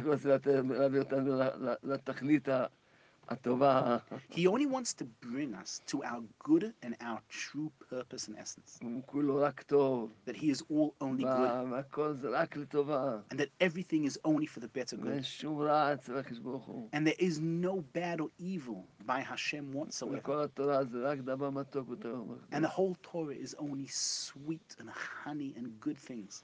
הוא 3.30 3.36
רק 3.36 3.46
רוצה 3.46 3.50
לתת- 3.50 3.60
להביא 3.60 3.68
אותנו 3.68 3.86
ל- 3.86 3.90
ל- 3.90 3.96
לתכלית 3.96 3.96
ה- 3.96 3.96
הטובה, 3.96 3.98
He 4.30 4.46
only 4.46 4.66
wants 4.66 4.92
to 4.94 5.04
bring 5.26 5.54
us 5.54 5.80
to 5.92 6.02
our 6.02 6.22
good 6.48 6.64
and 6.82 6.94
our 7.00 7.20
true 7.28 7.70
purpose 7.90 8.28
and 8.28 8.36
essence. 8.38 8.78
הוא 8.82 9.02
כולו 9.06 9.36
רק 9.42 9.62
טוב, 9.62 10.12
That 10.26 10.36
he 10.36 10.50
is 10.50 10.62
all 10.70 10.90
only 11.00 11.22
good 11.22 11.26
וה- 11.26 11.64
והכל 11.70 12.14
זה 12.14 12.28
רק 12.28 12.56
לטובה. 12.56 13.20
and 13.30 13.36
that 13.36 13.48
everything 13.60 14.04
is 14.04 14.16
only 14.26 14.46
for 14.46 14.60
the 14.60 14.68
better 14.68 14.96
ואין 15.04 15.18
good. 15.18 15.22
שום 15.22 15.58
רע 15.58 15.94
אצל 15.94 16.18
הקדוש 16.18 16.38
ברוך 16.38 16.64
הוא. 16.64 16.88
And 16.92 17.06
there 17.06 17.20
is 17.22 17.38
no 17.40 17.82
bad 17.96 18.20
or 18.20 18.28
evil 18.40 19.06
by 19.06 19.20
Hashem 19.20 19.74
whatsoever. 19.74 20.18
וכל 20.18 20.42
התורה 20.42 20.84
זה 20.84 20.98
רק 21.10 21.18
דבר 21.18 21.50
מתוק 21.50 21.88
וטוב. 21.88 22.38
And 22.52 22.64
the 22.64 22.68
whole 22.68 22.94
Torah 23.02 23.44
is 23.46 23.54
only 23.54 23.86
sweet 23.88 24.76
and 24.80 24.88
honey 25.24 25.54
and 25.58 25.66
good 25.86 25.98
things. 26.10 26.42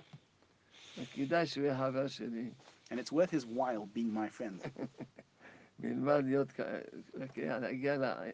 כדאי 1.14 1.46
שהוא 1.46 1.64
יהיה 1.64 1.78
חבר 1.78 2.06
שלי, 2.06 2.50
And 2.90 2.94
it's 3.00 3.10
worth 3.12 3.30
his 3.32 3.44
while 3.44 3.86
being 3.96 4.10
my 4.14 4.28
friend. 4.38 4.60
וילמד 5.80 6.24
להיות, 6.24 6.52
כ- 6.52 6.60
רק 7.20 7.38
להגיע 7.38 7.96
ל- 7.96 8.30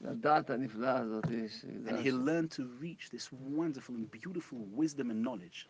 לדעת 0.00 0.50
הנפלאה 0.50 0.98
הזאת. 0.98 1.24
שזה- 1.48 1.90
And 1.90 2.04
he'll 2.04 2.26
learn 2.28 2.54
to 2.56 2.62
reach 2.82 3.10
this 3.10 3.32
wonderful 3.32 3.90
and 3.90 4.16
beautiful 4.26 4.80
wisdom 4.80 5.04
and 5.10 5.26
knowledge. 5.26 5.66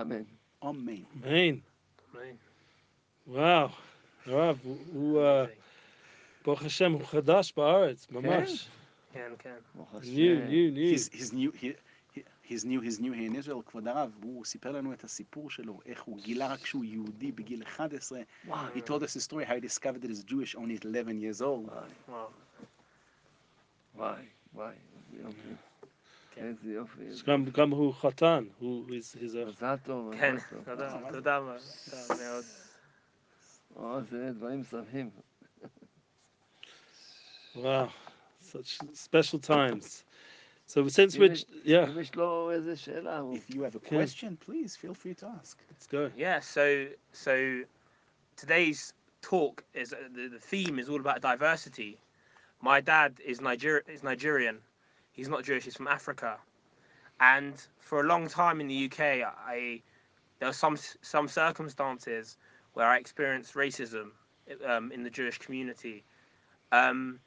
אמן. 0.00 0.22
Amen. 0.62 1.04
Amen. 1.24 1.60
Amen. 2.12 2.36
וואו. 3.26 3.68
הרב, 4.26 4.58
הוא- 4.62 4.78
הוא, 4.92 5.20
אה, 5.22 5.44
ברוך 6.44 6.62
השם, 6.62 6.92
הוא 6.92 7.04
חדש 7.04 7.52
בארץ, 7.56 8.06
ממש. 8.10 8.68
כן, 9.12 9.32
כן. 9.38 9.54
ברוך 9.74 9.94
new, 9.94 9.96
השם. 9.98 10.12
new, 10.48 10.74
new. 10.76 10.94
He's, 10.96 11.14
he's 11.20 11.32
new 11.32 11.56
he, 11.62 11.66
he- 12.46 12.54
he's 12.54 12.64
new 12.64 12.80
he's 12.80 13.00
new 13.00 13.12
here 13.12 13.30
in 13.32 13.44
Israel, 13.44 13.62
כבוד 13.66 13.88
הרב, 13.88 14.18
הוא 14.22 14.44
סיפר 14.44 14.72
לנו 14.72 14.92
את 14.92 15.04
הסיפור 15.04 15.50
שלו, 15.50 15.80
איך 15.86 16.02
הוא 16.02 16.18
גילה 16.22 16.46
רק 16.52 16.66
שהוא 16.66 16.84
יהודי 16.84 17.32
בגיל 17.32 17.62
11. 17.62 18.20
He 18.74 18.80
told 18.80 19.02
us 19.02 19.14
the 19.16 19.20
story 19.28 19.44
how 19.44 19.54
he 19.56 19.60
discovered 19.60 20.02
that 20.02 20.10
he's 20.10 20.24
Jewish 20.24 20.54
only 20.56 20.76
at 20.76 20.84
11 20.84 21.20
years 21.20 21.40
old. 21.42 21.70
וואי, 21.70 21.90
וואו. 22.08 22.30
וואי, 23.94 24.22
וואי, 24.54 24.74
איזה 25.12 25.22
יופי. 25.22 25.48
כן. 26.30 26.44
איזה 26.44 26.72
יופי. 26.72 27.06
אז 27.08 27.22
גם, 27.22 27.44
גם 27.44 27.70
הוא 27.70 27.94
חתן, 27.94 28.44
הוא, 28.58 28.86
he's, 28.88 29.16
he's 29.16 29.34
a, 29.34 29.48
מזל 29.48 29.76
טוב, 29.84 30.16
כן, 30.16 30.34
מזל 30.34 30.44
טוב. 30.50 30.64
תודה, 30.64 30.98
תודה 31.12 31.40
מאוד. 31.40 31.60
תודה 31.90 32.14
מאוד. 32.24 32.44
או, 33.76 34.02
זה 34.02 34.30
דברים 34.32 34.64
שמחים. 34.64 35.10
wow, 37.54 37.88
such 38.40 38.78
special 38.94 39.38
times. 39.38 40.04
So 40.67 40.85
since 40.89 41.17
we're 41.17 41.33
yeah, 41.63 41.85
if 43.33 43.49
you 43.55 43.61
have 43.63 43.75
a 43.75 43.79
question, 43.79 44.37
please 44.37 44.75
feel 44.75 44.93
free 44.93 45.13
to 45.15 45.27
ask. 45.39 45.57
Let's 45.71 45.87
go. 45.87 46.11
Yeah. 46.15 46.41
So 46.41 46.87
so 47.13 47.61
today's 48.35 48.93
talk 49.21 49.63
is 49.73 49.93
uh, 49.93 49.97
the, 50.13 50.27
the 50.27 50.39
theme 50.39 50.77
is 50.77 50.89
all 50.89 50.99
about 50.99 51.21
diversity. 51.21 51.97
My 52.61 52.81
dad 52.81 53.13
is 53.25 53.39
Niger 53.39 53.81
is 53.87 54.03
Nigerian. 54.03 54.59
He's 55.13 55.29
not 55.29 55.45
Jewish. 55.45 55.63
He's 55.63 55.77
from 55.77 55.87
Africa. 55.87 56.37
And 57.21 57.55
for 57.79 58.01
a 58.01 58.03
long 58.03 58.27
time 58.27 58.59
in 58.59 58.67
the 58.67 58.85
UK, 58.91 58.99
I 59.25 59.81
there 60.39 60.49
were 60.49 60.53
some 60.53 60.77
some 61.01 61.29
circumstances 61.29 62.37
where 62.73 62.87
I 62.87 62.97
experienced 62.97 63.53
racism 63.53 64.11
um, 64.65 64.91
in 64.91 65.03
the 65.03 65.09
Jewish 65.09 65.37
community. 65.37 66.03
Um, 66.73 67.21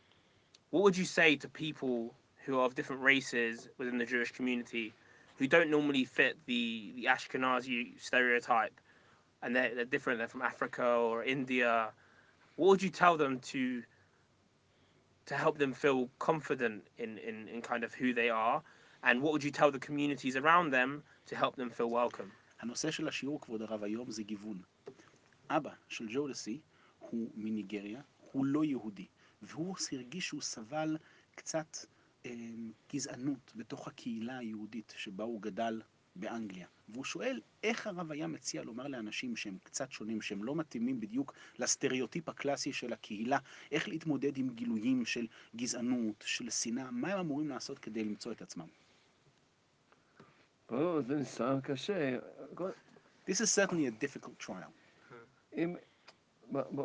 what 0.69 0.83
would 0.83 0.97
you 0.97 1.07
say 1.07 1.37
to 1.37 1.49
people 1.49 2.15
who 2.46 2.60
are 2.60 2.66
of 2.66 2.76
different 2.76 3.02
races 3.02 3.70
within 3.78 3.98
the 3.98 4.06
Jewish 4.06 4.32
community 4.32 4.94
who 5.38 5.48
don't 5.48 5.70
normally 5.70 6.06
fit 6.06 6.38
the, 6.46 6.94
the 6.96 7.06
Ashkenazi 7.06 8.02
stereotype 8.02 8.80
and 9.42 9.56
they're, 9.56 9.76
they're 9.76 9.86
different, 9.86 10.20
they're 10.20 10.28
from 10.28 10.42
Africa 10.42 10.86
or 10.86 11.24
India? 11.24 11.90
What 12.56 12.70
would 12.70 12.84
you 12.84 12.90
tell 12.90 13.18
them 13.18 13.40
to 13.52 13.84
to 15.26 15.36
help 15.36 15.58
them 15.58 15.74
feel 15.74 16.08
confident 16.20 16.84
in, 17.00 17.18
in, 17.18 17.48
in 17.48 17.62
kind 17.62 17.84
of 17.84 17.94
who 17.96 18.14
they 18.14 18.30
are? 18.30 18.62
And 19.04 19.22
what 19.22 19.34
would 19.34 19.44
you 19.44 19.52
tell 19.52 19.72
the 19.72 19.80
communities 19.80 20.36
around 20.36 20.70
them 20.70 21.04
to 21.28 21.36
help 21.36 21.56
them 21.56 21.70
feel 21.70 21.90
welcome? 21.90 22.32
הנושא 22.60 22.92
של 22.92 23.08
השיעור, 23.08 23.42
כבוד 23.42 23.62
הרב, 23.62 23.84
היום 23.84 24.12
זה 24.12 24.24
גיוון. 24.24 24.62
אבא 25.50 25.72
של 25.88 26.08
ג'ודסי 26.10 26.62
הוא 27.00 27.32
מניגריה, 27.36 28.02
הוא 28.32 28.46
לא 28.46 28.66
יהודי, 28.66 29.08
והוא 29.42 29.76
הרגיש 29.92 30.28
שהוא 30.28 30.42
סבל 30.42 30.98
קצת 31.36 31.78
אה, 31.78 31.88
גזענות 32.93 33.53
בתוך 33.57 33.89
הקהילה 33.89 34.39
היהודית 34.39 34.95
שבה 34.97 35.25
הוא 35.25 35.43
גדל 35.43 35.83
באנגליה. 36.17 36.67
והוא 36.89 37.05
שואל 37.05 37.41
איך 37.63 37.87
הרב 37.87 38.13
היה 38.13 38.27
מציע 38.27 38.63
לומר 38.63 38.87
לאנשים 38.89 39.37
שהם 39.37 39.59
קצת 39.63 39.93
שונים, 39.93 40.23
שהם 40.23 40.45
לא 40.45 40.55
מתאימים 40.55 41.01
בדיוק 41.01 41.35
לסטריאוטיפ 41.59 42.29
הקלאסי 42.29 42.73
של 42.73 42.93
הקהילה, 42.93 43.39
איך 43.73 43.89
להתמודד 43.89 44.37
עם 44.39 44.51
גילויים 44.55 45.05
של 45.05 45.27
גזענות, 45.57 46.25
של 46.27 46.51
שנאה, 46.51 46.91
מה 46.91 47.13
הם 47.13 47.19
אמורים 47.19 47.49
לעשות 47.49 47.79
כדי 47.79 48.05
למצוא 48.05 48.33
את 48.33 48.43
עצמם. 48.43 48.67
ברור, 50.71 51.03
זה 51.03 51.17
ניסיון 51.17 51.61
קשה. 51.61 52.19
This 53.29 53.41
is 53.41 53.51
certainly 53.59 53.87
a 53.87 54.05
difficult 54.05 54.47
trial. 54.47 54.71
אם, 55.57 55.77
ב- 56.53 56.77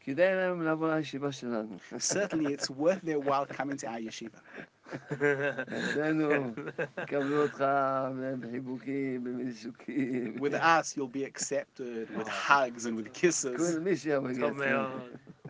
ברור 0.00 0.14
שכדאי 0.14 0.34
להם 0.34 0.62
לבוא 0.62 0.94
לישיבה 0.94 1.32
שלנו. 1.32 1.76
Certainly 1.96 2.56
it's 2.56 2.70
worth 2.70 3.02
their 3.04 3.18
while 3.28 3.46
coming 3.56 3.76
to 3.76 3.86
our 3.86 3.98
yeshiva. 4.00 4.40
אצלנו 5.62 6.30
יקבלו 7.02 7.42
אותך 7.42 7.64
בחיבוקים, 8.40 9.24
במישוקים. 9.24 10.34
With 10.38 10.54
us, 10.54 10.96
you'll 10.96 11.16
be 11.16 11.24
accepted 11.24 12.08
with 12.18 12.28
hugs 12.28 12.86
and 12.86 12.96
with 12.96 13.12
kisses. 13.12 13.56
כל 13.74 13.80
מי 13.80 13.96
שיבוא 13.96 14.28
טוב 14.40 14.52
מאוד. 14.52 15.02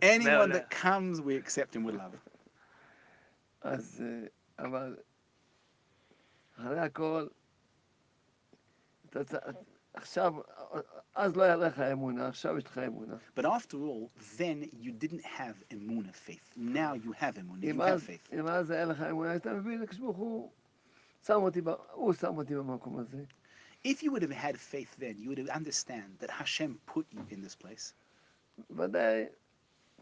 Anyone 0.04 0.24
מעולה. 0.24 0.54
that 0.54 0.70
comes, 0.70 1.20
we 1.20 1.36
accept 1.46 1.74
him 1.76 1.84
with 1.84 1.94
love. 1.94 2.16
אז, 3.60 4.02
אה, 4.04 4.26
אבל 4.66 4.96
אחרי 6.58 6.80
הכל, 6.80 7.26
אתה 9.10 9.24
צ- 9.24 9.34
עכשיו, 9.94 10.34
אז 11.14 11.36
לא 11.36 11.42
היה 11.42 11.56
לך 11.56 11.80
אמונה, 11.80 12.28
עכשיו 12.28 12.58
יש 12.58 12.64
לך 12.64 12.78
אמונה. 12.78 13.16
But 13.36 13.42
after 13.44 13.74
all, 13.76 14.10
then 14.38 14.68
you 14.82 14.92
didn't 14.92 15.24
have 15.24 15.56
emuna 15.72 16.12
faith. 16.28 16.56
Now 16.56 16.92
you 16.94 17.12
have 17.12 17.34
emuna. 17.38 17.62
You 17.62 17.70
אם 17.70 17.80
have 17.80 17.84
אז, 17.84 18.02
faith. 18.06 18.34
אם 18.38 18.46
אז 18.46 18.70
היה 18.70 18.84
לך 18.84 19.00
אמונה, 19.02 19.30
היית 19.30 19.46
מבין, 19.46 19.82
הקדוש 19.82 19.98
ברוך 20.00 20.16
הוא 20.16 20.50
שם 21.26 21.32
אותי, 21.42 21.60
ב- 21.60 21.74
הוא 21.92 22.12
שם 22.12 22.36
אותי 22.36 22.54
במקום 22.54 22.98
הזה. 22.98 23.24
If 23.86 24.02
you 24.02 24.10
would 24.12 24.22
have 24.22 24.32
had 24.32 24.56
faith 24.56 24.96
then, 25.00 25.16
you 25.18 25.28
would 25.30 25.38
have 25.38 25.56
understand 25.60 26.18
that 26.20 26.30
Hashem 26.30 26.78
put 26.94 27.04
you 27.12 27.20
in 27.30 27.40
this 27.42 27.54
place. 27.64 27.92
ודאי, 28.70 29.24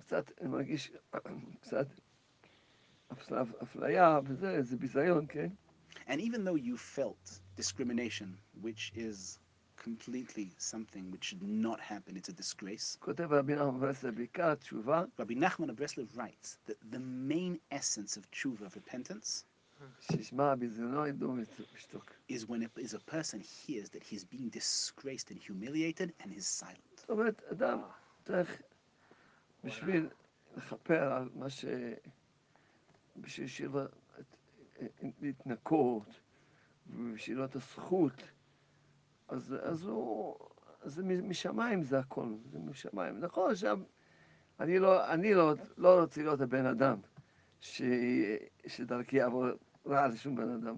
קצת, 0.00 0.30
אני 0.40 0.48
מרגיש 0.48 0.92
קצת 1.60 1.86
אפל- 3.12 3.62
אפליה 3.62 4.18
וזה, 4.24 4.62
זה 4.62 4.76
ביזיון, 4.76 5.26
כן? 5.28 5.48
And 6.08 6.20
even 6.20 6.44
though 6.44 6.56
you 6.56 6.76
felt 6.76 7.40
discrimination, 7.60 8.28
which 8.62 8.92
is 8.96 9.38
completely 9.79 10.51
something 10.57 11.09
which 11.11 11.23
should 11.25 11.41
not 11.41 11.79
happen. 11.79 12.15
It's 12.17 12.29
a 12.29 12.33
disgrace. 12.33 12.97
Rabbi 13.07 13.53
Nachman 15.45 15.69
of 15.69 15.75
Breslov 15.75 16.15
writes 16.15 16.59
that 16.67 16.77
the 16.91 16.99
main 16.99 17.59
essence 17.71 18.17
of 18.17 18.29
tshuva, 18.31 18.61
of 18.67 18.75
repentance, 18.75 19.45
is 22.27 22.47
when 22.47 22.61
it 22.61 22.71
is 22.77 22.93
a 22.93 22.99
person 22.99 23.39
hears 23.39 23.89
that 23.89 24.03
he's 24.03 24.25
being 24.25 24.49
disgraced 24.49 25.31
and 25.31 25.39
humiliated 25.39 26.13
and 26.21 26.33
is 26.33 26.45
silent. 26.45 26.83
זאת 26.97 27.09
אומרת, 27.09 27.41
אדם 27.51 27.79
צריך 28.25 28.61
בשביל 29.63 30.09
לכפר 30.57 31.13
על 31.13 31.29
מה 31.35 31.49
ש... 31.49 31.65
בשביל 33.17 33.47
להתנקות, 35.21 36.19
בשביל 37.13 37.37
להיות 37.37 37.55
הזכות. 37.55 38.23
אז, 39.29 39.55
אז 39.61 39.85
הוא... 39.85 40.35
זה 40.83 41.03
משמיים 41.03 41.83
זה 41.83 41.99
הכל, 41.99 42.33
זה 42.51 42.59
משמיים. 42.59 43.19
נכון, 43.19 43.51
עכשיו, 43.51 43.79
אני 44.59 44.79
לא, 44.79 45.13
אני 45.13 45.33
לא, 45.33 45.53
לא 45.77 46.01
רוצה 46.01 46.21
להיות 46.21 46.41
הבן 46.41 46.65
אדם 46.65 46.99
ש, 47.59 47.81
שדרכי 48.67 49.17
יעבור 49.17 49.45
רע 49.85 50.07
לשום 50.07 50.35
בן 50.35 50.49
אדם. 50.49 50.75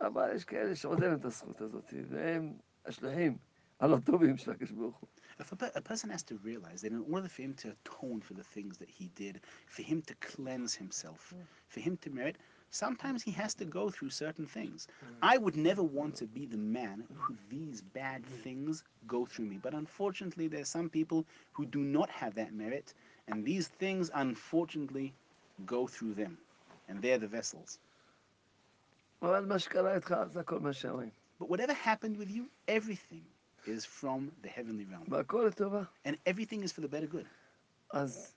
אבל 0.00 0.30
יש 0.34 0.44
כאלה 0.44 0.76
שעוד 0.76 1.02
אין 1.02 1.14
את 1.14 1.24
הזכות 1.24 1.60
הזאת, 1.60 1.94
והם 2.08 2.54
השליחים 2.86 3.38
הלא 3.80 3.98
טובים 4.04 4.36
של 4.36 4.50
הקדוש 4.50 4.70
ברוך 4.70 4.96
הוא. 4.96 5.08
If 5.40 5.52
a, 5.52 5.78
a 5.78 5.80
person 5.80 6.10
has 6.10 6.22
to 6.22 6.36
realize 6.44 6.82
that 6.82 6.92
in 6.92 7.04
order 7.14 7.28
for 7.28 7.42
him 7.42 7.54
to 7.62 7.68
atone 7.76 8.20
for 8.20 8.34
the 8.34 8.44
things 8.54 8.76
that 8.76 8.90
he 8.90 9.08
did, 9.14 9.40
for 9.66 9.82
him 9.82 10.02
to 10.02 10.14
cleanse 10.20 10.74
himself, 10.74 11.32
for 11.72 11.80
him 11.80 11.96
to 12.04 12.10
merit, 12.10 12.36
sometimes 12.69 13.23
he 13.23 13.31
has 13.31 13.53
to 13.55 13.65
go 13.65 13.89
through 13.89 14.09
certain 14.09 14.45
things. 14.45 14.87
I 15.21 15.37
would 15.37 15.55
never 15.55 15.83
want 15.83 16.15
to 16.17 16.25
be 16.25 16.45
the 16.45 16.57
man 16.57 17.03
who 17.15 17.35
these 17.49 17.81
bad 17.81 18.25
things 18.43 18.83
go 19.07 19.25
through 19.25 19.45
me. 19.45 19.59
But 19.61 19.73
unfortunately, 19.73 20.47
there's 20.47 20.69
some 20.69 20.89
people 20.89 21.25
who 21.53 21.65
do 21.65 21.79
not 21.79 22.09
have 22.09 22.35
that 22.35 22.53
merit, 22.53 22.93
and 23.27 23.45
these 23.45 23.67
things 23.67 24.11
unfortunately 24.13 25.13
go 25.65 25.87
through 25.87 26.15
them. 26.15 26.37
And 26.87 27.01
they're 27.01 27.17
the 27.17 27.27
vessels. 27.27 27.79
אבל 29.21 29.45
מה 29.45 29.59
שקרה 29.59 29.95
איתך 29.95 30.15
זה 30.33 30.39
הכל 30.39 30.59
מהשמיים. 30.59 31.09
But 31.39 31.49
whatever 31.49 31.73
happened 31.73 32.17
with 32.17 32.29
you, 32.29 32.49
everything 32.67 33.23
is 33.65 33.85
from 33.85 34.31
the 34.43 34.49
heavenly 34.49 34.85
realm. 34.85 35.09
והכל 35.09 35.45
לטובה. 35.47 35.83
And 36.05 36.17
everything 36.25 36.63
is 36.63 36.71
for 36.71 36.81
the 36.81 36.87
better 36.87 37.07
good. 37.07 37.25
אז 37.93 38.35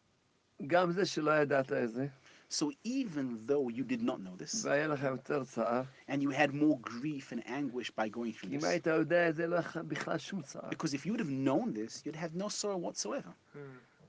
גם 0.67 0.93
זה 0.93 1.07
שלא 1.07 1.31
ידעת 1.31 1.73
את 1.73 1.93
זה, 1.93 2.09
So 2.53 2.65
even 2.87 3.47
though 3.47 3.69
you 3.69 3.85
did 3.85 4.03
not 4.03 4.19
know 4.25 4.43
this, 4.43 4.65
והיה 4.67 4.87
לך 4.89 5.03
יותר 5.03 5.45
צער, 5.45 5.83
and 6.11 6.23
you 6.23 6.31
had 6.31 6.51
more 6.55 6.79
grief 6.91 7.33
and 7.33 7.47
anguish 7.47 7.91
by 7.91 8.09
going 8.09 8.33
through 8.41 8.49
כי 8.49 8.55
אם 8.57 8.61
this, 8.61 8.67
היית 8.67 8.87
יודע 8.87 9.29
את 9.29 9.37
זה, 9.37 9.47
לא 9.47 9.55
היה 9.55 9.61
לך 9.61 9.77
בכלל 9.77 10.19
שום 10.19 10.43
צער. 10.43 10.71
because 10.71 10.93
if 10.95 11.05
you 11.07 11.13
would 11.13 11.21
have 11.21 11.47
known 11.47 11.73
this, 11.75 12.03
you'd 12.07 12.17
have 12.17 12.35
no 12.43 12.49
sorrow 12.49 12.79
whatsoever. 12.93 13.59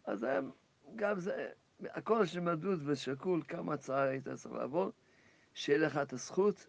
אז 0.06 0.24
הם- 0.24 0.52
גם 0.96 1.20
זה, 1.20 1.48
הכל 1.84 2.26
שמדוד 2.26 2.82
ושקול 2.86 3.42
כמה 3.48 3.78
צער 3.78 4.08
היית 4.08 4.28
צריך 4.30 4.54
לעבור, 4.56 4.92
שיהיה 5.54 5.80
לך 5.80 5.98
את 5.98 6.14
הזכות 6.14 6.68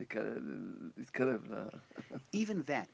לקרב- 0.00 0.42
להתקרב 0.96 1.52
ל... 1.52 1.66
Even 2.36 2.58
that, 2.68 2.88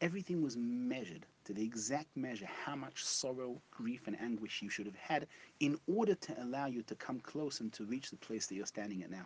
Everything 0.00 0.42
was 0.42 0.56
measured 0.56 1.26
to 1.44 1.52
the 1.52 1.62
exact 1.64 2.16
measure 2.16 2.46
how 2.46 2.76
much 2.76 3.04
sorrow, 3.04 3.60
grief, 3.70 4.06
and 4.06 4.18
anguish 4.20 4.62
you 4.62 4.68
should 4.68 4.86
have 4.86 4.94
had 4.96 5.26
in 5.60 5.78
order 5.86 6.14
to 6.14 6.42
allow 6.42 6.66
you 6.66 6.82
to 6.82 6.94
come 6.94 7.20
close 7.20 7.60
and 7.60 7.72
to 7.72 7.84
reach 7.84 8.10
the 8.10 8.16
place 8.16 8.46
that 8.46 8.54
you're 8.54 8.66
standing 8.66 9.02
at 9.02 9.10
now. 9.10 9.24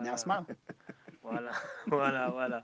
Now 0.00 0.16
smile. 0.16 0.46
voila, 1.22 1.52
voila, 1.88 2.30
voila. 2.30 2.62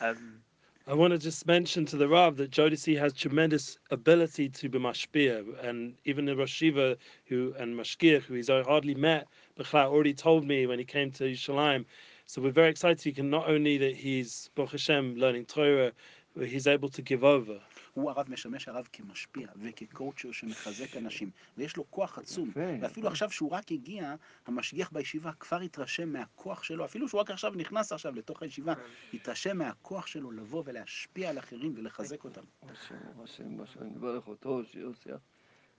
Um, 0.00 0.40
I 0.86 0.94
want 0.94 1.12
to 1.12 1.18
just 1.18 1.46
mention 1.46 1.86
to 1.86 1.96
the 1.96 2.08
Rav 2.08 2.36
that 2.36 2.50
Jodeci 2.50 2.98
has 2.98 3.12
tremendous 3.14 3.78
ability 3.90 4.48
to 4.50 4.68
be 4.68 4.78
mashpia, 4.78 5.44
and 5.64 5.94
even 6.04 6.24
the 6.26 6.36
Rosh 6.36 6.62
Yeshiva 6.62 6.96
who 7.26 7.54
and 7.58 7.74
Mashgiach, 7.74 8.22
who 8.24 8.34
he's 8.34 8.48
hardly 8.48 8.94
met, 8.94 9.26
Bechla 9.58 9.86
already 9.86 10.12
told 10.14 10.44
me 10.46 10.66
when 10.66 10.78
he 10.78 10.84
came 10.84 11.10
to 11.12 11.24
Yerushalayim, 11.24 11.86
So 12.26 12.40
we're 12.40 12.50
very 12.50 12.70
excited. 12.70 13.02
He 13.02 13.12
can 13.12 13.28
not 13.30 13.48
only 13.48 13.76
that 13.78 13.94
he's 13.96 14.50
Baruch 14.54 14.72
Hashem 14.72 15.16
learning 15.16 15.44
Torah, 15.44 15.92
but 16.36 16.46
he's 16.48 16.66
able 16.66 16.88
to 16.88 17.02
give 17.02 17.22
over. 17.22 17.60
הוא 17.94 18.10
הרב 18.10 18.26
משמש 18.30 18.68
הרב 18.68 18.88
כמשפיע 18.92 19.48
וכקואוצ'ר 19.56 20.32
שמחזק 20.32 20.96
אנשים, 20.96 21.30
ויש 21.58 21.76
לו 21.76 21.90
כוח 21.90 22.18
עצום. 22.18 22.48
יפה. 22.50 22.60
ואפילו 22.80 23.08
עכשיו 23.08 23.30
שהוא 23.30 23.50
רק 23.50 23.72
הגיע, 23.72 24.14
המשגיח 24.46 24.90
בישיבה 24.92 25.32
כבר 25.32 25.60
התרשם 25.60 26.08
מהכוח 26.08 26.62
שלו, 26.62 26.84
אפילו 26.84 27.08
שהוא 27.08 27.20
רק 27.20 27.30
עכשיו 27.30 27.52
נכנס 27.56 27.92
עכשיו 27.92 28.14
לתוך 28.14 28.42
הישיבה, 28.42 28.74
התרשם 29.14 29.58
מהכוח 29.58 30.06
שלו 30.06 30.30
לבוא 30.30 30.62
ולהשפיע 30.66 31.30
על 31.30 31.38
אחרים 31.38 31.74
ולחזק 31.76 32.24
אותם. 32.24 32.42
השם, 32.62 32.94
השם, 33.24 33.60
השם, 33.60 33.80
אני 33.80 33.90
מברך 33.90 34.28
אותו, 34.28 34.64
שיוסיה. 34.64 35.16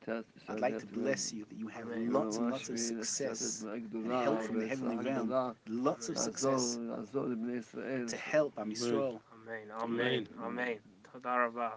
I'd 0.08 0.60
like 0.60 0.78
to 0.80 0.86
bless 0.86 1.34
you 1.34 1.46
that 1.50 1.58
you 1.58 1.68
have 1.68 1.88
lots 1.88 2.38
and 2.38 2.52
lots 2.52 2.70
of 2.70 2.80
success 2.80 3.66
and 3.94 4.12
help 4.12 4.44
from 4.44 4.60
the 4.60 4.68
heavenly 4.68 4.98
realm. 4.98 5.56
Lots 5.68 6.10
of 6.10 6.18
success 6.18 6.78
to 6.78 8.18
help 8.18 8.54
Am 8.58 8.72
Yisrael. 8.72 9.20
Amen. 9.34 9.72
Amen. 9.82 10.28
Amen. 10.44 10.78
Toda 11.12 11.30
rabah. 11.30 11.74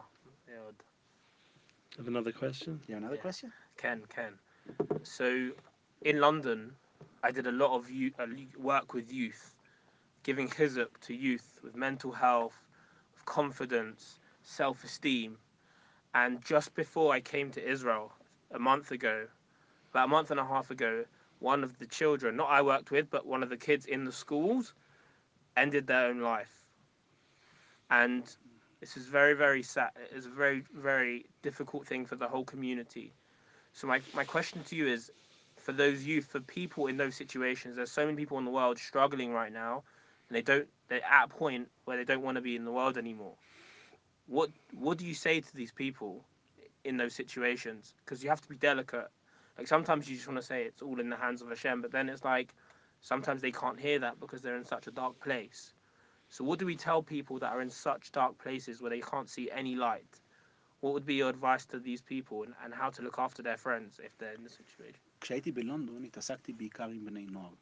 Have 1.97 2.07
another 2.07 2.33
question? 2.33 2.81
You 2.87 2.95
have 2.95 3.03
another 3.03 3.17
question? 3.17 3.53
Ken, 3.77 4.03
Ken. 4.15 4.35
So, 5.03 5.51
in 6.03 6.21
London, 6.21 6.73
I 7.23 7.31
did 7.33 7.47
a 7.47 7.53
lot 7.53 7.75
of 7.75 7.87
uh, 8.19 8.27
work 8.57 8.95
with 8.95 9.13
youth, 9.13 9.57
giving 10.23 10.49
hizuk 10.49 10.89
to 11.03 11.15
youth 11.15 11.59
with 11.63 11.75
mental 11.75 12.13
health, 12.13 12.67
with 13.15 13.25
confidence, 13.25 14.21
self-esteem, 14.43 15.39
and 16.15 16.43
just 16.45 16.75
before 16.75 17.13
I 17.13 17.21
came 17.21 17.51
to 17.53 17.69
Israel, 17.69 18.13
a 18.53 18.59
month 18.59 18.91
ago, 18.91 19.27
about 19.91 20.07
a 20.07 20.09
month 20.09 20.31
and 20.31 20.41
a 20.41 20.45
half 20.45 20.71
ago, 20.71 21.05
one 21.41 21.63
of 21.63 21.79
the 21.79 21.87
children, 21.87 22.37
not 22.37 22.49
I 22.51 22.63
worked 22.63 22.91
with, 22.91 23.11
but 23.11 23.27
one 23.27 23.43
of 23.43 23.49
the 23.49 23.57
kids 23.57 23.87
in 23.87 24.05
the 24.05 24.13
schools, 24.13 24.75
ended 25.57 25.87
their 25.87 26.07
own 26.07 26.21
life. 26.21 26.51
And 27.91 28.25
this 28.81 28.97
is 28.97 29.07
very, 29.07 29.35
very 29.35 29.63
sad. 29.63 29.91
It's 30.15 30.27
a 30.27 30.31
very, 30.31 30.63
very 30.75 31.27
difficult 31.43 31.87
thing 31.87 32.07
for 32.07 32.17
the 32.17 32.29
whole 32.29 32.45
community. 32.45 33.13
So 33.73 33.87
my, 33.87 34.01
my 34.15 34.25
question 34.25 34.63
to 34.65 34.77
you 34.77 34.87
is, 34.87 35.11
for 35.57 35.73
those 35.73 36.05
youth, 36.05 36.27
for 36.27 36.41
people 36.41 36.87
in 36.87 36.97
those 36.97 37.15
situations, 37.17 37.77
there's 37.77 37.91
so 37.91 38.05
many 38.05 38.17
people 38.17 38.39
in 38.39 38.45
the 38.45 38.51
world 38.51 38.79
struggling 38.79 39.33
right 39.33 39.53
now, 39.53 39.83
and 40.29 40.37
they 40.37 40.43
don't. 40.43 40.69
They're 40.89 41.05
at 41.05 41.27
a 41.27 41.29
point 41.29 41.69
where 41.85 41.97
they 41.97 42.05
don't 42.05 42.23
want 42.23 42.37
to 42.37 42.41
be 42.41 42.57
in 42.57 42.65
the 42.65 42.73
world 42.73 42.97
anymore. 42.97 43.35
What 44.27 44.51
What 44.73 44.99
do 44.99 45.07
you 45.07 45.15
say 45.15 45.41
to 45.41 45.57
these 45.57 45.73
people 45.73 46.25
in 46.88 46.98
those 46.98 47.14
situations? 47.14 47.94
Because 48.04 48.24
you 48.24 48.30
have 48.30 48.42
to 48.42 48.50
be 48.50 48.56
delicate. 48.56 49.10
Like 49.58 49.68
sometimes 49.68 50.10
you 50.10 50.16
just 50.16 50.28
want 50.28 50.40
to 50.40 50.46
say 50.46 50.64
it's 50.64 50.82
all 50.82 51.00
in 51.00 51.10
the 51.10 51.16
hands 51.16 51.42
of 51.42 51.50
Hashem, 51.50 51.82
but 51.82 51.92
then 51.92 52.10
it's 52.10 52.24
like 52.24 52.54
sometimes 53.02 53.42
they 53.42 53.52
can't 53.52 53.80
hear 53.80 54.00
that 54.00 54.20
because 54.20 54.42
they're 54.42 54.58
in 54.58 54.66
such 54.66 54.88
a 54.88 54.92
dark 54.92 55.20
place. 55.20 55.74
So 56.30 56.44
what 56.44 56.58
do 56.58 56.66
we 56.66 56.76
tell 56.76 57.04
people 57.04 57.38
that 57.40 57.52
are 57.54 57.62
in 57.62 57.70
such 57.70 58.12
dark 58.12 58.38
places 58.40 58.82
where 58.82 58.90
they 58.90 59.02
can't 59.02 59.30
see 59.30 59.52
any 59.52 59.76
light? 59.76 60.20
What 60.82 60.94
would 60.94 61.06
be 61.06 61.16
your 61.16 61.30
advice 61.30 61.66
to 61.68 61.80
these 61.80 62.02
people 62.02 62.44
and, 62.44 62.54
and 62.64 62.74
how 62.74 62.90
to 62.90 63.02
look 63.02 63.20
after 63.20 63.44
their 63.44 63.58
friends 63.58 64.00
if 64.04 64.18
they're 64.18 64.34
in 64.34 64.44
the 64.44 64.50
situation? 64.50 65.00
כשהייתי 65.22 65.52
בלונדון 65.52 66.04
התעסקתי 66.04 66.54
בעיקר 66.54 66.90
עם 66.90 67.06
בני 67.06 67.26
נוער. 67.26 67.54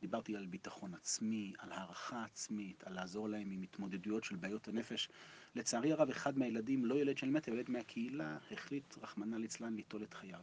דיברתי 0.00 0.36
על 0.36 0.46
ביטחון 0.46 0.94
עצמי, 0.94 1.52
על 1.58 1.72
הערכה 1.72 2.24
עצמית, 2.24 2.84
על 2.84 2.94
לעזור 2.94 3.28
להם 3.28 3.50
עם 3.50 3.62
התמודדויות 3.62 4.24
של 4.24 4.36
בעיות 4.36 4.68
הנפש. 4.68 5.08
לצערי 5.54 5.92
הרב, 5.92 6.10
אחד 6.10 6.38
מהילדים, 6.38 6.84
לא 6.84 6.94
ילד 6.94 7.18
של 7.18 7.30
מטר, 7.30 7.52
ילד 7.52 7.70
מהקהילה, 7.70 8.38
החליט, 8.50 8.94
רחמנא 9.02 9.36
ליצלן, 9.36 9.74
ליטול 9.74 10.02
את 10.02 10.14
חייו. 10.14 10.40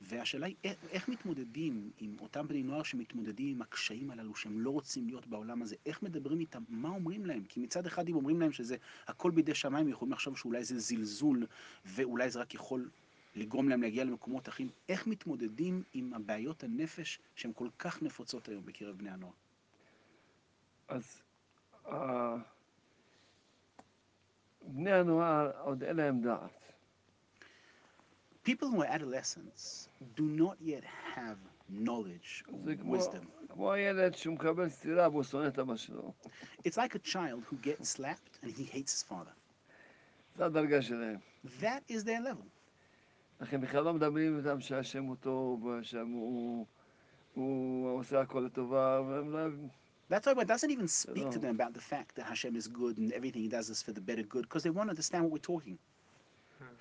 והשאלה 0.00 0.46
היא, 0.46 0.56
איך, 0.90 1.08
מתמודדים 1.08 1.90
עם 1.98 2.16
אותם 2.20 2.48
בני 2.48 2.62
נוער 2.62 2.82
שמתמודדים 2.82 3.48
עם 3.56 3.62
הקשיים 3.62 4.10
הללו, 4.10 4.34
שהם 4.34 4.60
לא 4.60 4.70
רוצים 4.70 5.06
להיות 5.06 5.26
בעולם 5.26 5.62
הזה? 5.62 5.76
איך 5.86 6.02
מדברים 6.02 6.40
איתם? 6.40 6.62
מה 6.68 6.88
אומרים 6.88 7.26
להם? 7.26 7.44
כי 7.48 7.60
מצד 7.60 7.86
אחד, 7.86 8.08
אם 8.08 8.14
אומרים 8.14 8.40
להם 8.40 8.52
שזה 8.52 8.76
הכל 9.06 9.30
בידי 9.30 9.54
שמיים, 9.54 9.88
יכולים 9.88 10.12
לחשוב 10.12 10.36
שאולי 10.36 10.64
זה 10.64 10.78
זלזול, 10.78 11.46
ואולי 11.84 12.30
זה 12.30 12.40
רק 12.40 12.54
יכול 12.54 12.90
לגרום 13.34 13.68
להם 13.68 13.82
להגיע 13.82 14.04
למקומות 14.04 14.48
אחרים. 14.48 14.68
איך 14.88 15.06
מתמודדים 15.06 15.82
עם 15.92 16.14
הבעיות 16.14 16.64
הנפש 16.64 17.18
שהן 17.34 17.52
כל 17.54 17.68
כך 17.78 18.02
נפוצות 18.02 18.48
היום 18.48 18.66
בקרב 18.66 18.98
בני 18.98 19.10
הנוער? 19.10 19.32
אז 20.88 21.22
אה, 21.86 22.36
בני 24.62 24.92
הנוער 24.92 25.50
עוד 25.60 25.82
אין 25.82 25.96
להם 25.96 26.20
דעת. 26.20 26.50
People 28.44 28.70
who 28.70 28.80
are 28.82 28.86
adolescents 28.98 29.88
do 30.16 30.22
not 30.22 30.56
yet 30.60 30.84
have 31.14 31.38
knowledge 31.68 32.44
or 32.48 32.74
wisdom. 32.84 33.24
כמו 33.48 33.72
הילד 33.72 34.14
שהוא 34.14 34.34
מקבל 34.34 34.68
סטירה 34.68 35.08
והוא 35.08 35.22
שונא 35.22 35.48
את 35.48 35.58
אבא 35.58 35.76
שלו. 35.76 36.12
It's 36.58 36.76
like 36.76 36.94
a 36.94 36.98
child 37.12 37.44
who 37.50 37.56
gets 37.66 37.96
slapped 37.96 38.38
and 38.42 38.50
he 38.50 38.64
hates 38.64 38.92
his 38.92 39.02
father. 39.02 39.34
זו 40.36 40.44
הדרגה 40.44 40.82
שלהם. 40.82 41.18
That 41.60 41.92
is 41.92 42.04
their 42.04 42.20
level. 42.20 42.59
לכן 43.40 43.60
בכלל 43.60 43.84
לא 43.84 43.94
מדברים 43.94 44.38
איתם 44.38 44.60
שהשם 44.60 45.04
הוא 45.04 45.16
טוב, 45.16 45.66
שהשם 45.82 46.06
הוא, 46.08 46.66
הוא 47.34 47.88
עושה 47.98 48.20
הכל 48.20 48.40
לטובה, 48.40 49.00
והם 49.00 49.30
לא... 49.30 49.38
That's 50.10 50.26
why 50.26 50.34
one 50.34 50.46
doesn't 50.46 50.70
even 50.70 50.88
speak 50.88 51.30
to 51.30 51.38
Oh. 51.38 51.42
them 51.44 51.54
about 51.60 51.72
the 51.72 51.86
fact 51.92 52.16
that 52.16 52.24
Hashem 52.32 52.56
is 52.56 52.66
good 52.66 52.98
and 52.98 53.12
everything 53.12 53.42
He 53.46 53.48
does 53.48 53.68
is 53.74 53.80
for 53.86 53.92
the 53.92 54.04
better 54.08 54.24
good, 54.34 54.42
because 54.48 54.64
they 54.64 54.70
won't 54.76 54.90
understand 54.90 55.22
what 55.24 55.32
we're 55.32 55.48
talking. 55.54 55.76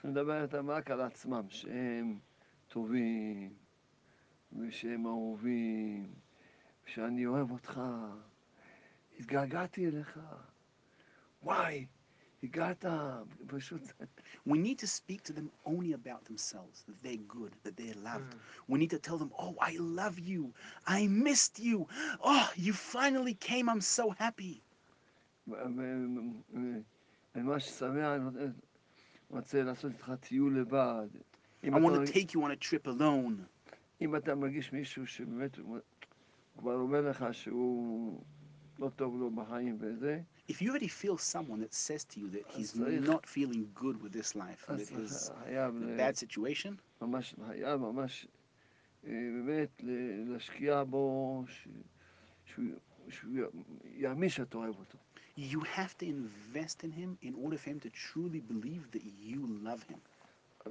אני 0.04 0.12
מדבר 0.12 0.44
איתם 0.44 0.70
רק 0.70 0.92
על 0.92 1.02
עצמם, 1.02 1.44
שהם 1.50 2.20
טובים, 2.68 3.54
ושהם 4.60 5.06
אהובים, 5.08 6.14
שאני 6.86 7.26
אוהב 7.26 7.52
אותך, 7.52 7.82
התגעגעתי 9.20 9.88
אליך, 9.88 10.20
וואי, 11.44 11.86
הגעת, 12.43 12.85
פשוט... 13.47 13.83
We 14.47 14.53
need 14.67 14.79
to 14.79 14.87
speak 14.87 15.23
to 15.25 15.33
them 15.33 15.49
only 15.65 15.93
about 15.95 16.25
themselves, 16.27 16.85
that 16.89 16.99
they're 17.03 17.25
good, 17.39 17.53
that 17.65 17.77
they're 17.77 18.01
loved. 18.13 18.35
We 18.69 18.79
need 18.79 18.91
to 18.91 18.99
tell 18.99 19.19
them, 19.23 19.31
oh, 19.39 19.55
I 19.61 19.73
love 19.79 20.19
you. 20.19 20.53
I 20.87 21.07
missed 21.07 21.59
you. 21.59 21.87
Oh, 22.23 22.47
you 22.57 22.73
finally 22.75 23.35
came. 23.49 23.67
I'm 23.73 23.81
so 23.81 24.11
happy. 24.11 24.61
ו- 25.49 25.53
ו- 25.53 26.81
אני 27.35 27.43
ממש 27.43 27.69
שמח, 27.69 28.07
אני 28.17 28.25
רוצה- 28.25 28.51
רוצה 29.31 29.63
לעשות 29.63 29.93
איתך 29.93 30.13
טיול 30.21 30.59
לבד. 30.61 31.09
אם 31.65 31.75
I 31.75 31.77
אתה 31.79 31.87
want 31.87 31.91
מרגיש- 31.91 32.09
to 32.11 32.13
take 32.13 32.31
you 32.35 32.41
on 32.43 32.51
a 32.51 32.57
trip 32.69 32.87
alone. 32.87 33.43
אם 34.01 34.17
אתה 34.17 34.35
מרגיש 34.35 34.73
מישהו 34.73 35.07
שבאמת 35.07 35.57
הוא 35.59 35.79
כבר 36.59 36.75
אומר 36.75 37.11
לך 37.11 37.25
שהוא 37.33 38.23
לא 38.79 38.91
טוב 38.97 39.17
לו 39.19 39.31
בחיים 39.31 39.77
וזה, 39.81 40.21
If 40.51 40.55
you 40.61 40.67
already 40.71 40.89
feel 41.03 41.17
someone 41.19 41.61
that 41.61 41.73
says 41.73 42.05
to 42.05 42.19
you 42.21 42.29
that 42.37 42.57
he's 42.57 42.73
צריך- 42.73 43.09
not 43.09 43.25
feeling 43.27 43.65
good 43.83 43.97
with 44.03 44.13
this 44.13 44.35
life, 44.35 44.69
and 44.69 44.73
אז 44.73 44.81
that 44.81 44.93
he's 44.93 45.33
חייב 45.45 45.75
in 45.75 45.83
a 45.83 45.87
ל- 45.87 45.99
bad 46.01 46.17
situation, 46.19 46.75
ממש, 47.03 47.35
חייב 47.47 47.81
ממש 47.81 48.27
אה, 49.07 49.11
באמת 49.11 49.69
ל- 49.83 50.33
להשקיע 50.33 50.85
בו, 50.85 51.45
ש- 51.49 51.69
שהוא 52.45 52.65
שהוא 53.09 53.39
יאמין 53.97 54.29
שאתה 54.29 54.57
אוהב 54.57 54.75
אותו. 54.79 54.99
you 55.39 55.61
have 55.77 55.95
to 55.99 56.05
invest 56.07 56.85
in 56.85 56.91
him 56.93 57.27
in 57.27 57.35
order 57.45 57.57
for 57.59 57.69
him 57.71 57.81
to 57.81 57.91
truly 57.91 58.41
believe 58.53 58.91
that 58.97 59.03
you 59.31 59.41
love 59.67 59.91
him. 59.93 59.99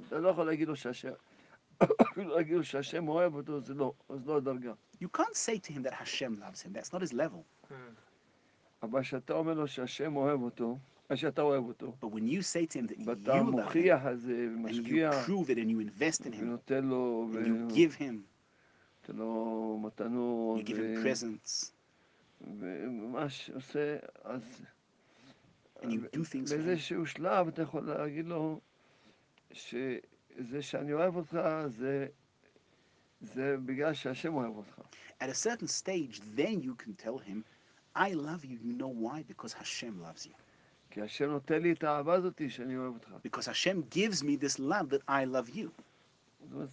אתה 0.08 0.18
לא 0.18 0.28
יכול 0.28 0.46
להגיד 0.46 0.68
לו 0.68 0.76
שהשם, 0.76 1.12
אפילו 2.01 2.35
להגיד 2.35 2.53
לו 2.57 2.63
שהשם 2.63 3.07
אוהב 3.07 3.35
אותו, 3.35 3.59
זה 3.61 3.73
לא, 3.73 3.93
אז 4.09 4.27
לא 4.27 4.37
הדרגה. 4.37 4.73
You 5.03 5.07
can't 5.17 5.35
say 5.35 5.57
to 5.67 5.71
him 5.71 5.83
that 5.83 5.93
Hashem 5.93 6.39
loves 6.39 6.61
him. 6.61 6.73
That's 6.73 6.93
not 6.93 7.01
his 7.01 7.13
level. 7.13 7.73
אבל 8.83 9.01
כשאתה 9.01 9.33
אומר 9.33 9.53
לו 9.53 9.67
שהשם 9.67 10.15
אוהב 10.15 10.41
אותו, 10.41 10.77
אה, 11.11 11.17
שאתה 11.17 11.41
אוהב 11.41 11.63
אותו, 11.63 11.93
But 12.01 12.07
when 12.07 12.23
you 12.31 12.41
say 12.41 12.65
to 12.73 12.79
him 12.79 12.87
that 12.87 13.01
ואתה 13.05 13.31
you 13.31 13.35
love 13.35 13.47
him, 13.47 13.51
מוכיח 13.51 14.01
את 14.11 14.19
זה 14.19 14.31
and 14.31 14.59
you 14.59 14.67
ומשקיע, 14.67 15.11
prove 15.25 15.45
it 15.49 15.57
and 15.57 15.69
you 15.69 15.79
invest 16.01 16.21
in 16.25 16.33
him, 16.33 16.41
ונותן 16.41 16.85
לו, 16.85 17.27
and 17.33 17.45
you 17.47 17.75
give 17.75 17.95
him, 18.01 18.01
ונותן 19.09 19.15
לו 19.17 19.79
מתנות, 19.83 20.59
you 20.59 20.63
give 20.63 20.75
him 20.75 20.79
ו- 20.79 21.03
presents, 21.03 21.71
וממש 22.59 23.49
עושה, 23.55 23.97
אז 24.23 24.41
and 25.81 25.85
you 25.85 25.99
do 26.15 26.23
things 26.23 26.49
for 26.49 26.53
him. 26.53 26.57
באיזשהו 26.57 27.05
שלב 27.05 27.47
אתה 27.47 27.61
יכול 27.61 27.81
להגיד 27.83 28.25
לו 28.27 28.59
שזה 30.36 30.62
שאני 30.62 30.92
אוהב 30.92 31.16
אותך 31.16 31.38
זה, 31.66 32.06
זה 33.20 33.56
בגלל 33.64 33.94
שהשם 33.94 34.34
אוהב 34.34 34.56
אותך. 34.56 34.80
At 35.20 35.26
a 35.26 35.34
certain 35.34 35.68
stage, 35.68 36.20
then 36.36 36.60
you 36.62 36.74
can 36.74 36.94
tell 37.04 37.18
him, 37.18 37.44
I 37.96 38.12
love 38.12 38.44
you. 38.44 38.58
You 38.62 38.72
know 38.72 38.88
why? 38.88 39.24
Because 39.28 39.52
Hashem 39.52 40.02
loves 40.02 40.26
you. 40.26 40.34
כי 40.90 41.00
השם 41.00 41.24
נותן 41.24 41.62
לי 41.62 41.72
את 41.72 41.84
האהבה 41.84 42.14
הזאת 42.14 42.42
שאני 42.48 42.76
אוהב 42.76 42.94
אותך. 42.94 43.08
Because 43.24 43.46
Hashem 43.46 43.82
gives 43.90 44.22
me 44.22 44.36
this 44.36 44.58
love 44.58 44.90
that 44.90 45.02
I 45.08 45.24
love 45.24 45.56
you. 45.56 45.68
זאת 46.40 46.52
אומרת, 46.52 46.68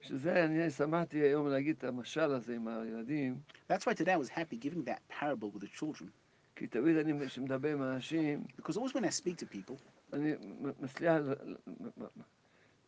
שזה 0.00 0.44
אני 0.44 0.70
שמחתי 0.70 1.18
היום 1.18 1.48
להגיד 1.48 1.76
את 1.78 1.84
המשל 1.84 2.20
הזה 2.20 2.54
עם 2.54 2.68
הילדים, 2.68 3.40
That's 3.68 3.86
why 3.86 3.94
today 3.94 4.12
I 4.12 4.16
was 4.16 4.28
happy 4.28 4.56
giving 4.56 4.84
that 4.84 5.00
parable 5.08 5.50
with 5.50 5.62
the 5.62 5.80
children. 5.80 6.08
כי 6.56 6.66
תמיד 6.66 6.96
אני, 6.96 7.26
כשמדבר 7.26 7.72
עם 7.72 7.82
אנשים, 7.82 8.44
Because 8.56 8.76
always 8.76 8.94
when 8.94 9.04
I 9.04 9.10
speak 9.10 9.36
to 9.36 9.46
people, 9.46 9.76
אני 10.12 10.32
מצליח 10.80 11.14
ל- 11.22 11.32
ל- 11.66 12.06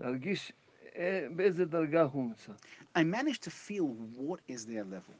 להרגיש 0.01 0.53
אה, 0.97 1.27
באיזה 1.37 1.65
דרגה 1.65 2.03
הוא 2.03 2.25
נמצא. 2.29 2.53
I 2.99 3.01
manage 3.01 3.39
to 3.39 3.51
feel 3.69 3.85
what 4.19 4.41
is 4.55 4.65
their 4.66 4.85
level. 4.93 5.15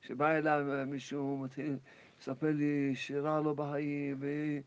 שבא 0.00 0.30
אליי 0.38 0.84
מישהו, 0.86 1.38
מתחיל 1.38 1.76
לספר 2.20 2.50
לי 2.52 2.92
שרע 2.96 3.40
לו 3.40 3.54
בחיים, 3.54 4.16
ו- 4.20 4.58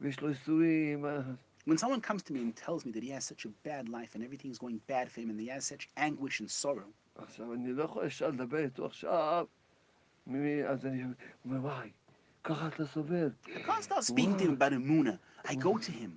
ויש 0.00 0.20
לו 0.20 0.28
ייסורים, 0.28 1.04
אה, 1.06 1.20
When 1.68 1.78
someone 1.78 2.00
comes 2.10 2.22
to 2.22 2.32
me 2.32 2.38
and 2.38 2.54
tells 2.66 2.84
me 2.86 2.92
that 2.92 3.02
he 3.02 3.10
has 3.10 3.24
such 3.24 3.44
a 3.44 3.50
bad 3.68 3.88
life 3.88 4.14
and 4.14 4.22
everything's 4.22 4.58
going 4.58 4.78
bad 4.88 5.06
for 5.10 5.20
him 5.20 5.28
and 5.30 5.40
he 5.40 5.48
has 5.48 5.64
such 5.74 5.88
anguish 5.98 6.40
and 6.40 6.50
sorrow, 6.64 6.90
עכשיו, 7.14 7.54
אני 7.54 7.72
לא 7.72 7.84
יכול 7.84 8.06
ישר 8.06 8.28
לדבר 8.28 8.58
איתו 8.58 8.86
עכשיו, 8.86 9.46
מי- 10.26 10.64
אז 10.64 10.86
אני 10.86 11.02
אומר, 11.44 11.60
וואי, 11.60 11.90
ככה 12.44 12.68
אתה 12.68 12.86
סובל. 12.86 13.30
I 13.46 13.48
can't 13.48 13.82
start 13.82 14.04
speaking 14.04 14.36
to 14.38 14.44
him 14.44 14.52
about 14.60 14.72
Amuna. 14.72 15.18
I 15.44 15.54
go 15.54 15.78
to 15.78 15.90
him. 15.92 16.10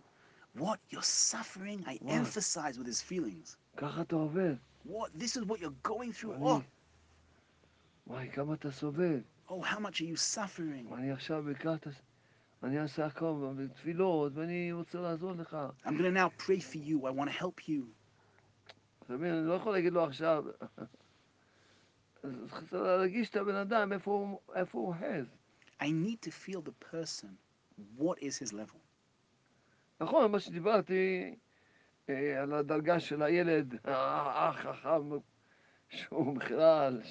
What? 0.55 0.79
You're 0.91 1.01
suffering? 1.33 1.83
I 1.85 1.95
What? 2.01 2.13
emphasize 2.13 2.77
with 2.79 2.87
his 2.87 3.01
feelings. 3.01 3.57
ככה 3.77 4.01
אתה 4.01 4.15
עובד. 4.15 4.55
What? 4.87 5.09
This 5.19 5.35
is 5.37 5.43
what 5.45 5.59
you're 5.59 5.89
going 5.91 6.11
through? 6.13 6.29
ואני, 6.29 6.45
Oh, 6.45 6.61
וואי, 8.07 8.29
כמה 8.31 8.53
אתה 8.53 8.71
סובל. 8.71 9.21
oh, 9.49 9.51
how 9.63 9.79
much 9.79 10.01
are 10.01 10.05
you 10.05 10.17
suffering? 10.35 10.91
ואני 10.91 11.11
עכשיו 11.11 11.49
לקראת, 11.49 11.87
הס- 11.87 12.01
אני 12.63 12.79
אעשה 12.79 13.05
הכל 13.05 13.53
בתפילות, 13.57 14.31
ואני 14.35 14.71
רוצה 14.71 14.99
לעזור 14.99 15.31
לך. 15.31 15.57
I'm 15.85 15.89
going 15.89 16.01
to 16.01 16.11
now 16.11 16.29
pray 16.45 16.59
for 16.59 16.77
you. 16.77 17.05
I 17.07 17.11
want 17.11 17.29
to 17.29 17.43
help 17.43 17.67
you. 17.69 17.83
אתה 19.05 19.13
מבין, 19.13 19.33
אני 19.33 19.47
לא 19.47 19.53
יכול 19.53 19.71
להגיד 19.73 19.93
לו 19.93 20.03
עכשיו, 20.03 20.43
אז 22.23 22.31
צריך 22.69 22.73
להרגיש 22.73 23.29
את 23.29 23.35
הבן 23.35 23.55
אדם, 23.55 23.93
איפה 23.93 24.11
הוא- 24.11 24.39
איפה 24.55 24.77
הוא 24.77 24.87
אוחז. 24.87 25.25
I 25.79 25.91
need 25.91 26.21
to 26.21 26.31
feel 26.31 26.61
the 26.61 26.75
person. 26.91 27.37
What 27.97 28.17
is 28.21 28.37
his 28.37 28.53
level? 28.53 28.79
נכון, 30.01 30.31
מה 30.31 30.39
שדיברתי, 30.39 31.35
אה, 32.09 32.41
על 32.41 32.53
הדרגה 32.53 32.99
של 32.99 33.21
הילד 33.21 33.75
החכם, 33.85 35.09
שהוא 35.89 36.35
בכלל 36.35 37.01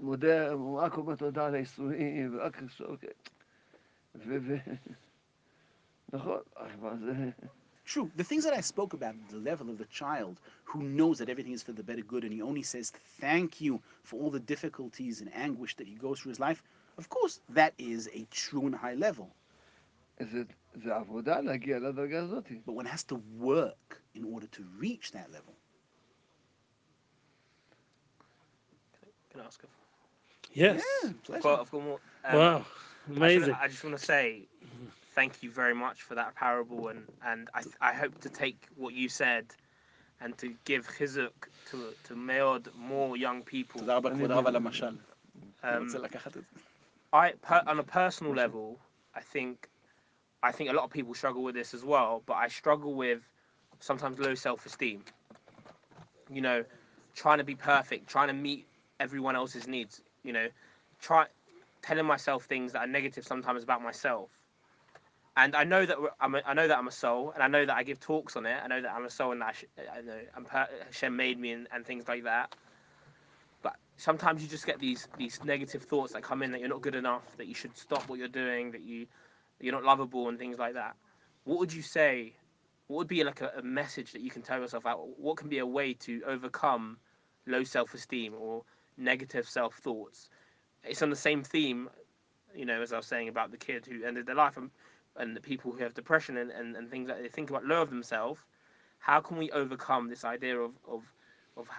מודה, 0.00 0.50
הוא 0.50 0.80
רק 0.80 0.96
אומר 0.96 1.16
תודה 1.16 1.46
על 1.46 1.54
הייסורים, 1.54 2.36
ורק 2.36 2.62
לסוק, 2.62 3.04
ו... 4.14 4.36
ו... 4.42 4.56
נכון, 6.12 6.40
אבל 6.56 6.98
זה... 6.98 7.30
True. 7.86 8.10
The 8.16 8.24
things 8.24 8.42
that 8.42 8.52
I 8.52 8.60
spoke 8.60 8.94
about, 8.94 9.14
the 9.30 9.36
level 9.36 9.70
of 9.70 9.78
the 9.78 9.84
child 9.84 10.40
who 10.64 10.82
knows 10.82 11.18
that 11.18 11.28
everything 11.28 11.52
is 11.52 11.62
for 11.62 11.72
the 11.72 11.84
better 11.84 12.02
good 12.02 12.24
and 12.24 12.32
he 12.32 12.42
only 12.42 12.64
says 12.64 12.92
thank 13.20 13.60
you 13.60 13.80
for 14.02 14.20
all 14.20 14.30
the 14.30 14.40
difficulties 14.40 15.20
and 15.20 15.30
anguish 15.32 15.76
that 15.76 15.86
he 15.86 15.94
goes 15.94 16.18
through 16.18 16.30
his 16.30 16.40
life, 16.40 16.64
of 16.98 17.08
course, 17.08 17.40
that 17.58 17.72
is 17.78 18.08
a 18.20 18.22
true 18.30 18.66
and 18.66 18.74
high 18.74 18.94
level. 18.94 19.26
זה, 20.20 20.42
זה 20.74 20.94
עבודה 20.96 21.40
להגיע 21.40 21.78
לדרגה 21.78 22.18
הזאת. 22.22 22.48
But 22.66 22.72
one 22.72 22.86
has 22.86 23.02
to 23.12 23.16
work 23.40 24.00
in 24.14 24.24
order 24.24 24.46
to 24.58 24.62
reach 24.82 25.12
that 25.12 25.28
level. 25.36 25.54
Can 29.30 29.40
I 29.40 29.44
ask 29.44 29.62
a 29.64 29.66
Yes. 30.54 30.82
pleasure. 31.24 31.36
I've 31.36 31.42
got, 31.42 31.60
I've 31.60 31.70
got 31.70 31.82
more. 31.82 32.00
um, 32.24 32.34
Wow. 32.36 32.56
I 32.56 32.60
just- 32.60 33.16
Amazing. 33.16 33.54
I 33.64 33.68
just 33.68 33.84
want 33.84 33.96
to 33.98 34.04
say 34.12 34.24
thank 35.14 35.32
you 35.42 35.50
very 35.50 35.74
much 35.74 35.98
for 36.02 36.14
that 36.20 36.30
parable, 36.34 36.82
and 36.92 37.00
and 37.30 37.40
I 37.58 37.62
I 37.90 37.92
hope 38.02 38.14
to 38.26 38.30
take 38.42 38.58
what 38.82 38.92
you 39.00 39.08
said 39.22 39.46
and 40.22 40.30
to 40.42 40.46
give 40.70 40.82
chizuk 40.96 41.36
to 41.70 41.76
to 42.08 42.12
meod 42.30 42.64
more 42.92 43.10
young 43.26 43.42
people. 43.54 43.80
תודה 43.80 43.96
רבה 43.96 44.10
כבוד 44.14 44.30
הרב 44.30 44.46
על 44.46 44.56
המשל. 44.56 44.86
אני 45.64 45.76
Um, 45.76 45.80
רוצה 45.84 45.98
לקחת 45.98 46.36
את 46.36 46.42
זה. 46.52 46.60
I 47.13 47.33
per, 47.41 47.61
on 47.67 47.79
a 47.79 47.83
personal 47.83 48.33
level, 48.33 48.79
I 49.15 49.21
think 49.21 49.69
I 50.43 50.51
think 50.51 50.69
a 50.69 50.73
lot 50.73 50.85
of 50.85 50.91
people 50.91 51.13
struggle 51.13 51.43
with 51.43 51.55
this 51.55 51.73
as 51.73 51.83
well, 51.83 52.23
but 52.25 52.33
I 52.33 52.47
struggle 52.47 52.93
with 52.93 53.27
sometimes 53.79 54.19
low 54.19 54.33
self-esteem. 54.35 55.03
You 56.31 56.41
know, 56.41 56.63
trying 57.15 57.37
to 57.39 57.43
be 57.43 57.55
perfect, 57.55 58.07
trying 58.07 58.27
to 58.29 58.33
meet 58.33 58.65
everyone 58.99 59.35
else's 59.35 59.67
needs. 59.67 60.01
You 60.23 60.33
know, 60.33 60.47
try 60.99 61.25
telling 61.81 62.05
myself 62.05 62.45
things 62.45 62.71
that 62.73 62.79
are 62.79 62.87
negative 62.87 63.25
sometimes 63.25 63.63
about 63.63 63.81
myself. 63.81 64.29
And 65.37 65.55
I 65.55 65.63
know 65.63 65.85
that 65.85 65.97
I'm 66.19 66.35
a, 66.35 66.41
I 66.45 66.53
know 66.53 66.67
that 66.67 66.77
I'm 66.77 66.87
a 66.87 66.91
soul, 66.91 67.31
and 67.33 67.41
I 67.43 67.47
know 67.47 67.65
that 67.65 67.75
I 67.75 67.83
give 67.83 67.99
talks 67.99 68.35
on 68.35 68.45
it. 68.45 68.57
I 68.63 68.67
know 68.67 68.81
that 68.81 68.91
I'm 68.91 69.05
a 69.05 69.09
soul, 69.09 69.31
and 69.31 69.41
that 69.41 69.47
I, 69.47 69.53
sh- 69.53 69.65
I 69.97 70.01
know 70.01 70.19
I'm 70.35 70.45
per- 70.45 70.67
Hashem 70.85 71.15
made 71.15 71.39
me, 71.39 71.51
and, 71.51 71.67
and 71.73 71.85
things 71.85 72.07
like 72.07 72.23
that. 72.23 72.53
Sometimes 74.01 74.41
you 74.41 74.47
just 74.47 74.65
get 74.65 74.79
these 74.79 75.07
these 75.15 75.39
negative 75.43 75.83
thoughts 75.83 76.13
that 76.13 76.23
come 76.23 76.41
in 76.41 76.51
that 76.51 76.59
you're 76.59 76.69
not 76.69 76.81
good 76.81 76.95
enough, 76.95 77.37
that 77.37 77.45
you 77.45 77.53
should 77.53 77.77
stop 77.77 78.09
what 78.09 78.17
you're 78.17 78.27
doing, 78.27 78.71
that 78.71 78.81
you 78.81 79.05
you're 79.59 79.75
not 79.75 79.83
lovable, 79.83 80.27
and 80.27 80.39
things 80.39 80.57
like 80.57 80.73
that. 80.73 80.95
What 81.43 81.59
would 81.59 81.71
you 81.71 81.83
say? 81.83 82.33
What 82.87 82.97
would 82.97 83.07
be 83.07 83.23
like 83.23 83.41
a, 83.41 83.51
a 83.57 83.61
message 83.61 84.11
that 84.13 84.21
you 84.21 84.31
can 84.31 84.41
tell 84.41 84.59
yourself 84.59 84.87
out? 84.87 85.19
What 85.19 85.37
can 85.37 85.49
be 85.49 85.59
a 85.59 85.67
way 85.67 85.93
to 85.93 86.23
overcome 86.25 86.97
low 87.45 87.63
self-esteem 87.63 88.33
or 88.33 88.63
negative 88.97 89.47
self-thoughts? 89.47 90.29
It's 90.83 91.03
on 91.03 91.11
the 91.11 91.15
same 91.15 91.43
theme, 91.43 91.87
you 92.55 92.65
know, 92.65 92.81
as 92.81 92.91
I 92.91 92.97
was 92.97 93.05
saying 93.05 93.27
about 93.29 93.51
the 93.51 93.57
kid 93.57 93.85
who 93.85 94.03
ended 94.03 94.25
their 94.25 94.35
life 94.35 94.57
and, 94.57 94.71
and 95.15 95.35
the 95.35 95.41
people 95.41 95.71
who 95.71 95.77
have 95.83 95.93
depression 95.93 96.37
and, 96.37 96.49
and, 96.49 96.75
and 96.75 96.89
things 96.89 97.07
that 97.07 97.21
they 97.21 97.29
think 97.29 97.51
about 97.51 97.65
low 97.65 97.83
of 97.83 97.91
themselves. 97.91 98.41
How 98.97 99.19
can 99.21 99.37
we 99.37 99.51
overcome 99.51 100.09
this 100.09 100.25
idea 100.25 100.59
of 100.59 100.71
of 100.87 101.03
of 101.55 101.69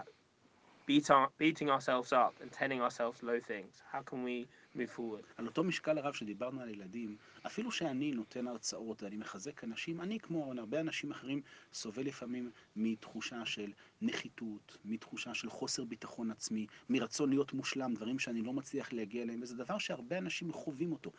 beat 0.86 1.10
our, 1.10 1.28
beating 1.38 1.70
ourselves 1.70 2.12
up 2.12 2.34
and 2.40 2.50
telling 2.52 2.80
ourselves 2.80 3.22
low 3.22 3.38
things? 3.40 3.82
How 3.92 4.02
can 4.02 4.24
we 4.24 4.46
move 4.74 4.90
forward? 4.90 5.24
על 5.36 5.46
אותו 5.46 5.64
משקל 5.64 5.98
הרב 5.98 6.12
שדיברנו 6.14 6.60
על 6.60 6.68
ילדים, 6.68 7.16
אפילו 7.46 7.72
שאני 7.72 8.12
נותן 8.12 8.48
הרצאות 8.48 9.02
ואני 9.02 9.16
מחזק 9.16 9.64
אנשים, 9.64 10.00
אני 10.00 10.18
כמו 10.20 10.52
הרבה 10.58 10.80
אנשים 10.80 11.10
אחרים 11.10 11.40
סובל 11.72 12.02
לפעמים 12.06 12.50
מתחושה 12.76 13.44
של 13.44 13.72
נחיתות, 14.02 14.76
מתחושה 14.84 15.34
של 15.34 15.50
חוסר 15.50 15.84
ביטחון 15.84 16.30
עצמי, 16.30 16.66
מרצון 16.90 17.30
להיות 17.30 17.52
מושלם, 17.52 17.94
דברים 17.94 18.18
שאני 18.18 18.42
לא 18.42 18.52
מצליח 18.52 18.92
להגיע 18.92 19.22
אליהם, 19.22 19.42
וזה 19.42 19.56
דבר 19.56 19.78
שהרבה 19.78 20.18
אנשים 20.18 20.52
חווים 20.52 20.92
אותו. 20.92 21.10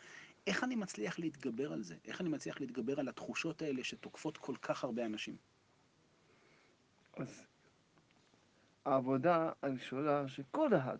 איך 0.46 0.64
אני 0.64 0.74
מצליח 0.74 1.18
להתגבר 1.18 1.72
על 1.72 1.82
זה? 1.82 1.96
איך 2.04 2.20
אני 2.20 2.28
מצליח 2.28 2.60
להתגבר 2.60 3.00
על 3.00 3.08
התחושות 3.08 3.62
האלה 3.62 3.84
שתוקפות 3.84 4.38
כל 4.38 4.56
כך 4.62 4.84
הרבה 4.84 5.06
אנשים? 5.06 5.36
אז 7.16 7.42
העבודה 8.85 9.51
הראשונה 9.61 10.27
שכל 10.27 10.69
אחד, 10.77 10.97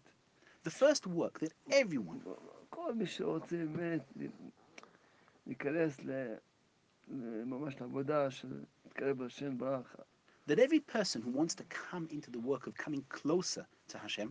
The 0.67 0.71
first 0.71 1.07
work 1.07 1.39
that 1.39 1.71
everyone, 1.73 2.30
כל 2.69 2.93
מי 2.93 3.05
שרוצה 3.07 3.55
באמת 3.76 4.13
להיכנס 5.47 5.99
ל- 5.99 6.35
ממש 7.45 7.81
לעבודה 7.81 8.31
של 8.31 8.61
להתקרב 8.85 9.21
לשם 9.21 9.57
ברכה, 9.57 9.97
that 10.49 10.55
every 10.55 10.93
person 10.95 11.21
who 11.21 11.30
wants 11.39 11.55
to 11.55 11.63
come 11.73 12.07
into 12.13 12.30
the 12.31 12.39
work 12.39 12.67
of 12.67 12.73
coming 12.85 13.01
closer 13.17 13.63
to 13.93 13.97
Hashem, 13.97 14.30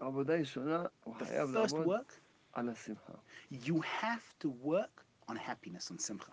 העבודה 0.00 0.34
הראשונה, 0.34 0.84
הוא 1.04 1.16
the 1.16 1.24
חייב 1.24 1.48
first 1.50 1.52
לעבוד 1.76 1.86
work, 1.86 2.12
על 2.52 2.68
השמחה. 2.68 3.12
you 3.52 3.80
have 4.02 4.44
to 4.44 4.48
work 4.64 5.02
on 5.30 5.34
happiness, 5.36 5.90
on 5.90 5.98
simcha. 6.10 6.30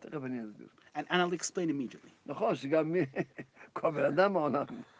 תכף 0.00 0.24
אני 0.24 0.44
אסביר. 0.44 0.68
And, 0.96 0.98
and 0.98 1.14
I'll 1.14 1.38
explain 1.40 1.68
immediately. 1.70 2.10
נכון 2.26 2.54
שגם 2.54 2.92
מי, 2.92 3.00
כל 3.72 3.90
בן 3.90 4.04
אדם 4.04 4.32
בעולם, 4.32 4.64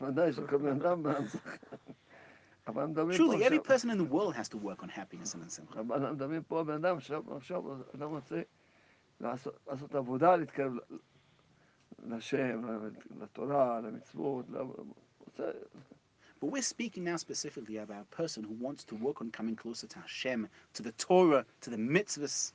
ודאי 0.00 0.32
שכל 0.32 0.56
בן 0.56 0.80
אדם 0.80 1.02
בעולם 1.02 1.26
צריך, 1.26 1.64
אבל 2.66 2.86
מדברים 2.86 3.18
פה 3.18 3.24
Truly, 3.24 3.42
every 3.44 3.58
עכשיו, 3.60 3.76
person 3.76 3.90
in 3.90 3.98
the 3.98 4.12
world 4.12 4.34
has 4.34 4.48
to 4.48 4.56
work 4.58 4.82
on 4.82 4.88
happiness 4.88 5.34
and 5.34 5.42
on 5.42 5.50
simcha. 5.50 5.80
אבל 5.80 6.10
מדברים 6.12 6.42
פה 6.42 6.64
בן 6.64 6.74
אדם, 6.84 6.96
עכשיו, 6.96 7.36
עכשיו 7.36 7.62
אדם 7.94 8.08
רוצה 8.10 8.42
לעשות, 9.20 9.58
לעשות 9.66 9.94
עבודה, 9.94 10.36
להתקרב 10.36 10.72
ל- 10.74 10.80
לשם, 12.16 12.62
לתורה, 13.20 13.80
למצוות, 13.80 14.46
ל- 14.50 14.56
רוצה, 15.24 15.50
But 16.40 16.46
we're 16.50 16.60
speaking 16.76 17.04
now 17.04 17.16
specifically 17.16 17.78
about 17.78 18.02
a 18.12 18.16
person 18.22 18.44
who 18.44 18.52
wants 18.66 18.84
to 18.84 18.94
work 18.94 19.22
on 19.22 19.30
coming 19.30 19.56
closer 19.56 19.86
to 19.86 19.98
Hashem, 19.98 20.48
to 20.74 20.82
the 20.82 20.92
Torah, 20.92 21.44
to 21.62 21.70
the 21.70 21.78
mitzvahs. 21.78 22.52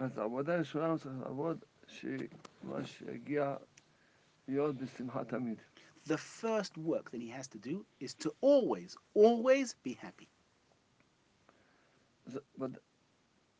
אז 0.00 0.18
העבודה 0.18 0.54
הראשונה 0.54 0.86
הוא 0.86 0.98
צריך 0.98 1.14
לעבוד, 1.22 1.64
שמה 1.86 2.84
שיגיע 2.84 3.56
להיות 4.47 4.75
בשמחה 4.75 5.25
תמיד. 5.25 5.61
The 6.05 6.17
first 6.41 6.77
work 6.77 7.11
that 7.11 7.21
he 7.21 7.29
has 7.29 7.47
to 7.47 7.57
do 7.57 7.85
is 7.99 8.13
to 8.13 8.29
always, 8.41 8.97
always 9.15 9.75
be 9.85 9.93
happy. 9.93 10.27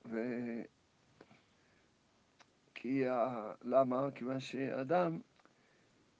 ו... 0.06 0.18
כי 2.76 3.08
ה... 3.08 3.52
למה? 3.62 4.12
כיוון 4.16 4.40
שאדם, 4.40 5.20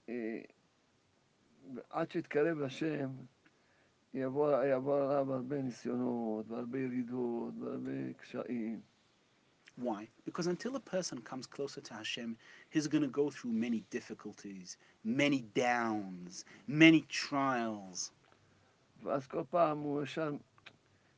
אה, 0.08 0.40
עד 1.90 2.10
שיתקרב 2.10 2.58
לשם, 2.58 3.10
יבוא 4.14 4.56
עליו 4.56 4.92
הרבה 5.32 5.62
ניסיונות, 5.62 6.50
והרבה 6.50 6.78
ירידות, 6.78 7.54
והרבה 7.60 8.12
קשיים. 8.16 8.80
Why? 9.76 10.08
Because 10.24 10.46
until 10.46 10.76
a 10.76 10.80
person 10.80 11.20
comes 11.20 11.46
closer 11.46 11.80
to 11.80 11.94
Hashem, 11.94 12.36
he's 12.70 12.86
going 12.86 13.02
to 13.02 13.08
go 13.08 13.30
through 13.30 13.52
many 13.52 13.82
difficulties, 13.90 14.76
many 15.04 15.40
downs, 15.54 16.44
many 16.68 17.02
trials. 17.08 18.12
ואז 19.02 19.26
כל 19.26 19.42
פעם 19.50 19.78
הוא 19.78 20.02
ישר 20.02 20.32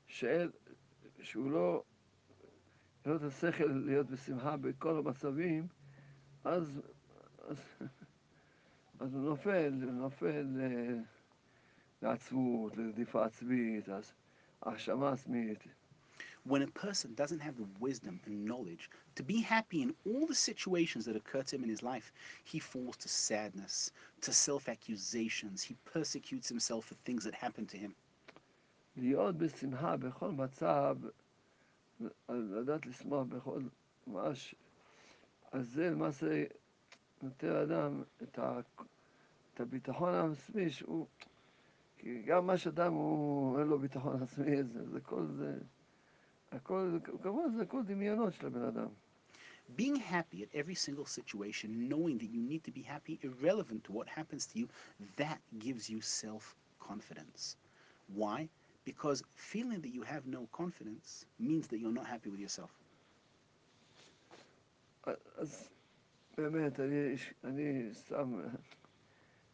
שואל, 0.07 0.51
שהוא 1.23 1.51
לא, 1.51 1.83
אין 3.05 3.13
לו 3.13 3.17
את 3.17 3.23
השכל 3.23 3.65
להיות 3.65 4.11
בשמחה 4.11 4.57
בכל 4.57 4.99
המצבים, 4.99 5.67
אז, 6.45 6.81
אז, 7.49 7.57
אז 9.01 9.15
הוא 9.15 9.23
נופל, 9.23 9.73
הוא 9.83 9.93
נופל 9.93 10.43
ל- 10.43 11.03
לעצמות, 12.03 12.77
לרדיפה 12.77 13.25
עצמית, 13.25 13.89
אז 13.89 14.15
האשמה 14.63 15.13
עצמית. 15.13 15.65
When 16.46 16.62
a 16.62 16.68
person 16.68 17.14
doesn't 17.14 17.40
have 17.40 17.58
the 17.58 17.68
wisdom 17.80 18.20
and 18.26 18.46
knowledge 18.46 18.90
to 19.16 19.24
be 19.24 19.42
happy 19.42 19.82
in 19.82 19.94
all 20.06 20.26
the 20.28 20.36
situations 20.36 21.06
that 21.06 21.16
occur 21.16 21.44
to 21.44 21.56
him 21.56 21.64
in 21.64 21.70
his 21.70 21.84
life, 21.84 22.12
he 22.44 22.60
falls 22.60 22.98
to 22.98 23.10
sadness, 23.10 23.92
to 24.22 24.34
self 24.34 24.68
accusations, 24.70 25.64
he 25.64 25.76
persecutes 25.86 26.50
himself 26.50 26.86
for 26.86 26.96
things 27.06 27.24
that 27.24 27.36
happen 27.36 27.66
to 27.68 27.78
him. 27.78 27.94
להיות 28.98 29.38
בשמחה 29.38 29.98
בכל 29.98 30.32
מצב, 30.32 30.98
לדעת 32.30 32.86
לשמוח 32.86 33.28
בכל 33.28 33.62
ממש, 34.08 34.56
אז 35.52 35.70
זה 35.70 35.90
למעשה 35.90 36.44
נותן 37.22 37.48
לאדם 37.48 38.04
את, 38.24 38.40
ה, 38.40 38.60
את 39.54 39.60
הביטחון 39.60 40.14
העצמי 40.14 40.70
שהוא, 40.70 41.08
כי 41.98 42.22
גם 42.22 42.48
מה 42.48 42.58
שאדם 42.58 42.94
הוא, 42.94 43.60
אין 43.60 43.68
לו 43.68 43.80
ביטחון 43.80 44.24
עצמי, 44.24 44.64
זה, 44.64 44.90
זה 44.90 45.02
כל 45.02 45.26
זה, 45.26 45.58
הכל, 46.52 47.00
כמובן 47.24 47.56
זה 47.56 47.62
הכל 47.62 47.84
דמיונות 47.84 48.34
של 48.34 48.48
הבן 48.48 48.64
אדם. 48.64 48.88
Being 49.78 49.96
happy 49.96 50.44
at 50.44 50.50
every 50.54 50.76
single 50.76 51.06
situation, 51.06 51.88
knowing 51.88 52.18
that 52.18 52.30
you 52.30 52.42
need 52.42 52.64
to 52.66 52.72
be 52.72 52.82
happy, 52.82 53.20
irrelevant 53.22 53.84
to 53.86 53.92
what 53.94 54.08
happens 54.10 54.46
to 54.48 54.60
you, 54.60 54.68
that 55.16 55.40
gives 55.60 55.90
you 55.90 56.02
self 56.02 56.56
confidence. 56.80 57.56
Why? 58.14 58.50
Because 58.84 59.24
feeling 59.52 59.80
that 59.82 59.94
you 59.98 60.02
have 60.02 60.26
no 60.26 60.42
confidence 60.52 61.26
means 61.40 61.68
that 61.68 61.80
you're 61.80 61.98
not 62.00 62.08
happy 62.08 62.30
with 62.30 62.40
yourself. 62.40 62.72
אז 65.38 65.70
באמת, 66.38 66.80
אני, 66.80 67.16
אני 67.44 67.94
סתם 67.94 68.42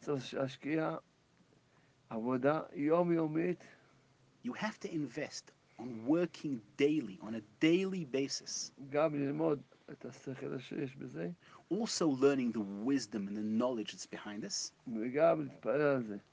צריך 0.00 0.34
להשקיע 0.34 0.96
עבודה 2.10 2.60
יומיומית, 2.72 3.58
You 4.44 4.52
have 4.52 4.78
to 4.80 4.90
invest 4.90 5.52
on 5.79 6.05
working 6.05 6.61
daily, 6.77 7.19
on 7.21 7.35
a 7.35 7.41
daily 7.59 8.05
basis. 8.05 8.71
Also 11.69 12.07
learning 12.07 12.51
the 12.51 12.59
wisdom 12.61 13.27
and 13.27 13.35
the 13.35 13.41
knowledge 13.41 13.91
that's 13.91 14.05
behind 14.05 14.41
this. 14.41 14.71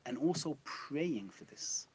And 0.06 0.18
also 0.18 0.56
praying 0.64 1.30
for 1.30 1.44
this. 1.44 1.86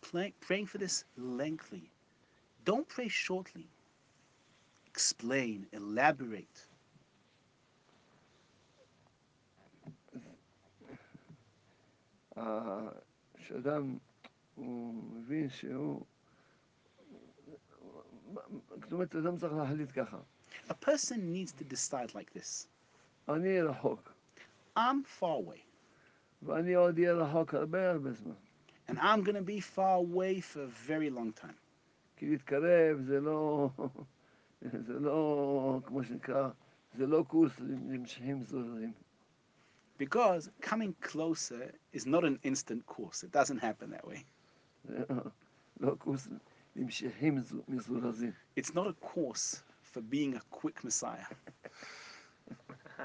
Pray, 0.00 0.32
praying 0.40 0.66
for 0.66 0.78
this 0.78 1.04
lengthily. 1.16 1.90
Don't 2.64 2.88
pray 2.88 3.08
shortly. 3.08 3.68
Explain, 4.86 5.66
elaborate. 5.72 6.66
Uh, 12.36 12.90
מבין 14.61 15.49
שהוא... 15.49 16.05
זאת 18.81 18.91
אומרת, 18.91 19.15
אדם 19.15 19.37
צריך 19.37 19.53
להחליט 19.53 19.89
ככה. 19.95 20.17
A 20.69 20.73
person 20.73 21.17
needs 21.33 21.51
to 21.51 21.63
decide 21.63 22.13
like 22.13 22.39
this. 22.39 22.67
אני 23.29 23.61
רחוק, 23.61 24.13
I'm 24.77 25.19
far 25.19 25.37
away, 25.45 25.59
ואני 26.41 26.73
עוד 26.73 26.97
אהיה 26.97 27.13
רחוק 27.13 27.53
הרבה 27.53 27.91
הרבה 27.91 28.11
זמן. 28.13 28.35
and 28.87 28.97
I'm 28.99 29.23
going 29.23 29.35
to 29.35 29.41
be 29.41 29.59
far 29.59 29.97
away 29.97 30.39
for 30.39 30.63
a 30.63 30.67
very 30.67 31.09
long 31.09 31.33
time. 31.33 31.57
כי 32.17 32.29
להתקרב 32.29 33.01
זה 33.01 33.19
לא... 33.19 33.69
זה 34.61 34.99
לא, 34.99 35.79
כמו 35.85 36.03
שנקרא, 36.03 36.49
זה 36.97 37.07
לא 37.07 37.25
קורס 37.27 37.51
למשכים 37.59 38.43
זוררים. 38.43 38.93
Because 39.99 40.49
coming 40.61 40.93
closer 41.01 41.71
is 41.93 42.05
not 42.05 42.23
an 42.23 42.39
instant 42.43 42.85
course. 42.85 43.23
It 43.23 43.31
doesn't 43.31 43.59
happen 43.59 43.89
that 43.91 44.07
way. 44.07 44.25
זה 44.83 45.03
לא- 45.09 45.23
לא 45.79 45.95
קורס 45.95 46.27
למשכים 46.75 47.39
זו- 47.39 47.61
מזורזים. 47.67 48.31
It's 48.59 48.69
not 48.71 48.87
a 48.87 49.05
course 49.05 49.55
for 49.93 49.99
being 50.11 50.35
a 50.35 50.55
quick 50.55 50.83
Messiah. 50.83 51.33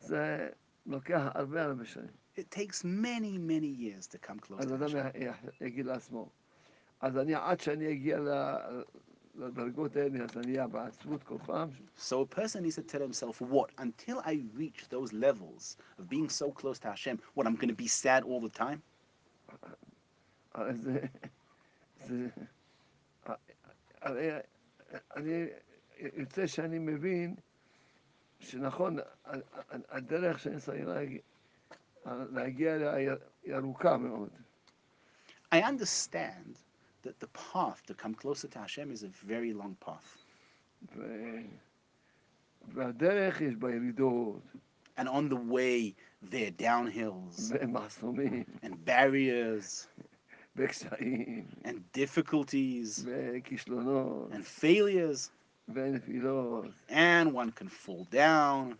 זה 0.00 0.48
לוקח 0.86 1.20
הרבה 1.34 1.64
הרבה 1.64 1.84
שנים. 1.84 2.10
It 2.36 2.50
takes 2.54 2.84
many, 2.84 3.36
many 3.38 3.70
years 3.82 4.06
to 4.06 4.18
come 4.26 4.38
close 4.46 4.58
אז 4.62 4.72
to 4.72 4.74
אדם 4.74 4.86
Hashem. 4.88 5.16
י- 5.16 5.24
י- 5.24 5.66
יגיד 5.66 5.86
לעצמו, 5.86 6.28
אז 7.00 7.18
אני 7.18 7.34
עד 7.34 7.60
שאני 7.60 7.92
אגיע 7.92 8.18
ל- 8.20 8.82
לדרגות 9.34 9.96
האלה, 9.96 10.24
אז 10.24 10.36
אני 10.38 10.52
אהיה 10.52 10.66
בעצבות 10.66 11.22
כל 11.22 11.38
פעם. 11.46 11.68
So 11.98 12.12
a 12.12 12.34
person 12.34 12.60
needs 12.62 12.76
to 12.76 12.82
tell 12.92 13.02
himself, 13.02 13.40
what? 13.42 13.70
Until 13.80 14.18
I 14.24 14.34
reach 14.58 14.88
those 14.90 15.12
levels 15.12 15.76
of 15.98 16.08
being 16.08 16.28
so 16.28 16.50
close 16.60 16.78
to 16.78 16.88
Hashem, 16.88 17.16
what, 17.36 17.46
I'm 17.46 17.56
going 17.56 17.72
to 17.76 17.82
be 17.84 17.88
sad 17.88 18.22
all 18.24 18.40
the 18.48 18.58
time? 18.58 18.80
הרי 20.53 20.73
זה... 20.75 20.99
זה... 22.05 22.27
הרי 24.01 24.29
אני... 25.15 25.45
יוצא 26.13 26.47
שאני 26.47 26.79
מבין 26.79 27.35
שנכון, 28.39 28.97
הדרך 29.89 30.39
שאני 30.39 30.59
צריך 30.61 30.85
להגיע, 30.87 31.19
להגיע 32.05 32.75
אליה 32.75 32.93
היא- 32.93 33.55
ארוכה 33.55 33.97
מאוד. 33.97 34.29
I 35.53 35.61
understand 35.61 36.57
that 37.03 37.19
the 37.19 37.27
path 37.27 37.85
to 37.87 37.93
come 37.93 38.15
closer 38.15 38.47
to 38.47 38.59
Hashem 38.59 38.91
is 38.91 39.03
a 39.03 39.09
very 39.25 39.53
long 39.53 39.75
path. 39.85 40.25
ו... 40.95 41.01
והדרך 42.73 43.41
יש 43.41 43.55
בה 43.55 43.71
ירידות, 43.75 44.41
And 44.97 45.07
on 45.09 45.27
the 45.27 45.35
way, 45.35 45.95
there 46.21 46.47
are 46.49 46.51
downhills 46.51 47.51
and 48.63 48.85
barriers 48.85 49.87
and 50.58 51.78
difficulties 51.92 53.04
וכישלונות, 53.04 54.32
and 54.32 54.44
failures, 54.62 55.30
ונפילות. 55.68 56.64
and 56.88 57.32
one 57.32 57.52
can 57.52 57.68
fall 57.68 58.04
down. 58.12 58.74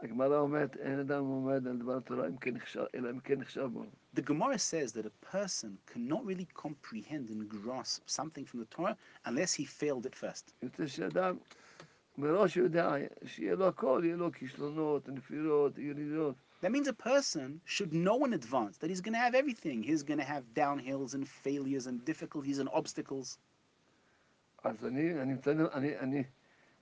הגמרא 0.00 0.38
אומרת, 0.38 0.76
אין 0.76 0.98
אדם 0.98 1.24
עומד 1.24 1.66
על 1.68 1.76
דבר 1.78 2.00
תורה 2.00 2.26
אם 2.26 2.36
כן 2.36 2.54
נחשב- 2.54 2.84
אלא 2.94 3.10
אם 3.10 3.20
כן 3.20 3.40
נחשב 3.40 3.64
בו. 3.72 3.84
The 4.16 4.20
Gemara 4.22 4.58
says 4.58 4.92
that 4.92 5.06
a 5.06 5.34
person 5.36 5.78
cannot 5.86 6.24
really 6.26 6.48
comprehend 6.54 7.30
and 7.30 7.48
grasp 7.48 8.08
something 8.08 8.44
from 8.44 8.58
the 8.60 8.76
Torah 8.76 8.96
unless 9.26 9.52
he 9.54 9.64
failed 9.64 10.06
it 10.06 10.14
first. 10.14 10.52
יוצא 10.62 10.86
שאדם 10.86 11.36
מראש 12.18 12.56
יודע 12.56 12.94
שיהיה 13.24 13.54
לו 13.54 13.68
הכל, 13.68 14.00
יהיה 14.04 14.16
לו 14.16 14.32
כישלונות, 14.32 15.08
נפילות, 15.08 15.78
ירידות. 15.78 16.34
That 16.62 16.70
means 16.76 16.86
a 16.86 16.92
person 17.12 17.60
should 17.64 17.92
know 17.92 18.18
in 18.26 18.32
advance 18.40 18.74
that 18.78 18.88
he's 18.90 19.00
going 19.00 19.14
to 19.14 19.24
have 19.26 19.34
everything. 19.34 19.82
He's 19.82 20.04
going 20.10 20.20
to 20.24 20.30
have 20.34 20.44
downhills 20.54 21.14
and 21.14 21.24
failures 21.46 21.84
and 21.88 22.04
difficulties 22.04 22.58
and 22.60 22.68
obstacles. 22.80 23.38
אז 24.64 24.84
אני, 24.86 25.22
אני 25.22 25.34
נותן, 25.34 25.60
אני, 25.60 25.98
אני, 25.98 26.22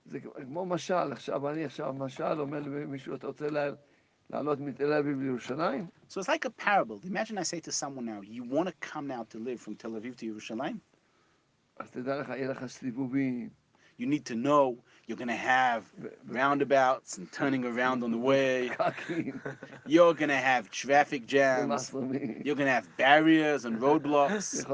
זה 0.05 0.19
כמו 0.19 0.65
משל, 0.65 1.11
עכשיו 1.11 1.49
אני 1.49 1.65
עכשיו 1.65 1.93
משל 1.93 2.39
אומר 2.39 2.59
למישהו, 2.59 3.15
אתה 3.15 3.27
רוצה 3.27 3.49
לה- 3.49 3.71
לעלות 4.29 4.59
מתל 4.59 4.93
אביב 4.93 5.21
לירושלים? 5.21 5.87
So 6.09 6.19
it's 6.19 6.27
like 6.27 6.45
a 6.45 6.49
parable. 6.65 6.99
Imagine 7.03 7.37
I 7.37 7.43
say 7.43 7.59
to 7.59 7.71
someone 7.71 8.05
now, 8.05 8.21
you 8.21 8.43
want 8.43 8.67
to 8.67 8.73
come 8.91 9.07
now 9.07 9.23
to 9.31 9.37
live 9.39 9.59
from 9.61 9.75
Tel 9.75 9.91
Aviv 9.91 10.15
to 10.17 10.25
Yerushalayim? 10.25 10.77
אז 11.79 11.89
תדע 11.91 12.19
לך, 12.21 12.29
יהיה 12.29 12.47
לך 12.51 12.65
סיבובים, 12.65 13.49
you 13.96 14.06
need 14.06 14.24
to 14.26 14.34
know 14.34 14.78
you're 15.06 15.16
gonna 15.16 15.36
have 15.36 15.84
roundabouts 16.26 17.16
and 17.18 17.30
turning 17.30 17.64
around 17.64 18.02
on 18.02 18.10
the 18.10 18.18
way. 18.18 18.70
You're 19.86 20.14
gonna 20.14 20.36
have 20.36 20.68
traffic 20.70 21.26
jams. 21.26 21.92
You're 22.44 22.56
gonna 22.56 22.72
have 22.72 22.88
barriers 22.96 23.64
and 23.64 23.78
roadblocks. 23.78 24.64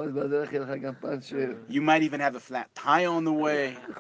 You 1.68 1.82
might 1.82 2.02
even 2.02 2.20
have 2.20 2.34
a 2.34 2.40
flat 2.40 2.74
tire 2.74 3.08
on 3.08 3.24
the 3.24 3.32
way. 3.32 3.76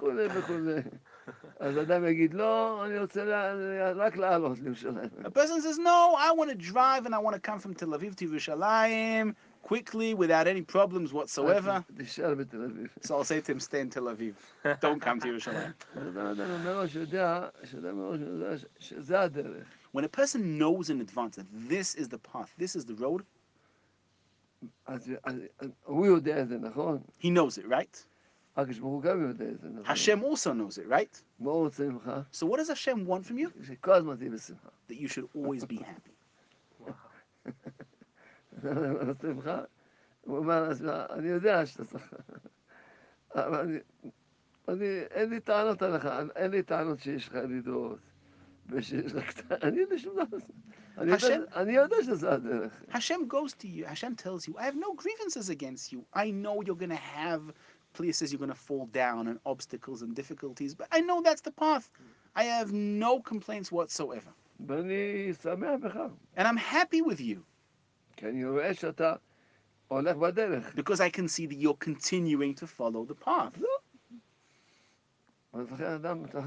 A 5.24 5.30
person 5.30 5.60
says, 5.62 5.78
No, 5.78 6.16
I 6.18 6.32
want 6.32 6.50
to 6.50 6.56
drive 6.56 7.06
and 7.06 7.14
I 7.14 7.18
want 7.18 7.34
to 7.34 7.40
come 7.40 7.58
from 7.60 7.74
Tel 7.74 7.90
Aviv 7.90 8.16
to 8.16 8.28
Yerushalayim 8.28 9.34
quickly 9.62 10.14
without 10.14 10.46
any 10.46 10.62
problems 10.62 11.12
whatsoever. 11.12 11.84
so 13.00 13.16
I'll 13.16 13.24
say 13.24 13.40
to 13.40 13.52
him, 13.52 13.60
stay 13.60 13.80
in 13.80 13.90
Tel 13.90 14.04
Aviv. 14.04 14.34
Don't 14.80 15.00
come 15.00 15.20
to 15.20 15.28
Yerushalayim. 15.28 15.72
when 19.92 20.04
a 20.04 20.08
person 20.08 20.58
knows 20.58 20.90
in 20.90 21.00
advance 21.00 21.36
that 21.36 21.46
this 21.52 21.94
is 21.94 22.08
the 22.08 22.18
path, 22.18 22.52
this 22.58 22.76
is 22.76 22.84
the 22.84 22.94
road, 22.94 23.24
he 27.18 27.30
knows 27.30 27.58
it, 27.58 27.66
right? 27.66 28.04
Hashem 29.84 30.22
also 30.22 30.52
knows 30.52 30.78
it, 30.78 30.86
right? 30.86 31.22
So 32.30 32.46
what 32.46 32.58
does 32.58 32.68
Hashem 32.68 33.06
want 33.06 33.24
from 33.26 33.38
you? 33.38 33.52
That 34.88 35.00
you 35.00 35.08
should 35.08 35.28
always 35.34 35.64
be 35.64 35.76
happy. 35.76 36.12
רוצה 39.07 39.27
ממך? 39.27 39.51
הוא 40.21 40.37
אומר 40.37 40.67
לעצמך, 40.69 40.89
אני 41.09 41.27
יודע 41.27 41.65
שאתה 41.65 41.85
צריך... 41.85 42.13
אבל 43.35 43.59
אני, 43.59 43.79
אני, 44.67 44.99
אין 45.11 45.29
לי 45.29 45.39
טענות 45.39 45.81
עליך, 45.81 46.07
אין 46.35 46.51
לי 46.51 46.63
טענות 46.63 46.99
שיש 46.99 47.27
לך 47.27 47.33
ירידות. 47.35 47.99
ושיש 48.69 49.13
לך... 49.13 49.31
אני 49.63 49.79
יודע 49.79 49.97
שום 49.97 50.13
דבר. 50.15 50.37
אני 50.97 51.11
יודע- 51.11 51.15
השם- 51.27 51.41
אני 51.55 51.73
יודע 51.73 51.95
שזה 52.03 52.31
הדרך. 52.33 52.83
Hashem 52.89 53.27
goes 53.27 53.53
to 53.53 53.67
you, 53.67 53.85
Hashem 53.85 54.15
tells 54.15 54.47
you, 54.47 54.57
I 54.57 54.63
have 54.65 54.75
no 54.75 54.93
grievances 55.03 55.49
against 55.49 55.93
you. 55.93 55.99
I 56.13 56.31
know 56.31 56.61
you're 56.65 56.81
going 56.85 56.97
to 57.01 57.05
have 57.19 57.41
places 57.93 58.31
you're 58.31 58.43
going 58.45 58.55
to 58.59 58.63
fall 58.69 58.85
down 59.03 59.27
and 59.29 59.37
obstacles 59.45 60.01
and 60.01 60.13
difficulties, 60.15 60.71
but 60.75 60.87
I 60.91 60.99
know 61.01 61.21
that's 61.27 61.41
the 61.49 61.55
path. 61.63 61.89
I 62.35 62.43
have 62.43 62.71
no 62.73 63.19
complaints 63.21 63.71
whatsoever. 63.71 64.31
ואני 64.67 65.33
שמח 65.43 65.69
בך, 65.81 65.95
And 66.37 66.47
I'm 66.47 66.57
happy 66.57 67.01
with 67.01 67.19
you 67.21 67.37
כי 68.21 68.25
אני 68.25 68.45
רואה 68.45 68.73
שאתה 68.73 69.13
הולך 69.87 70.15
בדרך. 70.17 70.75
because 70.75 70.99
I 70.99 71.09
can 71.09 71.27
see 71.27 71.45
that 71.47 71.57
you're 71.57 71.85
continuing 71.89 72.53
to 72.55 72.67
follow 72.67 73.05
the 73.11 73.25
path. 73.25 73.61
אז 75.53 75.71
לכן 75.71 75.83
אדם 75.91 76.27
צריך 76.27 76.45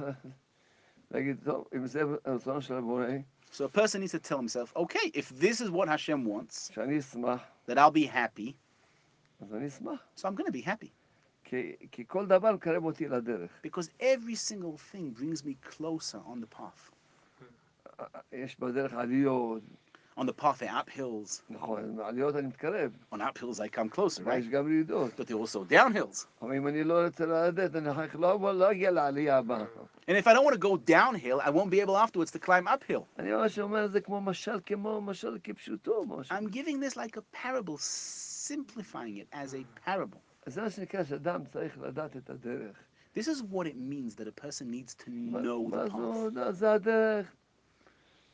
להגיד, 1.10 1.36
טוב, 1.44 1.64
אם 1.76 1.86
זה 1.86 2.02
רצונו 2.26 2.62
של 2.62 2.74
הבורא, 2.74 3.06
So 3.52 3.64
a 3.64 3.68
person 3.68 4.00
needs 4.00 4.12
to 4.12 4.20
tell 4.20 4.38
himself, 4.38 4.72
okay, 4.76 5.10
if 5.14 5.28
this 5.40 5.60
is 5.60 5.70
what 5.70 5.88
Hashem 5.88 6.24
wants, 6.24 6.70
שאני 6.72 6.98
אשמח, 6.98 7.40
that 7.68 7.78
I'll 7.78 7.90
be 7.90 8.06
happy, 8.06 8.52
אז 9.40 9.54
אני 9.54 9.66
אשמח. 9.68 10.00
so 10.16 10.28
I'm 10.28 10.34
going 10.34 10.46
to 10.46 10.52
be 10.52 10.62
happy. 10.66 10.90
כי, 11.44 11.76
כי 11.92 12.04
כל 12.06 12.26
דבר 12.26 12.52
מקרב 12.52 12.84
אותי 12.84 13.08
לדרך. 13.08 13.50
Because 13.66 13.88
every 14.00 14.34
single 14.34 14.76
thing 14.92 15.10
brings 15.20 15.44
me 15.44 15.54
closer 15.76 16.18
on 16.18 16.40
the 16.40 16.56
path. 16.56 16.90
On 20.17 20.25
the 20.25 20.33
path 20.33 20.61
of 20.61 20.69
uphills. 20.69 21.41
On 23.11 23.19
uphills 23.19 23.57
they 23.57 23.67
come 23.67 23.89
closer, 23.89 24.23
right? 24.23 24.43
But 25.17 25.27
they're 25.27 25.37
also 25.37 25.65
downhills. 25.65 26.25
And 30.07 30.17
if 30.17 30.25
I 30.27 30.33
don't 30.33 30.45
want 30.45 30.53
to 30.53 30.59
go 30.59 30.77
downhill, 30.77 31.41
I 31.43 31.49
won't 31.49 31.69
be 31.69 31.81
able 31.81 31.97
afterwards 31.97 32.31
to 32.31 32.39
climb 32.39 32.67
uphill. 32.67 33.07
I'm 36.31 36.47
giving 36.49 36.79
this 36.79 36.95
like 36.95 37.17
a 37.17 37.21
parable, 37.33 37.77
simplifying 37.79 39.17
it 39.17 39.27
as 39.33 39.53
a 39.53 39.65
parable. 39.85 40.21
This 43.13 43.27
is 43.27 43.41
what 43.43 43.65
it 43.67 43.75
means 43.77 44.15
that 44.15 44.27
a 44.27 44.31
person 44.31 44.69
needs 44.71 44.93
to 44.95 45.09
know 45.09 45.69
the 45.69 45.77
path. 45.89 46.31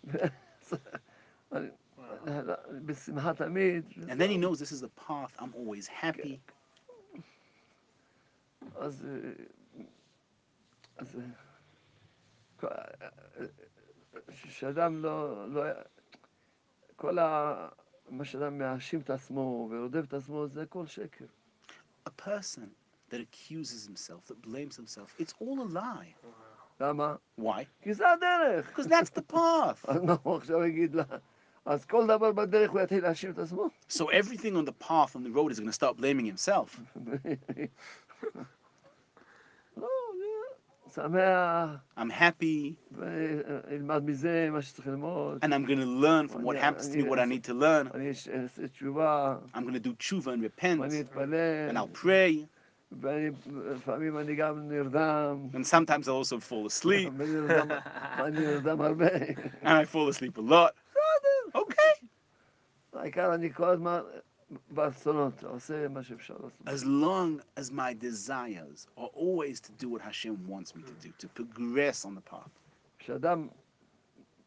עוד? 1.51 1.62
זה 2.24 2.39
הדרך. 2.39 2.59
אני- 2.69 2.81
בשמחה 2.81 3.35
תמיד. 3.35 3.85
And 3.89 4.19
then 4.20 4.31
he 4.31 4.39
knows 4.39 4.59
this 4.61 4.73
is 4.73 4.81
the 4.81 5.01
path. 5.09 5.40
I'm 5.43 5.53
always 5.55 5.86
happy. 6.03 6.36
אז... 8.77 9.07
אה, 9.07 9.32
אז... 10.97 11.16
אה, 11.16 11.20
כל- 12.57 12.66
אה, 12.66 13.09
אה, 13.40 13.47
שאדם 14.35 15.03
לא... 15.03 15.48
לא... 15.48 15.62
כל 16.97 17.19
ה... 17.19 17.69
מה 18.09 18.24
שאדם 18.24 18.59
מאשים 18.59 19.01
את 19.01 19.11
עצמו 19.11 19.69
ורודף 19.70 20.05
את 20.09 20.15
עצמו, 20.15 20.47
זה 20.47 20.62
הכל 20.62 20.86
שקר. 20.86 21.24
A 22.09 22.11
person 22.27 22.69
that 23.11 23.16
accuses 23.20 23.86
himself, 23.86 24.27
that 24.28 24.40
blames 24.43 24.77
himself, 24.77 25.15
it's 25.20 25.35
all 25.40 25.61
a 25.61 25.69
lie. 25.74 26.28
למה? 26.81 27.15
Why? 27.40 27.65
כי 27.82 27.94
זה 27.94 28.05
הדרך. 28.12 28.78
Because 28.78 28.86
that's 28.89 29.11
the 29.19 29.32
path. 29.35 29.90
אז 29.90 30.03
מה 30.03 30.16
הוא 30.23 30.36
עכשיו 30.36 30.65
יגיד 30.65 30.94
לה? 30.94 31.05
So 33.88 34.08
everything 34.08 34.58
on 34.58 34.66
the 34.66 34.74
path, 34.74 35.16
on 35.16 35.24
the 35.24 35.30
road, 35.30 35.52
is 35.52 35.60
going 35.60 35.70
to 35.70 35.74
start 35.74 35.98
blaming 35.98 36.26
himself. 36.26 36.80
I'm 41.96 42.10
happy. 42.10 42.76
And 45.42 45.54
I'm 45.54 45.64
going 45.66 45.80
to 45.80 45.86
learn 45.86 46.28
from 46.28 46.44
what 46.44 46.58
happens 46.58 46.88
to 46.90 46.98
me, 46.98 47.04
what 47.10 47.20
I 47.20 47.26
need 47.26 47.44
to 47.46 47.54
learn. 47.54 47.90
I'm 49.54 49.64
going 49.64 49.74
to 49.74 49.80
do 49.80 49.94
tshuva 49.94 50.28
and 50.34 50.44
repent. 50.44 50.82
And 51.70 51.78
I'll 51.78 51.88
pray. 51.88 52.46
And 55.54 55.66
sometimes 55.66 56.10
I 56.10 56.12
also 56.12 56.40
fall 56.40 56.66
asleep. 56.66 57.14
and 59.62 59.78
I 59.78 59.86
fall 59.86 60.10
asleep 60.10 60.38
a 60.38 60.42
lot 60.42 60.76
Okay. 61.55 62.07
העיקר 62.93 63.35
אני 63.35 63.53
כל 63.53 63.65
הזמן 63.69 64.01
ברצונות, 64.70 65.44
עושה 65.44 65.89
מה 65.89 66.03
שאפשר 66.03 66.35
לעשות. 66.35 66.61
As 66.66 66.85
long 66.85 67.61
as 67.61 67.70
my 67.70 67.93
desires 68.05 68.86
are 68.98 69.11
always 69.15 69.61
to 69.61 69.70
do 69.85 69.89
what 69.89 70.01
Hashem 70.03 70.35
wants 70.48 70.74
me 70.77 70.82
to 70.82 71.07
do, 71.07 71.11
to 71.19 71.28
progress 71.43 72.05
on 72.05 72.15
the 72.15 72.31
path. 72.32 72.51
כשאדם, 72.98 73.48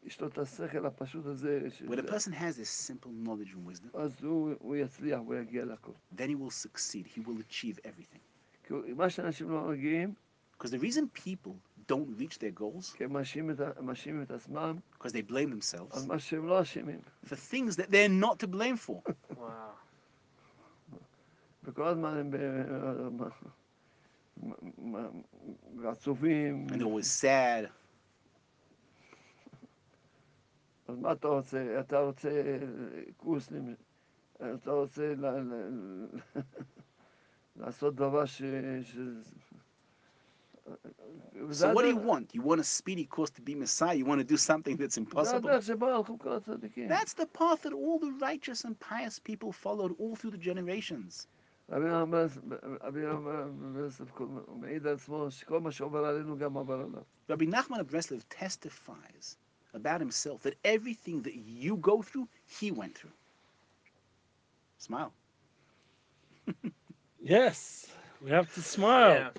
יש 0.04 0.20
לו 0.20 0.28
את 0.28 0.38
השכל 0.38 0.86
הפשוט 0.86 1.26
הזה, 1.26 1.60
When 1.62 1.68
a 1.68 1.70
שזה- 1.70 2.08
person 2.08 2.32
has 2.32 2.56
this 2.56 2.70
simple 2.90 3.10
knowledge 3.26 3.52
and 3.54 3.66
wisdom, 3.72 3.98
אז 3.98 4.22
הוא 4.22 4.54
הוא 4.60 4.76
יצליח, 4.76 5.18
הוא 5.20 5.34
יגיע 5.34 5.64
לכל. 5.64 5.92
then 6.16 6.28
he 6.28 6.34
will 6.34 6.50
succeed. 6.66 7.06
He 7.16 7.20
will 7.20 7.40
achieve 7.50 7.78
everything. 7.84 8.20
כי 8.64 8.74
מה 8.96 9.10
שאנשים 9.10 9.50
לא 9.50 9.68
מגיעים, 9.68 10.14
Because 10.58 10.70
the 10.72 10.78
reason 10.78 11.08
people 11.26 11.52
don't 11.88 12.20
reach 12.20 12.38
their 12.38 12.60
goals, 12.60 12.96
כי 12.96 13.04
הם 13.04 13.12
מאשימים 13.12 13.50
את 13.50 13.60
ה- 13.60 13.80
מאשימים 13.82 14.22
את 14.22 14.30
עצמם 14.30 14.76
because 14.94 15.08
they 15.12 15.30
blame 15.30 15.52
על 15.52 15.58
themselves 15.58 16.06
מה 16.06 16.18
שהם 16.18 16.46
לא 16.46 16.62
אשמים. 16.62 17.00
for 17.24 17.34
things 17.52 17.76
that 17.76 17.90
they're 17.90 18.22
not 18.24 18.38
to 18.38 18.46
blame 18.46 18.76
for. 18.88 19.12
Wow. 19.34 19.40
וכל 21.64 21.86
הזמן 21.86 22.16
הם 22.16 22.30
ב- 22.30 23.28
מ- 24.42 24.96
מ- 24.96 25.86
עצובים. 25.86 26.66
And 26.68 26.72
they're 26.72 26.84
always 26.84 27.10
sad. 27.22 27.70
אז 30.88 30.96
מה 30.98 31.12
אתה 31.12 31.28
רוצה? 31.28 31.76
אתה 31.80 31.98
רוצה 31.98 32.30
קורס, 33.16 33.50
למ- 33.50 33.74
אתה 34.54 34.70
רוצה 34.70 35.14
ל- 35.14 35.26
ל- 35.26 36.06
לעשות 37.56 37.94
דבר 37.94 38.24
ש... 38.26 38.42
So 41.51 41.69
what 41.69 41.83
do 41.83 41.89
you 41.89 41.97
want? 41.97 42.33
You 42.33 42.41
want 42.41 42.61
a 42.61 42.63
speedy 42.63 43.05
course 43.05 43.29
to 43.31 43.41
be 43.41 43.55
Messiah? 43.55 43.95
You 43.95 44.05
want 44.05 44.19
to 44.19 44.25
do 44.25 44.37
something 44.37 44.77
that's 44.77 44.97
impossible? 44.97 45.49
That's 46.87 47.13
the 47.13 47.25
path 47.25 47.61
that 47.63 47.73
all 47.73 47.99
the 47.99 48.11
righteous 48.11 48.63
and 48.63 48.79
pious 48.79 49.19
people 49.19 49.51
followed 49.51 49.95
all 49.99 50.15
through 50.15 50.31
the 50.31 50.37
generations. 50.37 51.27
Rabbi 57.27 57.45
Nachman 57.45 57.79
of 57.79 57.87
Breslov 57.87 58.23
testifies 58.29 59.37
about 59.73 59.99
himself 60.01 60.43
that 60.43 60.55
everything 60.63 61.21
that 61.23 61.35
you 61.35 61.77
go 61.77 62.01
through, 62.01 62.27
he 62.45 62.71
went 62.71 62.95
through. 62.95 63.11
Smile. 64.77 65.13
yes, 67.21 67.87
we 68.21 68.31
have 68.31 68.53
to 68.53 68.61
smile. 68.61 69.13
Yeah. 69.13 69.29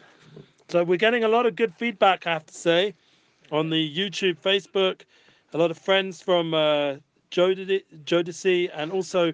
So 0.69 0.83
we're 0.83 0.97
getting 0.97 1.23
a 1.23 1.29
lot 1.29 1.47
of 1.47 1.55
good 1.55 1.75
feedback, 1.75 2.27
I 2.27 2.33
have 2.33 2.47
to 2.47 2.55
say, 2.55 2.95
on 3.53 3.71
the 3.71 3.97
YouTube, 3.97 4.39
Facebook. 4.41 5.03
A 5.53 5.59
lot 5.59 5.71
of 5.71 5.79
friends 5.79 6.21
from 6.21 6.55
uh, 6.55 6.97
Jodeci 7.31 8.71
and 8.75 8.91
also 8.91 9.33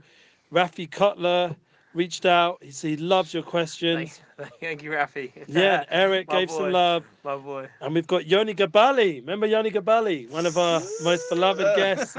Rafi 0.52 0.90
Cutler 0.90 1.56
reached 1.94 2.26
out. 2.26 2.58
He 2.62 2.70
said 2.70 2.90
he 2.90 2.96
loves 2.98 3.32
your 3.32 3.42
questions. 3.42 4.20
Thank, 4.36 4.52
thank 4.60 4.82
you, 4.82 4.90
Rafi. 4.90 5.32
Yeah, 5.48 5.84
Eric 5.90 6.28
gave 6.28 6.48
boy. 6.48 6.54
some 6.54 6.72
love. 6.72 7.04
My 7.24 7.36
boy. 7.36 7.68
And 7.80 7.94
we've 7.94 8.06
got 8.06 8.26
Yoni 8.26 8.54
Gabali. 8.54 9.20
Remember 9.20 9.46
Yoni 9.46 9.70
Gabali, 9.70 10.30
one 10.30 10.44
of 10.44 10.58
our 10.58 10.82
most 11.02 11.24
beloved 11.30 11.66
guests. 11.76 12.14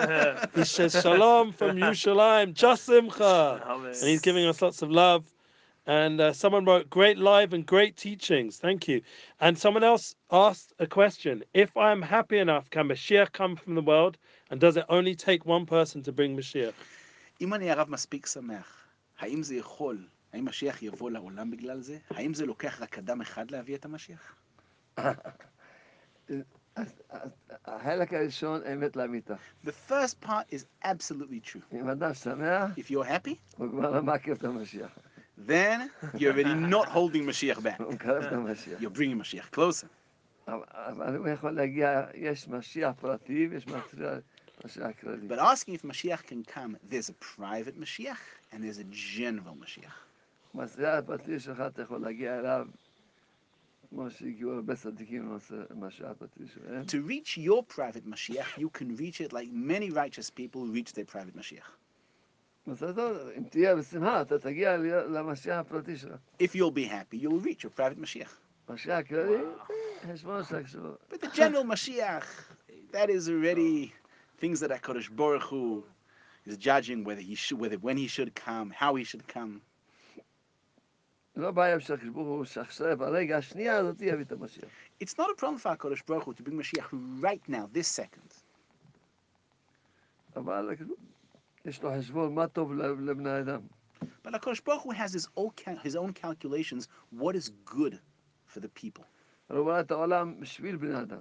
He 0.56 0.64
says 0.64 0.94
Shalom 0.99 1.53
from 1.53 1.77
Yerushalayim, 1.77 2.56
Jasimcha. 2.56 3.61
And 4.02 4.10
he's 4.10 4.22
giving 4.22 4.45
us 4.45 4.60
lots 4.61 4.81
of 4.81 4.90
love. 4.90 5.23
And 5.86 6.20
uh, 6.20 6.32
someone 6.35 6.65
wrote, 6.66 6.90
great 6.90 7.16
live 7.19 7.55
and 7.55 7.65
great 7.65 7.97
teachings. 7.97 8.59
Thank 8.59 8.89
you. 8.89 9.01
And 9.40 9.56
someone 9.59 9.82
else 9.82 10.15
asked 10.31 10.74
a 10.78 10.86
question. 10.86 11.43
If 11.55 11.70
I'm 11.77 12.02
happy 12.02 12.39
enough, 12.39 12.69
can 12.69 12.89
Mashiach 12.89 13.32
come 13.32 13.56
from 13.56 13.74
the 13.74 13.81
world? 13.81 14.19
And 14.51 14.60
does 14.60 14.77
it 14.77 14.85
only 14.90 15.15
take 15.15 15.47
one 15.47 15.65
person 15.65 16.02
to 16.02 16.12
bring 16.12 16.36
Mashiach? 16.36 16.74
אם 17.40 17.55
אני 17.55 17.70
הרב 17.70 17.90
מספיק 17.90 18.27
שמח, 18.27 18.86
האם 19.19 19.43
זה 19.43 19.55
יכול, 19.56 19.98
האם 20.32 20.44
משיח 20.44 20.82
יבוא 20.82 21.10
לעולם 21.10 21.51
בגלל 21.51 21.81
זה? 21.81 21.98
האם 22.10 22.35
זה 22.35 22.47
לוקח 22.47 22.82
רק 22.82 22.98
אדם 22.98 23.20
אחד 23.20 23.51
להביא 23.51 23.74
את 23.74 23.85
המשיח? 23.85 24.35
אז- 26.77 26.93
אז 27.09 27.28
החלק 27.65 28.12
הראשון 28.15 28.60
אמת 28.73 28.97
לאמיתה. 28.97 29.35
The 29.65 29.70
first 29.90 30.20
part 30.27 30.52
is 30.52 30.65
absolutely 30.85 31.40
true. 31.52 31.62
אם 31.73 31.89
אדם 31.89 32.15
שמח, 32.15 32.70
If 32.78 32.90
you're 32.90 33.09
happy, 33.09 33.35
הוא 33.56 33.70
כבר 33.70 33.90
לא 33.90 34.02
מעכב 34.02 34.32
את 34.32 34.44
המשיח. 34.44 34.98
then 35.47 35.90
you're 36.15 36.32
already 36.32 36.55
not 36.55 36.89
holding 36.89 37.24
Mashiach 37.27 37.62
back. 37.62 37.78
הוא 37.82 37.93
מקרב 37.94 38.23
את 38.24 38.32
המשיח. 38.32 38.81
You're 38.81 38.97
bringing 38.98 39.20
Mashiach 39.23 39.55
closer. 39.55 39.86
אבל- 40.48 40.62
אבל 40.74 41.16
הוא 41.16 41.28
יכול 41.28 41.51
להגיע, 41.51 42.06
יש 42.15 42.48
משיח 42.48 42.94
פרטי 43.01 43.48
ויש 43.51 43.66
משיח 43.66 44.19
משיח 44.65 44.86
כללי. 45.01 45.28
But 45.28 45.39
asking 45.39 45.74
if 45.74 45.82
Mashiach 45.82 46.23
can 46.27 46.44
come, 46.55 46.77
there's 46.90 47.09
a 47.10 47.39
private 47.39 47.78
Mashiach 47.81 48.23
and 48.52 48.62
there's 48.65 48.78
a 48.78 48.85
general 49.16 49.55
Mashiach. 49.65 49.94
משיח 50.55 50.85
הפרטי 50.98 51.40
שלך, 51.40 51.60
אתה 51.66 51.82
יכול 51.82 52.01
להגיע 52.01 52.39
אליו, 52.39 52.66
כמו 53.90 54.10
שהגיעו 54.10 54.52
הרבה 54.52 54.77
צדיקים 54.77 55.39
למשיח 55.70 56.06
הפרטי 56.10 56.44
שלהם. 56.55 56.82
To 56.86 57.09
reach 57.10 57.36
your 57.39 57.62
private 57.77 58.06
Mashiach, 58.06 58.59
you 58.59 58.69
can 58.78 58.97
reach 58.97 59.20
it 59.20 59.32
like 59.32 59.48
many 59.52 59.90
righteous 59.90 60.31
people 60.31 60.66
reach 60.77 60.93
their 60.94 61.05
private 61.15 61.36
Mashiach. 61.36 61.69
If 66.40 66.56
you'll 66.56 66.72
be 66.72 66.85
happy, 66.85 67.18
you'll 67.18 67.40
reach 67.40 67.64
your 67.64 67.72
private 67.72 67.99
Mashiach. 68.02 68.30
Mashiach, 68.69 69.11
really? 69.11 69.44
But 71.10 71.19
the 71.22 71.27
general 71.27 71.65
Mashiach, 71.65 72.23
that 72.91 73.10
is 73.10 73.27
already 73.30 73.94
things 74.38 74.61
that 74.61 74.72
HaKadosh 74.72 75.14
Baruch 75.14 75.44
Hu 75.44 75.84
is 76.45 76.56
judging 76.57 77.03
whether 77.03 77.22
he 77.22 77.35
should, 77.35 77.60
whether 77.60 77.77
when 77.77 77.98
he 77.98 78.07
should 78.07 78.34
come, 78.34 78.69
how 78.69 78.95
he 78.95 79.03
should 79.03 79.27
come. 79.27 79.61
It's 81.35 81.44
not 85.18 85.30
a 85.31 85.34
problem 85.35 85.60
for 85.60 85.76
HaKadosh 85.76 86.06
Baruch 86.06 86.23
Hu 86.23 86.34
to 86.34 86.44
bring 86.44 86.57
Mashiach 86.57 86.88
right 87.19 87.41
now, 87.48 87.68
this 87.73 87.90
second. 87.90 88.34
אבל 91.62 91.70
יש 91.70 91.82
לו 91.82 91.90
חשבון 91.98 92.35
מה 92.35 92.47
טוב 92.48 92.73
ל- 92.74 93.10
לבני 93.10 93.31
האדם. 93.31 93.60
But 94.24 94.31
HaKadosh 94.35 94.62
Baruch 94.65 94.82
Hu 94.85 94.90
has 94.93 95.12
his 95.12 95.28
own, 95.36 95.51
cal- 95.56 95.81
his 95.89 95.97
own 95.97 96.12
calculations, 96.12 96.89
what 97.12 97.35
is 97.36 97.51
good 97.65 97.98
for 98.47 98.60
the 98.60 98.69
people. 98.82 99.05
אבל 99.51 99.59
הוא 99.59 99.66
ברא 99.66 99.81
את 99.81 99.90
העולם 99.90 100.40
בשביל 100.40 100.77
בני 100.77 101.01
אדם. 101.01 101.20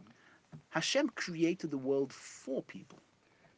Hashem 0.75 1.05
created 1.15 1.71
the 1.71 1.77
world 1.77 2.11
for 2.45 2.61
people. 2.75 2.97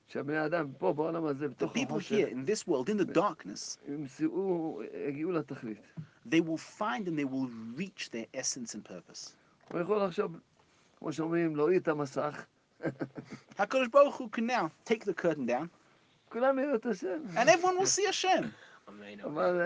שהבני 0.08 0.46
אדם 0.46 0.72
פה 0.78 0.94
בעולם 0.94 1.26
הזה, 1.26 1.46
The 1.46 1.50
בתוך 1.50 1.72
people 1.78 1.82
החושך, 1.84 2.16
here 2.16 2.30
in 2.32 2.46
this 2.50 2.68
world, 2.68 2.90
in 2.90 2.98
the 3.08 3.16
darkness, 3.18 3.78
ימצאו, 3.92 4.82
יגיעו 5.08 5.32
לתכלית. 5.32 5.82
they 6.30 6.42
will 6.42 6.80
find 6.80 7.08
and 7.08 7.18
they 7.20 7.26
will 7.26 7.50
reach 7.80 8.10
their 8.12 8.26
essence 8.42 8.76
and 8.76 8.84
purpose. 8.90 9.34
הוא 9.72 9.80
יכול 9.80 10.02
עכשיו, 10.02 10.30
כמו 11.00 11.14
שאומרים, 11.14 11.56
להוריד 11.56 11.82
את 11.82 11.88
המסך, 11.88 12.46
HaKadosh 13.58 13.90
Baruch 13.92 14.16
Hu 14.18 14.30
can 14.30 14.46
now 14.48 14.70
take 14.86 15.04
the 15.06 15.14
curtain 15.14 15.46
down 15.46 15.70
כולם 16.35 16.59
יראו 16.59 16.75
את 16.75 16.87
השם. 16.87 17.23
And 17.35 17.49
everyone 17.49 17.79
will 17.79 17.87
see 17.87 18.07
Hashem. 18.07 18.45
אבל 19.25 19.61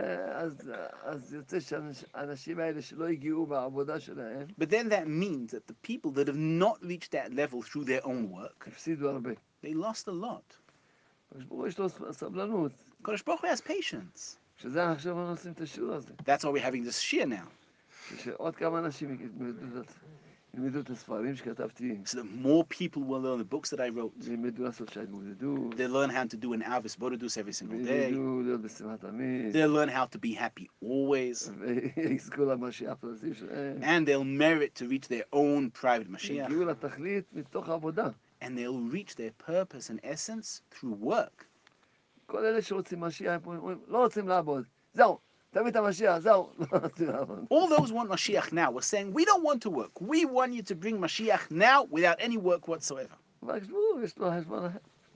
אז 1.02 1.34
יוצא 1.34 1.60
שהאנשים 1.60 2.58
האלה 2.58 2.82
שלא 2.82 3.08
הגיעו 3.08 3.46
בעבודה 3.46 4.00
שלהם, 4.00 4.46
But 4.60 4.70
then 4.70 4.88
that 4.88 5.06
means 5.06 5.52
that 5.52 5.66
the 5.66 5.88
people 5.88 6.10
that 6.10 6.28
have 6.28 6.36
not 6.36 6.78
reached 6.82 7.12
that 7.12 7.32
level 7.32 7.62
through 7.62 7.84
their 7.84 8.06
own 8.06 8.30
work, 8.30 8.68
הפסידו 8.68 9.10
הרבה. 9.10 9.30
They 9.62 9.74
lost 9.74 10.08
a 10.08 10.12
lot. 10.12 10.56
הקדוש 11.30 11.44
ברוך 11.44 11.60
הוא 11.60 11.66
יש 11.68 11.78
לו 11.78 11.88
סבלנות. 12.12 12.72
הקדוש 13.00 13.22
ברוך 13.22 13.44
הוא 13.44 13.50
has 13.50 13.60
patience. 13.60 14.36
שזה 14.56 14.90
עכשיו 14.90 15.12
אנחנו 15.12 15.30
עושים 15.30 15.52
את 15.52 15.60
השיעור 15.60 15.94
הזה. 15.94 16.12
That's 16.22 16.42
why 16.42 16.48
we're 16.48 16.70
having 16.70 16.84
this 16.88 17.00
shiur 17.02 17.26
now. 17.26 17.48
שעוד 18.16 18.56
כמה 18.56 18.78
אנשים 18.78 19.14
את 19.14 19.72
זה. 19.72 19.82
So 22.04 22.16
the 22.18 22.24
more 22.24 22.64
people 22.64 23.02
will 23.02 23.20
learn 23.20 23.38
the 23.38 23.44
books 23.44 23.70
that 23.70 23.80
I 23.80 23.90
wrote. 23.90 24.12
They 25.76 25.86
learn 25.86 26.10
how 26.10 26.24
to 26.24 26.36
do 26.36 26.52
an 26.52 26.62
hisbodedus 26.62 27.36
every 27.38 27.52
single 27.52 27.78
day. 27.84 28.10
They 29.52 29.66
learn 29.66 29.88
how 29.88 30.06
to 30.06 30.18
be 30.18 30.32
happy 30.32 30.68
always. 30.80 31.48
And 33.82 34.06
they'll 34.06 34.24
merit 34.24 34.74
to 34.76 34.88
reach 34.88 35.06
their 35.08 35.24
own 35.32 35.70
private 35.70 36.08
mashiach. 36.10 36.48
And 38.40 38.56
they'll 38.56 38.80
reach 38.80 39.14
their 39.16 39.32
purpose 39.32 39.90
and 39.90 40.00
essence 40.02 40.62
through 40.70 40.94
work. 40.94 41.46
All 47.50 47.68
those 47.68 47.90
want 47.92 48.10
Mashiach 48.10 48.52
now 48.52 48.70
were 48.70 48.82
saying, 48.82 49.12
We 49.12 49.24
don't 49.24 49.42
want 49.42 49.62
to 49.62 49.70
work. 49.70 50.00
We 50.00 50.24
want 50.24 50.52
you 50.52 50.62
to 50.62 50.74
bring 50.74 50.98
Mashiach 50.98 51.50
now 51.50 51.84
without 51.84 52.16
any 52.20 52.36
work 52.36 52.68
whatsoever. 52.68 53.14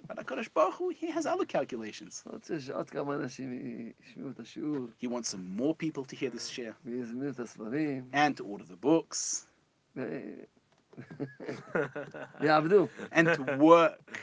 But 0.09 0.17
HaKadosh 0.19 0.53
Baruch 0.53 0.75
Hu, 0.75 0.89
he 0.91 1.11
has 1.11 1.27
other 1.27 1.45
calculations. 1.45 2.25
He 4.99 5.07
wants 5.07 5.29
some 5.29 5.55
more 5.57 5.75
people 5.75 6.05
to 6.05 6.17
hear 6.17 6.31
this 6.31 6.51
shiur 6.51 6.75
and 8.13 8.37
to 8.37 8.45
order 8.45 8.65
the 8.65 8.77
books 8.77 9.47
and 13.13 13.29
to 13.29 13.57
work. 13.59 14.19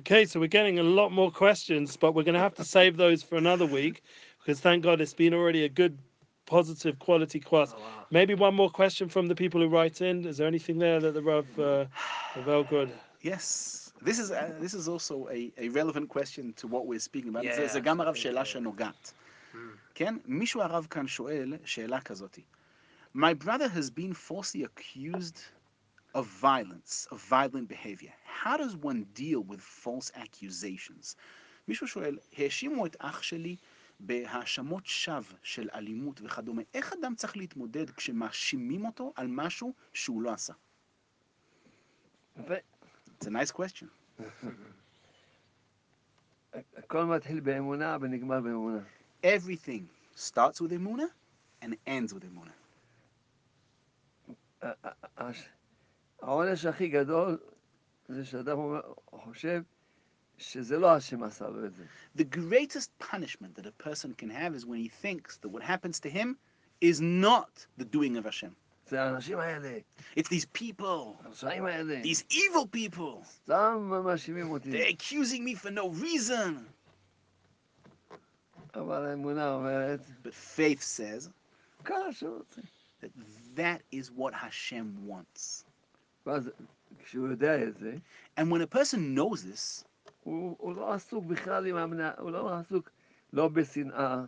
Okay, 0.00 0.24
so 0.24 0.38
we're 0.38 0.46
getting 0.46 0.78
a 0.78 0.82
lot 0.82 1.10
more 1.10 1.30
questions, 1.30 1.96
but 1.96 2.14
we're 2.14 2.22
going 2.22 2.34
to 2.34 2.40
have 2.40 2.54
to 2.54 2.64
save 2.64 2.96
those 2.96 3.22
for 3.22 3.36
another 3.36 3.66
week 3.66 4.02
because 4.38 4.60
thank 4.60 4.84
God 4.84 5.00
it's 5.00 5.14
been 5.14 5.34
already 5.34 5.64
a 5.64 5.68
good, 5.68 5.98
positive 6.46 6.98
quality 7.00 7.40
class. 7.40 7.74
Maybe 8.10 8.34
one 8.34 8.54
more 8.54 8.70
question 8.70 9.08
from 9.08 9.26
the 9.26 9.34
people 9.34 9.60
who 9.60 9.68
write 9.68 10.00
in. 10.00 10.24
Is 10.24 10.36
there 10.36 10.46
anything 10.46 10.78
there 10.78 11.00
that 11.00 11.14
the 11.14 11.22
Rav, 11.22 11.46
uh, 11.58 11.86
Rav 12.36 12.46
Elgod? 12.46 12.90
Yes. 13.22 13.92
This 14.00 14.20
is 14.20 14.30
uh, 14.30 14.54
this 14.60 14.74
is 14.74 14.88
also 14.88 15.28
a, 15.28 15.52
a 15.58 15.68
relevant 15.70 16.08
question 16.08 16.52
to 16.54 16.68
what 16.68 16.86
we're 16.86 17.00
speaking 17.00 17.30
about. 17.30 17.42
Yeah, 17.42 17.56
זה, 17.56 17.66
זה 17.66 17.80
גם 17.80 18.00
הרב 18.00 18.14
absolutely. 18.14 18.22
שאלה 18.22 18.44
שנוגעת. 18.44 19.12
כן? 19.94 20.14
מישהו 20.26 20.62
הרב 20.62 20.86
כאן 20.90 21.06
שואל 21.06 21.54
שאלה 21.64 22.00
כזאת. 22.00 22.38
My 23.14 23.34
brother 23.34 23.68
has 23.68 23.90
been 23.90 24.12
falsely 24.14 24.62
accused 24.62 25.40
of 26.14 26.24
violence, 26.26 27.06
of 27.12 27.18
violent 27.20 27.68
behavior. 27.68 28.12
How 28.42 28.56
does 28.56 28.74
one 28.76 29.04
deal 29.14 29.42
with 29.42 29.60
false 29.60 30.10
accusations? 30.14 31.16
מישהו 31.68 31.86
שואל, 31.88 32.18
האשימו 32.38 32.86
את 32.86 32.96
אח 32.98 33.22
שלי 33.22 33.56
בהאשמות 34.00 34.86
שווא 34.86 35.36
של 35.42 35.68
אלימות 35.74 36.20
וכדומה. 36.24 36.62
איך 36.74 36.92
אדם 36.92 37.14
צריך 37.14 37.36
להתמודד 37.36 37.90
כשמאשימים 37.90 38.86
אותו 38.86 39.12
על 39.16 39.26
משהו 39.26 39.72
שהוא 39.92 40.22
לא 40.22 40.32
עשה? 40.32 40.52
יפה. 42.40 42.54
It's 43.06 43.26
a 43.26 43.30
nice 43.30 43.52
question. 43.52 43.88
הכל 46.76 47.04
מתחיל 47.04 47.40
באמונה 47.40 47.96
ונגמר 48.00 48.40
באמונה. 48.40 48.82
Everything 49.24 49.82
starts 50.16 50.60
with 50.60 50.72
emuna 50.72 51.08
and 51.62 51.74
ends 51.86 52.14
with 52.14 52.24
emuna. 52.24 52.52
הש- 56.22 56.24
העונש 56.28 56.64
הכי 56.66 56.88
גדול 56.88 57.38
זה 58.08 58.24
שאדם 58.24 58.58
אומר- 58.58 58.80
חושב 59.10 59.62
שזה 60.38 60.78
לא 60.78 60.92
השם 60.96 61.22
עשה 61.22 61.48
לו 61.48 61.66
את 61.66 61.74
זה. 61.74 61.84
The 62.18 62.24
greatest 62.36 63.04
punishment 63.12 63.54
that 63.56 63.66
a 63.66 63.82
person 63.88 64.14
can 64.22 64.30
have 64.30 64.54
is 64.54 64.64
when 64.66 64.78
he 64.78 64.88
thinks 64.88 65.36
that 65.42 65.48
what 65.48 65.62
happens 65.62 66.00
to 66.00 66.10
him 66.10 66.36
is 66.80 67.00
not 67.00 67.66
the 67.80 67.84
doing 67.84 68.16
of 68.16 68.24
Hashem. 68.24 68.50
זה 68.86 69.02
האנשים 69.02 69.38
האלה, 69.38 69.78
It's 70.16 70.28
these 70.28 70.46
people, 70.62 71.16
הרשעים 71.24 71.64
האלה, 71.64 72.02
these 72.02 72.24
evil 72.30 72.66
people. 72.72 73.24
סתם 73.44 73.90
מאשימים 74.04 74.50
אותי. 74.50 74.70
They're 74.70 74.92
accusing 74.96 75.44
me 75.44 75.54
for 75.54 75.70
no 75.70 75.90
reason. 76.02 76.64
אבל 78.74 79.06
האמונה 79.06 79.54
אומרת, 79.54 80.00
But 80.22 80.34
faith 80.56 80.82
says 80.82 81.28
ככה 81.84 82.12
שהוא 82.12 82.36
רוצה. 82.38 82.60
that 83.02 83.10
that 83.56 83.80
is 83.92 84.10
what 84.10 84.34
Hashem 84.34 85.06
wants. 85.06 85.64
ואז 86.26 86.50
כשהוא 87.04 87.28
יודע 87.28 87.62
את 87.64 87.76
זה, 87.78 87.96
And 88.36 88.42
when 88.50 88.60
a 88.62 88.76
person 88.78 89.14
knows 89.16 89.42
this, 89.42 89.84
הוא, 90.22 90.56
הוא 90.58 90.74
לא 90.74 90.92
עסוק 90.94 91.24
בכלל 91.24 91.66
עם 91.66 91.76
המנה, 91.76 92.12
הוא 92.18 92.30
לא 92.30 92.54
עסוק 92.58 92.90
לא 93.32 93.48
בשנאה, 93.48 94.24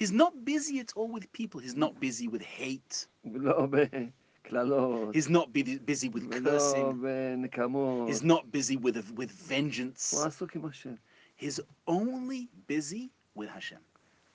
he's 0.00 0.10
not 0.12 0.32
busy 0.44 0.80
at 0.80 0.92
all 0.96 1.10
with 1.18 1.26
people. 1.32 1.60
He's 1.60 1.76
not 1.76 2.00
busy 2.00 2.28
with 2.28 2.42
hate. 2.42 3.06
ולא 3.24 3.66
בקללות, 3.66 5.14
He's 5.16 5.28
not 5.28 5.52
bu- 5.52 5.80
busy 5.86 6.08
with 6.08 6.22
ולא 6.28 6.50
cursing. 6.58 6.94
בנקמות. 7.02 8.08
He's 8.08 8.22
not 8.22 8.42
busy 8.52 8.76
with, 8.76 8.96
with 9.18 9.30
vengeance. 9.48 10.14
הוא 10.16 10.24
עסוק 10.24 10.56
עם 10.56 10.64
השם. 10.64 10.94
He's 11.40 11.60
only 11.90 12.46
busy 12.70 13.08
with 13.38 13.48
Hashem. 13.54 13.80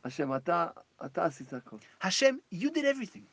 השם, 0.04 0.36
אתה, 0.36 0.68
אתה 1.06 1.26
עשית 1.26 1.54
הכל. 1.54 1.78
Hashem, 2.02 2.36
you 2.54 2.70
did 2.70 2.86
everything. 2.86 3.26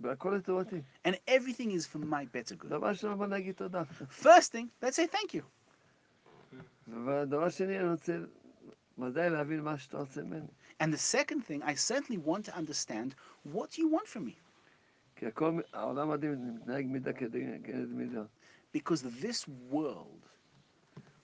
והכל 0.00 0.34
לטובתי. 0.38 0.80
And 1.04 1.14
everything 1.28 1.70
is 1.70 1.86
for 1.86 1.98
my 1.98 2.24
better 2.34 2.54
good. 2.54 2.68
דבר 2.68 2.88
ראשון, 2.88 3.18
בוא 3.18 3.26
נגיד 3.26 3.54
תודה. 3.54 3.82
First 4.22 4.52
thing, 4.52 4.66
let's 4.82 4.96
say 4.96 5.06
thank 5.06 5.34
you. 5.34 5.42
ודבר 6.88 7.48
שני, 7.48 7.78
אני 7.80 7.88
רוצה 7.90 8.18
ודאי 8.98 9.30
להבין 9.30 9.60
מה 9.60 9.78
שאתה 9.78 9.96
רוצה 9.98 10.22
ממני. 10.22 10.46
And 10.82 10.92
the 10.92 10.98
second 10.98 11.40
thing, 11.48 11.62
I 11.62 11.74
certainly 11.74 12.18
want 12.18 12.44
to 12.44 12.56
understand 12.56 13.14
what 13.54 13.78
you 13.78 13.88
want 13.88 14.06
from 14.08 14.24
me. 14.26 14.34
כי 15.16 15.26
הכל, 15.26 15.60
העולם 15.72 16.10
הדין 16.10 16.54
מתנהג 16.56 16.86
מידה 16.86 17.12
כנגד 17.12 17.88
מידה. 17.88 18.22
Because 18.76 19.02
this 19.02 19.48
world, 19.70 20.20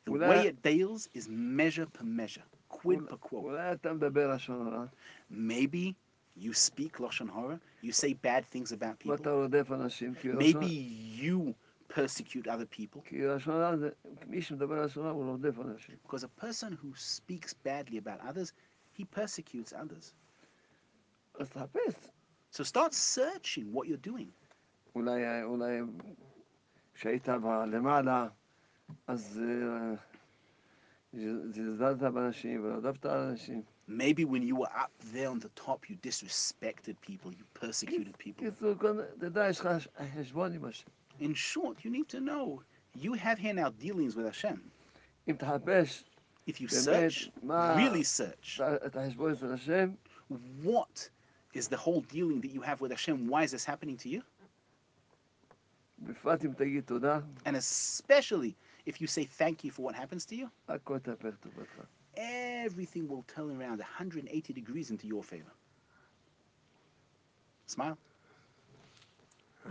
the 0.06 0.12
Well, 0.12 0.30
way 0.30 0.46
uh, 0.46 0.50
it 0.50 0.62
deals 0.62 1.08
is 1.14 1.28
measure 1.28 1.86
per 1.86 2.04
measure, 2.04 2.44
quid 2.68 3.06
per 3.08 3.16
quo. 3.16 3.38
אולי 3.38 3.72
אתה 3.72 3.92
מדבר 3.92 4.34
לשון 4.34 4.66
הרע, 4.66 4.84
Maybe 5.30 5.92
you 6.36 6.52
speak 6.52 6.98
Lashon 7.00 7.28
Hora, 7.28 7.58
you 7.82 7.92
say 7.92 8.12
bad 8.14 8.44
things 8.54 8.72
about 8.72 9.06
ואתה 9.06 9.22
people. 9.22 9.28
רודף 9.28 9.70
אנשים, 9.72 10.14
כי 10.14 10.28
לשון- 10.32 10.40
Maybe 10.62 10.72
you 11.22 11.54
persecute 11.94 12.46
other 12.46 12.66
people. 12.78 13.00
כי 13.04 13.22
לשון 13.26 13.54
הרע 13.54 13.76
זה, 13.76 13.90
מי 14.26 14.42
שמדבר 14.42 14.84
לשון 14.84 15.04
הרע 15.06 15.12
הוא 15.14 15.24
רודף 15.30 15.58
אנשים. 15.58 15.94
Because 16.06 16.22
a 16.24 16.44
person 16.44 16.72
who 16.82 16.94
speaks 16.96 17.54
badly 17.66 17.96
about 17.98 18.20
others, 18.30 18.52
he 18.98 19.04
persecutes 19.18 19.72
others. 19.72 20.12
אז 21.40 21.50
תחפש. 21.50 21.94
So 22.52 22.62
start 22.64 22.92
searching 22.94 23.72
what 23.74 23.86
you're 23.86 24.06
doing. 24.10 24.28
אולי, 24.94 25.42
אולי 25.42 25.80
כשהיית 26.94 27.28
ב- 27.28 27.64
למעלה, 27.72 28.28
אז 29.06 29.40
אה, 29.44 29.94
זלזלת 31.50 31.98
באנשים 32.02 32.60
ורדפת 32.64 33.06
על 33.06 33.18
אנשים. 33.20 33.62
Maybe 33.87 34.25
when 34.25 34.43
you 34.43 34.55
were 34.55 34.69
up 34.77 34.91
there 35.13 35.29
on 35.29 35.39
the 35.39 35.49
top, 35.55 35.89
you 35.89 35.95
disrespected 35.97 36.95
people, 37.01 37.31
you 37.31 37.45
persecuted 37.53 38.17
people. 38.17 38.43
In 41.19 41.33
short, 41.33 41.77
you 41.83 41.89
need 41.91 42.09
to 42.09 42.19
know 42.19 42.61
you 42.93 43.13
have 43.13 43.39
here 43.39 43.53
now 43.53 43.69
dealings 43.69 44.15
with 44.15 44.25
Hashem. 44.25 44.61
If 46.45 46.59
you 46.61 46.67
search, 46.67 47.29
really 47.77 48.03
search, 48.03 48.59
what 50.63 51.09
is 51.53 51.67
the 51.67 51.77
whole 51.77 52.01
dealing 52.01 52.41
that 52.41 52.51
you 52.51 52.61
have 52.61 52.81
with 52.81 52.91
Hashem? 52.91 53.27
Why 53.27 53.43
is 53.43 53.51
this 53.51 53.65
happening 53.65 53.97
to 53.97 54.09
you? 54.09 54.21
And 57.45 57.55
especially 57.55 58.55
if 58.85 59.01
you 59.01 59.07
say 59.07 59.25
thank 59.25 59.63
you 59.63 59.71
for 59.71 59.81
what 59.81 59.95
happens 59.95 60.25
to 60.27 60.35
you, 60.35 60.49
everything 62.17 63.07
will 63.07 63.23
turn 63.27 63.61
around 63.61 63.79
180 63.79 64.53
degrees 64.53 64.89
into 64.89 65.07
your 65.07 65.23
favor. 65.23 65.51
Smile. 67.67 67.97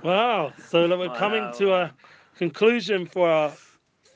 Wow. 0.02 0.52
So 0.68 0.86
we're 0.98 1.14
coming 1.14 1.52
to 1.59 1.73
a 1.74 1.94
conclusion 2.36 3.06
for 3.06 3.28
our 3.28 3.52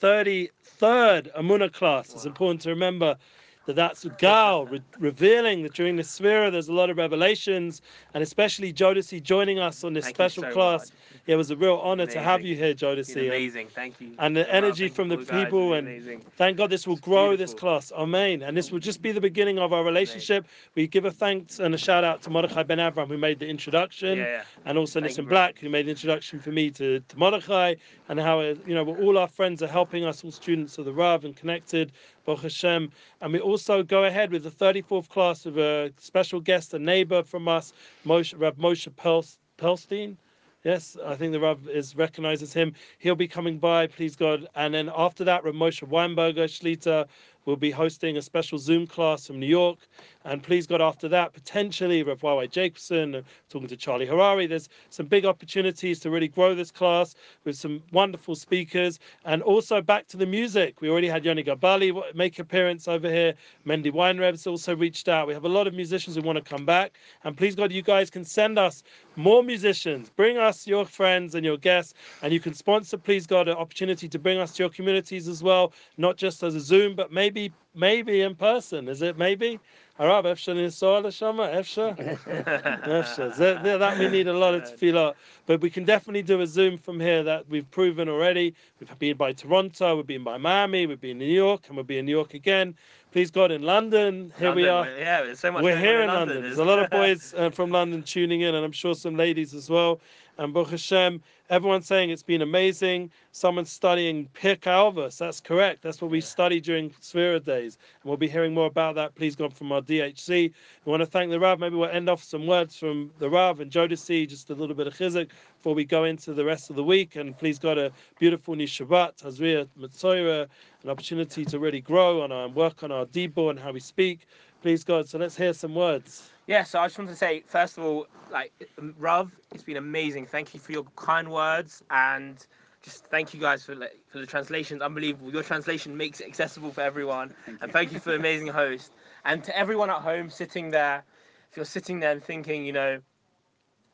33rd 0.01 1.35
Emuna 1.37 1.73
class. 1.73 2.13
It's 2.15 2.27
important 2.27 2.63
to 2.63 2.71
remember 2.71 3.17
that 3.67 3.77
that's 3.77 4.05
Gal 4.19 4.67
re- 4.67 4.81
revealing 4.99 5.63
that 5.63 5.75
during 5.75 5.97
the 5.97 6.03
Sefira 6.03 6.51
there's 6.51 6.69
a 6.69 6.73
lot 6.73 6.91
of 6.91 6.97
revelations, 6.97 7.83
and 8.15 8.23
especially 8.23 8.73
Jodeci 8.73 9.23
joining 9.23 9.59
us 9.59 9.85
on 9.85 9.93
this 9.93 10.05
Thank 10.07 10.17
special 10.17 10.45
so 10.45 10.53
class. 10.53 10.81
much. 10.91 11.21
It 11.27 11.37
was 11.37 11.51
a 11.51 11.57
real 11.57 11.77
honor 11.77 12.07
to 12.07 12.21
have 12.21 12.43
you 12.43 12.57
here, 12.57 12.71
It's 12.71 12.83
Jodeci. 12.83 13.27
amazing. 13.27 13.69
Thank 13.69 14.01
you. 14.01 14.13
And 14.19 14.37
the 14.37 14.41
Wow, 14.43 14.47
energy 14.51 14.89
from 14.89 15.09
the 15.09 15.19
people 15.19 15.75
and 15.75 15.87
amazing. 15.87 16.25
Thank 16.37 16.57
God 16.57 16.71
this 16.71 16.87
will 16.87 16.97
grow 16.97 17.37
this 17.37 17.55
class. 17.55 17.93
Amen. 17.93 18.43
And 18.43 18.57
this 18.57 18.73
will 18.73 18.79
just 18.79 19.03
be 19.03 19.13
the 19.13 19.21
beginning 19.21 19.59
of 19.59 19.73
our 19.73 19.85
relationship. 19.85 20.47
We 20.75 20.87
give 20.87 21.05
a 21.05 21.11
thanks 21.11 21.61
and 21.61 21.75
a 21.75 21.79
shout 21.79 22.03
out 22.03 22.23
to 22.23 22.31
Mordechai 22.31 22.63
Ben 22.63 22.79
Avram 22.79 23.09
who 23.09 23.19
made 23.19 23.39
the 23.39 23.47
introduction. 23.47 24.19
Yeah, 24.19 24.25
yeah. 24.25 24.43
And 24.65 24.79
also 24.79 25.01
Thank 25.01 25.13
Nissan 25.15 25.29
Black 25.29 25.59
who 25.59 25.69
made 25.69 25.87
the 25.87 25.91
introduction 25.91 26.41
for 26.41 26.51
me 26.51 26.71
to, 26.73 27.01
to 27.01 27.19
Mordechai 27.19 27.75
and 28.09 28.19
how 28.19 28.41
uh, 28.41 28.55
you 28.67 28.75
know 28.75 28.87
all 28.97 29.19
our 29.19 29.29
friends 29.29 29.63
are 29.63 29.69
helping 29.69 30.05
us, 30.05 30.25
all 30.25 30.33
students 30.33 30.79
of 30.79 30.85
the 30.85 30.93
Rav 30.93 31.25
and 31.25 31.37
connected, 31.37 31.93
Baruch 32.25 32.43
Hashem. 32.43 32.91
And 33.21 33.33
we 33.33 33.41
also 33.41 33.83
go 33.83 34.05
ahead 34.05 34.31
with 34.31 34.43
the 34.43 34.51
34th 34.51 35.09
class 35.09 35.47
of 35.47 35.59
a 35.59 35.93
special 35.99 36.41
guest, 36.41 36.75
a 36.75 36.79
neighbor 36.79 37.23
from 37.23 37.49
us, 37.49 37.73
Moshe, 38.07 38.35
Rav 38.37 38.57
Moshe 38.57 38.95
Pels, 38.97 39.39
Pelstein. 39.59 40.17
Yes, 40.65 40.97
I 41.07 41.17
think 41.17 41.33
the 41.33 41.41
Rav 41.41 41.69
is 41.69 41.97
recognizes 41.97 42.53
him. 42.53 42.75
He'll 42.99 43.15
be 43.15 43.29
coming 43.29 43.59
by, 43.59 43.87
please 43.87 44.15
God. 44.15 44.47
And 44.55 44.75
then 44.75 44.91
after 44.95 45.25
that, 45.25 45.43
Rav 45.43 45.55
Moshe 45.55 45.89
Weinberger 45.89 46.45
Shlita 46.45 47.07
will 47.45 47.57
be 47.57 47.71
hosting 47.71 48.17
a 48.17 48.23
special 48.23 48.59
Zoom 48.59 48.87
class 48.87 49.27
from 49.27 49.39
New 49.41 49.47
York. 49.47 49.79
And 50.25 50.43
please 50.43 50.67
God, 50.67 50.81
after 50.81 51.09
that, 51.09 51.33
potentially 51.33 52.03
Rav 52.03 52.23
Y. 52.23 52.47
Jacobson, 52.47 53.25
talking 53.49 53.69
to 53.69 53.77
Charlie 53.77 54.07
Harary. 54.07 54.49
There's 54.49 54.69
some 54.91 55.07
big 55.07 55.25
opportunities 55.25 55.99
to 56.01 56.11
really 56.11 56.29
grow 56.29 56.55
this 56.55 56.71
class 56.71 57.15
with 57.45 57.57
some 57.57 57.83
wonderful 57.93 58.35
speakers. 58.35 58.99
And 59.25 59.43
also 59.43 59.81
back 59.81 60.07
to 60.09 60.17
the 60.17 60.27
music. 60.27 60.81
We 60.81 60.91
already 60.91 61.09
had 61.09 61.25
Yoni 61.25 61.43
Gabali 61.43 62.15
make 62.15 62.39
appearance 62.39 62.87
over 62.89 63.09
here. 63.11 63.35
Mendy 63.67 63.93
Weinrebs 63.93 64.47
also 64.47 64.77
reached 64.77 65.09
out. 65.09 65.27
We 65.27 65.35
have 65.35 65.45
a 65.45 65.49
lot 65.49 65.67
of 65.67 65.75
musicians 65.75 66.17
who 66.17 66.23
want 66.23 66.37
to 66.37 66.45
come 66.45 66.67
back. 66.67 66.99
And 67.25 67.37
please 67.37 67.55
God, 67.55 67.73
you 67.73 67.83
guys 67.83 68.11
can 68.11 68.25
send 68.25 68.59
us 68.59 68.83
more 69.17 69.43
musicians. 69.43 70.11
Bring 70.11 70.39
us 70.39 70.67
your 70.67 70.85
friends 70.85 71.35
and 71.35 71.45
your 71.45 71.57
guests, 71.57 71.95
and 72.23 72.33
you 72.33 72.41
can 72.41 72.55
sponsor, 72.55 72.97
please 72.97 73.27
God, 73.27 73.49
an 73.49 73.57
opportunity 73.57 74.09
to 74.09 74.19
bring 74.19 74.39
us 74.39 74.53
to 74.55 74.63
your 74.63 74.71
communities 74.71 75.29
as 75.29 75.43
well, 75.43 75.73
not 75.99 76.17
just 76.17 76.43
as 76.43 76.55
a 76.55 76.61
Zoom, 76.61 76.95
but 76.95 77.13
maybe 77.13 77.53
maybe 77.75 78.23
in 78.23 78.35
person. 78.35 78.89
Is 78.89 79.03
it 79.03 79.17
maybe? 79.17 79.61
Arab 79.99 80.25
Efsha 80.25 80.55
Nisola 80.55 81.13
Shama 81.13 81.49
Efsha 81.49 81.95
Efsha. 82.85 83.37
That 83.79 83.99
we 83.99 84.09
need 84.09 84.29
a 84.29 84.33
lot 84.33 84.55
of 84.55 84.63
tefillah, 84.63 85.15
but 85.45 85.61
we 85.61 85.69
can 85.69 85.85
definitely 85.85 86.23
do 86.23 86.41
a 86.41 86.47
Zoom 86.47 86.79
from 86.79 86.99
here. 86.99 87.23
That 87.23 87.49
we've 87.51 87.71
proven 87.71 88.09
already. 88.09 88.55
We've 88.81 88.99
been 88.99 89.17
by 89.19 89.33
Toronto, 89.33 89.97
we've 89.97 90.07
been 90.07 90.25
by 90.25 90.39
Miami, 90.39 90.87
we've 90.87 91.01
been 91.01 91.13
in 91.13 91.19
New 91.19 91.27
York, 91.27 91.65
and 91.69 91.77
we'll 91.77 91.85
be 91.85 91.99
in 91.99 92.07
New 92.07 92.13
York 92.13 92.33
again. 92.33 92.75
Please 93.13 93.31
God, 93.33 93.51
in 93.51 93.63
London, 93.63 94.33
here 94.39 94.55
we 94.55 94.69
London, 94.69 94.75
are. 94.75 94.83
we're- 94.83 95.01
Yeah, 95.01 95.35
so 95.35 95.51
much 95.51 95.65
We're 95.65 95.77
here 95.77 96.01
in 96.03 96.07
London. 96.07 96.29
London. 96.29 96.43
There's 96.45 96.59
a 96.59 96.65
lot 96.65 96.79
of 96.79 96.91
boys 96.91 97.35
uh, 97.37 97.51
from 97.51 97.71
London 97.71 98.03
tuning 98.05 98.43
in, 98.43 98.55
and 98.55 98.65
I'm 98.65 98.71
sure 98.73 98.95
some 98.95 99.17
ladies 99.17 99.53
as 99.53 99.69
well. 99.69 100.01
And 100.41 100.55
Baruch 100.55 100.71
Hashem, 100.71 101.23
everyone's 101.51 101.87
saying 101.87 102.09
it's 102.09 102.23
been 102.23 102.41
amazing. 102.41 103.11
Someone's 103.31 103.71
studying 103.71 104.27
Pirkei 104.33 104.73
Avos. 104.73 105.19
That's 105.19 105.39
correct. 105.39 105.83
That's 105.83 106.01
what 106.01 106.11
we 106.11 106.23
study 106.23 106.63
during 106.63 106.89
Sefira 106.93 107.45
days. 107.45 107.77
And 108.03 108.09
we'll 108.09 108.17
be 108.17 108.27
hearing 108.27 108.55
more 108.55 108.65
about 108.65 108.95
that, 108.95 109.15
please 109.15 109.37
God, 109.37 109.53
from 109.53 109.71
our 109.71 109.83
DHC. 109.83 110.51
We 110.87 110.91
want 110.91 111.03
to 111.03 111.07
thank 111.07 111.31
the 111.31 111.39
Rav. 111.39 111.61
Maybe 111.61 111.77
we'll 111.77 111.91
end 111.91 112.09
off 112.09 112.25
some 112.25 112.47
words 112.47 112.75
from 112.75 113.11
the 113.19 113.29
Rav 113.29 113.61
and 113.61 113.71
Jodeci, 113.71 114.27
just 114.27 114.49
a 114.49 114.55
little 114.55 114.75
bit 114.75 114.87
of 114.87 114.95
chizuk 114.95 115.29
before 115.59 115.75
we 115.75 115.85
go 115.85 116.05
into 116.05 116.33
the 116.33 116.47
rest 116.47 116.71
of 116.71 116.77
the 116.77 116.85
week. 116.85 117.17
And 117.17 117.37
please 117.37 117.59
God, 117.59 117.77
a 117.77 117.93
beautiful 118.19 118.55
new 118.55 118.67
Shabbat, 118.67 119.23
Tazria, 119.23 119.69
Metzora, 119.79 120.49
an 120.83 120.89
opportunity 120.89 121.45
to 121.45 121.59
really 121.59 121.83
grow 121.83 122.23
on 122.23 122.33
our, 122.33 122.47
and 122.47 122.55
work 122.55 122.83
on 122.83 122.91
our 122.91 123.05
Dibor 123.05 123.51
and 123.51 123.59
how 123.59 123.73
we 123.73 123.81
speak. 123.81 124.21
Please 124.63 124.85
God. 124.85 125.07
So 125.07 125.19
let's 125.19 125.37
hear 125.37 125.53
some 125.53 125.75
words. 125.75 126.31
Yeah, 126.51 126.65
so 126.65 126.81
I 126.81 126.87
just 126.87 126.99
wanted 126.99 127.13
to 127.13 127.17
say, 127.17 127.45
first 127.47 127.79
of 127.79 127.85
all, 127.85 128.09
like, 128.33 128.53
Rav, 128.99 129.31
it's 129.55 129.63
been 129.63 129.77
amazing. 129.77 130.27
Thank 130.27 130.53
you 130.53 130.59
for 130.59 130.73
your 130.73 130.83
kind 130.97 131.31
words 131.31 131.85
and 131.93 132.45
just 132.83 133.07
thank 133.07 133.33
you 133.33 133.39
guys 133.39 133.65
for 133.65 133.77
like, 133.77 133.97
for 134.09 134.19
the 134.19 134.27
translations. 134.27 134.83
Unbelievable. 134.83 135.33
Your 135.33 135.45
translation 135.45 135.97
makes 135.97 136.19
it 136.19 136.27
accessible 136.27 136.73
for 136.73 136.81
everyone. 136.81 137.33
and 137.61 137.71
thank 137.71 137.93
you 137.93 138.01
for 138.01 138.11
the 138.11 138.17
amazing 138.17 138.49
host. 138.49 138.91
And 139.25 139.45
to 139.45 139.57
everyone 139.57 139.91
at 139.91 139.99
home 139.99 140.29
sitting 140.29 140.73
there, 140.73 141.05
if 141.53 141.57
you're 141.57 141.65
sitting 141.65 142.01
there 142.01 142.11
and 142.11 142.25
thinking, 142.25 142.67
you 142.67 142.73
know, 142.73 143.01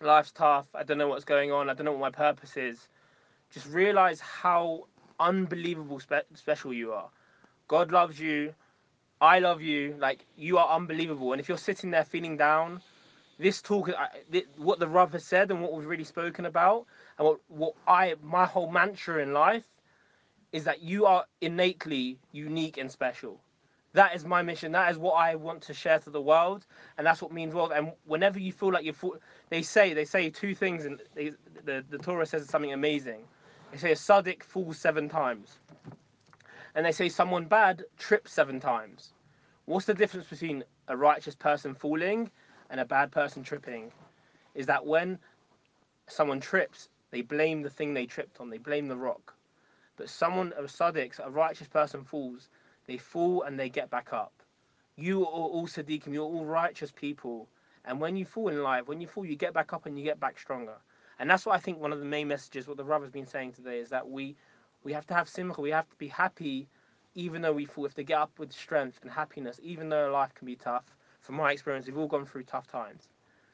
life's 0.00 0.32
tough, 0.32 0.64
I 0.74 0.82
don't 0.82 0.96
know 0.96 1.08
what's 1.08 1.26
going 1.26 1.52
on, 1.52 1.68
I 1.68 1.74
don't 1.74 1.84
know 1.84 1.92
what 1.92 2.00
my 2.00 2.10
purpose 2.10 2.56
is, 2.56 2.88
just 3.52 3.66
realize 3.66 4.18
how 4.18 4.86
unbelievable 5.20 6.00
spe- 6.00 6.24
special 6.32 6.72
you 6.72 6.94
are. 6.94 7.10
God 7.68 7.92
loves 7.92 8.18
you. 8.18 8.54
I 9.20 9.38
love 9.38 9.62
you. 9.62 9.96
Like 9.98 10.24
you 10.36 10.58
are 10.58 10.68
unbelievable. 10.74 11.32
And 11.32 11.40
if 11.40 11.48
you're 11.48 11.58
sitting 11.58 11.90
there 11.90 12.04
feeling 12.04 12.36
down, 12.36 12.80
this 13.38 13.60
talk, 13.62 13.90
what 14.56 14.78
the 14.78 14.88
Rav 14.88 15.12
has 15.12 15.24
said 15.24 15.50
and 15.50 15.60
what 15.60 15.72
we've 15.72 15.86
really 15.86 16.04
spoken 16.04 16.46
about, 16.46 16.86
and 17.18 17.26
what 17.26 17.40
what 17.48 17.74
I 17.86 18.14
my 18.22 18.46
whole 18.46 18.70
mantra 18.70 19.22
in 19.22 19.32
life 19.32 19.64
is 20.52 20.64
that 20.64 20.82
you 20.82 21.06
are 21.06 21.24
innately 21.40 22.18
unique 22.32 22.78
and 22.78 22.90
special. 22.90 23.40
That 23.92 24.14
is 24.14 24.24
my 24.24 24.42
mission. 24.42 24.72
That 24.72 24.90
is 24.90 24.98
what 24.98 25.14
I 25.14 25.34
want 25.36 25.62
to 25.62 25.74
share 25.74 25.98
to 26.00 26.10
the 26.10 26.20
world, 26.20 26.66
and 26.98 27.06
that's 27.06 27.22
what 27.22 27.32
means 27.32 27.54
world. 27.54 27.72
And 27.74 27.92
whenever 28.04 28.38
you 28.38 28.52
feel 28.52 28.70
like 28.72 28.84
you're, 28.84 28.92
full, 28.92 29.16
they 29.48 29.62
say 29.62 29.94
they 29.94 30.04
say 30.04 30.28
two 30.28 30.54
things, 30.54 30.84
and 30.84 31.00
they, 31.14 31.32
the 31.64 31.84
the 31.88 31.98
Torah 31.98 32.26
says 32.26 32.46
something 32.48 32.72
amazing. 32.72 33.20
They 33.72 33.78
say 33.78 33.92
a 33.92 33.94
tzaddik 33.94 34.42
falls 34.42 34.78
seven 34.78 35.08
times, 35.08 35.58
and 36.76 36.84
they 36.84 36.92
say 36.92 37.08
someone 37.08 37.46
bad 37.46 37.84
trips 37.98 38.32
seven 38.32 38.60
times. 38.60 39.14
What's 39.64 39.86
the 39.86 39.94
difference 39.94 40.28
between 40.28 40.62
a 40.88 40.96
righteous 40.96 41.34
person 41.34 41.74
falling 41.74 42.30
and 42.68 42.78
a 42.78 42.84
bad 42.84 43.10
person 43.10 43.42
tripping? 43.42 43.90
Is 44.54 44.66
that 44.66 44.84
when 44.84 45.18
someone 46.06 46.38
trips, 46.38 46.90
they 47.10 47.22
blame 47.22 47.62
the 47.62 47.70
thing 47.70 47.94
they 47.94 48.04
tripped 48.04 48.40
on, 48.40 48.50
they 48.50 48.58
blame 48.58 48.88
the 48.88 48.96
rock. 48.96 49.34
But 49.96 50.10
someone, 50.10 50.52
a 50.58 50.64
tzaddik, 50.64 51.18
a 51.18 51.30
righteous 51.30 51.66
person 51.66 52.04
falls, 52.04 52.50
they 52.86 52.98
fall 52.98 53.42
and 53.42 53.58
they 53.58 53.70
get 53.70 53.88
back 53.88 54.12
up. 54.12 54.34
You 54.96 55.22
are 55.22 55.30
all 55.30 55.66
tzaddikim, 55.66 56.12
you're 56.12 56.24
all 56.24 56.44
righteous 56.44 56.92
people. 56.92 57.48
And 57.86 58.00
when 58.00 58.16
you 58.16 58.26
fall 58.26 58.48
in 58.48 58.62
life, 58.62 58.86
when 58.86 59.00
you 59.00 59.06
fall, 59.06 59.24
you 59.24 59.36
get 59.36 59.54
back 59.54 59.72
up 59.72 59.86
and 59.86 59.98
you 59.98 60.04
get 60.04 60.20
back 60.20 60.38
stronger. 60.38 60.76
And 61.18 61.30
that's 61.30 61.46
what 61.46 61.54
I 61.54 61.58
think 61.58 61.80
one 61.80 61.94
of 61.94 62.00
the 62.00 62.04
main 62.04 62.28
messages, 62.28 62.68
what 62.68 62.76
the 62.76 62.84
Rav 62.84 63.00
has 63.00 63.10
been 63.10 63.26
saying 63.26 63.52
today, 63.52 63.78
is 63.78 63.88
that 63.88 64.06
we 64.06 64.36
we 64.85 64.91
have 64.93 65.05
to 65.07 65.13
have 65.13 65.27
simcha, 65.29 65.61
we 65.61 65.71
have 65.71 65.89
to 65.89 65.95
be 65.97 66.07
happy 66.07 66.67
even 67.15 67.41
though 67.41 67.51
we 67.51 67.65
fall, 67.65 67.83
we 67.83 67.87
have 67.89 67.93
to 67.95 68.03
get 68.03 68.17
up 68.17 68.31
with 68.39 68.51
strength 68.53 68.99
and 69.01 69.11
happiness, 69.11 69.59
even 69.63 69.89
though 69.89 70.11
life 70.11 70.33
can 70.33 70.45
be 70.45 70.55
tough. 70.55 70.85
From 71.19 71.35
my 71.35 71.51
experience, 71.51 71.85
we've 71.87 71.97
all 71.97 72.07
gone 72.07 72.25
through 72.25 72.43
tough 72.43 72.67
times. 72.67 73.09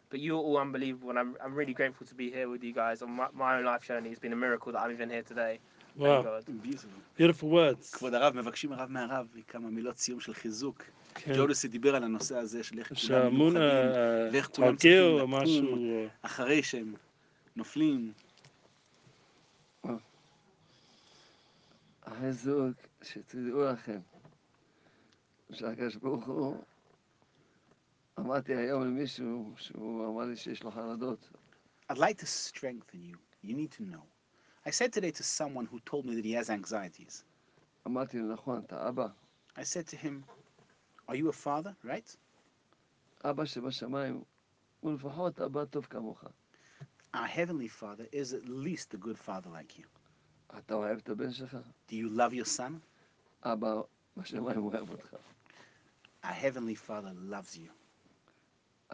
But 0.09 0.19
you're 0.19 0.37
all 0.37 0.57
unbelievable, 0.57 1.09
and 1.09 1.19
I'm, 1.19 1.35
I'm 1.43 1.53
really 1.55 1.73
grateful 1.73 2.05
to 2.07 2.15
be 2.15 2.29
here 2.31 2.47
with 2.49 2.63
you 2.63 2.71
guys 2.73 3.01
on 3.01 3.11
my, 3.11 3.27
my 3.33 3.57
own 3.57 3.65
life 3.65 3.83
journey. 3.87 4.09
It's 4.09 4.19
been 4.19 4.31
a 4.31 4.35
miracle 4.37 4.71
that 4.73 4.79
I'm 4.79 4.91
even 4.91 5.09
here 5.09 5.23
today. 5.23 5.59
Thank 5.97 6.07
Wow, 6.07 6.21
God. 6.21 6.43
Beautiful. 6.61 6.89
beautiful 7.17 7.49
words. 7.49 7.91
כבוד 7.95 8.13
הרב, 8.13 8.35
מבקשים 8.35 8.71
הרב 8.71 8.91
מהרב 8.91 9.27
כמה 9.47 9.69
מילות 9.69 9.97
סיום 9.97 10.19
של 10.19 10.33
חיזוק. 10.33 10.83
כן. 11.15 11.33
ג'ודסי 11.37 11.67
דיבר 11.67 11.95
על 11.95 12.03
הנושא 12.03 12.37
הזה 12.37 12.63
של 12.63 12.79
איך 12.79 12.87
כולם 12.87 12.97
שהמון 12.97 13.53
מיוחדים 13.57 13.91
ואיך 14.31 14.47
כולם 14.47 14.75
צריכים 14.75 14.91
תרגיעו 14.91 15.11
או 15.13 15.17
לקום 15.17 15.35
משהו. 15.35 15.75
או- 15.75 16.07
אחרי 16.21 16.63
שהם 16.63 16.93
נופלים. 17.55 18.11
החיזוק, 22.03 22.77
שתדעו 23.01 23.63
לכם, 23.63 23.99
שהקדוש 25.51 25.95
ברוך 25.95 26.25
הוא, 26.25 26.63
אמרתי 28.19 28.55
היום 28.55 28.83
למישהו 28.83 29.53
שהוא 29.57 30.07
אמר 30.07 30.25
לי 30.25 30.35
שיש 30.35 30.63
לו 30.63 30.71
חרדות. 30.71 31.29
I'd 31.89 31.97
like 31.97 32.17
to 32.17 32.25
strengthen 32.25 33.01
you. 33.01 33.17
You 33.43 33.53
need 33.53 33.71
to 33.71 33.83
know. 33.83 34.03
I 34.65 34.71
said 34.71 34.91
today 34.91 35.11
to 35.11 35.23
someone 35.23 35.65
who 35.65 35.79
told 35.85 36.05
me 36.05 36.15
that 36.15 36.25
he 36.25 36.33
has 36.33 36.49
anxieties. 36.49 37.23
אמרתי 37.87 38.19
לו, 38.19 38.33
נכון, 38.33 38.61
אתה 38.65 38.89
אבא, 38.89 39.07
I 39.55 39.63
said 39.63 39.87
to 39.87 39.95
him, 39.95 40.23
Are 41.07 41.15
you 41.15 41.29
a 41.29 41.33
father, 41.33 41.73
right? 41.83 42.17
אבא 43.25 43.45
שבשמיים, 43.45 44.23
הוא 44.79 44.93
לפחות 44.93 45.39
אבא 45.41 45.65
טוב 45.65 45.85
כמוך. 45.85 46.23
Our 47.13 47.27
heavenly 47.27 47.69
father 47.69 48.07
is 48.11 48.33
at 48.33 48.47
least 48.49 48.93
a 48.93 48.97
good 48.97 49.17
father 49.17 49.49
like 49.49 49.79
you. 49.79 49.85
אתה 50.57 50.73
אוהב 50.73 50.97
את 50.97 51.09
הבן 51.09 51.31
שלך? 51.31 51.57
Do 51.89 51.93
you 51.93 52.17
love 52.17 52.33
your 52.33 52.57
son? 52.57 52.71
אבא 53.43 53.81
בשמיים 54.17 54.63
אוהב 54.63 54.89
אותך. 54.89 55.15
Our 56.23 56.27
heavenly 56.27 56.87
father 56.87 57.13
loves 57.31 57.55
you. 57.57 57.71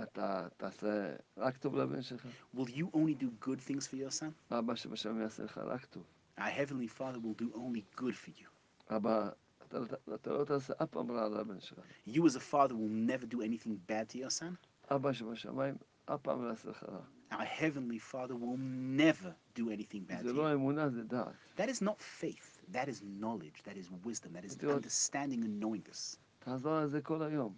אתה 0.04 0.48
תעשה 0.58 1.16
רק 1.38 1.58
טוב 1.58 1.76
לבן 1.76 2.02
שלך? 2.02 2.28
Will 2.56 2.68
you 2.70 2.86
only 2.94 3.16
do 3.24 3.46
good 3.48 3.60
things 3.70 3.88
for 3.88 3.96
your 3.96 4.20
son? 4.22 4.54
אבא 4.54 4.76
שבשמיים 4.76 5.22
יעשה 5.22 5.44
לך 5.44 5.58
רק 5.58 5.86
טוב. 5.86 6.04
Our 6.38 6.42
heavenly 6.42 7.00
father 7.00 7.18
will 7.20 7.42
do 7.44 7.56
only 7.56 8.00
good 8.02 8.14
for 8.26 8.42
you. 8.42 8.48
אבא, 8.96 9.30
אתה, 9.68 9.80
לא- 9.80 10.16
אתה 10.16 10.34
לא 10.34 10.44
תעשה 10.46 10.74
אף 10.84 10.90
פעם 10.90 11.12
רע 11.12 11.30
לבן 11.30 11.60
שלך. 11.60 11.80
You 12.08 12.20
as 12.22 12.36
a 12.36 12.54
father 12.54 12.74
will 12.74 13.10
never 13.10 13.26
do 13.26 13.38
anything 13.42 13.76
bad 13.90 14.14
to 14.14 14.18
your 14.18 14.40
son. 14.42 14.56
אבא 14.96 15.14
שבשמיים 15.14 15.76
אף 16.06 16.20
פעם 16.22 16.44
לא 16.44 16.50
יעשה 16.50 16.70
לך 16.70 16.84
רע. 16.84 17.02
Our 17.32 17.46
heavenly 17.62 18.00
father 18.14 18.36
will 18.36 18.58
never 19.04 19.32
do 19.56 19.64
anything 19.72 20.04
bad 20.12 20.24
זה 20.24 20.30
to 20.30 20.34
לא 20.34 20.50
you. 20.52 20.54
אמונה, 20.54 20.90
זה 20.90 21.04
דעת. 21.04 21.34
That 21.58 21.70
is 21.70 21.82
not 21.82 21.98
faith. 22.22 22.62
That 22.74 22.88
is 22.88 23.02
knowledge, 23.22 23.64
that 23.66 23.78
is 23.78 23.90
wisdom, 24.06 24.34
that 24.34 24.46
is 24.46 24.56
Dios. 24.56 24.72
understanding 24.76 25.44
and 25.44 25.60
knowing 25.64 25.82
this. 25.92 26.18
תחזור 26.40 26.74
על 26.74 26.90
זה 26.90 27.02
כל 27.02 27.24
היום. 27.24 27.54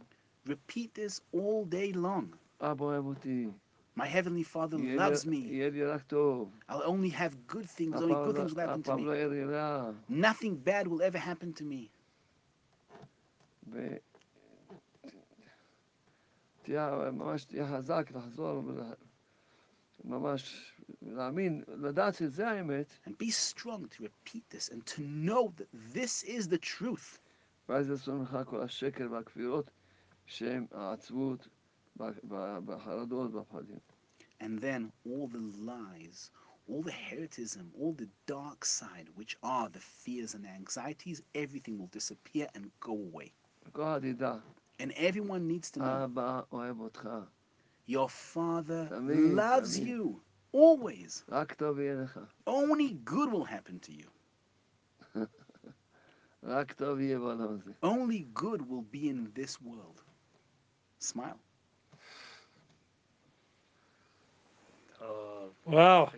Repeat 0.47 0.89
this 0.95 1.19
all 1.35 1.65
day 1.72 1.95
long. 1.95 2.35
אבא 2.61 2.85
אוהב 2.85 3.05
אותי. 3.05 3.47
My 3.99 4.03
heavenly 4.03 4.43
Father 4.53 4.80
יהיה 4.80 5.07
loves 5.09 5.26
לי- 5.26 5.31
me. 5.31 5.51
יהיה 5.51 5.69
לי 5.69 5.85
רק 5.85 6.01
טוב. 6.01 6.51
I'll 6.69 6.73
only 6.73 7.11
have 7.11 7.53
good 7.53 7.65
things, 7.77 7.95
אף 7.95 8.01
only 8.01 8.13
פעם 8.13 8.30
good 8.30 8.38
לא- 8.38 8.43
things 8.45 8.51
will 8.51 8.57
happen 8.57 8.80
אף 8.80 8.80
to 8.80 8.84
פעם 8.84 9.05
לא 9.05 9.11
me. 9.11 9.15
יהיה 9.15 9.27
לי 9.27 9.45
רע. 9.45 9.91
Nothing 10.09 10.67
bad 10.67 10.88
will 10.88 11.01
ever 11.01 11.19
happen 11.19 11.59
to 11.59 11.63
me. 11.63 11.88
ו... 13.72 13.88
תהיה, 16.63 17.09
ממש 17.13 17.45
תהיה 17.45 17.67
חזק 17.77 18.11
לחזור, 18.15 18.61
and 23.05 23.16
be 23.18 23.31
strong 23.31 23.89
to 23.89 24.02
repeat 24.02 24.48
this 24.51 24.68
and 24.68 24.85
to 24.86 25.02
know 25.02 25.52
that 25.56 25.68
this 25.72 26.22
is 26.24 26.48
the 26.48 26.59
truth. 26.59 27.18
And 34.40 34.59
then 34.60 34.93
all 35.05 35.28
the 35.28 35.39
lies, 35.39 36.31
all 36.66 36.82
the 36.82 36.93
hereticism, 36.93 37.70
all 37.78 37.93
the 37.93 38.09
dark 38.27 38.64
side, 38.64 39.09
which 39.14 39.36
are 39.43 39.68
the 39.68 39.81
fears 39.81 40.35
and 40.35 40.47
anxieties, 40.47 41.22
everything 41.35 41.78
will 41.78 41.89
disappear 41.89 42.48
and 42.55 42.70
go 42.81 42.93
away. 42.93 43.32
And 44.78 44.93
everyone 44.97 45.47
needs 45.47 45.70
to 45.72 45.81
know. 45.81 46.06
Your 47.90 48.08
Father 48.10 48.92
loves 49.08 49.78
you 49.80 50.22
always. 50.52 51.24
Only 52.46 52.92
good 52.92 53.32
will 53.32 53.44
happen 53.44 53.80
to 53.80 53.92
you. 53.92 54.08
Only 57.82 58.26
good 58.34 58.68
will 58.68 58.82
be 58.82 59.08
in 59.08 59.32
this 59.34 59.60
world. 59.60 60.02
Smile. 60.98 61.40
Oh, 65.02 65.50
wow. 65.64 66.10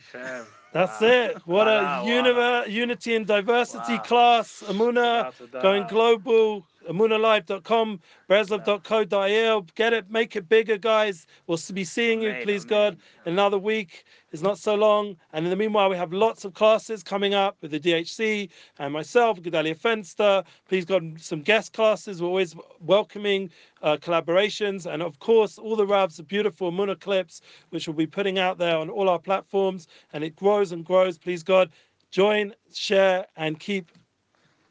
That's 0.73 1.01
wow. 1.03 1.09
it. 1.09 1.43
What 1.47 1.67
wow, 1.67 1.69
a 1.69 1.81
wow. 1.81 2.05
Univer- 2.05 2.69
unity 2.71 3.15
and 3.17 3.27
diversity 3.27 3.99
class. 4.01 4.63
Emuna 4.67 5.27
going 5.61 5.85
global. 5.87 6.67
EmunaLive.com, 6.89 8.01
Breslov.co.il. 8.29 9.63
Get 9.75 9.93
it, 9.93 10.11
make 10.11 10.37
it 10.37 10.49
bigger, 10.49 10.79
guys. 10.79 11.27
We'll 11.47 11.59
be 11.73 11.85
seeing 11.85 12.23
you, 12.23 12.35
please. 12.43 12.65
God, 12.65 12.97
in 13.27 13.33
another 13.33 13.59
week. 13.59 14.05
It's 14.33 14.43
not 14.43 14.59
so 14.59 14.75
long. 14.75 15.17
And 15.33 15.45
in 15.45 15.51
the 15.51 15.57
meanwhile, 15.57 15.91
we 15.91 15.97
have 15.97 16.13
lots 16.13 16.45
of 16.45 16.55
classes 16.55 17.03
coming 17.03 17.35
up 17.35 17.57
with 17.61 17.71
the 17.71 17.81
DHC 17.81 18.49
and 18.79 18.93
myself, 18.93 19.41
Gedalia 19.41 19.79
Fenster. 19.79 20.45
Please, 20.69 20.85
God, 20.85 21.21
some 21.21 21.43
guest 21.43 21.73
classes. 21.73 22.23
We're 22.23 22.29
always 22.29 22.57
welcoming 22.81 23.51
uh, 23.83 23.99
collaborations. 23.99 24.93
And 24.93 25.03
of 25.03 25.19
course, 25.19 25.59
all 25.59 25.77
the 25.77 25.87
Ravs, 25.87 26.17
the 26.17 26.23
beautiful 26.23 26.73
Muna 26.73 26.99
clips, 26.99 27.43
which 27.71 27.87
we'll 27.87 27.97
be 27.97 28.07
putting 28.07 28.39
out 28.39 28.59
there 28.59 28.77
on 28.77 28.89
all 28.89 29.09
our 29.09 29.19
platforms. 29.19 29.87
And 30.13 30.25
it 30.25 30.35
grows 30.37 30.73
and 30.73 30.85
grows. 30.85 31.19
Please, 31.19 31.43
God, 31.43 31.71
join, 32.11 32.55
share, 32.73 33.27
and 33.37 33.61
keep 33.61 33.91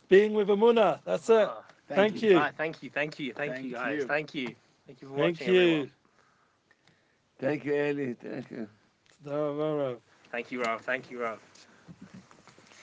being 0.09 0.33
with 0.33 0.47
Emuna. 0.47 0.99
That's 1.05 1.29
it. 1.29 1.49
Ah, 1.90 1.94
Thank 1.94 2.22
you. 2.22 2.36
Ah, 2.38 2.50
thank 2.56 2.82
you, 2.82 2.90
thank 2.90 3.18
you, 3.20 3.32
thank, 3.32 3.52
Thank 3.52 3.64
you, 3.66 3.72
guys. 3.74 4.02
you. 4.02 4.06
Thank 4.14 4.34
you. 4.34 4.48
Thank 4.86 5.02
you 5.02 5.08
for 5.08 5.16
Thank 5.16 5.38
watching, 5.40 5.54
you. 5.54 5.60
everyone. 5.62 5.90
Thank 7.40 7.64
you, 7.64 7.72
אלי, 7.72 8.14
thank 8.20 8.50
you. 8.52 8.66
תודה 9.24 9.36
רבה, 9.36 9.90
רב. 9.90 9.98
Thank 10.32 10.50
you, 10.52 10.62
Rav. 10.62 10.80
Thank 10.84 11.10
you, 11.10 11.18
Rav. 11.22 11.38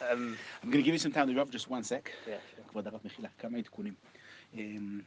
Um, 0.01 0.37
I'm 0.63 0.69
going 0.71 0.83
to 0.83 0.87
give 0.87 0.93
you 0.93 0.99
some 0.99 1.11
time 1.11 1.27
to 1.27 1.33
drop 1.33 1.49
just 1.51 1.69
one 1.69 1.83
sec. 1.83 2.11
yeah, 2.27 2.37
sure. 2.55 2.63
כבוד 2.67 2.87
הרב 2.87 2.99
מחילה, 3.05 3.29
כמה 3.39 3.57
עדכונים. 3.57 3.93
אמ, 4.53 5.01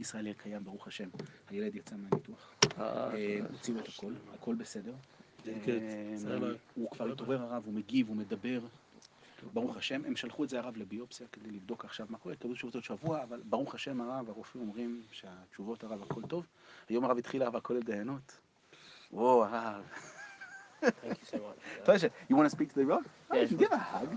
ישראל 0.00 0.26
יהיה 0.26 0.34
קיים, 0.34 0.64
ברוך 0.64 0.86
השם. 0.86 1.08
הילד 1.50 1.74
יצא 1.74 1.94
מהניתוח. 1.96 2.54
אה, 2.80 3.14
אמ, 3.16 3.44
הוציאו 3.52 3.78
את 3.78 3.88
הכל, 3.88 4.12
הכל 4.34 4.54
בסדר. 4.54 4.92
Good. 5.44 5.48
אמ, 5.68 6.14
בסדר. 6.14 6.56
הוא 6.74 6.90
כבר 6.90 7.12
התעורר 7.12 7.42
הרב, 7.42 7.62
הוא 7.66 7.74
מגיב, 7.74 8.08
הוא 8.08 8.16
מדבר. 8.16 8.60
ברוך 9.53 9.77
השם, 9.77 10.01
הם 10.05 10.15
שלחו 10.15 10.43
את 10.43 10.49
זה 10.49 10.59
הרב 10.59 10.77
לביופסיה 10.77 11.27
כדי 11.31 11.51
לבדוק 11.51 11.85
עכשיו 11.85 12.07
מה 12.09 12.17
קורה, 12.17 12.35
כתוב 12.35 12.53
תשובות 12.53 12.75
עוד 12.75 12.83
שבוע, 12.83 13.23
אבל 13.23 13.41
ברוך 13.45 13.75
השם 13.75 14.01
הרב, 14.01 14.29
הרופאים 14.29 14.63
אומרים 14.63 15.01
שהתשובות 15.11 15.83
הרב 15.83 16.01
הכל 16.03 16.21
טוב. 16.21 16.45
היום 16.89 17.05
הרב 17.05 17.17
התחיל 17.17 17.43
הרב 17.43 17.55
הכל 17.55 17.73
לדיינות. 17.73 18.39
וואו, 19.11 19.45
הרב. 19.45 19.83
Pleasure. 21.85 22.11
You 22.29 22.35
want 22.35 22.45
to 22.49 22.55
speak 22.57 22.69
to 22.73 22.75
the 22.75 22.85
Rav? 22.85 23.05
Yeah, 23.31 23.45
sure. 23.45 23.57
give 23.57 23.71
a 23.71 23.77
hug. 23.77 24.09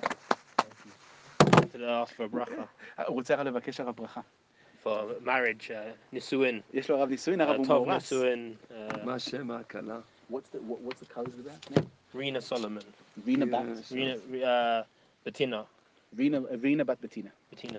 הוא 3.06 3.14
רוצה 3.16 3.34
הרב 3.34 3.46
לבקש 3.46 3.80
הרב 3.80 3.96
ברכה. 3.96 4.20
for 4.84 5.04
marriage, 5.24 5.70
uh, 5.70 6.16
nisuin, 6.16 6.60
יש 6.72 6.90
לו 6.90 6.96
הרב 6.98 7.08
נישואין, 7.08 7.40
הרב 7.40 7.54
uh, 7.54 7.58
הוא 7.58 7.66
מאורס. 7.66 8.12
uh, 8.12 8.16
מה 9.04 9.18
שם 9.18 9.50
ההקלה? 9.50 9.98
What's 10.30 10.34
the, 10.34 10.58
what, 10.58 10.80
what's 10.84 11.00
the 11.00 11.14
colors 11.14 11.38
of 11.38 11.44
that 11.44 11.70
name? 11.70 11.86
Rena 12.14 12.40
Solomon, 12.40 12.84
Rina 15.24 15.40
Yeah. 15.40 15.56
Bat. 15.56 15.66
Rena, 16.16 16.40
Bettina, 16.40 16.40
Rina, 16.40 16.40
Rina 16.58 16.84
Bat 16.84 17.00
Bettina. 17.00 17.32
Bettina 17.50 17.72